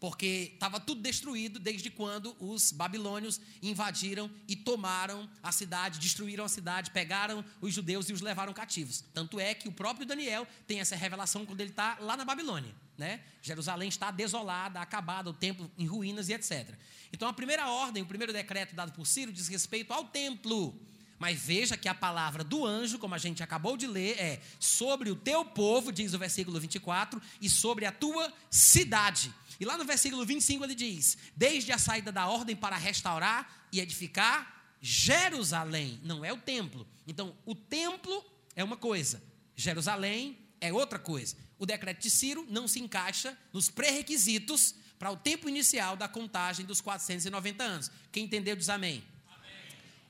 porque 0.00 0.50
estava 0.54 0.80
tudo 0.80 1.00
destruído 1.00 1.60
desde 1.60 1.88
quando 1.88 2.36
os 2.40 2.72
babilônios 2.72 3.40
invadiram 3.62 4.28
e 4.48 4.56
tomaram 4.56 5.30
a 5.40 5.52
cidade, 5.52 6.00
destruíram 6.00 6.44
a 6.44 6.48
cidade, 6.48 6.90
pegaram 6.90 7.44
os 7.60 7.72
judeus 7.72 8.08
e 8.08 8.12
os 8.12 8.20
levaram 8.20 8.52
cativos. 8.52 9.04
Tanto 9.14 9.38
é 9.38 9.54
que 9.54 9.68
o 9.68 9.72
próprio 9.72 10.04
Daniel 10.04 10.48
tem 10.66 10.80
essa 10.80 10.96
revelação 10.96 11.46
quando 11.46 11.60
ele 11.60 11.70
está 11.70 11.96
lá 12.00 12.16
na 12.16 12.24
Babilônia. 12.24 12.74
Né? 12.98 13.20
Jerusalém 13.40 13.88
está 13.88 14.10
desolada, 14.10 14.80
acabada, 14.80 15.30
o 15.30 15.32
templo 15.32 15.70
em 15.78 15.86
ruínas 15.86 16.28
e 16.28 16.32
etc. 16.32 16.74
Então 17.12 17.28
a 17.28 17.32
primeira 17.32 17.68
ordem, 17.70 18.02
o 18.02 18.06
primeiro 18.06 18.32
decreto 18.32 18.74
dado 18.74 18.90
por 18.90 19.06
Ciro 19.06 19.30
diz 19.30 19.46
respeito 19.46 19.92
ao 19.92 20.06
templo. 20.06 20.76
Mas 21.18 21.40
veja 21.40 21.76
que 21.76 21.88
a 21.88 21.94
palavra 21.94 22.44
do 22.44 22.64
anjo, 22.66 22.98
como 22.98 23.14
a 23.14 23.18
gente 23.18 23.42
acabou 23.42 23.76
de 23.76 23.86
ler, 23.86 24.18
é 24.18 24.40
sobre 24.60 25.10
o 25.10 25.16
teu 25.16 25.44
povo, 25.44 25.90
diz 25.90 26.12
o 26.12 26.18
versículo 26.18 26.60
24, 26.60 27.20
e 27.40 27.48
sobre 27.48 27.86
a 27.86 27.92
tua 27.92 28.32
cidade. 28.50 29.32
E 29.58 29.64
lá 29.64 29.78
no 29.78 29.84
versículo 29.84 30.24
25 30.26 30.64
ele 30.64 30.74
diz: 30.74 31.16
Desde 31.34 31.72
a 31.72 31.78
saída 31.78 32.12
da 32.12 32.26
ordem 32.26 32.54
para 32.54 32.76
restaurar 32.76 33.66
e 33.72 33.80
edificar 33.80 34.76
Jerusalém, 34.80 35.98
não 36.02 36.24
é 36.24 36.32
o 36.32 36.36
templo. 36.36 36.86
Então, 37.06 37.34
o 37.44 37.54
templo 37.54 38.24
é 38.54 38.62
uma 38.62 38.76
coisa, 38.76 39.22
Jerusalém 39.54 40.38
é 40.60 40.72
outra 40.72 40.98
coisa. 40.98 41.36
O 41.58 41.64
decreto 41.64 42.02
de 42.02 42.10
Ciro 42.10 42.46
não 42.50 42.68
se 42.68 42.78
encaixa 42.80 43.36
nos 43.52 43.70
pré-requisitos 43.70 44.74
para 44.98 45.10
o 45.10 45.16
tempo 45.16 45.48
inicial 45.48 45.96
da 45.96 46.08
contagem 46.08 46.64
dos 46.64 46.80
490 46.80 47.64
anos. 47.64 47.90
Quem 48.12 48.24
entendeu 48.24 48.54
diz 48.56 48.68
amém. 48.68 49.02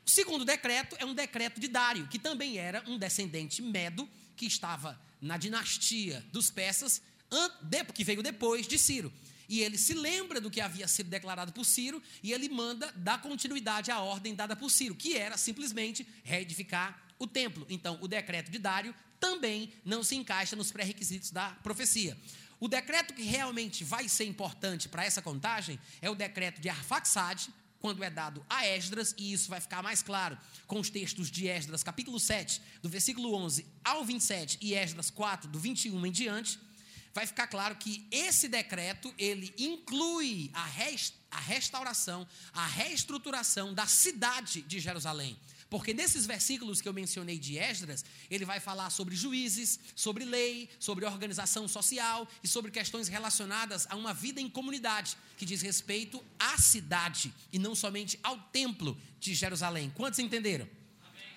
O 0.07 0.11
segundo 0.11 0.45
decreto 0.45 0.97
é 1.01 1.05
um 1.05 1.12
decreto 1.12 1.61
de 1.61 1.66
Dário, 1.66 2.07
que 2.07 2.19
também 2.19 2.59
era 2.59 2.83
um 2.87 2.97
descendente 2.97 3.61
medo, 3.61 4.09
que 4.37 4.47
estava 4.47 4.99
na 5.20 5.37
dinastia 5.37 6.24
dos 6.31 6.49
persas, 6.49 7.03
que 7.93 8.05
veio 8.05 8.23
depois 8.23 8.69
de 8.69 8.78
Ciro. 8.78 9.12
E 9.49 9.61
ele 9.62 9.77
se 9.77 9.95
lembra 9.95 10.41
do 10.41 10.51
que 10.51 10.61
havia 10.61 10.87
sido 10.87 11.09
declarado 11.09 11.53
por 11.53 11.65
Ciro 11.65 12.03
e 12.23 12.33
ele 12.33 12.49
manda 12.49 12.93
dar 12.97 13.20
continuidade 13.20 13.91
à 13.91 14.01
ordem 14.01 14.35
dada 14.35 14.55
por 14.55 14.70
Ciro, 14.70 14.95
que 14.95 15.16
era 15.16 15.37
simplesmente 15.37 16.07
reedificar 16.23 17.01
o 17.19 17.27
templo. 17.27 17.66
Então, 17.69 17.99
o 18.01 18.07
decreto 18.07 18.51
de 18.51 18.59
Dário 18.59 18.95
também 19.19 19.73
não 19.85 20.05
se 20.05 20.15
encaixa 20.15 20.55
nos 20.55 20.70
pré-requisitos 20.70 21.31
da 21.31 21.51
profecia. 21.62 22.16
O 22.61 22.69
decreto 22.69 23.12
que 23.15 23.23
realmente 23.23 23.83
vai 23.83 24.09
ser 24.09 24.24
importante 24.24 24.89
para 24.89 25.05
essa 25.05 25.23
contagem 25.23 25.78
é 26.01 26.09
o 26.09 26.15
decreto 26.15 26.61
de 26.61 26.69
Arfaxade, 26.69 27.51
quando 27.81 28.03
é 28.03 28.11
dado 28.11 28.44
a 28.48 28.66
Esdras, 28.66 29.15
e 29.19 29.32
isso 29.32 29.48
vai 29.48 29.61
ficar 29.61 29.82
mais 29.82 30.03
claro 30.03 30.39
com 30.66 30.81
os 30.81 30.90
textos 30.90 31.31
de 31.31 31.47
Esdras, 31.48 31.82
capítulo 31.82 32.19
7, 32.19 32.61
do 32.82 32.89
versículo 32.89 33.35
11 33.35 33.66
ao 33.85 34.05
27, 34.05 34.59
e 34.61 34.74
Esdras 34.74 35.11
4, 35.11 35.48
do 35.51 35.59
21 35.59 36.07
em 36.07 36.12
diante 36.12 36.59
vai 37.16 37.27
ficar 37.27 37.47
claro 37.47 37.77
que 37.77 38.07
esse 38.11 38.47
decreto 38.47 39.12
ele 39.16 39.51
inclui 39.57 40.51
a, 40.53 40.66
rest, 40.66 41.15
a 41.31 41.40
restauração, 41.40 42.28
a 42.53 42.66
reestruturação 42.66 43.73
da 43.73 43.86
cidade 43.86 44.61
de 44.61 44.78
Jerusalém. 44.78 45.35
Porque 45.68 45.93
nesses 45.93 46.26
versículos 46.26 46.80
que 46.80 46.88
eu 46.88 46.93
mencionei 46.93 47.38
de 47.38 47.59
Esdras, 47.59 48.05
ele 48.30 48.44
vai 48.44 48.60
falar 48.60 48.88
sobre 48.90 49.16
juízes, 49.16 49.80
sobre 49.97 50.24
lei, 50.24 50.68
sobre 50.78 51.05
organização 51.05 51.66
social 51.66 52.28
e 52.43 52.47
sobre 52.47 52.70
questões 52.70 53.09
relacionadas 53.09 53.86
a 53.90 53.97
uma 53.97 54.14
vida 54.14 54.40
em 54.40 54.48
comunidade, 54.48 55.16
que 55.36 55.44
diz 55.44 55.62
respeito 55.62 56.22
à 56.38 56.56
cidade 56.56 57.34
e 57.52 57.59
não 57.59 57.74
somente 57.74 58.18
ao 58.22 58.38
templo 58.38 58.97
de 59.18 59.34
Jerusalém. 59.34 59.93
Quantos 59.94 60.20
entenderam? 60.20 60.68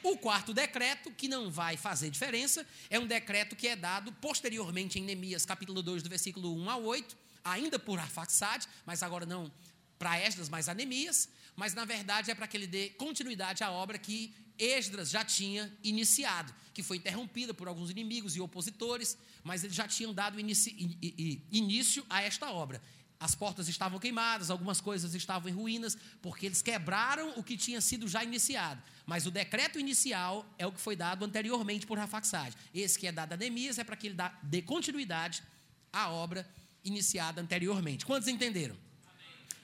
O 0.02 0.16
quarto 0.18 0.54
decreto, 0.54 1.12
que 1.12 1.28
não 1.28 1.52
vai 1.52 1.76
fazer 1.76 2.10
diferença, 2.10 2.66
é 2.90 2.98
um 2.98 3.08
decreto 3.08 3.56
que 3.56 3.68
é 3.68 3.76
dado 3.76 4.14
posteriormente 4.14 4.98
em 4.98 5.04
Neemias, 5.04 5.46
capítulo 5.46 5.82
2, 5.82 6.04
do 6.04 6.10
versículo 6.10 6.56
1 6.56 6.70
a 6.70 6.78
8, 6.78 7.18
ainda 7.44 7.78
por 7.78 8.00
Arfaxade, 8.00 8.68
mas 8.86 9.04
agora 9.04 9.26
não 9.26 9.52
para 9.98 10.18
Esdras, 10.20 10.48
mas 10.48 10.70
a 10.70 10.74
Neemias, 10.74 11.28
mas 11.60 11.74
na 11.74 11.84
verdade 11.84 12.32
é 12.32 12.36
para 12.36 12.48
que 12.48 12.56
ele 12.56 12.66
dê 12.66 12.92
continuidade 12.92 13.66
à 13.66 13.70
obra 13.70 13.98
que 13.98 14.34
Esdras 14.58 15.10
já 15.10 15.26
tinha 15.26 15.70
iniciado, 15.84 16.56
que 16.74 16.82
foi 16.82 16.96
interrompida 16.96 17.54
por 17.54 17.68
alguns 17.68 17.90
inimigos 17.90 18.34
e 18.38 18.40
opositores, 18.40 19.18
mas 19.44 19.66
eles 19.66 19.76
já 19.76 19.86
tinham 19.86 20.14
dado 20.14 20.40
início 20.40 22.06
a 22.10 22.22
esta 22.22 22.50
obra. 22.50 22.82
as 23.20 23.36
portas 23.36 23.68
estavam 23.68 24.00
queimadas, 24.00 24.50
algumas 24.50 24.80
coisas 24.80 25.14
estavam 25.14 25.50
em 25.50 25.54
ruínas, 25.54 25.98
porque 26.22 26.46
eles 26.46 26.62
quebraram 26.62 27.34
o 27.36 27.44
que 27.44 27.58
tinha 27.58 27.82
sido 27.82 28.08
já 28.08 28.24
iniciado. 28.24 28.82
Mas 29.06 29.26
o 29.26 29.32
decreto 29.32 29.78
inicial 29.78 30.46
é 30.58 30.66
o 30.66 30.72
que 30.72 30.80
foi 30.80 30.96
dado 30.96 31.26
anteriormente 31.26 31.86
por 31.86 31.98
Rafaxade. 31.98 32.56
Esse 32.74 32.98
que 32.98 33.06
é 33.08 33.12
dado 33.12 33.34
a 33.34 33.38
Neemias 33.38 33.78
é 33.78 33.84
para 33.84 33.98
que 33.98 34.08
ele 34.08 34.18
dê 34.44 34.62
continuidade 34.62 35.44
à 35.92 36.10
obra 36.10 36.50
iniciada 36.86 37.42
anteriormente. 37.42 38.06
Quantos 38.06 38.30
entenderam? 38.30 38.78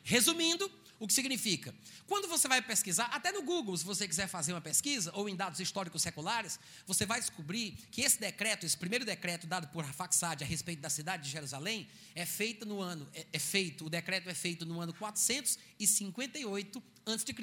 Resumindo, 0.04 0.70
o 1.06 1.08
que 1.08 1.14
significa? 1.14 1.74
Quando 2.08 2.28
você 2.28 2.48
vai 2.48 2.60
pesquisar, 2.64 3.06
até 3.06 3.32
no 3.32 3.44
Google, 3.44 3.78
se 3.78 3.86
você 3.86 4.08
quiser 4.08 4.28
fazer 4.28 4.54
uma 4.54 4.62
pesquisa, 4.62 5.12
ou 5.14 5.30
em 5.30 5.36
dados 5.36 5.60
históricos 5.60 6.02
seculares, 6.02 6.60
você 6.88 7.06
vai 7.06 7.20
descobrir 7.20 7.74
que 7.92 8.02
esse 8.02 8.20
decreto, 8.20 8.66
esse 8.66 8.76
primeiro 8.76 9.06
decreto 9.06 9.46
dado 9.46 9.68
por 9.68 9.86
Rafaxad 9.86 10.42
a 10.42 10.46
respeito 10.48 10.80
da 10.80 10.90
cidade 10.90 11.22
de 11.24 11.30
Jerusalém, 11.30 11.88
é 12.16 12.26
feito 12.26 12.66
no 12.66 12.82
ano, 12.82 13.08
é, 13.14 13.28
é 13.34 13.40
feito, 13.40 13.86
o 13.86 13.90
decreto 13.90 14.28
é 14.30 14.34
feito 14.34 14.66
no 14.66 14.82
ano 14.82 14.96
458 14.96 16.84
a.C. 17.06 17.36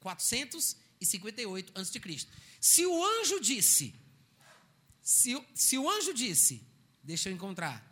458 0.00 1.72
a.C. 1.74 2.26
Se 2.60 2.84
o 2.84 3.04
anjo 3.20 3.40
disse, 3.40 3.94
se, 5.02 5.42
se 5.54 5.78
o 5.78 5.88
anjo 5.90 6.12
disse, 6.12 6.62
deixa 7.02 7.30
eu 7.30 7.32
encontrar, 7.32 7.82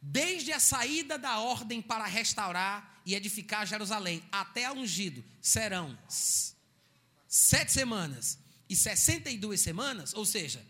desde 0.00 0.50
a 0.50 0.58
saída 0.58 1.18
da 1.18 1.40
ordem 1.40 1.82
para 1.82 2.06
restaurar 2.06 2.99
e 3.10 3.14
edificar 3.16 3.66
Jerusalém 3.66 4.22
até 4.30 4.66
a 4.66 4.72
ungido 4.72 5.24
serão 5.42 5.98
sete 7.28 7.72
semanas 7.72 8.38
e 8.68 8.76
62 8.76 9.60
semanas, 9.60 10.14
ou 10.14 10.24
seja, 10.24 10.64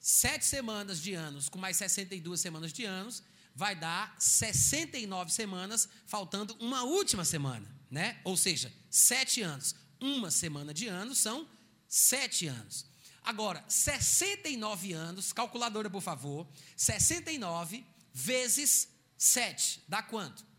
sete 0.00 0.46
semanas 0.46 1.02
de 1.02 1.12
anos 1.12 1.50
com 1.50 1.58
mais 1.58 1.76
62 1.76 2.40
semanas 2.40 2.72
de 2.72 2.86
anos, 2.86 3.22
vai 3.54 3.76
dar 3.76 4.16
69 4.18 5.30
semanas, 5.30 5.86
faltando 6.06 6.56
uma 6.60 6.82
última 6.82 7.26
semana, 7.26 7.68
né? 7.90 8.18
Ou 8.24 8.38
seja, 8.38 8.72
sete 8.90 9.42
anos. 9.42 9.74
Uma 10.00 10.30
semana 10.30 10.72
de 10.72 10.88
anos 10.88 11.18
são 11.18 11.46
sete 11.86 12.46
anos. 12.46 12.86
Agora, 13.22 13.62
69 13.68 14.94
anos, 14.94 15.30
calculadora, 15.30 15.90
por 15.90 16.00
favor, 16.00 16.48
69 16.74 17.84
vezes 18.14 18.88
7, 19.18 19.84
dá 19.86 20.02
quanto? 20.02 20.51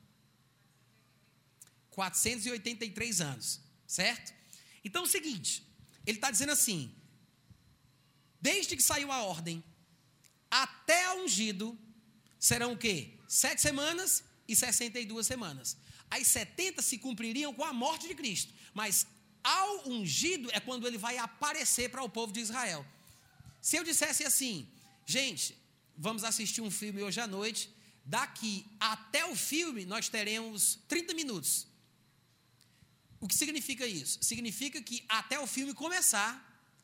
483 1.94 3.22
anos, 3.22 3.62
certo? 3.88 4.34
Então 4.84 5.04
é 5.04 5.06
o 5.06 5.10
seguinte, 5.10 5.66
ele 6.06 6.18
está 6.18 6.30
dizendo 6.30 6.52
assim: 6.52 6.94
desde 8.42 8.76
que 8.76 8.84
saiu 8.84 9.12
a 9.12 9.24
ordem 9.24 9.64
até 10.50 11.06
a 11.06 11.16
ungido, 11.16 11.78
serão 12.40 12.74
o 12.74 12.78
quê? 12.78 13.14
Sete 13.28 13.62
semanas 13.62 14.24
e 14.48 14.56
62 14.56 15.26
semanas. 15.26 15.78
As 16.10 16.28
70 16.28 16.82
se 16.82 16.98
cumpririam 16.98 17.54
com 17.54 17.64
a 17.64 17.74
morte 17.74 18.08
de 18.08 18.16
Cristo, 18.16 18.54
mas 18.74 19.08
ao 19.44 19.90
ungido 19.90 20.50
é 20.52 20.60
quando 20.60 20.88
ele 20.88 20.98
vai 20.98 21.18
aparecer 21.18 21.90
para 21.90 22.04
o 22.04 22.10
povo 22.10 22.32
de 22.32 22.40
Israel. 22.40 22.86
Se 23.62 23.78
eu 23.78 23.84
dissesse 23.84 24.24
assim, 24.24 24.68
gente, 25.06 25.58
vamos 25.98 26.24
assistir 26.24 26.62
um 26.62 26.70
filme 26.70 27.02
hoje 27.02 27.20
à 27.20 27.28
noite, 27.28 27.70
daqui 28.06 28.66
até 28.80 29.26
o 29.26 29.36
filme 29.36 29.86
nós 29.86 30.10
teremos 30.10 30.80
30 30.88 31.14
minutos. 31.14 31.73
O 33.24 33.28
que 33.28 33.36
significa 33.36 33.88
isso? 33.88 34.20
Significa 34.22 34.82
que 34.82 35.02
até 35.08 35.40
o 35.40 35.48
filme 35.48 35.74
começar, 35.74 36.30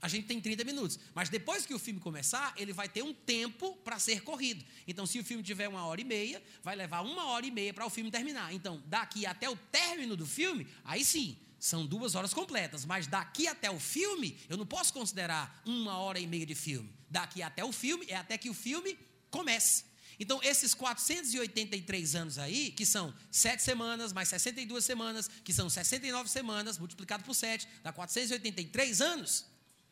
a 0.02 0.07
gente 0.07 0.26
tem 0.26 0.40
30 0.40 0.64
minutos. 0.64 0.98
Mas 1.14 1.28
depois 1.28 1.66
que 1.66 1.74
o 1.74 1.80
filme 1.80 1.99
começar, 1.99 2.53
ele 2.56 2.72
vai 2.72 2.88
ter 2.88 3.03
um 3.03 3.14
tempo 3.14 3.76
para 3.84 3.99
ser 3.99 4.22
corrido. 4.22 4.64
Então, 4.88 5.06
se 5.06 5.20
o 5.20 5.24
filme 5.26 5.44
tiver 5.44 5.68
uma 5.68 5.86
hora 5.86 5.99
e 5.99 6.06
meia, 6.06 6.41
vai 6.64 6.78
levar 6.78 7.02
uma 7.02 7.26
hora 7.26 7.45
e 7.45 7.52
meia 7.52 7.74
para 7.74 7.86
o 7.86 7.90
filme 7.90 8.10
terminar. 8.10 8.53
Então, 8.53 8.82
daqui 8.86 9.26
até 9.26 9.49
o 9.49 9.56
término 9.57 10.16
do 10.16 10.26
filme, 10.26 10.66
aí 10.86 11.03
sim, 11.03 11.38
são 11.60 11.86
duas 11.86 12.16
horas 12.16 12.34
completas. 12.34 12.86
Mas 12.86 13.06
daqui 13.06 13.45
até 13.45 13.70
o 13.70 13.78
filme, 13.78 14.38
eu 14.48 14.56
não 14.56 14.66
posso 14.66 14.94
considerar 14.94 15.61
uma 15.66 15.98
hora 15.98 16.22
e 16.22 16.26
meia 16.26 16.45
de 16.45 16.56
filme. 16.56 16.90
Daqui 17.10 17.44
até 17.44 17.66
o 17.66 17.74
filme 17.74 18.06
é 18.07 18.16
até 18.16 18.38
que 18.38 18.49
o 18.49 18.53
filme 18.53 18.98
comece. 19.30 19.89
Então, 20.20 20.44
esses 20.44 20.74
483 20.74 22.16
anos 22.16 22.38
aí, 22.38 22.72
que 22.72 22.86
são 22.86 23.14
7 23.32 23.64
semanas, 23.64 24.12
mais 24.12 24.28
62 24.28 24.84
semanas, 24.84 25.30
que 25.44 25.54
são 25.54 25.70
69 25.70 26.30
semanas, 26.30 26.78
multiplicado 26.78 27.24
por 27.24 27.34
7, 27.34 27.66
dá 27.82 27.94
483 27.94 29.02
anos, 29.02 29.46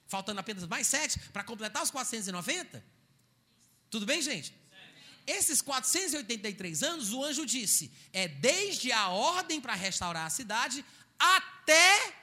faltando 0.05 0.41
apenas 0.41 0.67
mais 0.67 0.85
7 0.87 1.17
para 1.31 1.45
completar 1.45 1.81
os 1.81 1.89
490. 1.89 2.83
Tudo 3.89 4.05
bem, 4.05 4.21
gente? 4.21 4.53
Esses 5.25 5.61
483 5.61 6.83
anos, 6.83 7.13
o 7.13 7.23
anjo 7.23 7.45
disse, 7.45 7.91
é 8.11 8.27
desde 8.27 8.91
a 8.91 9.07
ordem 9.09 9.61
para 9.61 9.75
restaurar 9.75 10.25
a 10.25 10.29
cidade 10.29 10.83
até 11.17 12.13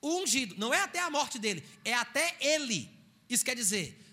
o 0.00 0.22
ungido. 0.22 0.54
Não 0.58 0.72
é 0.72 0.80
até 0.80 1.00
a 1.00 1.10
morte 1.10 1.40
dele, 1.40 1.64
é 1.84 1.94
até 1.94 2.36
ele. 2.40 2.88
Isso 3.28 3.44
quer 3.44 3.56
dizer, 3.56 4.07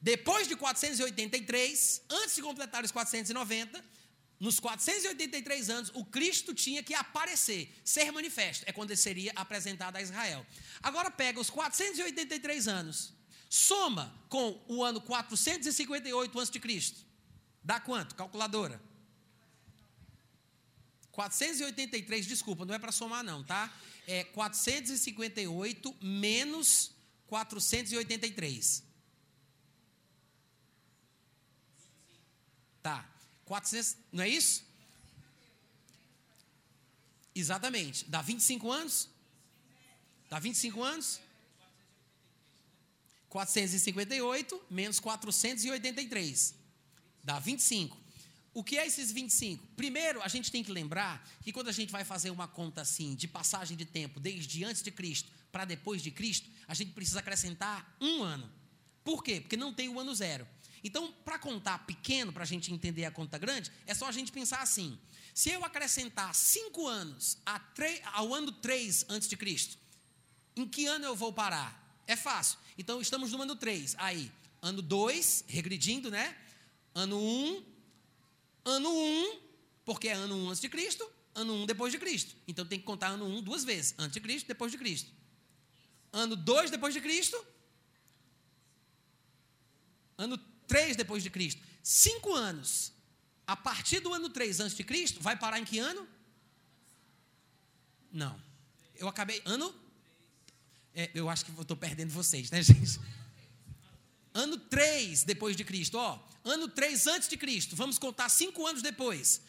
depois 0.00 0.48
de 0.48 0.56
483, 0.56 2.02
antes 2.08 2.34
de 2.34 2.42
completar 2.42 2.82
os 2.82 2.90
490, 2.90 3.84
nos 4.38 4.58
483 4.58 5.68
anos, 5.68 5.90
o 5.94 6.02
Cristo 6.02 6.54
tinha 6.54 6.82
que 6.82 6.94
aparecer, 6.94 7.70
ser 7.84 8.10
manifesto. 8.10 8.64
É 8.66 8.72
quando 8.72 8.90
ele 8.90 8.96
seria 8.96 9.32
apresentado 9.36 9.96
a 9.96 10.02
Israel. 10.02 10.46
Agora 10.82 11.10
pega 11.10 11.38
os 11.38 11.50
483 11.50 12.66
anos, 12.66 13.12
soma 13.50 14.14
com 14.30 14.58
o 14.66 14.82
ano 14.82 15.02
458 15.02 16.40
a.C. 16.40 16.94
Dá 17.62 17.78
quanto? 17.78 18.14
Calculadora. 18.14 18.80
483, 21.12 22.26
desculpa, 22.26 22.64
não 22.64 22.74
é 22.74 22.78
para 22.78 22.92
somar 22.92 23.22
não, 23.22 23.44
tá? 23.44 23.70
É 24.06 24.24
458 24.24 25.94
menos 26.00 26.92
483. 27.26 28.89
Tá. 32.82 33.08
400, 33.44 33.96
não 34.12 34.24
é 34.24 34.28
isso? 34.28 34.64
Exatamente. 37.34 38.04
Dá 38.06 38.22
25 38.22 38.70
anos? 38.70 39.08
Dá 40.28 40.38
25 40.38 40.82
anos? 40.82 41.20
458 43.28 44.62
menos 44.70 45.00
483. 45.00 46.54
Dá 47.22 47.38
25. 47.38 47.98
O 48.52 48.64
que 48.64 48.76
é 48.76 48.86
esses 48.86 49.12
25? 49.12 49.64
Primeiro, 49.76 50.20
a 50.22 50.28
gente 50.28 50.50
tem 50.50 50.62
que 50.64 50.72
lembrar 50.72 51.24
que 51.42 51.52
quando 51.52 51.68
a 51.68 51.72
gente 51.72 51.92
vai 51.92 52.04
fazer 52.04 52.30
uma 52.30 52.48
conta 52.48 52.80
assim, 52.80 53.14
de 53.14 53.28
passagem 53.28 53.76
de 53.76 53.84
tempo, 53.84 54.18
desde 54.18 54.64
antes 54.64 54.82
de 54.82 54.90
Cristo 54.90 55.30
para 55.52 55.64
depois 55.64 56.02
de 56.02 56.10
Cristo, 56.10 56.48
a 56.66 56.74
gente 56.74 56.92
precisa 56.92 57.20
acrescentar 57.20 57.96
um 58.00 58.22
ano. 58.22 58.50
Por 59.04 59.22
quê? 59.22 59.40
Porque 59.40 59.56
não 59.56 59.72
tem 59.72 59.88
o 59.88 59.98
ano 59.98 60.14
zero. 60.14 60.46
Então, 60.82 61.12
para 61.24 61.38
contar 61.38 61.86
pequeno, 61.86 62.32
para 62.32 62.42
a 62.42 62.46
gente 62.46 62.72
entender 62.72 63.04
a 63.04 63.10
conta 63.10 63.36
grande, 63.38 63.70
é 63.86 63.94
só 63.94 64.06
a 64.06 64.12
gente 64.12 64.32
pensar 64.32 64.62
assim: 64.62 64.98
se 65.34 65.50
eu 65.50 65.64
acrescentar 65.64 66.34
cinco 66.34 66.86
anos 66.86 67.38
ao 68.12 68.34
ano 68.34 68.50
3 68.52 69.06
antes 69.08 69.28
de 69.28 69.36
Cristo, 69.36 69.78
em 70.56 70.66
que 70.66 70.86
ano 70.86 71.04
eu 71.04 71.14
vou 71.14 71.32
parar? 71.32 72.02
É 72.06 72.16
fácil. 72.16 72.58
Então, 72.76 73.00
estamos 73.00 73.32
no 73.32 73.42
ano 73.42 73.54
3. 73.54 73.94
Aí, 73.98 74.32
ano 74.60 74.82
2, 74.82 75.44
regredindo, 75.46 76.10
né? 76.10 76.36
Ano 76.94 77.18
1, 77.18 77.20
um, 77.20 77.64
ano 78.64 78.90
1, 78.90 78.92
um, 78.92 79.40
porque 79.84 80.08
é 80.08 80.12
ano 80.12 80.34
1 80.34 80.44
um 80.44 80.48
antes 80.48 80.60
de 80.60 80.68
Cristo, 80.68 81.08
ano 81.34 81.52
1 81.52 81.62
um 81.62 81.66
depois 81.66 81.92
de 81.92 81.98
Cristo. 81.98 82.34
Então, 82.48 82.66
tem 82.66 82.78
que 82.78 82.84
contar 82.84 83.08
ano 83.08 83.26
1 83.26 83.36
um 83.36 83.42
duas 83.42 83.64
vezes: 83.64 83.94
antes 83.98 84.14
de 84.14 84.20
Cristo, 84.20 84.46
depois 84.46 84.72
de 84.72 84.78
Cristo. 84.78 85.10
Ano 86.12 86.34
2 86.34 86.70
depois 86.70 86.94
de 86.94 87.00
Cristo. 87.00 87.46
Ano 90.18 90.36
3 90.70 90.94
depois 90.94 91.20
de 91.20 91.30
Cristo. 91.30 91.60
Cinco 91.82 92.32
anos. 92.32 92.92
A 93.44 93.56
partir 93.56 93.98
do 93.98 94.14
ano 94.14 94.30
3 94.30 94.60
antes 94.60 94.76
de 94.76 94.84
Cristo, 94.84 95.20
vai 95.20 95.36
parar 95.36 95.58
em 95.58 95.64
que 95.64 95.80
ano? 95.80 96.06
Não. 98.12 98.40
Eu 98.94 99.08
acabei. 99.08 99.42
Ano? 99.44 99.74
É, 100.94 101.10
eu 101.12 101.28
acho 101.28 101.44
que 101.44 101.60
estou 101.60 101.76
perdendo 101.76 102.10
vocês, 102.10 102.52
né, 102.52 102.62
gente? 102.62 103.00
Ano 104.32 104.56
3 104.56 105.24
depois 105.24 105.56
de 105.56 105.64
Cristo, 105.64 105.98
ó. 105.98 106.24
Ano 106.44 106.68
3 106.68 107.08
antes 107.08 107.28
de 107.28 107.36
Cristo. 107.36 107.74
Vamos 107.74 107.98
contar 107.98 108.28
cinco 108.28 108.64
anos 108.64 108.80
depois. 108.80 109.40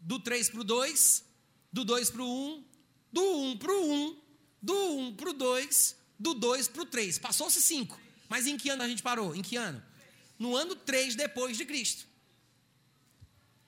Do 0.00 0.18
3 0.18 0.48
para 0.48 0.60
o 0.60 0.64
2, 0.64 1.22
do 1.70 1.84
2 1.84 2.08
para 2.08 2.22
o 2.22 2.54
1, 2.56 2.64
do 3.12 3.42
1 3.42 3.58
para 3.58 3.72
o 3.72 3.92
1, 3.92 4.22
do 4.62 4.96
1 4.96 5.16
para 5.16 5.28
o 5.28 5.32
2, 5.34 5.96
do 6.18 6.32
2 6.32 6.68
para 6.68 6.82
o 6.82 6.86
3. 6.86 7.18
Passou-se 7.18 7.60
cinco. 7.60 8.00
Mas 8.30 8.46
em 8.46 8.56
que 8.56 8.70
ano 8.70 8.82
a 8.82 8.88
gente 8.88 9.02
parou? 9.02 9.36
Em 9.36 9.42
que 9.42 9.56
ano? 9.56 9.89
No 10.40 10.56
ano 10.56 10.74
3 10.74 11.14
depois 11.14 11.58
de 11.58 11.66
Cristo. 11.66 12.06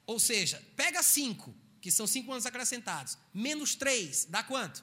Ou 0.06 0.18
seja, 0.18 0.60
pega 0.74 1.02
5, 1.02 1.54
que 1.82 1.90
são 1.90 2.06
5 2.06 2.32
anos 2.32 2.46
acrescentados, 2.46 3.18
menos 3.32 3.74
3, 3.74 4.26
dá 4.30 4.42
quanto? 4.42 4.82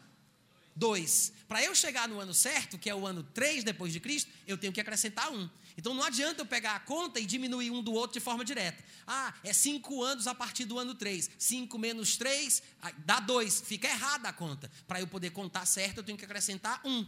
2. 0.75 1.33
Para 1.47 1.63
eu 1.63 1.73
chegar 1.73 2.07
no 2.07 2.19
ano 2.19 2.33
certo, 2.33 2.77
que 2.77 2.89
é 2.89 2.95
o 2.95 3.07
ano 3.07 3.23
3 3.23 3.63
depois 3.63 3.91
de 3.91 3.99
Cristo, 3.99 4.31
eu 4.47 4.57
tenho 4.57 4.71
que 4.71 4.79
acrescentar 4.79 5.31
1. 5.31 5.49
Então 5.75 5.93
não 5.93 6.03
adianta 6.03 6.41
eu 6.41 6.45
pegar 6.45 6.75
a 6.75 6.79
conta 6.79 7.19
e 7.19 7.25
diminuir 7.25 7.71
um 7.71 7.81
do 7.81 7.91
outro 7.91 8.19
de 8.19 8.23
forma 8.23 8.45
direta. 8.45 8.83
Ah, 9.07 9.33
é 9.43 9.51
cinco 9.51 10.03
anos 10.03 10.27
a 10.27 10.35
partir 10.35 10.65
do 10.65 10.77
ano 10.77 10.93
3. 10.93 11.31
5 11.37 11.77
menos 11.79 12.17
3 12.17 12.61
dá 12.99 13.19
2. 13.19 13.61
Fica 13.61 13.87
errada 13.87 14.29
a 14.29 14.33
conta. 14.33 14.71
Para 14.87 14.99
eu 14.99 15.07
poder 15.07 15.31
contar 15.31 15.65
certo, 15.65 15.97
eu 15.97 16.03
tenho 16.03 16.17
que 16.17 16.25
acrescentar 16.25 16.81
1. 16.85 16.89
Um. 16.89 17.05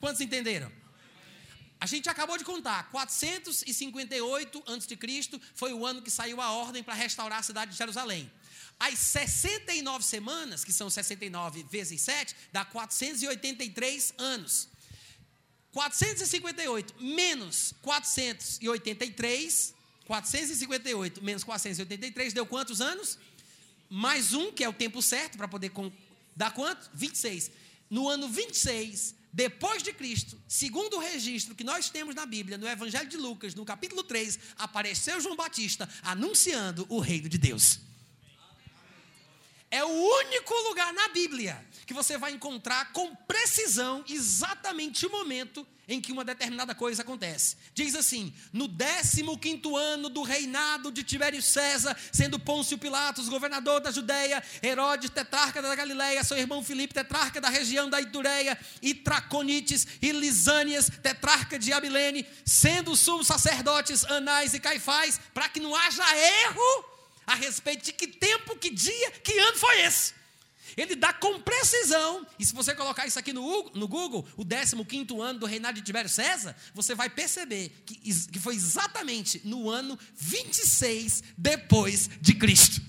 Quantos 0.00 0.20
entenderam? 0.20 0.72
A 1.82 1.86
gente 1.86 2.08
acabou 2.08 2.38
de 2.38 2.44
contar, 2.44 2.88
458 2.92 4.62
a.C. 4.68 5.40
foi 5.52 5.72
o 5.72 5.84
ano 5.84 6.00
que 6.00 6.12
saiu 6.12 6.40
a 6.40 6.52
ordem 6.52 6.80
para 6.80 6.94
restaurar 6.94 7.40
a 7.40 7.42
cidade 7.42 7.72
de 7.72 7.76
Jerusalém. 7.76 8.30
As 8.78 9.00
69 9.00 10.04
semanas, 10.04 10.64
que 10.64 10.72
são 10.72 10.88
69 10.88 11.64
vezes 11.64 12.00
7, 12.02 12.36
dá 12.52 12.64
483 12.64 14.14
anos. 14.16 14.68
458 15.72 16.94
menos 17.02 17.74
483, 17.82 19.74
458 20.06 21.24
menos 21.24 21.42
483 21.42 22.32
deu 22.32 22.46
quantos 22.46 22.80
anos? 22.80 23.18
Mais 23.90 24.32
um, 24.32 24.52
que 24.52 24.62
é 24.62 24.68
o 24.68 24.72
tempo 24.72 25.02
certo 25.02 25.36
para 25.36 25.48
poder 25.48 25.72
dar 26.36 26.52
quanto? 26.52 26.88
26. 26.94 27.50
No 27.90 28.08
ano 28.08 28.28
26, 28.28 29.16
depois 29.32 29.82
de 29.82 29.92
Cristo, 29.94 30.38
segundo 30.46 30.96
o 30.96 31.00
registro 31.00 31.54
que 31.54 31.64
nós 31.64 31.88
temos 31.88 32.14
na 32.14 32.26
Bíblia, 32.26 32.58
no 32.58 32.68
Evangelho 32.68 33.08
de 33.08 33.16
Lucas, 33.16 33.54
no 33.54 33.64
capítulo 33.64 34.02
3, 34.02 34.38
apareceu 34.58 35.20
João 35.22 35.34
Batista 35.34 35.88
anunciando 36.02 36.84
o 36.90 37.00
reino 37.00 37.30
de 37.30 37.38
Deus. 37.38 37.80
É 39.70 39.82
o 39.82 39.88
único 39.88 40.52
lugar 40.68 40.92
na 40.92 41.08
Bíblia 41.08 41.66
que 41.86 41.94
você 41.94 42.18
vai 42.18 42.32
encontrar 42.32 42.92
com 42.92 43.14
precisão 43.14 44.04
exatamente 44.06 45.06
o 45.06 45.10
momento 45.10 45.66
em 45.92 46.00
que 46.00 46.10
uma 46.10 46.24
determinada 46.24 46.74
coisa 46.74 47.02
acontece. 47.02 47.56
Diz 47.74 47.94
assim: 47.94 48.32
no 48.52 48.68
15 48.68 49.22
ano 49.76 50.08
do 50.08 50.22
reinado 50.22 50.90
de 50.90 51.02
Tibério 51.02 51.42
César, 51.42 51.96
sendo 52.10 52.38
Pôncio 52.38 52.78
Pilatos 52.78 53.28
governador 53.28 53.80
da 53.80 53.90
Judéia, 53.90 54.42
Herodes 54.62 55.10
tetrarca 55.10 55.60
da 55.60 55.74
Galileia, 55.74 56.24
seu 56.24 56.38
irmão 56.38 56.64
Filipe 56.64 56.94
tetrarca 56.94 57.40
da 57.40 57.50
região 57.50 57.90
da 57.90 58.00
Itureia, 58.00 58.58
e 58.80 58.94
Traconites 58.94 59.86
e 60.00 60.12
Lisânias 60.12 60.90
tetrarca 61.02 61.58
de 61.58 61.72
Abilene, 61.72 62.26
sendo 62.44 62.96
sumos 62.96 63.26
sacerdotes 63.26 64.04
Anás 64.04 64.54
e 64.54 64.60
Caifás, 64.60 65.20
para 65.34 65.48
que 65.48 65.60
não 65.60 65.76
haja 65.76 66.04
erro 66.16 66.84
a 67.26 67.34
respeito 67.34 67.84
de 67.84 67.92
que 67.92 68.06
tempo, 68.06 68.56
que 68.56 68.70
dia, 68.70 69.10
que 69.22 69.38
ano 69.38 69.58
foi 69.58 69.82
esse. 69.82 70.21
Ele 70.76 70.94
dá 70.94 71.12
com 71.12 71.40
precisão, 71.40 72.26
e 72.38 72.44
se 72.44 72.54
você 72.54 72.74
colocar 72.74 73.06
isso 73.06 73.18
aqui 73.18 73.32
no, 73.32 73.42
Google, 73.88 74.26
o 74.36 74.44
15 74.44 75.20
ano 75.20 75.40
do 75.40 75.46
reinado 75.46 75.78
de 75.78 75.84
Tibério 75.84 76.10
César, 76.10 76.56
você 76.74 76.94
vai 76.94 77.10
perceber 77.10 77.70
que, 77.84 77.96
que 77.96 78.38
foi 78.38 78.54
exatamente 78.54 79.40
no 79.44 79.68
ano 79.68 79.98
26 80.14 81.22
depois 81.36 82.08
de 82.20 82.34
Cristo. 82.34 82.80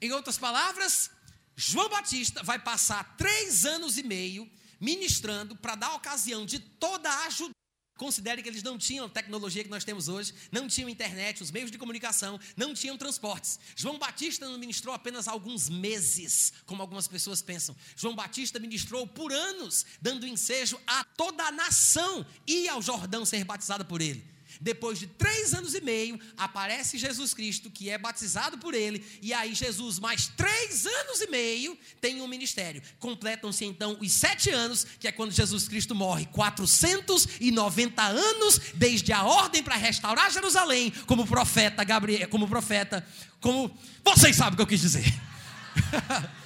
Em 0.00 0.12
outras 0.12 0.38
palavras, 0.38 1.10
João 1.56 1.88
Batista 1.88 2.42
vai 2.42 2.58
passar 2.58 3.16
três 3.16 3.64
anos 3.64 3.98
e 3.98 4.02
meio 4.02 4.48
ministrando 4.80 5.56
para 5.56 5.74
dar 5.74 5.94
ocasião 5.94 6.46
de 6.46 6.60
toda 6.60 7.10
a 7.10 7.26
ajuda 7.26 7.57
Considere 7.98 8.42
que 8.44 8.48
eles 8.48 8.62
não 8.62 8.78
tinham 8.78 9.08
tecnologia 9.08 9.64
que 9.64 9.68
nós 9.68 9.84
temos 9.84 10.06
hoje, 10.08 10.32
não 10.52 10.68
tinham 10.68 10.88
internet, 10.88 11.42
os 11.42 11.50
meios 11.50 11.68
de 11.68 11.76
comunicação, 11.76 12.38
não 12.56 12.72
tinham 12.72 12.96
transportes. 12.96 13.58
João 13.74 13.98
Batista 13.98 14.48
não 14.48 14.56
ministrou 14.56 14.94
apenas 14.94 15.26
alguns 15.26 15.68
meses, 15.68 16.52
como 16.64 16.80
algumas 16.80 17.08
pessoas 17.08 17.42
pensam. 17.42 17.74
João 17.96 18.14
Batista 18.14 18.60
ministrou 18.60 19.04
por 19.04 19.32
anos, 19.32 19.84
dando 20.00 20.28
ensejo 20.28 20.80
a 20.86 21.02
toda 21.02 21.42
a 21.42 21.52
nação 21.52 22.24
e 22.46 22.68
ao 22.68 22.80
Jordão 22.80 23.26
ser 23.26 23.44
batizada 23.44 23.84
por 23.84 24.00
ele. 24.00 24.37
Depois 24.60 24.98
de 24.98 25.06
três 25.06 25.54
anos 25.54 25.74
e 25.74 25.80
meio, 25.80 26.18
aparece 26.36 26.98
Jesus 26.98 27.32
Cristo, 27.32 27.70
que 27.70 27.90
é 27.90 27.96
batizado 27.96 28.58
por 28.58 28.74
ele, 28.74 29.04
e 29.22 29.32
aí 29.32 29.54
Jesus, 29.54 29.98
mais 29.98 30.26
três 30.28 30.86
anos 30.86 31.20
e 31.20 31.28
meio, 31.28 31.78
tem 32.00 32.20
um 32.20 32.26
ministério. 32.26 32.82
Completam-se 32.98 33.64
então 33.64 33.96
os 34.00 34.12
sete 34.12 34.50
anos, 34.50 34.86
que 34.98 35.06
é 35.06 35.12
quando 35.12 35.30
Jesus 35.30 35.68
Cristo 35.68 35.94
morre, 35.94 36.26
490 36.26 38.02
anos, 38.02 38.60
desde 38.74 39.12
a 39.12 39.22
ordem 39.22 39.62
para 39.62 39.76
restaurar 39.76 40.30
Jerusalém, 40.30 40.92
como 41.06 41.26
profeta 41.26 41.84
Gabriel, 41.84 42.28
como 42.28 42.48
profeta, 42.48 43.06
como. 43.40 43.76
Vocês 44.04 44.36
sabem 44.36 44.54
o 44.54 44.56
que 44.56 44.62
eu 44.62 44.66
quis 44.66 44.80
dizer. 44.80 45.04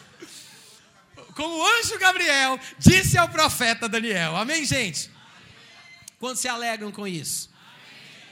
como 1.34 1.56
o 1.56 1.66
anjo 1.78 1.98
Gabriel 1.98 2.58
disse 2.78 3.16
ao 3.16 3.28
profeta 3.28 3.88
Daniel. 3.88 4.36
Amém, 4.36 4.64
gente? 4.64 5.10
Quando 6.18 6.36
se 6.36 6.48
alegram 6.48 6.92
com 6.92 7.06
isso? 7.06 7.51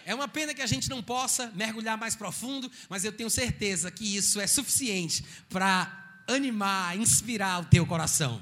É 0.07 0.15
uma 0.15 0.29
pena 0.29 0.55
que 0.55 0.63
a 0.63 0.67
gente 0.67 0.89
não 0.89 1.03
possa 1.03 1.51
mergulhar 1.55 1.97
mais 1.99 2.17
profundo, 2.17 2.71
mas 2.89 3.05
eu 3.05 3.13
tenho 3.13 3.31
certeza 3.31 3.91
que 3.91 4.17
isso 4.17 4.41
é 4.41 4.47
suficiente 4.47 5.25
para 5.49 6.21
animar, 6.27 6.97
inspirar 6.97 7.63
o 7.63 7.65
teu 7.67 7.87
coração. 7.87 8.41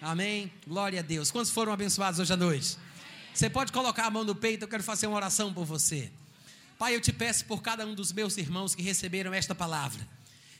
Amém? 0.00 0.52
Glória 0.66 1.00
a 1.00 1.02
Deus. 1.02 1.30
Quantos 1.30 1.50
foram 1.50 1.72
abençoados 1.72 2.20
hoje 2.20 2.32
à 2.32 2.36
noite? 2.36 2.76
Você 3.34 3.50
pode 3.50 3.72
colocar 3.72 4.06
a 4.06 4.10
mão 4.10 4.24
no 4.24 4.34
peito, 4.34 4.64
eu 4.64 4.68
quero 4.68 4.82
fazer 4.82 5.06
uma 5.06 5.16
oração 5.16 5.52
por 5.52 5.64
você. 5.64 6.10
Pai, 6.78 6.94
eu 6.94 7.00
te 7.00 7.12
peço 7.12 7.44
por 7.46 7.60
cada 7.60 7.84
um 7.84 7.94
dos 7.94 8.12
meus 8.12 8.36
irmãos 8.36 8.74
que 8.74 8.82
receberam 8.82 9.34
esta 9.34 9.54
palavra. 9.54 10.06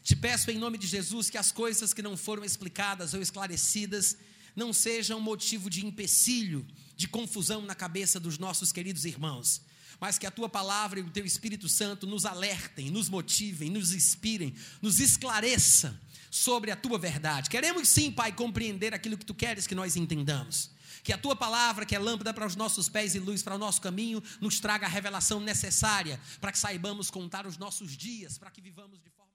Te 0.03 0.16
peço 0.16 0.51
em 0.51 0.59
nome 0.59 0.78
de 0.78 0.86
Jesus 0.86 1.31
que 1.31 1.39
as 1.39 1.53
coisas 1.53 1.95
que 1.95 2.03
não 2.03 2.16
foram 2.16 2.45
explicadas 2.45 3.15
ou 3.15 3.20
esclarecidas 3.20 4.16
não 4.57 4.73
sejam 4.73 5.20
motivo 5.20 5.70
de 5.70 5.86
empecilho, 5.86 6.66
de 6.97 7.07
confusão 7.07 7.62
na 7.62 7.74
cabeça 7.74 8.19
dos 8.19 8.39
nossos 8.39 8.73
queridos 8.73 9.05
irmãos 9.05 9.62
mas 10.00 10.18
que 10.18 10.26
a 10.26 10.30
tua 10.30 10.48
palavra 10.48 11.00
e 11.00 11.02
o 11.02 11.10
teu 11.10 11.24
Espírito 11.24 11.68
Santo 11.68 12.06
nos 12.06 12.24
alertem, 12.24 12.90
nos 12.90 13.08
motivem, 13.08 13.70
nos 13.70 13.92
inspirem, 13.92 14.54
nos 14.80 15.00
esclareçam 15.00 15.96
sobre 16.30 16.70
a 16.70 16.76
tua 16.76 16.98
verdade. 16.98 17.50
Queremos 17.50 17.88
sim, 17.88 18.10
Pai, 18.10 18.32
compreender 18.32 18.94
aquilo 18.94 19.18
que 19.18 19.24
tu 19.24 19.34
queres 19.34 19.66
que 19.66 19.74
nós 19.74 19.96
entendamos. 19.96 20.70
Que 21.02 21.12
a 21.12 21.18
tua 21.18 21.34
palavra, 21.34 21.86
que 21.86 21.94
é 21.94 21.98
lâmpada 21.98 22.34
para 22.34 22.46
os 22.46 22.56
nossos 22.56 22.88
pés 22.88 23.14
e 23.14 23.18
luz 23.18 23.42
para 23.42 23.54
o 23.54 23.58
nosso 23.58 23.80
caminho, 23.80 24.22
nos 24.40 24.60
traga 24.60 24.86
a 24.86 24.88
revelação 24.88 25.40
necessária 25.40 26.20
para 26.40 26.52
que 26.52 26.58
saibamos 26.58 27.10
contar 27.10 27.46
os 27.46 27.56
nossos 27.56 27.96
dias, 27.96 28.36
para 28.36 28.50
que 28.50 28.60
vivamos 28.60 29.00
de 29.00 29.10
forma. 29.10 29.28